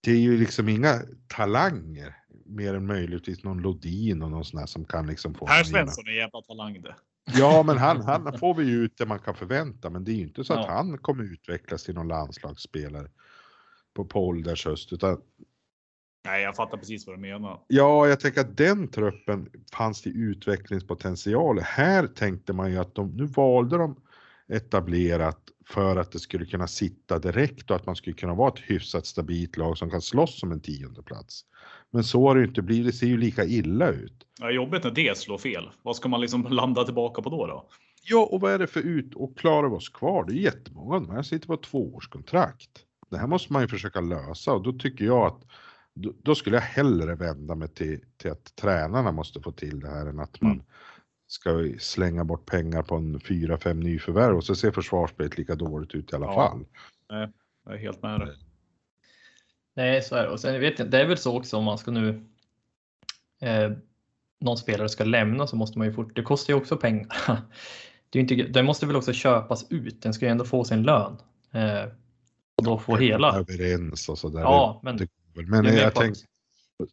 det 0.00 0.10
är 0.10 0.16
ju 0.18 0.38
liksom 0.38 0.68
inga 0.68 1.02
talanger 1.26 2.16
mer 2.46 2.74
än 2.74 2.86
möjligtvis 2.86 3.44
någon 3.44 3.62
Lodin 3.62 4.22
och 4.22 4.30
någon 4.30 4.44
sån 4.44 4.58
här 4.58 4.66
som 4.66 4.84
kan 4.84 5.06
liksom 5.06 5.34
få 5.34 5.48
en 5.48 5.64
Svensson 5.64 6.06
är 6.06 6.12
jävla 6.12 6.42
talang 6.42 6.82
det. 6.82 6.96
Ja, 7.38 7.62
men 7.66 7.78
han, 7.78 8.00
han 8.00 8.38
får 8.38 8.54
vi 8.54 8.64
ju 8.64 8.84
ut 8.84 8.98
det 8.98 9.06
man 9.06 9.18
kan 9.18 9.34
förvänta, 9.34 9.90
men 9.90 10.04
det 10.04 10.10
är 10.12 10.14
ju 10.14 10.22
inte 10.22 10.44
så 10.44 10.52
att 10.52 10.66
Ja. 10.66 10.72
han 10.72 10.98
kommer 10.98 11.24
utvecklas 11.24 11.84
till 11.84 11.94
någon 11.94 12.08
landslagsspelare 12.08 13.10
på, 13.94 14.04
på 14.04 14.26
ålderns 14.28 14.64
höst, 14.64 14.92
utan 14.92 15.20
Nej, 16.24 16.42
jag 16.42 16.56
fattar 16.56 16.78
precis 16.78 17.06
vad 17.06 17.16
du 17.16 17.20
menar. 17.20 17.60
ja, 17.68 18.08
jag 18.08 18.20
tänker 18.20 18.40
att 18.40 18.56
den 18.56 18.88
truppen 18.88 19.48
fanns 19.72 20.02
det 20.02 20.10
utvecklingspotential. 20.10 21.58
Här 21.60 22.06
tänkte 22.06 22.52
man 22.52 22.70
ju 22.72 22.78
att 22.78 22.94
de, 22.94 23.10
nu 23.16 23.26
valde 23.26 23.76
de 23.76 24.00
etablerat 24.48 25.40
för 25.68 25.96
att 25.96 26.12
det 26.12 26.18
skulle 26.18 26.46
kunna 26.46 26.66
sitta 26.66 27.18
direkt 27.18 27.70
och 27.70 27.76
att 27.76 27.86
man 27.86 27.96
skulle 27.96 28.16
kunna 28.16 28.34
vara 28.34 28.48
ett 28.48 28.60
hyfsat 28.66 29.06
stabilt 29.06 29.56
lag 29.56 29.78
som 29.78 29.90
kan 29.90 30.00
slåss 30.00 30.42
om 30.42 30.52
en 30.52 30.60
tionde 30.60 31.02
plats. 31.02 31.44
Men 31.90 32.04
så 32.04 32.28
har 32.28 32.34
det 32.34 32.40
ju 32.40 32.46
inte 32.46 32.62
blivit. 32.62 32.86
Det 32.86 32.92
ser 32.92 33.06
ju 33.06 33.16
lika 33.16 33.44
illa 33.44 33.88
ut. 33.88 34.26
Ja, 34.40 34.50
jobbigt 34.50 34.84
när 34.84 34.90
det 34.90 35.18
slår 35.18 35.38
fel. 35.38 35.70
Vad 35.82 35.96
ska 35.96 36.08
man 36.08 36.20
liksom 36.20 36.46
landa 36.50 36.84
tillbaka 36.84 37.22
på 37.22 37.30
då? 37.30 37.46
då? 37.46 37.68
Ja, 38.02 38.28
och 38.32 38.40
vad 38.40 38.52
är 38.52 38.58
det 38.58 38.66
för 38.66 38.80
ut 38.80 39.14
och 39.14 39.38
klarar 39.38 39.68
vi 39.68 39.74
oss 39.74 39.88
kvar? 39.88 40.24
Det 40.24 40.32
är 40.32 40.36
jättemånga 40.36 40.94
av 40.94 41.02
de 41.02 41.10
här 41.10 41.22
sitter 41.22 41.46
på 41.46 41.56
tvåårskontrakt. 41.56 42.70
Det 43.10 43.18
här 43.18 43.26
måste 43.26 43.52
man 43.52 43.62
ju 43.62 43.68
försöka 43.68 44.00
lösa 44.00 44.52
och 44.52 44.62
då 44.62 44.72
tycker 44.72 45.04
jag 45.04 45.26
att 45.26 45.42
då, 45.94 46.12
då 46.22 46.34
skulle 46.34 46.56
jag 46.56 46.62
hellre 46.62 47.14
vända 47.14 47.54
mig 47.54 47.68
till, 47.68 48.00
till 48.16 48.30
att 48.30 48.56
tränarna 48.56 49.12
måste 49.12 49.40
få 49.40 49.52
till 49.52 49.80
det 49.80 49.88
här 49.88 50.06
än 50.06 50.20
att 50.20 50.40
man 50.40 50.52
Mm. 50.52 50.64
Ska 51.28 51.72
slänga 51.78 52.24
bort 52.24 52.46
pengar 52.46 52.82
på 52.82 52.94
en 52.94 53.20
fyra, 53.20 53.58
fem 53.58 53.80
nyförvärv 53.80 54.36
och 54.36 54.44
så 54.44 54.54
ser 54.54 54.70
försvarsspelet 54.70 55.38
lika 55.38 55.54
dåligt 55.54 55.94
ut 55.94 56.12
i 56.12 56.16
alla 56.16 56.26
Ja. 56.26 56.34
fall. 56.34 56.64
Jag 57.64 57.74
är 57.74 57.78
helt 57.78 58.02
med 58.02 58.20
dig. 58.20 58.36
Nej, 59.74 60.02
så 60.02 60.14
är 60.14 60.22
det. 60.22 60.28
Och 60.28 60.40
sen 60.40 60.60
vet 60.60 60.78
jag, 60.78 60.90
det 60.90 61.00
är 61.00 61.06
väl 61.06 61.18
så 61.18 61.36
också 61.36 61.56
om 61.56 61.64
man 61.64 61.78
ska 61.78 61.90
nu 61.90 62.24
eh, 63.40 63.70
någon 64.40 64.56
spelare 64.58 64.88
ska 64.88 65.04
lämna 65.04 65.46
så 65.46 65.56
måste 65.56 65.78
man 65.78 65.86
ju 65.86 65.92
fort, 65.92 66.16
det 66.16 66.22
kostar 66.22 66.52
ju 66.52 66.58
också 66.60 66.76
pengar. 66.76 67.08
Det 68.10 68.18
är 68.18 68.20
inte, 68.20 68.34
den 68.34 68.64
måste 68.64 68.86
väl 68.86 68.96
också 68.96 69.12
köpas 69.12 69.66
ut, 69.70 70.02
den 70.02 70.14
ska 70.14 70.24
ju 70.24 70.30
ändå 70.30 70.44
få 70.44 70.64
sin 70.64 70.82
lön. 70.82 71.16
Eh, 71.52 71.92
och 72.54 72.64
då 72.64 72.78
få 72.78 72.96
hela. 72.96 73.38
Överens 73.38 74.08
och 74.08 74.18
sådär. 74.18 74.40
Ja, 74.40 74.80
men 74.84 74.96
det, 74.96 75.08
det, 75.34 75.42
men 75.46 75.64
jag 75.64 75.74
jag 75.74 75.94
tänkte, 75.94 76.24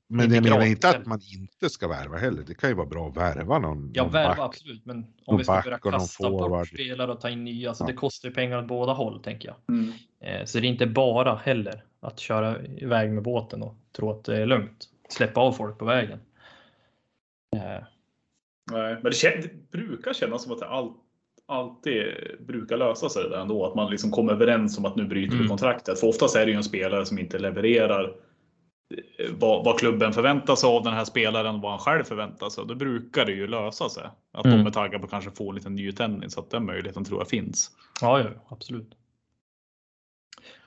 Men 0.08 0.34
jag 0.34 0.44
menar 0.44 0.66
inte 0.66 0.90
att 0.90 1.06
man 1.06 1.20
inte 1.34 1.70
ska 1.70 1.88
värva 1.88 2.18
heller. 2.18 2.44
Det 2.48 2.54
kan 2.56 2.70
ju 2.70 2.76
vara 2.76 2.88
bra 2.88 3.08
att 3.10 3.18
värva 3.18 3.60
någon, 3.60 3.92
Ja, 3.94 4.04
någon 4.04 4.12
värva 4.12 4.30
back. 4.30 4.40
absolut, 4.40 4.86
men 4.86 5.06
om 5.26 5.38
vi 5.38 5.44
ska 5.44 5.62
börja 5.66 5.78
kasta 5.78 6.30
bort 6.30 6.68
spelare 6.68 7.12
och 7.12 7.22
ta 7.22 7.30
in 7.30 7.44
nya, 7.44 7.74
så 7.74 7.84
Ja. 7.84 7.88
det 7.88 7.94
kostar 7.94 8.30
ju 8.30 8.36
pengar 8.36 8.58
åt 8.60 8.68
båda 8.68 8.94
håll 8.94 9.24
tänker 9.24 9.48
jag. 9.48 9.76
Mm. 9.76 9.92
Eh, 10.20 10.46
Så 10.46 10.60
det 10.60 10.68
är 10.68 10.70
inte 10.70 10.86
bara 10.88 11.36
heller 11.36 11.84
att 12.00 12.20
köra 12.20 12.64
iväg 12.66 13.12
med 13.12 13.24
båten 13.24 13.64
och 13.64 13.76
tro 13.96 14.12
att 14.12 14.24
det 14.24 14.38
är 14.42 14.46
lugnt. 14.46 14.90
Släppa 15.10 15.42
av 15.42 15.52
folk 15.52 15.78
på 15.78 15.86
vägen. 15.86 16.20
Eh, 17.56 17.62
Nej, 18.72 18.94
men 18.94 19.04
det, 19.04 19.10
kän- 19.10 19.42
det 19.72 19.78
brukar 19.78 20.14
kännas 20.14 20.44
som 20.44 20.52
att 20.52 20.60
det 20.60 20.68
all, 20.68 20.94
alltid 21.46 22.04
brukar 22.40 22.78
lösa 22.78 23.10
sig 23.10 23.24
det 23.24 23.30
där 23.30 23.42
ändå. 23.42 23.66
Att 23.66 23.76
man 23.76 23.92
liksom 23.92 24.12
kommer 24.12 24.34
överens 24.34 24.78
om 24.78 24.86
att 24.86 24.96
nu 24.96 25.06
bryter 25.06 25.32
vi 25.32 25.38
Mm. 25.38 25.50
kontraktet. 25.50 26.00
För 26.00 26.08
oftast 26.08 26.36
är 26.36 26.46
det 26.46 26.52
ju 26.52 26.58
en 26.58 26.64
spelare 26.64 27.06
som 27.06 27.20
inte 27.20 27.40
levererar 27.40 28.16
vad, 29.32 29.66
vad 29.66 29.80
klubben 29.80 30.14
förväntar 30.14 30.56
sig 30.56 30.68
av 30.68 30.84
den 30.84 30.94
här 30.94 31.06
spelaren, 31.06 31.62
vad 31.62 31.72
han 31.72 31.80
själv 31.80 32.04
förväntar 32.04 32.50
sig. 32.50 32.66
Då 32.68 32.76
brukar 32.76 33.26
det 33.26 33.32
ju 33.32 33.48
lösa 33.48 33.90
sig. 33.90 34.04
Att 34.32 34.46
Mm. 34.46 34.58
de 34.58 34.68
är 34.68 34.72
taggade 34.72 35.00
på 35.00 35.06
att 35.06 35.12
kanske 35.12 35.32
få 35.32 35.50
en 35.50 35.56
liten 35.56 35.76
nytändning. 35.76 36.30
Så 36.30 36.40
att 36.40 36.50
den 36.50 36.66
möjligheten 36.66 37.04
tror 37.06 37.20
jag 37.20 37.28
finns. 37.30 37.72
Ja, 38.02 38.20
ja, 38.20 38.30
absolut. 38.50 38.92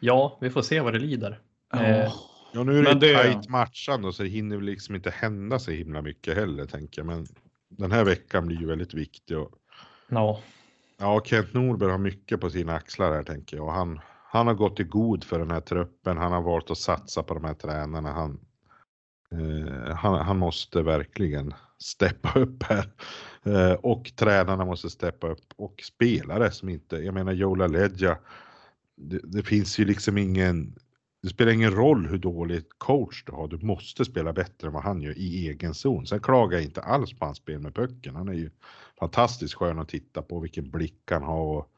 Ja, 0.00 0.38
vi 0.40 0.50
får 0.50 0.62
se 0.62 0.80
vad 0.80 0.92
det 0.92 0.98
lider. 0.98 1.38
Eh, 1.74 2.12
Ja, 2.52 2.64
nu 2.64 2.78
är 2.78 2.82
det, 2.82 2.94
det- 2.94 3.14
tajt 3.22 3.48
matchande 3.48 4.12
så 4.12 4.22
det 4.22 4.28
hinner 4.28 4.60
liksom 4.60 4.94
inte 4.94 5.10
hända 5.10 5.58
så 5.58 5.70
himla 5.70 6.02
mycket 6.02 6.36
heller 6.36 6.66
tänker 6.66 6.98
jag. 7.00 7.06
Men 7.06 7.26
den 7.68 7.92
här 7.92 8.04
veckan 8.04 8.46
blir 8.46 8.56
ju 8.60 8.66
väldigt 8.66 8.94
viktig. 8.94 9.38
Och, 9.38 9.50
Ja, 10.08 10.40
ja, 10.98 11.22
Kent 11.24 11.54
Norberg 11.54 11.90
har 11.90 11.98
mycket 11.98 12.40
på 12.40 12.50
sina 12.50 12.74
axlar 12.74 13.12
här 13.12 13.22
tänker 13.22 13.56
jag. 13.56 13.66
Och 13.66 13.72
han, 13.72 14.00
han 14.38 14.46
har 14.46 14.54
gått 14.54 14.80
i 14.80 14.84
god 14.84 15.24
för 15.24 15.38
den 15.38 15.50
här 15.50 15.60
truppen. 15.60 16.16
Han 16.16 16.32
har 16.32 16.42
valt 16.42 16.70
att 16.70 16.78
satsa 16.78 17.22
på 17.22 17.34
de 17.34 17.44
här 17.44 17.54
tränarna. 17.54 18.12
Han, 18.12 18.40
eh, 19.32 19.94
han, 19.94 20.26
han 20.26 20.38
måste 20.38 20.82
verkligen 20.82 21.54
steppa 21.78 22.38
upp 22.40 22.62
här. 22.62 22.92
Eh, 23.42 23.72
och 23.72 24.12
tränarna 24.16 24.64
måste 24.64 24.90
steppa 24.90 25.28
upp. 25.28 25.52
Och 25.56 25.82
spelare 25.84 26.50
som 26.50 26.68
inte, 26.68 26.96
jag 26.96 27.14
menar 27.14 27.32
Jola 27.32 27.66
Ledja. 27.66 28.18
Det, 28.96 29.20
det 29.24 29.42
finns 29.42 29.78
ju 29.78 29.84
liksom 29.84 30.18
ingen 30.18 30.74
det 31.22 31.28
spelar 31.28 31.52
ingen 31.52 31.74
roll 31.74 32.06
hur 32.06 32.18
dålig 32.18 32.62
coach 32.78 33.24
du 33.24 33.32
har, 33.32 33.48
du 33.48 33.58
måste 33.58 34.04
spela 34.04 34.32
bättre 34.32 34.66
än 34.66 34.72
vad 34.72 34.82
han 34.82 35.02
gör 35.02 35.18
i 35.18 35.48
egen 35.48 35.74
zon. 35.74 36.06
Sen 36.06 36.20
klagar 36.20 36.58
jag 36.58 36.64
inte 36.64 36.80
alls 36.82 37.18
på 37.18 37.24
hans 37.24 37.38
spel 37.38 37.60
med 37.60 37.74
pucken. 37.74 38.16
Han 38.16 38.28
är 38.28 38.32
ju 38.32 38.50
fantastiskt 38.98 39.54
skön 39.54 39.78
att 39.78 39.88
titta 39.88 40.22
på, 40.22 40.40
vilken 40.40 40.70
blick 40.70 41.02
han 41.10 41.22
har 41.22 41.56
och 41.56 41.70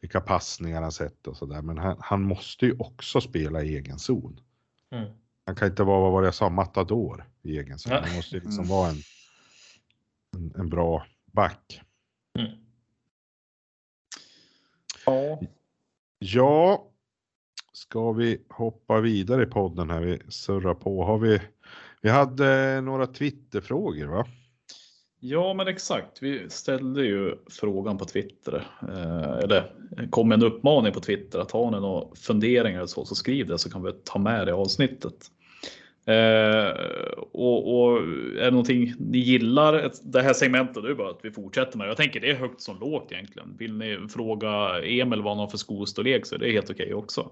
vilka 0.00 0.20
passningar 0.20 0.82
han 0.82 0.92
sätter 0.92 1.30
och 1.30 1.36
sådär. 1.36 1.62
Men 1.62 1.78
han, 1.78 1.96
han 2.00 2.22
måste 2.22 2.66
ju 2.66 2.76
också 2.78 3.20
spela 3.20 3.62
i 3.62 3.76
egen 3.76 3.98
zon. 3.98 4.40
mm. 4.90 5.10
Han 5.46 5.54
kan 5.56 5.68
inte 5.68 5.82
vara, 5.84 6.00
vad 6.00 6.12
var 6.12 6.22
det 6.22 6.26
jag 6.26 6.34
sa, 6.34 6.48
matador 6.50 7.24
i 7.42 7.58
egen 7.58 7.78
zon. 7.78 7.92
Ja. 7.92 8.00
Han 8.06 8.16
måste 8.16 8.36
ju 8.36 8.40
liksom 8.40 8.64
Mm. 8.64 8.68
vara 8.68 8.90
en, 8.90 8.96
en, 10.36 10.52
en 10.60 10.68
bra 10.68 11.06
back. 11.32 11.80
Mm. 12.38 12.50
Ja. 15.06 15.40
Ja, 16.18 16.90
ska 17.72 18.12
vi 18.12 18.42
hoppa 18.48 19.00
vidare 19.00 19.42
i 19.42 19.46
podden 19.46 19.90
här? 19.90 20.00
Vi 20.00 20.20
surrar 20.28 20.74
på. 20.74 21.04
Har 21.04 21.18
vi, 21.18 21.40
vi 22.02 22.08
hade 22.10 22.80
några 22.80 23.06
Twitterfrågor 23.06 24.06
va? 24.06 24.26
Ja, 25.28 25.54
men 25.54 25.68
exakt. 25.68 26.22
Vi 26.22 26.50
ställde 26.50 27.04
ju 27.04 27.34
frågan 27.50 27.98
på 27.98 28.04
Twitter. 28.04 28.66
Eh, 28.82 29.38
eller 29.38 29.72
kom 30.10 30.32
en 30.32 30.42
uppmaning 30.42 30.92
på 30.92 31.00
Twitter 31.00 31.38
att 31.38 31.50
har 31.50 31.70
ni 31.70 31.80
några 31.80 32.14
funderingar 32.16 32.78
eller 32.78 32.86
så, 32.86 33.04
så 33.04 33.14
skriv 33.14 33.46
det 33.46 33.58
så 33.58 33.70
kan 33.70 33.82
vi 33.82 33.92
ta 34.04 34.18
med 34.18 34.46
det 34.46 34.50
i 34.50 34.54
avsnittet. 34.54 35.14
Eh, 36.06 36.70
och, 37.32 37.74
och 37.82 37.98
är 38.38 38.44
det 38.44 38.50
någonting 38.50 38.94
ni 38.98 39.18
gillar 39.18 39.74
ett- 39.74 40.00
det 40.12 40.22
här 40.22 40.32
segmentet, 40.32 40.74
då 40.74 40.82
är 40.84 40.88
det 40.88 40.94
bara 40.94 41.10
att 41.10 41.20
vi 41.22 41.30
fortsätter 41.30 41.78
med 41.78 41.86
det. 41.86 41.90
Jag 41.90 41.96
tänker 41.96 42.20
det 42.20 42.30
är 42.30 42.34
högt 42.34 42.60
som 42.60 42.78
lågt 42.80 43.12
egentligen. 43.12 43.56
Vill 43.58 43.72
ni 43.74 43.98
fråga 44.10 44.80
Emil 44.84 45.22
vad 45.22 45.32
han 45.32 45.38
har 45.38 45.48
för 45.48 45.58
skostorlek 45.58 46.26
så 46.26 46.34
är 46.34 46.38
det 46.38 46.52
helt 46.52 46.70
okej 46.70 46.94
också. 46.94 47.30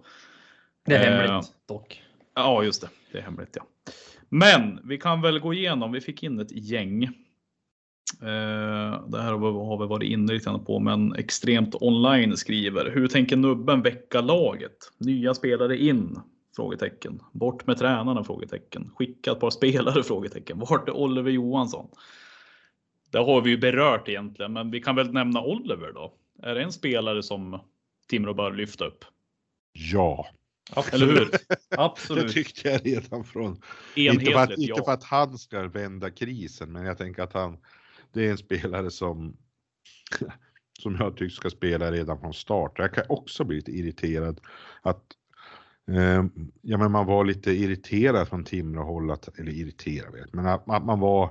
Det 0.86 0.96
är 0.96 1.12
Eh, 1.12 1.28
hemligt 1.28 1.52
dock. 1.68 2.02
Ja, 2.34 2.64
just 2.64 2.80
det. 2.80 2.88
Det 3.12 3.18
är 3.18 3.22
hemligt 3.22 3.56
ja. 3.56 3.66
Men 4.28 4.80
vi 4.84 4.98
kan 4.98 5.20
väl 5.22 5.38
gå 5.40 5.54
igenom. 5.54 5.92
Vi 5.92 6.00
fick 6.00 6.22
in 6.22 6.38
ett 6.40 6.52
gäng. 6.52 7.08
Eh, 8.22 9.08
det 9.08 9.22
här 9.22 9.32
har 9.32 9.78
vi- 9.78 9.86
varit 9.86 10.10
inne 10.10 10.32
lite 10.32 10.60
på, 10.66 10.78
men 10.78 11.14
extremt 11.14 11.74
online 11.74 12.36
skriver. 12.36 12.90
Hur 12.90 13.08
tänker 13.08 13.36
nubben 13.36 13.82
väcka 13.82 14.20
laget? 14.20 14.76
Nya 14.98 15.34
spelare 15.34 15.78
in? 15.78 16.20
Frågetecken. 16.56 17.22
Bort 17.32 17.66
med 17.66 17.78
tränarna? 17.78 18.24
Frågetecken. 18.24 18.90
Skicka 18.94 19.32
ett 19.32 19.40
par 19.40 19.50
spelare? 19.50 20.02
Frågetecken. 20.04 20.58
Vart 20.58 20.88
är 20.88 20.92
Oliver 20.92 21.30
Johansson? 21.30 21.88
Det 23.10 23.18
har 23.18 23.40
vi 23.40 23.50
ju 23.50 23.58
berört 23.58 24.08
egentligen, 24.08 24.52
men 24.52 24.70
vi 24.70 24.80
kan 24.80 24.96
väl 24.96 25.12
nämna 25.12 25.42
Oliver 25.42 25.92
då. 25.92 26.14
Är 26.42 26.54
det 26.54 26.62
en 26.62 26.72
spelare 26.72 27.22
som 27.22 27.60
Timrå 28.08 28.34
bör 28.34 28.52
lyfta 28.52 28.84
upp? 28.84 29.04
Ja, 29.72 30.26
Eller 30.92 31.06
hur? 31.06 31.30
det 31.48 31.56
Absolut. 31.78 32.32
tyckte 32.32 32.68
jag 32.68 32.86
redan 32.86 33.24
från 33.24 33.60
Inte 33.94 34.24
för, 34.24 34.32
att, 34.32 34.36
Enhetligt 34.36 34.58
inte 34.58 34.78
ja. 34.78 34.84
för 34.84 34.92
att 34.92 35.04
han 35.04 35.38
ska 35.38 35.68
vända 35.68 36.10
krisen, 36.10 36.72
men 36.72 36.84
jag 36.84 36.98
tänker 36.98 37.22
att 37.22 37.32
han, 37.32 37.56
det 38.14 38.26
är 38.26 38.30
en 38.30 38.38
spelare 38.38 38.90
som, 38.90 39.36
som 40.82 40.96
jag 40.96 41.16
tycker 41.16 41.34
ska 41.34 41.50
spela 41.50 41.92
redan 41.92 42.20
från 42.20 42.34
start. 42.34 42.78
Jag 42.78 42.94
kan 42.94 43.04
också 43.08 43.44
bli 43.44 43.56
lite 43.56 43.72
irriterad 43.72 44.40
att, 44.82 45.02
eh, 45.90 46.24
ja 46.62 46.78
men 46.78 46.92
man 46.92 47.06
var 47.06 47.24
lite 47.24 47.50
irriterad 47.50 48.28
från 48.28 48.44
Timrå-håll, 48.44 49.10
att- 49.10 49.38
eller 49.38 49.52
irriterad 49.52 50.12
vet 50.12 50.32
men 50.32 50.46
att, 50.46 50.68
att 50.70 50.84
man 50.84 51.00
var 51.00 51.30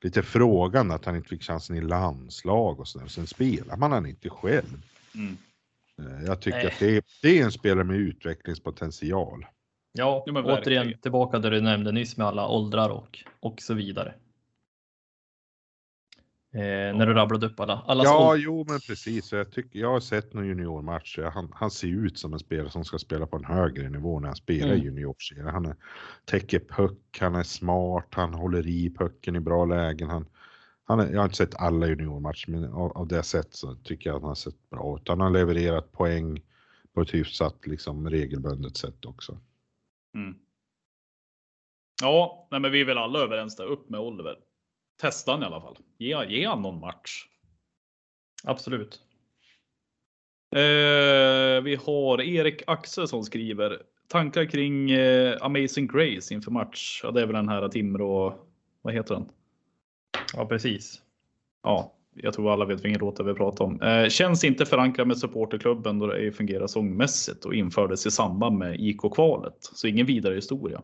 lite 0.00 0.22
frågande 0.22 0.94
att 0.94 1.04
han 1.04 1.16
inte 1.16 1.28
fick 1.28 1.42
chansen 1.42 1.76
i 1.76 1.80
landslag 1.80 2.80
och 2.80 2.88
sådär. 2.88 3.06
Sen 3.06 3.26
spelar 3.26 3.76
man 3.76 3.92
han 3.92 4.06
inte 4.06 4.30
själv. 4.30 4.82
Mm. 5.14 5.36
Eh, 5.98 6.24
Jag 6.26 6.40
tycker 6.40 6.58
Nej. 6.58 6.66
att 6.66 6.78
det 6.78 6.96
är, 6.96 7.02
det 7.22 7.40
är 7.40 7.44
en 7.44 7.52
spelare 7.52 7.84
med 7.84 7.96
utvecklingspotential. 7.96 9.46
Ja, 9.92 10.24
återigen 10.26 10.94
tillbaka 11.02 11.38
där 11.38 11.50
du 11.50 11.60
nämnde 11.60 11.92
nyss 11.92 12.16
med 12.16 12.26
alla 12.26 12.48
åldrar 12.48 12.90
och, 12.90 13.18
och 13.40 13.60
så 13.62 13.74
vidare. 13.74 14.14
Eh, 16.54 16.96
när 16.96 17.06
du 17.06 17.14
rabblade 17.14 17.46
upp 17.46 17.60
alla. 17.60 17.82
alla 17.86 18.04
Ja, 18.04 18.36
jo, 18.36 18.64
men 18.68 18.80
precis. 18.80 19.32
Jag, 19.32 19.52
tycker, 19.52 19.78
jag 19.78 19.90
har 19.90 20.00
sett 20.00 20.32
några 20.34 20.46
juniormatcher. 20.46 21.22
Han, 21.22 21.52
han 21.54 21.70
ser 21.70 21.88
ut 21.88 22.18
som 22.18 22.32
en 22.32 22.38
spelare 22.38 22.70
som 22.70 22.84
ska 22.84 22.98
spela 22.98 23.26
på 23.26 23.36
en 23.36 23.44
högre 23.44 23.88
nivå 23.88 24.20
när 24.20 24.28
han 24.28 24.36
spelar 24.36 24.66
Mm. 24.68 24.78
i 24.80 24.84
juniorserien. 24.84 25.46
Han 25.46 25.66
är, 25.66 25.76
täcker 26.24 26.58
puck, 26.58 27.18
han 27.20 27.34
är 27.34 27.42
smart, 27.42 28.06
han 28.10 28.34
håller 28.34 28.66
i 28.66 28.94
pucken 28.98 29.36
i 29.36 29.40
bra 29.40 29.64
lägen. 29.64 30.10
Han, 30.10 30.26
han 30.84 31.00
är, 31.00 31.10
jag 31.12 31.18
har 31.18 31.24
inte 31.24 31.36
sett 31.36 31.54
alla 31.54 31.86
juniormatcher, 31.86 32.50
men 32.50 32.64
av, 32.64 32.96
av 32.96 33.08
det 33.08 33.22
sätt 33.22 33.54
så 33.54 33.74
tycker 33.74 34.10
jag 34.10 34.16
att 34.16 34.22
han 34.22 34.28
har 34.28 34.34
sett 34.34 34.70
bra 34.70 34.96
ut. 34.96 35.08
Han 35.08 35.20
har 35.20 35.30
levererat 35.30 35.92
poäng 35.92 36.42
på 36.94 37.00
ett 37.00 37.14
hyfsat 37.14 37.66
liksom, 37.66 38.10
regelbundet 38.10 38.76
sätt 38.76 39.04
också. 39.04 39.38
Mm. 40.14 40.34
Ja, 42.02 42.48
nej, 42.50 42.60
men 42.60 42.72
vi 42.72 42.80
är 42.80 42.84
väl 42.84 42.98
alla 42.98 43.18
överens 43.18 43.56
där. 43.56 43.64
Upp 43.64 43.90
med 43.90 44.00
Oliver. 44.00 44.36
Testa 45.00 45.32
han 45.32 45.42
i 45.42 45.46
alla 45.46 45.60
fall. 45.60 45.76
Ge, 45.98 46.24
ge 46.24 46.46
han 46.46 46.62
någon 46.62 46.80
match. 46.80 47.26
Absolut. 48.44 49.00
Eh, 50.56 51.62
vi 51.62 51.78
har 51.86 52.20
Erik 52.22 52.62
Axelsson 52.66 53.24
skriver 53.24 53.82
tankar 54.08 54.44
kring 54.44 54.90
eh, 54.90 55.36
Amazing 55.40 55.86
Grace 55.86 56.34
inför 56.34 56.50
match. 56.50 57.00
Ja, 57.02 57.10
det 57.10 57.22
är 57.22 57.26
väl 57.26 57.34
den 57.34 57.48
här 57.48 57.68
Timrå. 57.68 58.38
Vad 58.82 58.94
heter 58.94 59.14
den? 59.14 59.28
Ja, 60.34 60.46
precis. 60.46 61.02
Ja, 61.62 61.94
jag 62.14 62.34
tror 62.34 62.52
alla 62.52 62.64
vet 62.64 62.84
vilken 62.84 63.00
låt 63.00 63.20
vi 63.20 63.34
pratar 63.34 63.64
om. 63.64 63.80
Eh, 63.80 64.08
känns 64.08 64.44
inte 64.44 64.66
förankrad 64.66 65.06
med 65.06 65.18
supporterklubben 65.18 65.98
då 65.98 66.06
det 66.06 66.16
ej 66.16 66.32
fungerar 66.32 66.66
sångmässigt 66.66 67.44
och 67.44 67.54
infördes 67.54 68.06
i 68.06 68.10
samband 68.10 68.58
med 68.58 68.80
IK-kvalet. 68.80 69.56
Så 69.60 69.86
ingen 69.86 70.06
vidare 70.06 70.34
historia. 70.34 70.82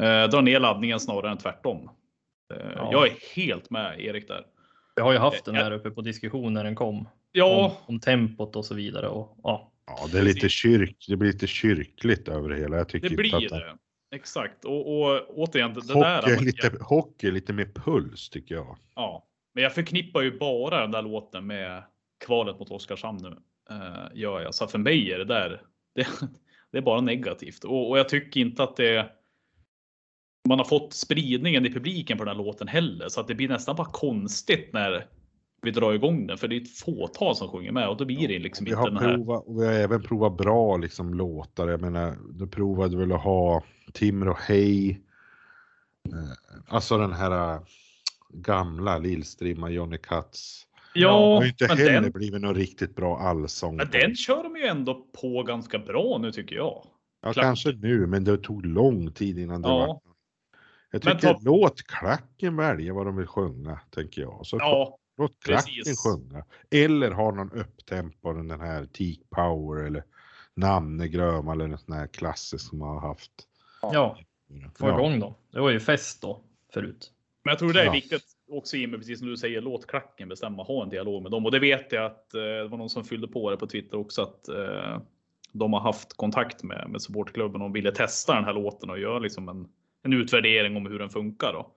Eh, 0.00 0.24
dra 0.30 0.40
ner 0.40 0.60
laddningen 0.60 1.00
snarare 1.00 1.30
än 1.30 1.38
tvärtom. 1.38 1.90
Eh, 2.60 2.72
Ja. 2.76 2.88
Jag 2.92 3.06
är 3.06 3.12
helt 3.36 3.70
med 3.70 4.00
Erik 4.00 4.28
där. 4.28 4.46
Vi 4.96 5.02
har 5.02 5.12
ju 5.12 5.18
haft 5.18 5.44
den 5.44 5.54
Ja. 5.54 5.62
där 5.62 5.70
uppe 5.72 5.90
på 5.90 6.00
diskussion 6.00 6.52
när 6.52 6.64
den 6.64 6.74
kom. 6.74 7.08
Ja, 7.32 7.76
Om, 7.88 7.94
om 7.94 8.00
tempot 8.00 8.56
och 8.56 8.64
så 8.64 8.74
vidare. 8.74 9.08
Och, 9.08 9.36
ja. 9.42 9.70
Ja, 9.86 10.06
det 10.12 10.18
är 10.18 10.22
lite 10.22 10.48
kyrk, 10.48 11.04
det 11.08 11.16
blir 11.16 11.32
lite 11.32 11.46
kyrkligt 11.46 12.28
över 12.28 12.48
det 12.48 12.56
hela. 12.56 12.76
Jag 12.76 12.88
tycker 12.88 13.08
det 13.08 13.16
blir 13.16 13.34
att 13.46 13.50
han- 13.52 13.60
det. 13.60 13.76
Exakt. 14.16 14.64
Och, 14.64 15.00
och 15.02 15.38
återigen, 15.38 15.74
det, 15.74 15.80
det 15.86 15.92
Hockey, 15.94 16.00
där. 16.30 16.36
är 16.36 16.40
lite, 16.40 16.72
hockey 16.80 17.26
är 17.28 17.32
lite 17.32 17.52
mer 17.52 17.64
puls 17.74 18.28
tycker 18.30 18.54
jag. 18.54 18.76
Ja, 18.94 19.26
men 19.54 19.62
jag 19.62 19.74
förknippar 19.74 20.22
ju 20.22 20.38
bara 20.38 20.80
den 20.80 20.90
där 20.90 21.02
låten 21.02 21.46
med 21.46 21.82
kvalet 22.26 22.58
mot 22.58 22.70
Oskarshamn 22.70 23.18
nu. 23.22 23.28
Uh, 23.76 24.06
gör 24.14 24.40
jag. 24.40 24.54
Så 24.54 24.66
för 24.66 24.78
mig 24.78 25.12
är 25.12 25.18
det 25.18 25.24
där. 25.24 25.62
Det, 25.94 26.06
det 26.72 26.78
är 26.78 26.82
bara 26.82 27.00
negativt 27.00 27.64
och, 27.64 27.90
och 27.90 27.98
jag 27.98 28.08
tycker 28.08 28.40
inte 28.40 28.62
att 28.62 28.76
det. 28.76 29.06
Man 30.48 30.58
har 30.58 30.64
fått 30.66 30.92
spridningen 30.92 31.66
i 31.66 31.72
publiken 31.72 32.18
på 32.18 32.24
den 32.24 32.36
här 32.36 32.44
låten 32.44 32.68
heller 32.68 33.08
så 33.08 33.20
att 33.20 33.28
det 33.28 33.34
blir 33.34 33.48
nästan 33.48 33.76
bara 33.76 33.86
konstigt 33.86 34.70
när 34.72 35.06
vi 35.62 35.70
drar 35.70 35.92
igång 35.92 36.26
den 36.26 36.38
för 36.38 36.48
det 36.48 36.56
är 36.56 36.60
ett 36.60 36.76
fåtal 36.78 37.36
som 37.36 37.48
sjunger 37.48 37.72
med 37.72 37.88
och 37.88 37.96
då 37.96 38.04
blir 38.04 38.28
det 38.28 38.38
liksom 38.38 38.64
Vi 38.64 38.70
inte 38.70 38.80
har, 38.80 38.90
den 38.90 38.98
här. 38.98 39.14
provat, 39.16 39.44
och 39.46 39.62
vi 39.62 39.66
har 39.66 39.72
även 39.72 40.02
provat 40.02 40.36
bra 40.36 40.76
liksom, 40.76 41.14
låtar. 41.14 41.68
Jag 41.68 41.80
menar, 41.80 42.16
du 42.32 42.46
provade 42.46 42.96
väl 42.96 43.12
att 43.12 43.22
ha 43.22 43.62
Timrå 43.92 44.36
Hej. 44.40 45.00
Alltså 46.68 46.98
den 46.98 47.12
här 47.12 47.54
äh, 47.54 47.60
gamla 48.30 48.98
Lillstrimma 48.98 49.70
Johnny 49.70 49.98
Katz. 49.98 50.66
Ja, 50.94 51.34
har 51.36 51.42
ju 51.42 51.48
inte 51.48 51.66
men 51.68 51.78
heller 51.78 52.00
den, 52.00 52.10
blivit 52.12 52.40
någon 52.40 52.54
riktigt 52.54 52.94
bra 52.96 53.18
allsång. 53.18 53.76
men 53.76 53.90
den 53.90 54.16
kör 54.16 54.42
de 54.42 54.56
ju 54.56 54.62
ändå 54.66 55.06
på 55.22 55.42
ganska 55.42 55.78
bra 55.78 56.18
nu 56.18 56.32
tycker 56.32 56.56
jag. 56.56 56.86
ja, 57.22 57.32
klack. 57.32 57.44
kanske 57.44 57.72
nu, 57.72 58.06
men 58.06 58.24
det 58.24 58.36
tog 58.38 58.66
lång 58.66 59.12
tid 59.12 59.38
innan 59.38 59.62
det 59.62 59.68
Ja. 59.68 59.86
var. 59.86 60.00
Jag 60.94 61.04
Men 61.04 61.16
tycker 61.16 61.34
ta- 61.34 61.40
låt 61.44 61.82
klacken 61.82 62.56
välja 62.56 62.94
vad 62.94 63.06
de 63.06 63.16
vill 63.16 63.26
sjunga, 63.26 63.80
tänker 63.90 64.20
jag. 64.22 64.46
Så 64.46 64.56
Ja, 64.56 64.98
låt 65.18 65.40
klacken 65.44 65.74
precis. 65.74 65.98
sjunga. 66.04 66.44
Eller 66.70 67.10
ha 67.10 67.30
någon 67.30 67.52
upptempo, 67.52 68.32
den 68.32 68.60
här 68.60 68.84
Teak 68.86 69.18
Power 69.30 69.84
eller 69.86 70.04
Namnegröm 70.54 71.48
eller 71.48 71.66
något 71.66 71.80
sånt 71.80 71.94
här 71.98 72.06
klassiskt 72.06 72.64
som 72.68 72.78
man 72.78 72.88
har 72.88 73.00
haft. 73.08 73.32
Ja, 73.82 74.18
få 74.78 74.88
Ja. 74.88 74.94
igång 74.98 75.20
dem. 75.20 75.34
Det 75.50 75.60
var 75.60 75.70
ju 75.70 75.80
fest 75.80 76.22
då 76.22 76.40
förut. 76.74 77.10
Men 77.44 77.50
jag 77.52 77.58
tror 77.58 77.72
det 77.72 77.80
är 77.80 77.84
Ja. 77.84 77.92
viktigt 77.92 78.24
också 78.50 78.76
Jimmy, 78.76 78.96
precis 78.96 79.18
som 79.18 79.28
du 79.28 79.36
säger, 79.36 79.60
låt 79.60 79.86
klacken 79.86 80.28
bestämma, 80.28 80.62
ha 80.62 80.82
en 80.82 80.88
dialog 80.88 81.22
med 81.22 81.30
dem. 81.32 81.44
Och 81.44 81.52
det 81.52 81.58
vet 81.58 81.92
jag 81.92 82.04
att 82.04 82.34
eh, 82.34 82.40
det 82.40 82.68
var 82.68 82.78
någon 82.78 82.90
som 82.90 83.04
fyllde 83.04 83.28
på 83.28 83.50
det 83.50 83.56
på 83.56 83.66
Twitter 83.66 83.96
också 83.98 84.22
att 84.22 84.48
eh, 84.48 85.00
de 85.52 85.72
har 85.72 85.80
haft 85.80 86.16
kontakt 86.16 86.62
med, 86.62 86.86
med 86.90 87.02
supportklubben 87.02 87.62
och 87.62 87.76
ville 87.76 87.92
testa 87.92 88.34
den 88.34 88.44
här 88.44 88.52
låten 88.52 88.90
och 88.90 88.98
göra 88.98 89.18
liksom 89.18 89.48
en, 89.48 89.68
en 90.04 90.12
utvärdering 90.12 90.76
om 90.76 90.86
hur 90.86 90.98
den 90.98 91.10
funkar. 91.10 91.52
Då. 91.52 91.70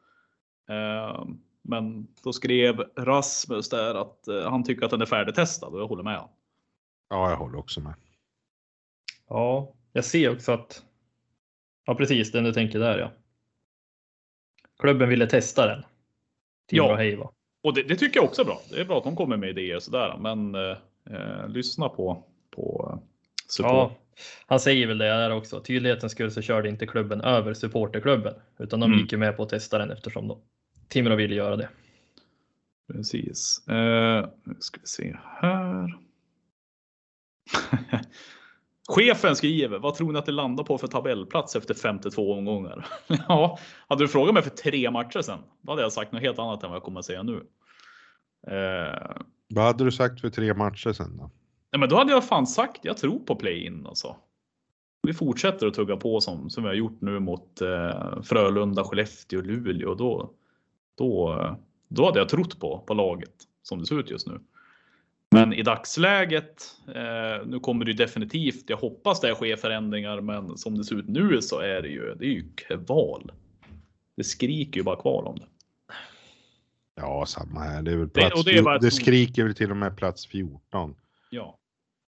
Eh, 0.73 1.25
men 1.61 2.07
då 2.23 2.33
skrev 2.33 2.79
Rasmus 2.95 3.69
där 3.69 3.95
att 3.95 4.27
eh, 4.27 4.49
han 4.49 4.63
tycker 4.63 4.85
att 4.85 4.91
den 4.91 5.01
är 5.01 5.05
färdigtestad 5.05 5.73
och 5.73 5.79
jag 5.79 5.87
håller 5.87 6.03
med. 6.03 6.23
Ja, 7.09 7.29
jag 7.29 7.37
håller 7.37 7.59
också 7.59 7.81
med. 7.81 7.93
Ja, 9.29 9.73
jag 9.93 10.05
ser 10.05 10.33
också 10.33 10.51
att. 10.51 10.83
Ja, 11.85 11.95
precis 11.95 12.31
den 12.31 12.43
du 12.43 12.53
tänker 12.53 12.79
där 12.79 12.99
ja. 12.99 13.11
Klubben 14.79 15.09
ville 15.09 15.27
testa 15.27 15.67
den. 15.67 15.83
Timrå 16.69 16.87
Ja. 16.87 16.95
Heiva. 16.95 17.29
Och 17.63 17.73
det, 17.73 17.83
det 17.83 17.95
tycker 17.95 18.17
jag 18.19 18.25
också 18.25 18.41
är 18.41 18.45
bra. 18.45 18.61
Det 18.69 18.81
är 18.81 18.85
bra 18.85 18.97
att 18.97 19.03
de 19.03 19.15
kommer 19.15 19.37
med 19.37 19.49
idéer 19.49 19.75
och 19.75 19.83
sådär, 19.83 20.17
men 20.19 20.55
eh, 20.55 20.77
eh, 21.09 21.49
lyssna 21.49 21.89
på, 21.89 22.23
på 22.51 22.91
eh, 22.93 22.99
support. 23.47 23.71
Ja, 23.73 23.95
han 24.45 24.59
säger 24.59 24.87
väl 24.87 24.97
det 24.97 25.05
där 25.05 25.31
också. 25.31 25.61
Tydlighetens 25.61 26.11
skull 26.11 26.31
så 26.31 26.41
körde 26.41 26.69
inte 26.69 26.87
klubben 26.87 27.21
över 27.21 27.53
supporterklubben, 27.53 28.33
utan 28.59 28.79
de 28.79 28.85
Mm. 28.91 28.99
gick 28.99 29.11
ju 29.11 29.17
med 29.17 29.37
på 29.37 29.43
att 29.43 29.49
testa 29.49 29.77
den 29.77 29.91
eftersom 29.91 30.27
de 30.27 30.37
Timrå 30.87 31.15
ville 31.15 31.35
göra 31.35 31.55
det. 31.55 31.69
Precis. 32.93 33.67
Eh, 33.67 34.29
nu 34.43 34.55
ska 34.59 34.79
vi 34.81 34.87
se 34.87 35.15
här. 35.41 35.97
Chefen 38.89 39.35
skriver, 39.35 39.79
vad 39.79 39.95
tror 39.95 40.11
ni 40.13 40.19
att 40.19 40.25
det 40.25 40.31
landar 40.31 40.63
på 40.63 40.77
för 40.77 40.87
tabellplats 40.87 41.55
efter 41.55 41.73
52 41.73 42.33
omgångar? 42.33 42.85
ja, 43.27 43.59
hade 43.87 44.03
du 44.03 44.07
frågat 44.07 44.33
mig 44.33 44.43
för 44.43 44.49
tre 44.49 44.91
matcher 44.91 45.21
sedan, 45.21 45.39
då 45.61 45.71
hade 45.71 45.81
jag 45.81 45.93
sagt 45.93 46.11
något 46.11 46.21
helt 46.21 46.39
annat 46.39 46.63
än 46.63 46.69
vad 46.69 46.75
jag 46.75 46.83
kommer 46.83 46.99
att 46.99 47.05
säga 47.05 47.23
nu. 47.23 47.35
Eh, 48.47 49.17
Vad 49.47 49.65
hade 49.65 49.83
du 49.83 49.91
sagt 49.91 50.21
för 50.21 50.29
tre 50.29 50.53
matcher 50.53 50.93
sedan 50.93 51.17
då? 51.17 51.31
Nej, 51.71 51.79
men 51.79 51.89
då 51.89 51.95
hade 51.97 52.11
jag 52.11 52.25
fan 52.27 52.47
sagt, 52.47 52.79
jag 52.85 52.97
tror 52.97 53.19
på 53.19 53.35
play-in 53.35 53.85
alltså. 53.87 54.15
Vi 55.01 55.13
fortsätter 55.13 55.67
att 55.67 55.73
tugga 55.73 55.97
på 55.97 56.21
som, 56.21 56.49
som 56.49 56.63
vi 56.63 56.69
har 56.69 56.75
gjort 56.75 57.01
nu 57.01 57.19
mot 57.19 57.61
eh, 57.61 58.21
Frölunda, 58.23 58.83
Skellefteå, 58.83 59.41
Luleå. 59.41 59.95
Då, 59.95 60.31
då, 60.95 61.39
eh, 61.41 61.55
då 61.87 62.05
hade 62.05 62.19
jag 62.19 62.29
trott 62.29 62.59
på, 62.59 62.83
på 62.87 62.93
laget 62.93 63.33
som 63.63 63.79
det 63.79 63.85
ser 63.85 63.99
ut 63.99 64.09
just 64.09 64.27
nu. 64.27 64.39
Men 65.31 65.53
i 65.53 65.61
dagsläget, 65.63 66.63
eh, 66.95 67.45
nu 67.47 67.59
kommer 67.59 67.85
det 67.85 67.91
ju 67.91 67.97
definitivt, 67.97 68.69
jag 68.69 68.77
hoppas 68.77 69.21
det 69.21 69.35
sker 69.35 69.55
förändringar, 69.55 70.21
men 70.21 70.57
som 70.57 70.77
det 70.77 70.83
ser 70.83 70.95
ut 70.95 71.07
nu 71.07 71.41
så 71.41 71.59
är 71.59 71.81
det 71.81 71.87
ju, 71.87 72.15
det 72.15 72.25
är 72.25 72.29
ju 72.29 72.49
kval. 72.55 73.31
Det 74.17 74.23
skriker 74.23 74.79
ju 74.79 74.83
bara 74.83 75.01
kval 75.01 75.25
om 75.27 75.35
det. 75.35 75.45
Ja, 76.95 77.25
samma 77.27 77.59
här. 77.59 77.81
Det, 77.81 77.91
är 77.91 77.95
väl 77.95 78.07
Det- 78.07 78.13
plats 78.13 78.43
det 78.43 78.51
det 78.61 78.85
ord. 78.87 78.93
skriker 78.93 79.43
väl 79.43 79.55
till 79.55 79.71
och 79.71 79.77
med 79.77 79.97
plats 79.97 80.27
14. 80.27 80.95
Ja, 81.29 81.57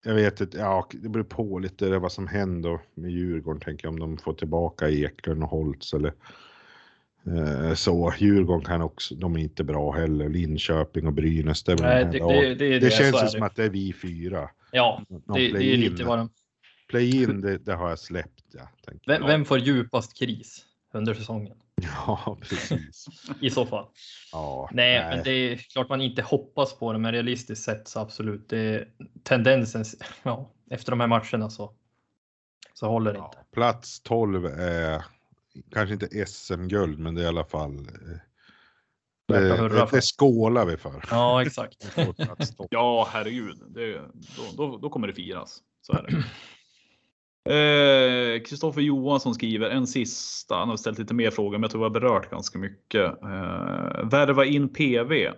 Jag 0.06 0.14
vet 0.14 0.42
inte, 0.42 0.58
ja, 0.58 0.88
det 0.92 1.10
beror 1.10 1.24
på 1.24 1.60
lite 1.60 1.98
vad 1.98 2.12
som 2.12 2.28
händer 2.28 2.80
med 2.94 3.12
Djurgården, 3.12 3.62
tänker 3.62 3.86
jag, 3.86 3.94
om 3.94 4.00
de 4.00 4.18
får 4.18 4.34
tillbaka 4.34 4.90
Eklund 4.90 5.44
och 5.44 5.50
Holtz 5.50 5.94
eller 5.94 6.14
eh, 7.26 7.74
så. 7.74 8.14
Djurgården 8.18 8.66
kan 8.66 8.82
också, 8.82 9.16
de 9.16 9.36
är 9.36 9.40
inte 9.40 9.64
bra 9.64 9.92
heller. 9.92 10.30
Linköping 10.30 11.08
och 11.08 11.14
Brynäs, 11.14 11.64
det 11.64 11.82
Nej, 11.82 12.06
de 12.06 12.20
det, 12.20 12.42
det, 12.42 12.56
det, 12.56 12.80
det, 12.80 12.92
känns 12.92 13.24
ju 13.24 13.28
som 13.28 13.44
att 13.44 13.56
det 13.56 13.64
är 13.64 13.70
vi 13.70 13.94
fyra. 13.94 14.50
Ja, 14.72 15.02
det, 15.10 15.52
det 15.52 15.74
är 15.74 15.78
lite 15.78 16.04
vad 16.04 16.18
de... 16.18 16.30
Play-in, 16.90 17.60
det, 17.64 17.74
har 17.74 17.90
jag 17.90 18.00
släppt, 18.00 18.46
ja. 18.54 18.70
Vem, 19.08 19.26
vem 19.26 19.46
får 19.46 19.60
djupast 19.60 20.20
kris 20.20 20.66
under 20.94 21.14
säsongen? 21.14 21.58
Ja, 22.08 22.38
precis. 22.42 23.06
I 23.42 23.50
så 23.50 23.66
fall. 23.66 23.86
Ja, 24.32 24.70
Nej, 24.74 25.00
men 25.10 25.24
det 25.24 25.32
är 25.32 25.58
klart 25.58 25.90
man 25.90 26.02
inte 26.02 26.22
hoppas 26.22 26.74
på 26.80 26.94
det, 26.94 27.00
men 27.00 27.12
realistiskt 27.12 27.64
sett 27.66 27.88
så 27.88 28.00
absolut. 28.00 28.50
Det 28.50 28.58
är 28.60 28.88
tendensen, 29.24 29.86
ja, 30.24 30.52
efter 30.72 30.92
de 30.92 31.00
här 31.00 31.08
matcherna 31.08 31.50
så, 31.50 31.74
så 32.74 32.88
håller 32.88 33.14
det 33.14 33.20
Ja, 33.20 33.26
inte. 33.26 33.46
plats 33.54 34.00
12 34.02 34.46
är 34.46 35.06
kanske 35.72 35.94
inte 35.94 36.26
SM-guld, 36.26 37.00
men 37.00 37.16
det 37.16 37.22
är 37.22 37.26
i 37.26 37.28
alla 37.28 37.46
fall. 37.46 37.78
eh, 37.80 37.84
Det, 39.28 39.58
det, 39.70 39.88
det 39.92 40.02
skålar 40.02 40.66
vi 40.66 40.78
för. 40.78 41.04
Ja, 41.12 41.42
exakt. 41.42 41.86
Vi 41.98 42.06
får 42.06 42.14
plats 42.14 42.56
12. 42.56 42.68
ja 42.72 43.08
herregud, 43.12 43.58
det, 43.68 44.02
då, 44.38 44.44
då, 44.58 44.78
då 44.78 44.90
kommer 44.90 45.08
det 45.08 45.14
firas. 45.14 45.60
Så 45.82 45.94
är 45.94 46.04
det. 46.04 46.24
Eh, 47.50 48.42
Kristoffer 48.42 48.82
Johansson 48.82 49.34
skriver 49.36 49.70
en 49.70 49.88
sista. 49.88 50.56
Han 50.56 50.70
har 50.70 50.78
ställt 50.78 51.00
lite 51.00 51.14
mer 51.14 51.32
frågor, 51.32 51.52
men 51.52 51.62
jag 51.62 51.72
tror 51.72 51.82
vi 51.82 51.86
har 51.86 51.90
berört 51.90 52.30
ganska 52.30 52.60
mycket. 52.60 53.24
Eh, 53.24 54.04
värva 54.04 54.46
in 54.46 54.70
PV 54.70 55.32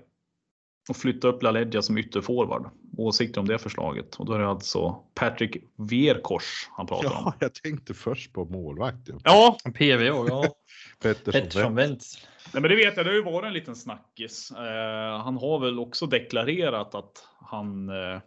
och 0.90 0.95
flytta 0.95 1.27
upp 1.27 1.44
LaLeggia 1.44 1.81
som 1.81 1.98
ytterforward. 1.98 2.69
Åsikter 2.98 3.41
om 3.41 3.48
det 3.48 3.57
förslaget? 3.57 4.15
Och 4.15 4.26
då 4.26 4.34
är 4.34 4.40
det 4.40 4.48
alltså 4.48 5.03
Patrick 5.15 5.57
Verkors 5.76 6.69
han 6.72 6.88
pratar 6.88 7.10
om. 7.10 7.14
Ja, 7.26 7.34
jag 7.40 7.53
tänkte 7.53 7.94
först 7.94 8.34
på 8.34 8.45
målvakten. 8.45 9.19
Ja, 9.23 9.57
PVO, 9.64 10.27
ja. 10.27 10.45
Pettersson. 11.02 11.41
Pettersson 11.41 11.76
Wentz. 11.76 12.27
Nej, 12.53 12.61
men 12.61 12.69
det 12.72 12.76
vet 12.76 12.98
jag. 12.98 13.06
Det 13.06 13.10
har 13.10 13.15
ju 13.15 13.23
varit 13.23 13.48
en 13.48 13.53
liten 13.53 13.76
snackis. 13.76 14.52
Eh, 14.52 15.22
han 15.22 15.38
har 15.38 15.60
väl 15.60 15.80
också 15.80 16.06
deklarerat 16.06 16.95
att 16.95 17.11
han 17.41 17.90
eh, 17.90 18.22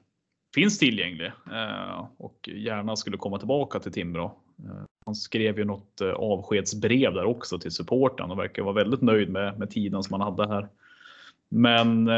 finns 0.55 0.79
tillgänglig 0.79 1.27
eh, 1.53 2.07
och 2.17 2.49
gärna 2.49 2.97
skulle 2.97 3.17
komma 3.17 3.39
tillbaka 3.39 3.79
till 3.81 3.93
Timrå. 3.93 4.25
Eh, 4.65 4.83
han 5.05 5.15
skrev 5.15 5.59
ju 5.59 5.65
något 5.65 6.01
eh, 6.01 6.09
avskedsbrev 6.11 7.15
där 7.15 7.25
också 7.25 7.59
till 7.59 7.71
supporten 7.71 8.31
och 8.31 8.39
verkar 8.39 8.63
vara 8.63 8.75
väldigt 8.75 9.03
nöjd 9.03 9.31
med, 9.31 9.59
med 9.59 9.71
tiden 9.71 10.03
som 10.03 10.21
han 10.21 10.33
hade 10.33 10.55
här. 10.55 10.69
Men 11.49 12.09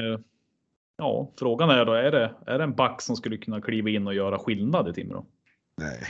ja, 0.97 1.31
frågan 1.39 1.71
är 1.71 1.85
då, 1.85 1.93
är 1.93 2.11
det, 2.11 2.35
är 2.47 2.59
det 2.59 2.65
en 2.65 2.75
back 2.75 3.03
som 3.03 3.17
skulle 3.17 3.37
kunna 3.37 3.61
kliva 3.61 3.91
in 3.91 4.07
och 4.07 4.15
göra 4.15 4.39
skillnad 4.39 4.89
i 4.89 4.93
Timrå? 4.93 5.27
Nej. 5.79 6.01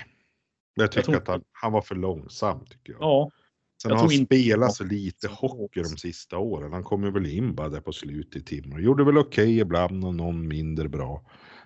Jag 0.75 0.93
tycker 0.93 1.03
tror- 1.05 1.17
att 1.17 1.29
han, 1.29 1.43
han 1.53 1.73
var 1.73 1.81
för 1.83 1.95
långsam 1.95 2.61
tycker 2.65 2.93
jag. 2.93 3.03
Ja, 3.03 3.31
Sen 3.83 3.89
jag 3.89 3.97
har 3.97 4.01
han 4.03 4.09
tror 4.09 4.21
inte- 4.21 4.37
spelat 4.37 4.73
så 4.75 4.85
lite 4.85 5.29
hockey 5.29 5.81
de 5.83 5.89
sista 5.89 6.39
åren. 6.39 6.73
Han 6.73 6.83
kom 6.85 7.05
ju 7.05 7.11
väl 7.11 7.27
in 7.27 7.55
bara 7.55 7.69
där 7.69 7.81
på 7.81 7.93
slutet 7.93 8.37
i 8.37 8.45
Timrå. 8.45 8.81
Gjorde 8.81 9.05
väl 9.05 9.19
okej 9.19 9.59
ibland 9.59 10.05
och 10.05 10.15
någon 10.15 10.49
mindre 10.49 10.89
bra. 10.89 11.23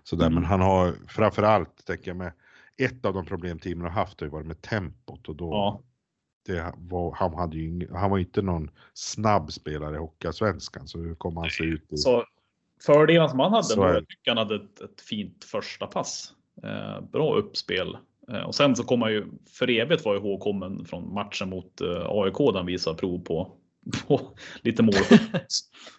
Sådär, 0.08 0.26
Mm. 0.26 0.34
men 0.34 0.44
han 0.44 0.60
har 0.60 0.94
framförallt, 1.08 1.86
tänker 1.86 2.10
jag 2.10 2.16
med, 2.16 2.32
ett 2.76 3.04
av 3.04 3.14
de 3.14 3.24
problem 3.24 3.58
Timrå 3.58 3.88
har 3.88 3.94
haft 3.94 4.20
har 4.20 4.26
ju 4.26 4.30
varit 4.30 4.46
med 4.46 4.62
tempot 4.62 5.28
och 5.28 5.36
då 5.36 5.80
ja, 6.46 6.72
var, 6.76 7.14
han, 7.14 7.34
hade 7.34 7.56
ju 7.56 7.88
han 7.92 8.10
var 8.10 8.18
inte 8.18 8.42
någon 8.42 8.70
snabb 8.94 9.52
spelare 9.52 9.94
i 9.94 9.98
Hockeyallsvenskan 9.98 10.88
så 10.88 10.98
hur 10.98 11.14
kommer 11.14 11.40
han 11.40 11.50
se 11.50 11.64
ut 11.64 11.92
i? 11.92 11.96
Så 11.96 12.24
fördelen 12.86 13.28
som 13.28 13.40
han 13.40 13.52
hade, 13.52 13.74
det. 13.76 13.94
jag 13.94 14.08
tycker 14.08 14.30
han 14.30 14.38
hade 14.38 14.54
ett, 14.54 14.80
ett 14.80 15.00
fint 15.00 15.44
första 15.44 15.86
pass. 15.86 16.32
Eh, 16.62 17.00
bra 17.12 17.34
uppspel. 17.34 17.96
Eh, 18.32 18.42
och 18.42 18.54
sen 18.54 18.76
så 18.76 18.84
kommer 18.84 19.06
han 19.06 19.12
ju 19.12 19.26
för 19.50 19.70
evigt 19.70 20.04
vara 20.04 20.16
ihågkommen 20.16 20.84
från 20.84 21.14
matchen 21.14 21.48
mot 21.48 21.80
eh, 21.80 22.06
AIK 22.08 22.38
där 22.38 22.56
han 22.56 22.66
visar 22.66 22.94
prov 22.94 23.18
på, 23.18 23.52
på 24.08 24.36
lite 24.62 24.82
mål. 24.82 24.94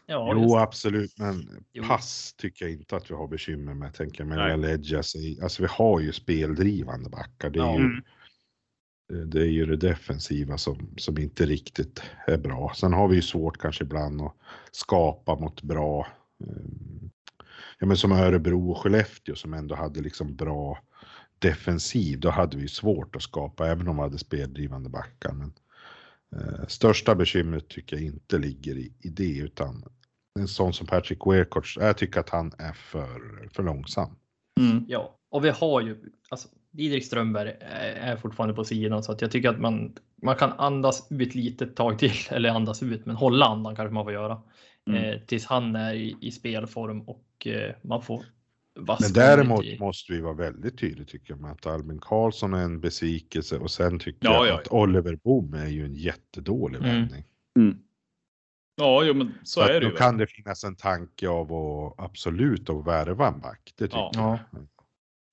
Ja, 0.05 0.31
Jo 0.35 0.41
just. 0.43 0.55
absolut, 0.55 1.17
men 1.17 1.63
Jo. 1.73 1.83
pass 1.83 2.33
tycker 2.37 2.65
jag 2.65 2.73
inte 2.73 2.95
att 2.95 3.11
vi 3.11 3.15
har 3.15 3.27
bekymmer 3.27 3.73
med. 3.73 3.93
Tänker 3.93 4.19
jag 4.21 4.27
med 4.27 4.37
Nej. 4.37 4.49
LaLeggia. 4.57 4.97
Alltså 5.43 5.61
vi 5.61 5.67
har 5.71 5.99
ju 5.99 6.11
speldrivande 6.13 7.09
backar. 7.09 7.49
Det 7.49 7.59
är, 7.59 7.63
Ja. 7.63 7.77
ju, 7.79 7.83
Mm. 7.83 9.29
det 9.29 9.39
är 9.41 9.45
ju 9.45 9.65
det 9.65 9.75
defensiva 9.87 10.57
som, 10.57 10.93
som 10.97 11.17
inte 11.17 11.45
riktigt 11.45 12.01
är 12.27 12.37
bra. 12.37 12.73
Sen 12.75 12.93
har 12.93 13.07
vi 13.07 13.15
ju 13.15 13.21
svårt 13.21 13.57
kanske 13.57 13.83
ibland 13.83 14.21
att 14.21 14.35
skapa 14.71 15.35
mot 15.35 15.61
bra, 15.61 16.07
eh, 16.47 17.07
ja 17.79 17.87
men 17.87 17.97
som 17.97 18.11
Örebro 18.11 18.71
och 18.71 18.77
Skellefteå 18.77 19.35
som 19.35 19.53
ändå 19.53 19.75
hade 19.75 20.01
liksom 20.01 20.35
bra 20.35 20.79
defensiv. 21.39 22.19
Då 22.19 22.29
hade 22.29 22.57
vi 22.57 22.67
svårt 22.67 23.15
att 23.15 23.21
skapa 23.21 23.67
även 23.67 23.87
om 23.87 23.95
vi 23.95 24.01
hade 24.01 24.17
speldrivande 24.17 24.89
backar. 24.89 25.33
Men, 25.33 25.47
eh, 25.47 25.53
största 26.67 27.15
bekymret 27.15 27.67
tycker 27.67 27.95
jag 27.95 28.05
inte 28.05 28.37
ligger 28.37 28.75
i, 28.75 28.93
i 28.99 29.09
det 29.09 29.37
utan 29.37 29.83
en 30.39 30.47
sån 30.47 30.73
som 30.73 30.87
Patrick 30.87 31.19
Weirkoch, 31.25 31.77
jag 31.79 31.97
tycker 31.97 32.19
att 32.19 32.29
han 32.29 32.51
är 32.57 32.73
för, 32.73 33.49
för 33.53 33.63
långsam. 33.63 34.15
Mm. 34.59 34.85
Ja, 34.87 35.17
och 35.31 35.45
vi 35.45 35.49
har 35.49 35.81
ju, 35.81 35.97
alltså, 36.29 36.47
Didrik 36.71 37.05
Strömberg 37.05 37.55
är 37.59 38.15
fortfarande 38.15 38.55
på 38.55 38.63
sidan 38.63 39.03
så 39.03 39.11
att 39.11 39.21
jag 39.21 39.31
tycker 39.31 39.49
att 39.49 39.59
man, 39.59 39.95
man 40.21 40.35
kan 40.35 40.51
andas 40.51 41.07
ut 41.11 41.35
lite 41.35 41.65
ett 41.65 41.75
tag 41.75 41.99
till, 41.99 42.11
eller 42.29 42.49
andas 42.49 42.83
ut, 42.83 43.05
men 43.05 43.15
hålla 43.15 43.45
andan 43.45 43.75
kanske 43.75 43.93
man 43.93 44.05
får 44.05 44.13
göra. 44.13 44.41
Mm. 44.87 45.03
Eh, 45.03 45.19
tills 45.19 45.45
han 45.45 45.75
är 45.75 45.93
i, 45.93 46.15
i 46.21 46.31
spelform 46.31 47.01
och 47.01 47.47
eh, 47.47 47.75
man 47.81 48.01
får 48.01 48.25
Men 48.87 49.13
däremot 49.13 49.65
i- 49.65 49.79
måste 49.79 50.13
vi 50.13 50.21
vara 50.21 50.33
väldigt 50.33 50.77
tydliga 50.79 51.05
tycker 51.07 51.31
jag 51.33 51.41
med 51.41 51.51
att 51.51 51.65
Albin 51.65 51.99
Karlsson 52.01 52.53
är 52.53 52.63
en 52.63 52.79
besvikelse 52.79 53.57
och 53.57 53.71
sen 53.71 53.99
tycker 53.99 54.27
Ja, 54.27 54.33
jag 54.45 54.47
ja, 54.47 54.59
att 54.61 54.67
Oliver 54.71 55.15
Boom 55.15 55.53
är 55.53 55.67
ju 55.67 55.85
en 55.85 55.93
jättedålig 55.95 56.77
Mm. 56.79 56.89
värvning. 56.89 57.23
Ja, 58.75 59.03
jo, 59.03 59.13
men 59.13 59.33
så, 59.43 59.61
att 59.61 59.69
är 59.69 59.73
det 59.73 59.79
då 59.79 59.87
ju. 59.91 59.95
kan 59.95 60.17
det 60.17 60.27
finnas 60.27 60.63
en 60.63 60.75
tanke 60.75 61.29
av 61.29 61.53
att 61.53 61.93
absolut 62.05 62.69
att 62.69 62.87
värva 62.87 63.27
en 63.27 63.39
back. 63.39 63.73
Det 63.77 63.85
tycker 63.87 63.97
Ja. 63.97 64.11
jag. 64.13 64.61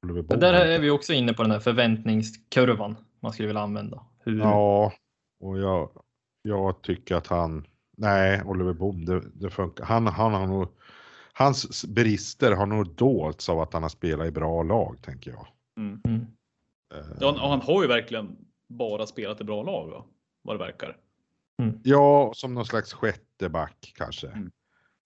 Ja. 0.09 0.23
Boom 0.23 0.41
där 0.41 0.53
är 0.55 0.79
vi 0.79 0.91
också 0.91 1.13
inne 1.13 1.33
på 1.33 1.43
den 1.43 1.51
här 1.53 1.61
förväntningskurvan 1.61 2.97
man 3.21 3.33
skulle 3.33 3.47
vilja 3.47 3.63
använda. 3.63 4.07
Hur, 4.25 4.39
Ja, 4.39 4.93
och 5.41 5.59
jag, 5.59 5.91
jag 6.43 6.83
tycker 6.83 7.15
att 7.17 7.27
han, 7.27 7.67
nej, 7.97 8.43
Oliver 8.45 8.73
Boom, 8.73 9.05
det, 9.05 9.23
det 9.35 9.51
funkar. 9.51 9.85
Han, 9.85 10.07
han 10.07 10.33
har 10.35 10.47
nog, 10.47 10.69
hans 11.39 11.85
brister 11.85 12.53
har 12.53 12.67
nog 12.67 12.95
dolts 12.95 13.49
av 13.49 13.61
att 13.61 13.73
han 13.73 13.83
har 13.83 13.91
spelat 13.91 14.27
i 14.27 14.31
bra 14.31 14.63
lag, 14.63 15.03
tänker 15.03 15.31
jag. 15.31 15.47
Mm. 15.79 16.01
Mm. 16.05 16.21
Eh, 16.95 17.17
Ja, 17.21 17.29
och 17.29 17.51
han 17.51 17.61
har 17.61 17.83
ju 17.83 17.89
verkligen 17.89 18.37
bara 18.69 19.07
spelat 19.07 19.41
i 19.41 19.45
bra 19.45 19.63
lag, 19.63 19.89
va? 19.89 20.05
vad 20.43 20.55
det 20.55 20.65
verkar. 20.65 20.97
Ja, 21.83 22.33
som 22.35 22.55
någon 22.55 22.67
slags 22.67 22.93
sjätte 22.93 23.49
back 23.49 23.93
kanske. 23.97 24.29
Mm. 24.29 24.51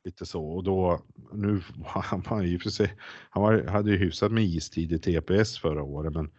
Lite 0.05 0.27
så 0.27 0.45
och 0.45 0.65
då 0.65 1.01
nu 1.33 1.63
han 1.85 2.23
var 2.31 2.43
ju 2.43 2.59
för 2.59 2.71
sig. 2.71 2.97
Han 3.31 3.43
var, 3.43 3.63
hade 3.63 3.91
ju 3.91 3.97
hyfsat 3.97 4.33
med 4.33 4.45
istid 4.45 4.93
i 4.93 4.99
TPS 4.99 5.59
förra 5.59 5.83
året, 5.83 6.13
men 6.13 6.31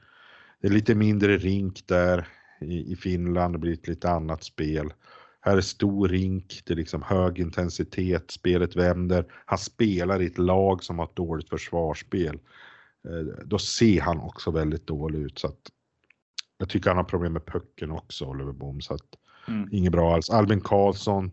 det 0.61 0.67
är 0.67 0.71
lite 0.71 0.95
mindre 0.95 1.37
rink 1.37 1.87
där 1.87 2.27
i, 2.61 2.91
i 2.91 2.95
Finland. 2.95 3.53
Det 3.53 3.59
blir 3.59 3.73
ett 3.73 3.87
lite 3.87 4.09
annat 4.09 4.43
spel. 4.43 4.93
Här 5.41 5.57
är 5.57 5.61
stor 5.61 6.07
rink, 6.07 6.61
det 6.65 6.73
är 6.73 6.77
liksom 6.77 7.01
hög 7.01 7.39
intensitet, 7.39 8.31
spelet 8.31 8.75
vänder. 8.75 9.25
Han 9.45 9.57
spelar 9.57 10.21
i 10.21 10.25
ett 10.25 10.37
lag 10.37 10.83
som 10.83 10.99
har 10.99 11.05
ett 11.05 11.15
dåligt 11.15 11.49
försvarsspel. 11.49 12.39
Eh, 13.07 13.45
Då 13.45 13.59
ser 13.59 14.01
han 14.01 14.19
också 14.19 14.51
väldigt 14.51 14.87
dålig 14.87 15.19
ut 15.19 15.39
så 15.39 15.47
att 15.47 15.69
jag 16.57 16.69
tycker 16.69 16.89
han 16.89 16.97
har 16.97 17.03
problem 17.03 17.33
med 17.33 17.45
pucken 17.45 17.91
också, 17.91 18.25
Oliver 18.25 18.53
Boom, 18.53 18.81
så 18.81 18.93
att 18.93 19.17
Mm. 19.47 19.69
Inget 19.71 19.91
bra 19.91 20.13
alls. 20.13 20.29
Albin 20.29 20.61
Karlsson, 20.61 21.31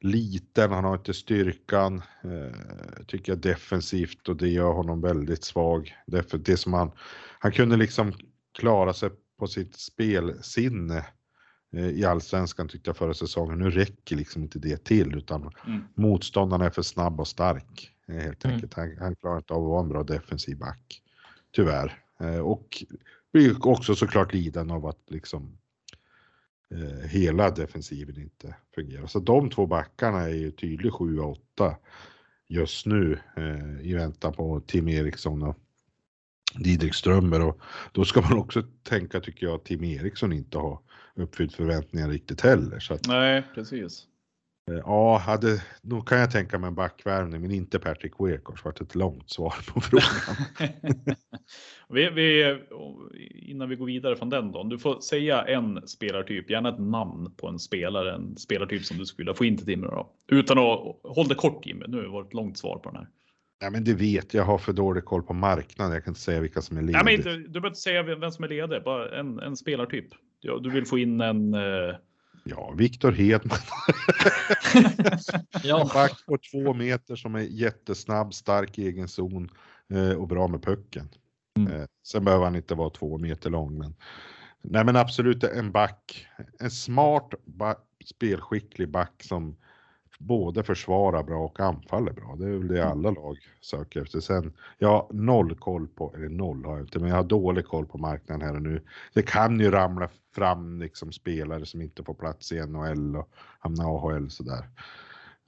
liten, 0.00 0.70
han 0.72 0.84
har 0.84 0.94
inte 0.94 1.14
styrkan. 1.14 2.02
Eh, 2.24 3.04
tycker 3.06 3.32
jag 3.32 3.38
defensivt 3.38 4.28
och 4.28 4.36
det 4.36 4.48
gör 4.48 4.72
honom 4.72 5.00
väldigt 5.00 5.44
svag. 5.44 5.94
Därför 6.06 6.38
det 6.38 6.56
som 6.56 6.72
han, 6.72 6.90
han 7.38 7.52
kunde 7.52 7.76
liksom 7.76 8.12
klara 8.58 8.92
sig 8.92 9.10
på 9.38 9.46
sitt 9.46 9.76
spelsinne 9.76 11.06
i 11.72 12.04
allsvenskan 12.04 12.68
tyckte 12.68 12.88
jag 12.88 12.96
förra 12.96 13.14
säsongen. 13.14 13.58
Nu 13.58 13.70
räcker 13.70 14.16
liksom 14.16 14.42
inte 14.42 14.58
det 14.58 14.84
till 14.84 15.14
utan 15.14 15.50
Mm. 15.66 15.80
motståndaren 15.94 16.62
är 16.62 16.70
för 16.70 16.82
snabb 16.82 17.20
och 17.20 17.28
stark. 17.28 17.90
eh, 18.08 18.14
Helt 18.14 18.44
Mm. 18.44 18.54
enkelt. 18.54 18.74
Han, 18.74 18.96
han 18.98 19.16
klarar 19.16 19.36
inte 19.36 19.54
av 19.54 19.62
att 19.62 19.68
vara 19.68 19.82
en 19.82 19.88
bra 19.88 20.02
defensiv 20.02 20.58
back. 20.58 21.02
Tyvärr. 21.52 22.02
Eh, 22.20 22.38
och 22.38 22.84
blir 23.32 23.66
också 23.66 23.94
såklart 23.94 24.32
lidande 24.34 24.74
av 24.74 24.86
att 24.86 25.00
liksom 25.08 25.58
eh, 26.70 27.08
hela 27.08 27.50
defensiven 27.50 28.20
inte 28.20 28.54
fungerar. 28.74 29.06
Så 29.06 29.18
de 29.18 29.50
två 29.50 29.66
backarna 29.66 30.20
är 30.20 30.34
ju 30.34 30.50
tydligt 30.50 30.92
7 30.94 31.18
och 31.18 31.30
8 31.30 31.76
just 32.48 32.86
nu 32.86 33.18
eh, 33.36 33.80
i 33.90 33.94
väntan 33.94 34.32
på 34.32 34.60
Tim 34.60 34.88
Eriksson 34.88 35.42
och 35.42 35.56
Didrik 36.58 36.94
Strömberg 36.94 37.42
och 37.42 37.60
då 37.92 38.04
ska 38.04 38.20
man 38.20 38.38
också 38.38 38.62
tänka 38.82 39.20
tycker 39.20 39.46
jag 39.46 39.54
att 39.54 39.64
Tim 39.64 39.84
Eriksson 39.84 40.32
inte 40.32 40.58
har 40.58 40.78
uppfyllt 41.16 41.54
förväntningarna 41.54 42.12
riktigt 42.12 42.40
heller. 42.40 42.78
Så 42.78 42.94
att, 42.94 43.08
Nej, 43.08 43.42
precis. 43.54 44.06
eh, 44.70 44.76
ja, 44.76 45.18
hade, 45.18 45.62
nog 45.82 46.08
kan 46.08 46.18
jag 46.18 46.30
tänka 46.30 46.58
mig 46.58 46.68
en 46.68 46.74
backvärvning 46.74 47.40
men 47.40 47.50
inte 47.50 47.78
Patrick 47.78 48.12
Weghorst 48.18 48.64
vart 48.64 48.80
ett 48.80 48.94
långt 48.94 49.30
svar 49.30 49.54
på 49.66 49.80
frågan. 49.80 50.04
vi, 51.88 52.10
vi, 52.10 52.58
innan 53.34 53.68
vi 53.68 53.76
går 53.76 53.86
vidare 53.86 54.16
från 54.16 54.30
den 54.30 54.52
då. 54.52 54.62
Du 54.62 54.78
får 54.78 55.00
säga 55.00 55.42
en 55.42 55.88
spelartyp, 55.88 56.50
gärna 56.50 56.68
ett 56.68 56.80
namn 56.80 57.32
på 57.36 57.48
en 57.48 57.58
spelare, 57.58 58.14
en 58.14 58.36
spelartyp 58.36 58.84
som 58.84 58.98
du 58.98 59.06
skulle 59.06 59.24
vilja 59.24 59.34
få 59.34 59.44
in 59.44 59.56
till 59.56 59.66
Timrå. 59.66 59.90
Då. 59.90 60.36
Utan 60.36 60.58
att, 60.58 60.96
håll 61.16 61.28
det 61.28 61.34
kort 61.34 61.66
Jimmy, 61.66 61.84
nu 61.88 62.08
har 62.08 62.22
det 62.22 62.28
ett 62.28 62.34
långt 62.34 62.58
svar 62.58 62.78
på 62.78 62.90
den 62.90 62.98
här. 62.98 63.08
Nej 63.62 63.70
men 63.70 63.84
det 63.84 63.94
vet 63.94 64.34
jag, 64.34 64.44
har 64.44 64.58
för 64.58 64.72
dålig 64.72 65.04
koll 65.04 65.22
på 65.22 65.32
marknaden. 65.32 65.92
Jag 65.94 66.04
kan 66.04 66.10
inte 66.10 66.20
säga 66.20 66.40
vilka 66.40 66.62
som 66.62 66.76
är 66.76 66.82
lediga. 66.82 67.04
Men 67.04 67.16
du 67.16 67.48
behöver 67.48 67.68
inte 67.68 67.80
säga 67.80 68.02
vem 68.02 68.30
som 68.30 68.44
är 68.44 68.48
ledig, 68.48 68.84
bara 68.84 69.18
en, 69.18 69.38
en 69.40 69.56
spelartyp. 69.56 70.06
Ja, 70.40 70.58
du 70.58 70.70
vill 70.70 70.86
få 70.86 70.98
in 70.98 71.20
en... 71.20 71.54
Eh, 71.54 71.94
Ja, 72.44 72.74
Viktor 72.76 73.12
Hedman. 73.12 73.58
En 74.74 75.60
Ja, 75.62 75.90
back 75.94 76.26
på 76.26 76.38
två 76.52 76.74
meter 76.74 77.16
som 77.16 77.34
är 77.34 77.40
jättesnabb, 77.40 78.34
stark 78.34 78.78
i 78.78 78.86
egen 78.86 79.08
zon 79.08 79.50
eh, 79.92 80.12
och 80.12 80.28
bra 80.28 80.48
med 80.48 80.62
pucken. 80.62 81.08
Mm. 81.56 81.72
Eh, 81.72 81.86
sen 82.06 82.24
behöver 82.24 82.44
han 82.44 82.56
inte 82.56 82.74
vara 82.74 82.90
två 82.90 83.18
meter 83.18 83.50
lång, 83.50 83.78
men 83.78 83.94
nej, 84.62 84.84
men 84.84 84.96
absolut 84.96 85.44
en 85.44 85.72
back, 85.72 86.26
en 86.60 86.70
smart 86.70 87.34
back, 87.44 87.86
spelskicklig 88.04 88.90
back 88.90 89.22
som 89.22 89.56
både 90.20 90.62
försvarar 90.62 91.22
bra 91.22 91.44
och 91.44 91.60
anfaller 91.60 92.12
bra. 92.12 92.36
Det 92.38 92.44
är 92.44 92.50
väl 92.58 92.68
det 92.68 92.84
alla 92.86 93.10
lag 93.10 93.38
söker 93.60 94.02
efter. 94.02 94.20
Sen, 94.20 94.52
jag 94.78 94.88
har 94.88 95.06
noll 95.12 95.54
koll 95.54 95.88
på, 95.88 96.14
eller 96.16 96.28
noll 96.28 96.64
har 96.64 96.72
jag 96.76 96.80
inte, 96.80 96.98
men 96.98 97.08
jag 97.08 97.16
har 97.16 97.24
dålig 97.24 97.66
koll 97.66 97.86
på 97.86 97.98
marknaden 97.98 98.48
här 98.48 98.54
och 98.54 98.62
nu. 98.62 98.82
Det 99.14 99.22
kan 99.22 99.60
ju 99.60 99.70
ramla 99.70 100.08
fram 100.34 100.80
liksom 100.80 101.12
spelare 101.12 101.66
som 101.66 101.80
inte 101.82 102.04
får 102.04 102.14
plats 102.14 102.52
i 102.52 102.66
NHL 102.66 103.16
och 103.16 103.30
hamna 103.58 103.84
i 103.84 103.86
AHL 103.86 104.30
sådär. 104.30 104.68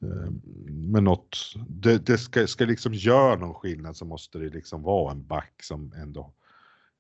Eh, 0.02 0.30
Men 0.66 1.04
något, 1.04 1.36
det, 1.68 2.06
det 2.06 2.18
ska, 2.18 2.46
ska 2.46 2.64
liksom 2.64 2.94
göra 2.94 3.36
någon 3.36 3.54
skillnad 3.54 3.96
så 3.96 4.04
måste 4.04 4.38
det 4.38 4.48
liksom 4.48 4.82
vara 4.82 5.12
en 5.12 5.26
back 5.26 5.62
som 5.62 5.92
ändå 5.92 6.32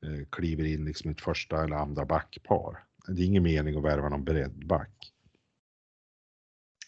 eh, 0.06 0.26
kliver 0.30 0.64
in 0.64 0.84
liksom 0.84 1.10
ett 1.10 1.20
första 1.20 1.64
eller 1.64 1.76
andra 1.76 2.04
backpar. 2.04 2.84
Det 3.06 3.22
är 3.22 3.26
ingen 3.26 3.42
mening 3.42 3.76
att 3.76 3.84
värva 3.84 4.08
någon 4.08 4.24
breddback. 4.24 5.12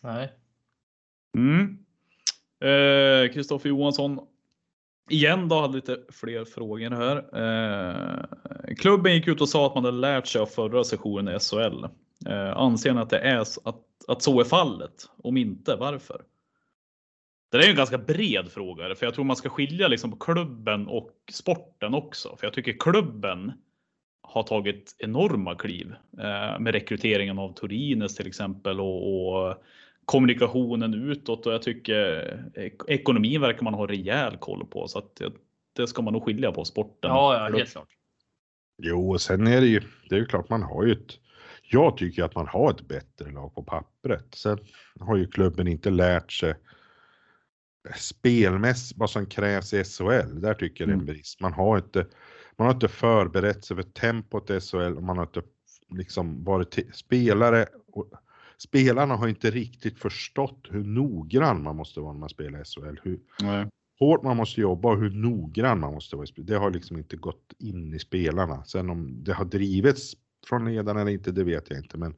nej. 0.02 0.32
Mm. 1.35 1.78
Eh, 2.61 3.59
Johansson. 3.65 4.20
Igen 5.11 5.48
då, 5.48 5.61
hade 5.61 5.74
lite 5.74 5.98
fler 6.12 6.44
frågor 6.44 6.90
här. 6.90 7.16
Eh, 7.16 8.74
klubben 8.74 9.15
gick 9.15 9.28
ut 9.28 9.40
och 9.40 9.48
sa 9.48 9.66
att 9.66 9.74
man 9.74 9.85
hade 9.85 9.97
lärt 9.97 10.27
sig 10.27 10.40
av 10.40 10.47
förra 10.47 10.85
sessionen 10.85 11.36
i 11.36 11.39
SHL. 11.39 11.85
Eh, 12.27 12.56
anser 12.56 12.94
ni 12.94 13.01
att 13.01 13.11
det 13.11 13.19
är 13.19 13.44
så, 13.44 13.61
att, 13.65 13.85
att 14.09 14.23
så 14.23 14.40
är 14.40 14.44
fallet? 14.44 15.11
Om 15.16 15.36
inte, 15.36 15.77
varför? 15.77 16.23
Det 17.51 17.59
är 17.59 17.62
ju 17.62 17.70
en 17.70 17.77
ganska 17.77 17.98
bred 17.98 18.52
fråga, 18.52 18.94
för 18.94 19.06
jag 19.06 19.15
tror 19.15 19.24
man 19.24 19.36
ska 19.36 19.48
skilja 19.48 19.89
liksom 19.89 20.11
på 20.11 20.16
klubben 20.16 20.86
och 20.86 21.11
sporten 21.32 21.94
också. 21.94 22.36
För 22.36 22.47
jag 22.47 22.55
tycker 22.55 22.73
klubben 22.78 23.52
har 24.23 24.43
tagit 24.43 24.97
enorma 24.98 25.55
kliv 25.55 25.94
eh, 26.19 26.59
med 26.59 26.69
rekryteringen 26.73 27.39
av 27.39 27.52
Torines 27.52 28.16
till 28.16 28.27
exempel 28.27 28.81
och, 28.81 29.27
och 29.27 29.65
kommunikationen 30.05 30.94
utåt 30.94 31.47
och 31.47 31.52
jag 31.52 31.62
tycker 31.62 32.51
ek 32.55 32.74
ekonomin 32.89 33.40
verkar 33.40 33.62
man 33.62 33.74
ha 33.74 33.86
rejäl 33.86 34.36
koll 34.36 34.66
på 34.66 34.89
så 34.89 34.98
att 34.98 35.16
det, 35.16 35.32
det 35.76 35.86
ska 35.86 36.02
man 36.02 36.12
nog 36.12 36.24
skilja 36.24 36.52
på 36.52 36.64
sporten. 36.64 37.10
Ja, 37.10 37.35
ja, 37.51 37.56
helt 37.56 37.72
klart. 37.72 37.89
Jo, 38.82 39.10
och 39.10 39.20
sen 39.20 39.47
är 39.47 39.60
det 39.60 39.66
ju, 39.66 39.81
det 40.09 40.14
är 40.14 40.18
ju 40.18 40.26
klart 40.26 40.48
man 40.51 40.62
har 40.62 40.85
ju 40.85 40.93
ett, 40.93 41.18
jag 41.70 41.97
tycker 41.97 42.24
att 42.24 42.35
man 42.35 42.47
har 42.48 42.70
ett 42.70 42.89
bättre 42.89 43.31
lag 43.31 43.55
på 43.55 43.62
pappret. 43.62 44.26
Sen 44.35 44.59
har 45.01 45.16
ju 45.16 45.26
klubben 45.26 45.68
inte 45.68 45.90
lärt 45.90 46.32
sig 46.32 46.55
spelmässigt 47.97 48.98
vad 49.01 49.10
som 49.10 49.26
krävs 49.26 49.74
i 49.74 49.85
SHL. 49.85 50.40
Där 50.40 50.55
tycker 50.55 50.85
jag 50.85 50.89
det 50.89 50.93
är 50.93 50.94
en 50.94 51.01
Mm. 51.01 51.06
brist. 51.06 51.40
Man 51.40 51.52
har 51.52 51.76
inte, 51.76 52.06
man 52.56 52.66
har 52.66 52.74
inte 52.74 52.89
förberett 52.89 53.64
sig 53.64 53.76
för 53.76 53.82
tempot 53.82 54.51
i 54.51 54.60
SHL 54.60 54.97
och 54.97 55.02
man 55.02 55.16
har 55.16 55.24
inte 55.24 55.43
liksom 55.90 56.44
varit 56.44 56.78
spelare 56.97 57.66
och 57.93 58.10
spelarna 58.59 59.16
har 59.16 59.28
inte 59.28 59.51
riktigt 59.51 59.98
förstått 59.98 60.66
hur 60.70 60.85
noggrann 60.85 61.62
man 61.62 61.76
måste 61.76 62.01
vara 62.01 62.12
när 62.12 62.20
man 62.20 62.28
spelar 62.28 62.60
i 62.60 62.64
SHL. 62.64 63.01
Hur, 63.02 63.20
Nej. 63.40 63.66
hårt 63.98 64.22
man 64.22 64.36
måste 64.36 64.60
jobba 64.60 64.89
och 64.89 64.98
hur 64.98 65.10
noggrann 65.10 65.81
man 65.81 65.94
måste 65.94 66.16
vara. 66.16 66.26
Det 66.36 66.55
har 66.55 66.70
liksom 66.70 66.97
inte 66.97 67.16
gått 67.16 67.52
in 67.59 67.94
i 67.94 67.98
spelarna. 67.98 68.64
Sen 68.64 68.90
om 68.90 69.24
det 69.24 69.32
har 69.32 69.44
drivits 69.44 70.14
från 70.47 70.64
ledarna 70.64 71.01
eller 71.01 71.12
inte, 71.12 71.32
det 71.32 71.44
vet 71.44 71.70
jag 71.70 71.78
inte. 71.78 71.98
Men 71.98 72.14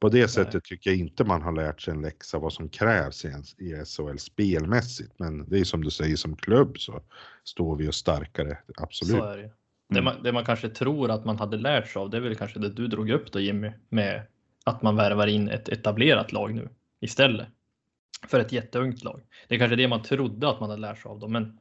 på 0.00 0.08
det 0.08 0.28
sättet 0.28 0.64
tycker 0.64 0.90
jag 0.90 0.98
inte 0.98 1.24
man 1.24 1.42
har 1.42 1.52
lärt 1.52 1.80
sig 1.80 1.94
en 1.94 2.02
läxa 2.02 2.38
vad 2.38 2.52
som 2.52 2.68
krävs 2.68 3.24
i, 3.24 3.84
SHL 3.84 4.16
spelmässigt. 4.18 5.12
Men 5.18 5.48
det 5.48 5.58
är 5.58 5.64
som 5.64 5.84
du 5.84 5.90
säger, 5.90 6.16
som 6.16 6.36
klubb 6.36 6.78
så 6.78 7.02
står 7.44 7.76
vi 7.76 7.84
ju 7.84 7.92
starkare, 7.92 8.58
absolut. 8.76 9.16
Så 9.16 9.24
är 9.24 9.36
det. 9.36 9.42
ju. 9.42 9.50
Det, 9.88 10.02
man, 10.02 10.22
det 10.22 10.32
man 10.32 10.44
kanske 10.44 10.68
tror 10.68 11.10
att 11.10 11.24
man 11.24 11.38
hade 11.38 11.56
lärt 11.56 11.88
sig 11.88 12.00
av, 12.00 12.10
det 12.10 12.16
är 12.16 12.20
väl 12.20 12.36
kanske 12.36 12.58
det 12.58 12.68
du 12.68 12.86
drog 12.86 13.10
upp 13.10 13.32
då 13.32 13.40
Jimmy, 13.40 13.72
med 13.88 14.26
att 14.64 14.82
man 14.82 14.96
värvar 14.96 15.26
in 15.26 15.48
ett 15.48 15.68
etablerat 15.68 16.32
lag 16.32 16.54
nu 16.54 16.68
istället 17.00 17.46
för 18.28 18.40
ett 18.40 18.52
jätteungt 18.52 19.04
lag. 19.04 19.20
Det 19.48 19.54
är 19.54 19.58
kanske 19.58 19.76
det 19.76 19.88
man 19.88 20.02
trodde 20.02 20.48
att 20.48 20.60
man 20.60 20.70
hade 20.70 20.82
lärt 20.82 20.98
sig 21.02 21.08
av 21.08 21.18
då, 21.18 21.28
men 21.28 21.58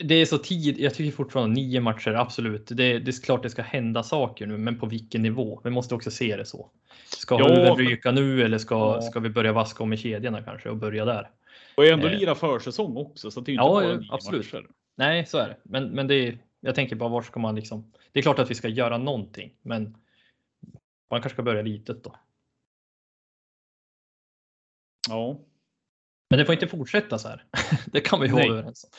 Det 0.00 0.14
är 0.14 0.26
så 0.26 0.38
tid. 0.38 0.78
Jag 0.80 0.94
tycker 0.94 1.16
fortfarande 1.16 1.54
nio 1.54 1.80
matcher, 1.80 2.10
absolut. 2.10 2.66
Det, 2.66 2.98
det 2.98 3.10
är 3.10 3.22
klart 3.24 3.42
det 3.42 3.50
ska 3.50 3.62
hända 3.62 4.02
saker 4.02 4.46
nu, 4.46 4.58
men 4.58 4.78
på 4.78 4.86
vilken 4.86 5.22
nivå? 5.22 5.60
Vi 5.64 5.70
måste 5.70 5.94
också 5.94 6.10
se 6.10 6.36
det 6.36 6.44
så. 6.44 6.70
Ska 7.18 7.38
Ja, 7.38 7.48
huvudet 7.48 7.76
men- 7.76 7.86
ryka 7.86 8.10
nu 8.10 8.42
eller 8.42 8.58
ska, 8.58 8.74
Ja. 8.74 9.02
ska 9.02 9.20
vi 9.20 9.28
börja 9.30 9.52
vaska 9.52 9.82
om 9.82 9.92
i 9.92 9.96
kedjorna 9.96 10.42
kanske 10.42 10.68
och 10.68 10.76
börja 10.76 11.04
där? 11.04 11.30
Och 11.74 11.86
ändå 11.86 12.06
Eh. 12.08 12.18
lira 12.18 12.34
försäsong 12.34 12.96
också, 12.96 13.30
så 13.30 13.40
det 13.40 13.50
är 13.50 13.52
inte 13.52 13.62
Ja, 13.62 13.70
bara 13.70 13.96
nio 13.96 14.08
absolut. 14.10 14.52
matcher. 14.52 14.66
Nej, 14.96 15.26
så 15.26 15.38
är 15.38 15.48
det. 15.48 15.56
Men, 15.62 15.84
men 15.88 16.06
det 16.06 16.14
är, 16.14 16.38
jag 16.60 16.74
tänker 16.74 16.96
bara 16.96 17.08
var 17.08 17.22
ska 17.22 17.40
man 17.40 17.54
liksom? 17.54 17.92
Det 18.12 18.18
är 18.18 18.22
klart 18.22 18.38
att 18.38 18.50
vi 18.50 18.54
ska 18.54 18.68
göra 18.68 18.98
någonting, 18.98 19.52
men 19.62 19.96
man 21.10 21.22
kanske 21.22 21.36
ska 21.36 21.42
börja 21.42 21.62
litet 21.62 22.04
då. 22.04 22.16
Ja. 25.08 25.40
Men 26.30 26.38
det 26.38 26.44
får 26.44 26.52
inte 26.52 26.66
fortsätta 26.68 27.18
så 27.18 27.28
här. 27.28 27.44
Det 27.92 28.00
kan 28.00 28.20
vi 28.20 28.26
ju 28.26 28.32
vara 28.32 28.44
överens 28.44 28.84
om. 28.84 28.90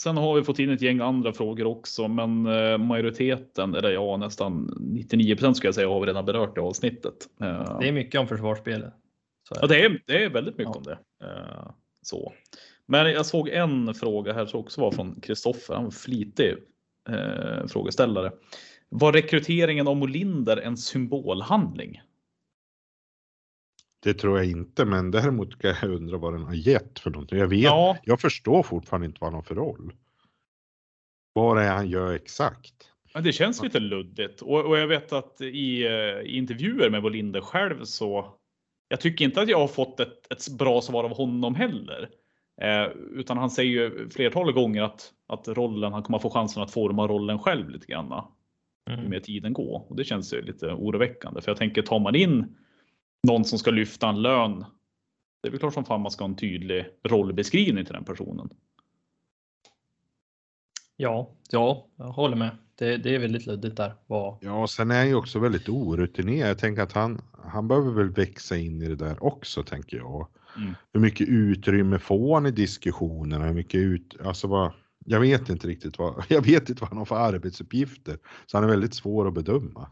Sen 0.00 0.16
har 0.16 0.34
vi 0.34 0.44
fått 0.44 0.58
in 0.58 0.70
ett 0.70 0.82
gäng 0.82 1.00
andra 1.00 1.32
frågor 1.32 1.64
också, 1.66 2.08
men 2.08 2.46
eh, 2.46 2.78
majoriteten, 2.78 3.74
eller 3.74 3.90
ja, 3.90 4.16
nästan 4.16 4.70
99% 4.80 5.52
skulle 5.54 5.68
jag 5.68 5.74
säga, 5.74 5.88
har 5.88 6.00
vi 6.00 6.06
redan 6.06 6.24
berört 6.24 6.56
i 6.58 6.60
avsnittet. 6.60 7.14
Eh, 7.40 7.78
Det 7.80 7.88
är 7.88 7.92
mycket 7.92 8.20
om 8.20 8.26
försvarsspelet. 8.28 8.94
Så 9.48 9.54
är 9.54 9.58
Ja, 9.60 9.66
det. 9.66 9.84
är, 9.84 10.02
det 10.06 10.24
är 10.24 10.30
väldigt 10.30 10.58
mycket 10.58 10.72
Ja. 10.74 10.78
om 10.78 10.82
det. 10.82 10.98
Eh, 11.26 11.70
så. 12.02 12.32
Men 12.86 13.12
jag 13.12 13.26
såg 13.26 13.48
en 13.48 13.94
fråga 13.94 14.32
här 14.32 14.46
som 14.46 14.60
också 14.60 14.80
var 14.80 14.90
från 14.90 15.20
Kristoffer, 15.20 15.74
han 15.74 15.82
var 15.82 15.88
en 15.88 15.96
flitig 15.96 16.54
frågeställare. 17.68 18.32
Var 18.96 19.12
rekryteringen 19.12 19.88
av 19.88 19.96
Molinder 19.96 20.56
en 20.56 20.76
symbolhandling? 20.76 22.00
Det 24.02 24.14
tror 24.14 24.38
jag 24.38 24.46
inte, 24.46 24.84
men 24.84 25.10
däremot 25.10 25.58
kan 25.58 25.74
jag 25.82 25.90
undra 25.90 26.18
vad 26.18 26.32
den 26.32 26.42
har 26.42 26.54
gett 26.54 26.98
för 26.98 27.10
någonting. 27.10 27.38
Jag 27.38 27.46
vet, 27.46 27.62
Ja, 27.62 27.96
jag 28.02 28.20
förstår 28.20 28.62
fortfarande 28.62 29.06
inte 29.06 29.18
vad 29.20 29.28
han 29.30 29.34
har 29.34 29.42
för 29.42 29.54
roll. 29.54 29.92
Vad 31.32 31.56
det 31.56 31.62
är 31.62 31.74
han 31.74 31.88
gör 31.88 32.14
exakt. 32.14 32.74
det 33.22 33.32
känns 33.32 33.62
lite 33.62 33.80
luddigt 33.80 34.42
och, 34.42 34.64
och 34.64 34.78
jag 34.78 34.86
vet 34.86 35.12
att 35.12 35.40
i, 35.40 35.86
eh, 35.86 36.20
i 36.20 36.36
intervjuer 36.36 36.90
med 36.90 37.02
Molinder 37.02 37.40
själv 37.40 37.84
så 37.84 38.34
jag 38.88 39.00
tycker 39.00 39.24
inte 39.24 39.40
att 39.40 39.48
jag 39.48 39.58
har 39.58 39.68
fått 39.68 40.00
ett, 40.00 40.32
ett 40.32 40.58
bra 40.58 40.80
svar 40.80 41.04
av 41.04 41.16
honom 41.16 41.54
heller. 41.54 42.08
Eh, 42.60 42.86
utan 43.12 43.38
han 43.38 43.50
säger 43.50 43.70
ju 43.70 44.08
flertalet 44.10 44.54
gånger 44.54 44.82
att, 44.82 45.12
att 45.28 45.48
rollen, 45.48 45.92
han 45.92 46.02
kommer 46.02 46.18
få 46.18 46.30
chansen 46.30 46.62
att 46.62 46.70
forma 46.70 47.06
rollen 47.06 47.38
själv 47.38 47.68
lite 47.68 47.86
grann. 47.86 48.24
Ju 48.90 48.94
Mm. 48.94 49.10
mer 49.10 49.20
tiden 49.20 49.52
går. 49.52 49.86
Och 49.88 49.96
det 49.96 50.04
känns 50.04 50.34
ju 50.34 50.42
lite 50.42 50.66
oroväckande. 50.66 51.40
För 51.40 51.50
jag 51.50 51.58
tänker, 51.58 51.82
tar 51.82 51.98
man 52.00 52.14
in 52.14 52.56
någon 53.28 53.44
som 53.44 53.58
ska 53.58 53.70
lyfta 53.70 54.08
en 54.08 54.22
lön. 54.22 54.64
Det 55.42 55.48
är 55.48 55.50
väl 55.50 55.60
klart 55.60 55.74
som 55.74 55.84
fan 55.84 56.00
man 56.00 56.10
ska 56.10 56.24
ha 56.24 56.28
en 56.28 56.36
tydlig 56.36 56.86
rollbeskrivning 57.02 57.84
till 57.84 57.94
den 57.94 58.04
personen. 58.04 58.48
Ja, 60.96 61.30
ja, 61.50 61.86
jag 61.96 62.04
håller 62.04 62.36
med. 62.36 62.50
Det, 62.78 62.96
det 62.96 63.14
är 63.14 63.18
väldigt 63.18 63.46
luddigt 63.46 63.76
där. 63.76 63.94
Vad, 64.06 64.38
Ja, 64.40 64.62
och 64.62 64.70
sen 64.70 64.90
är 64.90 64.96
han 64.98 65.08
ju 65.08 65.14
också 65.14 65.38
väldigt 65.38 65.68
orutinerad. 65.68 66.50
Jag 66.50 66.58
tänker 66.58 66.82
att 66.82 66.92
han, 66.92 67.20
han 67.44 67.68
behöver 67.68 67.92
väl 67.92 68.10
växa 68.10 68.56
in 68.56 68.82
i 68.82 68.88
det 68.88 68.96
där 68.96 69.24
också, 69.24 69.62
tänker 69.62 69.96
jag. 69.96 70.28
Mm. 70.56 70.74
Hur 70.92 71.00
mycket 71.00 71.28
utrymme 71.28 71.98
får 71.98 72.34
han 72.34 72.46
i 72.46 72.50
diskussionerna? 72.50 73.46
Hur 73.46 73.54
mycket 73.54 73.78
ut, 73.78 74.16
alltså 74.24 74.46
vad, 74.48 74.72
jag 75.04 75.20
vet 75.20 75.48
inte 75.48 75.68
riktigt 75.68 75.98
vad, 75.98 76.24
jag 76.28 76.42
vet 76.44 76.68
inte 76.68 76.80
vad 76.80 76.88
han 76.88 76.98
har 76.98 77.04
för 77.04 77.16
arbetsuppgifter. 77.16 78.18
Så 78.46 78.56
han 78.56 78.64
är 78.64 78.68
väldigt 78.68 78.94
svår 78.94 79.28
att 79.28 79.34
bedöma. 79.34 79.90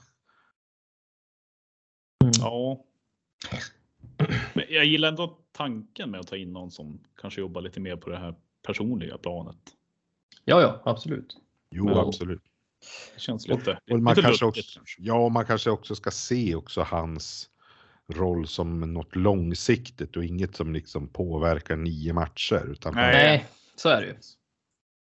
Ja. 2.38 2.84
Men 4.54 4.64
jag 4.68 4.84
gillar 4.84 5.08
ändå 5.08 5.38
tanken 5.52 6.10
med 6.10 6.20
att 6.20 6.26
ta 6.26 6.36
in 6.36 6.52
någon 6.52 6.70
som 6.70 7.00
kanske 7.20 7.40
jobbar 7.40 7.60
lite 7.60 7.80
mer 7.80 7.96
på 7.96 8.10
det 8.10 8.18
här 8.18 8.34
personliga 8.66 9.18
planet. 9.18 9.56
Ja, 10.44 10.60
ja, 10.60 10.82
absolut. 10.84 11.36
Jo, 11.70 11.84
Men- 11.84 11.98
absolut. 11.98 12.42
Det 13.14 13.20
känns 13.20 13.48
lite, 13.48 13.78
Och 13.90 14.00
man 14.00 14.14
lite 14.14 14.22
kanske 14.26 14.44
också, 14.46 14.62
kanske. 14.74 15.02
ja, 15.02 15.28
man 15.28 15.46
kanske 15.46 15.70
också 15.70 15.94
ska 15.94 16.10
se 16.10 16.54
också 16.54 16.82
hans 16.82 17.50
roll 18.08 18.46
som 18.46 18.80
något 18.94 19.16
långsiktigt 19.16 20.16
och 20.16 20.24
inget 20.24 20.56
som 20.56 20.72
liksom 20.72 21.08
påverkar 21.08 21.76
nio 21.76 22.12
matcher. 22.12 22.70
Utan 22.72 22.94
Nej. 22.94 23.12
Nej, 23.14 23.46
så 23.76 23.88
är 23.88 24.00
det 24.00 24.06
ju. 24.06 24.14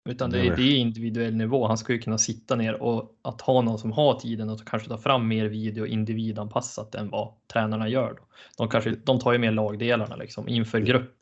Utan 0.05 0.31
det, 0.31 0.39
Det 0.39 0.47
är 0.47 0.57
det 0.57 0.77
individuell 0.77 1.35
nivå. 1.35 1.67
Han 1.67 1.79
ska 1.79 1.93
ju 1.93 1.99
kunna 1.99 2.19
sitta 2.19 2.57
ner 2.57 2.83
och 2.83 3.19
att 3.23 3.41
ha 3.41 3.63
någon 3.63 3.79
som 3.79 3.93
har 3.93 4.21
tiden 4.21 4.51
och 4.51 4.67
kanske 4.67 4.89
ta 4.89 4.99
fram 4.99 5.29
mer 5.29 5.47
video 5.47 5.87
individanpassat 5.87 6.95
än 6.95 7.11
vad 7.11 7.35
tränarna 7.53 7.89
gör. 7.89 8.15
Då. 8.19 8.23
De, 8.59 8.69
kanske, 8.69 8.91
de 8.91 9.19
tar 9.19 9.33
ju 9.33 9.39
mer 9.39 9.53
lagdelarna 9.53 10.17
liksom 10.17 10.49
inför 10.49 10.81
grupp. 10.81 11.19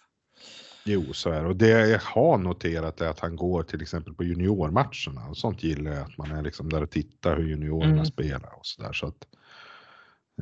Jo, 0.85 1.13
så 1.13 1.31
är 1.31 1.43
det. 1.43 1.49
Och 1.49 1.57
det 1.57 1.89
jag 1.89 2.01
har 2.01 2.39
noterat 2.39 3.01
är 3.01 3.09
att 3.09 3.21
han 3.21 3.37
går 3.37 3.63
till 3.63 3.83
exempel 3.83 4.15
på 4.15 4.25
juniormatcherna 4.25 5.29
och 5.31 5.37
sånt 5.37 5.63
gillar 5.63 5.91
jag. 5.91 6.03
Att 6.03 6.19
man 6.19 6.31
är 6.31 6.43
liksom 6.43 6.69
där 6.71 6.83
och 6.83 6.91
tittar 6.91 7.37
hur 7.37 7.49
juniorerna 7.49 7.93
Mm. 7.93 8.05
spelar 8.05 8.55
och 8.59 8.67
så 8.67 8.83
där. 8.83 8.93
Så 8.93 9.07
att 9.07 9.27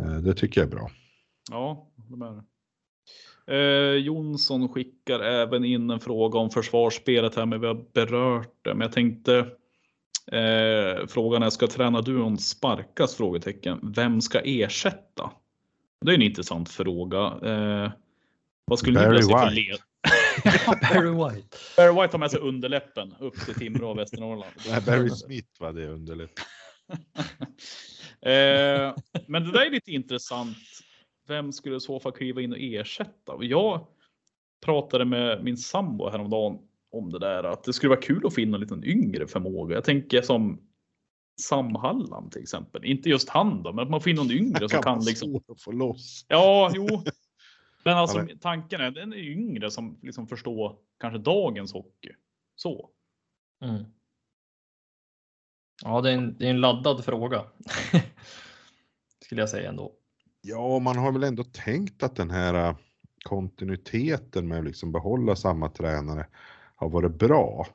eh, 0.01 0.13
det 0.17 0.35
tycker 0.35 0.61
jag 0.61 0.69
är 0.69 0.77
bra. 0.77 0.91
Ja, 1.51 1.89
de 1.97 2.23
är 2.23 2.33
det. 2.33 2.45
Eh, 3.49 3.95
Jonsson 3.95 4.69
skickar 4.69 5.21
även 5.21 5.65
in 5.65 5.91
en 5.91 6.01
fråga 6.01 6.39
om 6.39 6.51
försvarsspelet 6.51 7.35
här, 7.35 7.47
men 7.47 7.61
vi 7.61 7.67
har 7.67 7.85
berört 7.93 8.55
det. 8.63 8.75
Men 8.75 8.81
jag 8.81 8.93
tänkte 8.93 9.39
eh, 10.33 11.07
frågan 11.09 11.43
är, 11.43 11.51
ska 11.51 11.67
tränarduon 11.67 12.39
sparkas? 12.39 13.17
Frågetecken. 13.17 13.93
Vem 13.97 14.21
ska 14.21 14.41
ersätta? 14.41 15.31
Det 16.01 16.11
är 16.11 16.15
en 16.15 16.23
intressant 16.23 16.69
fråga. 16.69 17.19
Eh, 17.43 17.91
vad 18.65 18.79
skulle 18.79 18.99
Barry 19.01 19.09
ni 19.09 19.17
vilja 19.17 19.39
se 19.39 19.45
för 19.45 19.51
White. 19.51 19.61
led? 19.61 19.79
Barry 20.95 21.11
White. 21.11 21.57
Barry 21.77 21.93
White 22.03 22.13
har 22.13 22.19
med 22.19 22.31
sig 22.31 22.41
underläppen 22.41 23.15
upp 23.19 23.35
till 23.45 23.55
Timrå 23.55 23.91
och 23.91 23.99
Västernorrland. 23.99 24.53
Nej, 24.69 24.81
Barry 24.87 25.11
Smith 25.11 25.49
var 25.61 25.73
det 25.73 25.87
underligt. 25.89 26.41
Eh, 28.21 28.95
men 29.27 29.45
det 29.45 29.53
där 29.53 29.67
är 29.67 29.71
lite 29.71 29.91
intressant. 29.91 30.57
Vem 31.29 31.53
skulle 31.53 31.77
i 31.77 31.81
så 31.81 32.01
fall 32.01 32.13
kliva 32.13 32.41
in 32.41 32.53
och 32.53 32.59
ersätta? 32.61 33.33
Och 33.33 33.45
jag 33.45 33.87
pratade 34.65 35.05
med 35.05 35.45
min 35.45 35.57
sambo 35.57 36.09
häromdagen 36.09 36.59
om 36.91 37.11
det 37.11 37.19
där 37.19 37.45
att 37.45 37.65
det 37.65 37.73
skulle 37.73 37.91
vara 37.91 38.01
kul 38.01 38.27
att 38.27 38.35
få 38.35 38.41
in 38.41 38.55
en 38.55 38.61
liten 38.61 38.85
yngre 38.85 39.27
förmåga. 39.27 39.75
Jag 39.75 39.85
tänker 39.85 40.23
som 40.23 40.69
Sam 41.41 41.75
Hallam 41.75 42.31
till 42.31 42.43
exempel. 42.43 42.85
Inte 42.85 43.09
just 43.09 43.29
han 43.29 43.63
då, 43.63 43.73
men 43.73 43.83
att 43.83 43.91
man 43.91 44.01
får 44.01 44.11
in 44.11 44.17
någon 44.17 44.31
yngre 44.31 44.69
som 44.69 44.83
kan 44.83 45.05
liksom. 45.05 45.41
få 45.65 45.73
loss. 45.73 46.27
Ja, 46.29 46.73
jo. 46.75 46.87
Men 47.85 47.97
alltså 47.97 48.27
tanken 48.41 48.81
är 48.81 48.91
den 48.91 49.13
är 49.13 49.17
yngre 49.17 49.71
som 49.71 49.99
liksom 50.03 50.27
förstår 50.27 50.79
kanske 51.01 51.19
dagens 51.19 51.73
hockey. 51.73 52.13
Så. 52.55 52.91
Mm. 53.65 53.85
Ja, 55.85 56.01
det 56.01 56.11
är, 56.11 56.15
en, 56.15 56.39
det 56.39 56.47
är 56.47 56.51
en 56.51 56.61
laddad 56.61 57.05
fråga. 57.05 57.45
Skulle 59.25 59.43
jag 59.43 59.49
säga 59.49 59.69
ändå. 59.69 59.98
Ja, 60.49 60.79
man 60.79 60.97
har 60.99 61.13
väl 61.13 61.25
ändå 61.25 61.45
tänkt 61.45 62.03
att 62.03 62.17
den 62.17 62.31
här 62.31 62.69
äh, 62.69 62.77
kontinuiteten 63.25 64.49
med 64.49 64.59
att 64.59 64.65
liksom 64.65 64.93
behålla 64.93 65.37
samma 65.37 65.69
tränare 65.69 66.27
har 66.77 66.89
varit 66.89 67.19
bra. 67.19 67.67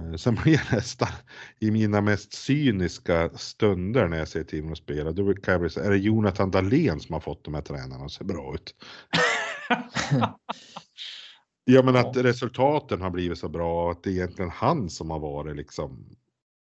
Eh, 0.00 0.14
Sen 0.14 0.34
blir 0.34 0.52
jag 0.52 0.76
nästan 0.76 1.08
i 1.58 1.70
mina 1.70 2.00
mest 2.00 2.32
cyniska 2.32 3.30
stunder 3.34 4.08
när 4.08 4.18
jag 4.18 4.28
ser 4.28 4.44
Timrå 4.44 4.74
spela, 4.74 5.12
då 5.12 5.34
kan 5.34 5.52
jag 5.52 5.60
bli 5.60 5.70
så 5.70 5.80
är 5.80 5.90
det 5.90 5.96
Jonathan 5.96 6.50
Dahlén 6.50 7.00
som 7.00 7.12
har 7.12 7.20
fått 7.20 7.44
de 7.44 7.54
här 7.54 7.62
tränarna 7.62 8.04
att 8.04 8.12
se 8.12 8.24
bra 8.24 8.54
ut? 8.54 8.74
Ja, 11.70 11.82
men 11.82 11.96
att 11.96 12.16
resultaten 12.16 13.00
har 13.00 13.10
blivit 13.10 13.38
så 13.38 13.48
bra 13.48 13.84
och 13.84 13.90
att 13.90 14.02
det 14.02 14.10
är 14.10 14.14
egentligen 14.14 14.50
han 14.50 14.90
som 14.90 15.10
har 15.10 15.18
varit 15.18 15.56
liksom 15.56 16.16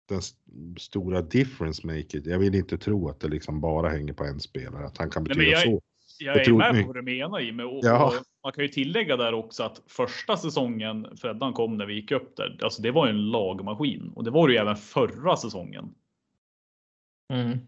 den 0.09 0.19
st- 0.19 0.39
stora 0.79 1.23
difference 1.23 1.87
maker. 1.87 2.23
Jag 2.25 2.39
vill 2.39 2.55
inte 2.55 2.79
tro 2.79 3.09
att 3.09 3.21
det 3.21 3.29
liksom 3.29 3.61
bara 3.61 3.89
hänger 3.89 4.13
på 4.13 4.25
en 4.25 4.41
spelare, 4.41 4.87
att 4.87 4.99
han 4.99 5.11
kan 5.11 5.23
Nej, 5.23 5.29
betyda 5.29 5.45
men 5.45 5.51
jag- 5.51 5.63
så. 5.63 5.83
Jag 6.19 6.37
Jag 6.37 6.49
är 6.49 6.73
med 6.73 6.83
på 6.83 6.87
vad 6.87 6.97
du 6.97 7.03
menar 7.03 7.41
Jimmy. 7.41 7.63
Och, 7.63 7.81
Ja. 7.83 8.07
och 8.07 8.13
man 8.45 8.53
kan 8.53 8.65
ju 8.65 8.69
tillägga 8.69 9.17
där 9.17 9.33
också 9.35 9.63
att 9.63 9.83
första 9.87 10.37
säsongen 10.37 11.07
Freddan 11.17 11.53
kom 11.53 11.77
när 11.77 11.87
vi 11.87 11.95
gick 11.95 12.11
upp 12.11 12.37
där. 12.37 12.59
Alltså 12.63 12.83
det 12.83 12.91
var 12.91 13.07
ju 13.07 13.11
en 13.11 13.31
lagmaskin 13.31 14.13
och 14.15 14.25
det 14.25 14.31
var 14.31 14.49
det 14.49 14.55
ju 14.55 14.61
även 14.61 14.77
förra 14.77 15.37
säsongen. 15.37 15.95
Mm. 17.33 17.59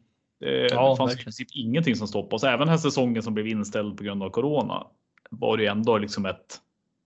Det 0.40 0.69
Ja, 0.70 0.97
fanns 0.97 1.15
i 1.15 1.23
princip 1.24 1.48
ingenting 1.55 1.97
som 1.97 2.09
stoppade 2.09 2.35
oss. 2.36 2.44
Även 2.44 2.59
den 2.59 2.69
här 2.69 2.77
säsongen 2.77 3.23
som 3.23 3.35
blev 3.35 3.47
inställd 3.47 3.97
på 3.97 4.05
grund 4.05 4.23
av 4.23 4.31
corona 4.31 4.86
var 5.31 5.56
det 5.56 5.62
ju 5.62 5.69
ändå 5.69 5.98
liksom 5.98 6.27
ett 6.27 6.60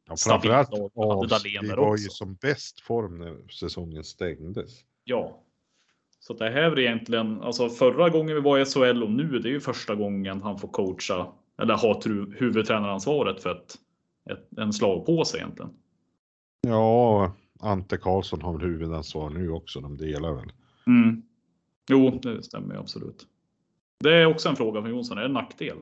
Ja, 0.08 0.16
stabilt 0.16 0.42
framförallt 0.42 0.70
lag. 1.30 1.38
Vi 1.62 1.68
var 1.68 1.78
också. 1.78 2.02
ju 2.04 2.08
som 2.10 2.34
bäst 2.34 2.80
form 2.80 3.18
när 3.18 3.52
säsongen 3.52 4.04
stängdes. 4.04 4.70
Ja. 5.04 5.38
Så 6.20 6.32
det 6.32 6.50
här 6.50 6.62
är 6.62 6.78
egentligen 6.78 7.42
alltså 7.42 7.68
förra 7.68 8.08
gången 8.10 8.34
vi 8.34 8.40
var 8.40 8.58
i 8.58 8.64
SHL 8.64 9.02
och 9.02 9.10
nu 9.10 9.38
det 9.38 9.48
är 9.48 9.52
ju 9.52 9.60
första 9.60 9.94
gången 9.94 10.42
han 10.42 10.58
får 10.58 10.68
coacha 10.68 11.26
eller 11.62 11.74
ha 11.74 12.00
huvudtränaransvaret 12.38 13.42
för 13.42 13.50
ett, 13.50 13.74
ett, 14.30 14.58
en 14.58 14.72
slagpåse 14.72 15.38
egentligen. 15.38 15.70
Ja, 16.60 17.32
Ante 17.60 17.96
Karlsson 17.96 18.42
har 18.42 18.52
väl 18.52 18.62
huvudansvar 18.62 19.30
nu 19.30 19.50
också, 19.50 19.80
de 19.80 19.96
delar 19.96 20.32
väl. 20.32 20.52
Mm. 20.86 21.22
Jo, 21.88 22.18
det 22.22 22.42
stämmer 22.42 22.74
ju 22.74 22.80
absolut. 22.80 23.26
Det 24.00 24.14
är 24.14 24.26
också 24.26 24.48
en 24.48 24.56
fråga 24.56 24.80
från 24.80 24.90
Jonsson. 24.90 25.18
Är 25.18 25.22
det 25.22 25.28
en 25.28 25.32
nackdel? 25.32 25.78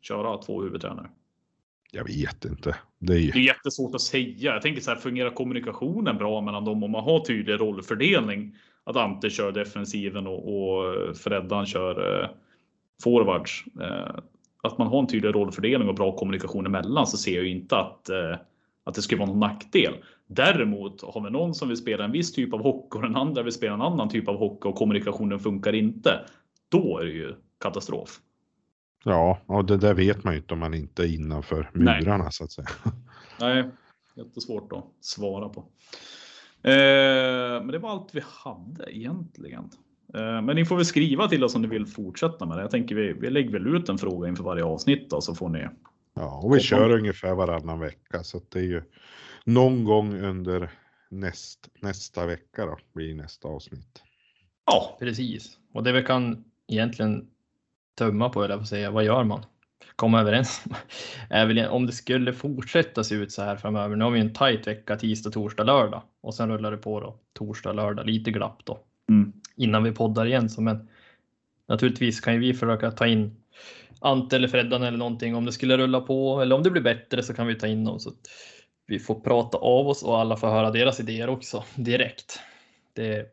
Köra 0.00 0.38
två 0.38 0.62
huvudtränare? 0.62 1.10
Jag 1.94 2.04
vet 2.04 2.44
inte. 2.44 2.76
Det 2.98 3.12
är, 3.12 3.32
Det 3.32 3.38
är 3.38 3.46
jättesvårt 3.46 3.94
att 3.94 4.00
säga. 4.00 4.52
Jag 4.54 4.62
tänker 4.62 4.80
så 4.80 4.90
här, 4.90 4.98
fungerar 4.98 5.30
kommunikationen 5.30 6.18
bra 6.18 6.40
mellan 6.40 6.64
dem 6.64 6.84
om 6.84 6.90
man 6.90 7.04
har 7.04 7.24
tydlig 7.24 7.60
rollfördelning? 7.60 8.56
Att 8.84 8.96
Ante 8.96 9.30
kör 9.30 9.52
defensiven 9.52 10.26
och, 10.26 10.54
och 10.54 11.16
Freddan 11.16 11.66
kör 11.66 12.22
eh, 12.22 12.28
forwards. 13.02 13.64
Eh, 13.80 14.16
att 14.62 14.78
man 14.78 14.86
har 14.86 14.98
en 14.98 15.06
tydlig 15.06 15.34
rollfördelning 15.34 15.88
och 15.88 15.94
bra 15.94 16.16
kommunikation 16.16 16.66
emellan 16.66 17.06
så 17.06 17.16
ser 17.16 17.34
jag 17.34 17.44
ju 17.44 17.50
inte 17.50 17.76
att, 17.76 18.08
eh, 18.08 18.36
att 18.84 18.94
det 18.94 19.02
skulle 19.02 19.18
vara 19.18 19.30
någon 19.30 19.40
nackdel. 19.40 19.94
Däremot 20.26 21.02
har 21.02 21.20
vi 21.20 21.30
någon 21.30 21.54
som 21.54 21.68
vill 21.68 21.76
spela 21.76 22.04
en 22.04 22.12
viss 22.12 22.32
typ 22.32 22.54
av 22.54 22.62
hockey 22.62 22.98
och 22.98 23.02
den 23.02 23.16
andra 23.16 23.42
vill 23.42 23.52
spela 23.52 23.74
en 23.74 23.82
annan 23.82 24.08
typ 24.08 24.28
av 24.28 24.36
hockey 24.36 24.68
och 24.68 24.74
kommunikationen 24.74 25.38
funkar 25.38 25.72
inte. 25.72 26.20
Då 26.68 26.98
är 26.98 27.04
det 27.04 27.12
ju 27.12 27.34
katastrof 27.60 28.20
ja, 29.04 29.38
och 29.46 29.64
det 29.64 29.76
där 29.76 29.94
vet 29.94 30.24
man 30.24 30.32
ju 30.32 30.40
inte 30.40 30.54
om 30.54 30.60
man 30.60 30.74
inte 30.74 31.02
är 31.02 31.14
innanför 31.14 31.70
Nej. 31.72 32.00
murarna 32.00 32.30
så 32.30 32.44
att 32.44 32.52
säga. 32.52 32.68
Nej, 33.40 33.70
jättesvårt 34.14 34.72
att 34.72 34.84
svara 35.00 35.48
på. 35.48 35.60
Eh, 36.62 37.62
men 37.62 37.66
det 37.66 37.78
var 37.78 37.90
allt 37.90 38.14
vi 38.14 38.22
hade 38.44 38.96
egentligen. 38.96 39.70
Eh, 40.14 40.42
men 40.42 40.56
ni 40.56 40.64
får 40.64 40.76
väl 40.76 40.84
skriva 40.84 41.28
till 41.28 41.44
oss 41.44 41.54
om 41.54 41.62
ni 41.62 41.68
vill 41.68 41.86
fortsätta 41.86 42.46
med 42.46 42.56
det. 42.56 42.62
Jag 42.62 42.70
tänker 42.70 42.94
vi, 42.94 43.12
vi 43.12 43.30
lägger 43.30 43.50
väl 43.50 43.76
ut 43.76 43.88
en 43.88 43.98
fråga 43.98 44.28
inför 44.28 44.44
varje 44.44 44.64
avsnitt 44.64 45.10
då, 45.10 45.20
så 45.20 45.34
får 45.34 45.48
ni. 45.48 45.68
Ja, 46.14 46.40
och 46.44 46.56
vi 46.56 46.60
kör 46.60 46.90
ungefär 46.90 47.34
varannan 47.34 47.80
vecka 47.80 48.22
så 48.22 48.36
att 48.36 48.50
det 48.50 48.58
är 48.58 48.64
ju 48.64 48.82
någon 49.44 49.84
gång 49.84 50.20
under 50.20 50.70
näst, 51.10 51.68
nästa 51.80 52.26
vecka 52.26 52.66
då 52.66 52.78
blir 52.94 53.14
nästa 53.14 53.48
avsnitt. 53.48 54.02
Ja, 54.66 54.96
Precis. 55.00 55.58
Och 55.72 55.82
det 55.84 55.92
vi 55.92 56.02
kan 56.02 56.44
egentligen 56.68 57.28
tumma 57.98 58.28
på, 58.28 58.44
eller 58.44 58.56
vad 58.56 58.68
säga, 58.68 58.90
vad 58.90 59.04
gör 59.04 59.24
man? 59.24 59.44
Komma 59.96 60.20
överens 60.20 60.64
väl 61.30 61.66
om 61.66 61.86
det 61.86 61.92
skulle 61.92 62.32
fortsätta 62.32 63.04
se 63.04 63.14
ut 63.14 63.32
så 63.32 63.42
här 63.42 63.56
framöver. 63.56 63.96
Nu 63.96 64.04
har 64.04 64.10
vi 64.10 64.20
en 64.20 64.32
tajt 64.32 64.66
vecka, 64.66 64.96
tisdag, 64.96 65.30
torsdag, 65.30 65.64
lördag 65.64 66.02
och 66.20 66.34
sen 66.34 66.50
rullar 66.50 66.70
det 66.70 66.76
på 66.76 67.00
då 67.00 67.18
torsdag, 67.32 67.72
lördag, 67.72 68.06
lite 68.06 68.30
glapp 68.30 68.60
då 68.64 68.78
mm. 69.08 69.32
innan 69.56 69.84
vi 69.84 69.92
poddar 69.92 70.26
igen. 70.26 70.50
Så 70.50 70.62
men 70.62 70.88
naturligtvis 71.68 72.20
kan 72.20 72.34
ju 72.34 72.40
vi 72.40 72.54
försöka 72.54 72.90
ta 72.90 73.06
in 73.06 73.36
Ante 74.00 74.36
eller 74.36 74.48
Freddan 74.48 74.82
eller 74.82 74.98
någonting 74.98 75.34
om 75.34 75.44
det 75.44 75.52
skulle 75.52 75.76
rulla 75.76 76.00
på 76.00 76.40
eller 76.42 76.56
om 76.56 76.62
det 76.62 76.70
blir 76.70 76.82
bättre 76.82 77.22
så 77.22 77.34
kan 77.34 77.46
vi 77.46 77.54
ta 77.54 77.66
in 77.66 77.84
dem 77.84 78.00
så 78.00 78.08
att 78.08 78.28
vi 78.86 78.98
får 78.98 79.20
prata 79.20 79.58
av 79.58 79.88
oss 79.88 80.02
och 80.02 80.18
alla 80.18 80.36
får 80.36 80.48
höra 80.48 80.70
deras 80.70 81.00
idéer 81.00 81.28
också 81.28 81.64
direkt. 81.74 82.40
Det, 82.92 83.26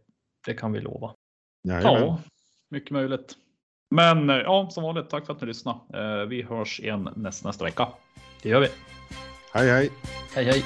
det 0.45 0.53
kan 0.53 0.71
vi 0.71 0.79
lova. 0.79 1.13
Jajamän. 1.67 2.01
ja, 2.01 2.21
mycket 2.69 2.91
möjligt. 2.91 3.35
Men 3.93 4.29
eh, 4.29 4.35
ja, 4.35 4.69
som 4.71 4.83
vanligt, 4.83 5.09
tack 5.09 5.25
för 5.25 5.33
att 5.33 5.41
ni 5.41 5.47
lyssnade. 5.47 5.79
Eh, 5.93 6.27
vi 6.27 6.41
hörs 6.41 6.79
igen 6.79 7.09
nästa, 7.15 7.47
nästa 7.47 7.63
vecka. 7.63 7.87
Det 8.41 8.49
gör 8.49 8.59
vi. 8.59 8.67
Hej 9.53 9.69
hej! 9.69 9.91
Hej 10.35 10.45
hej! 10.45 10.63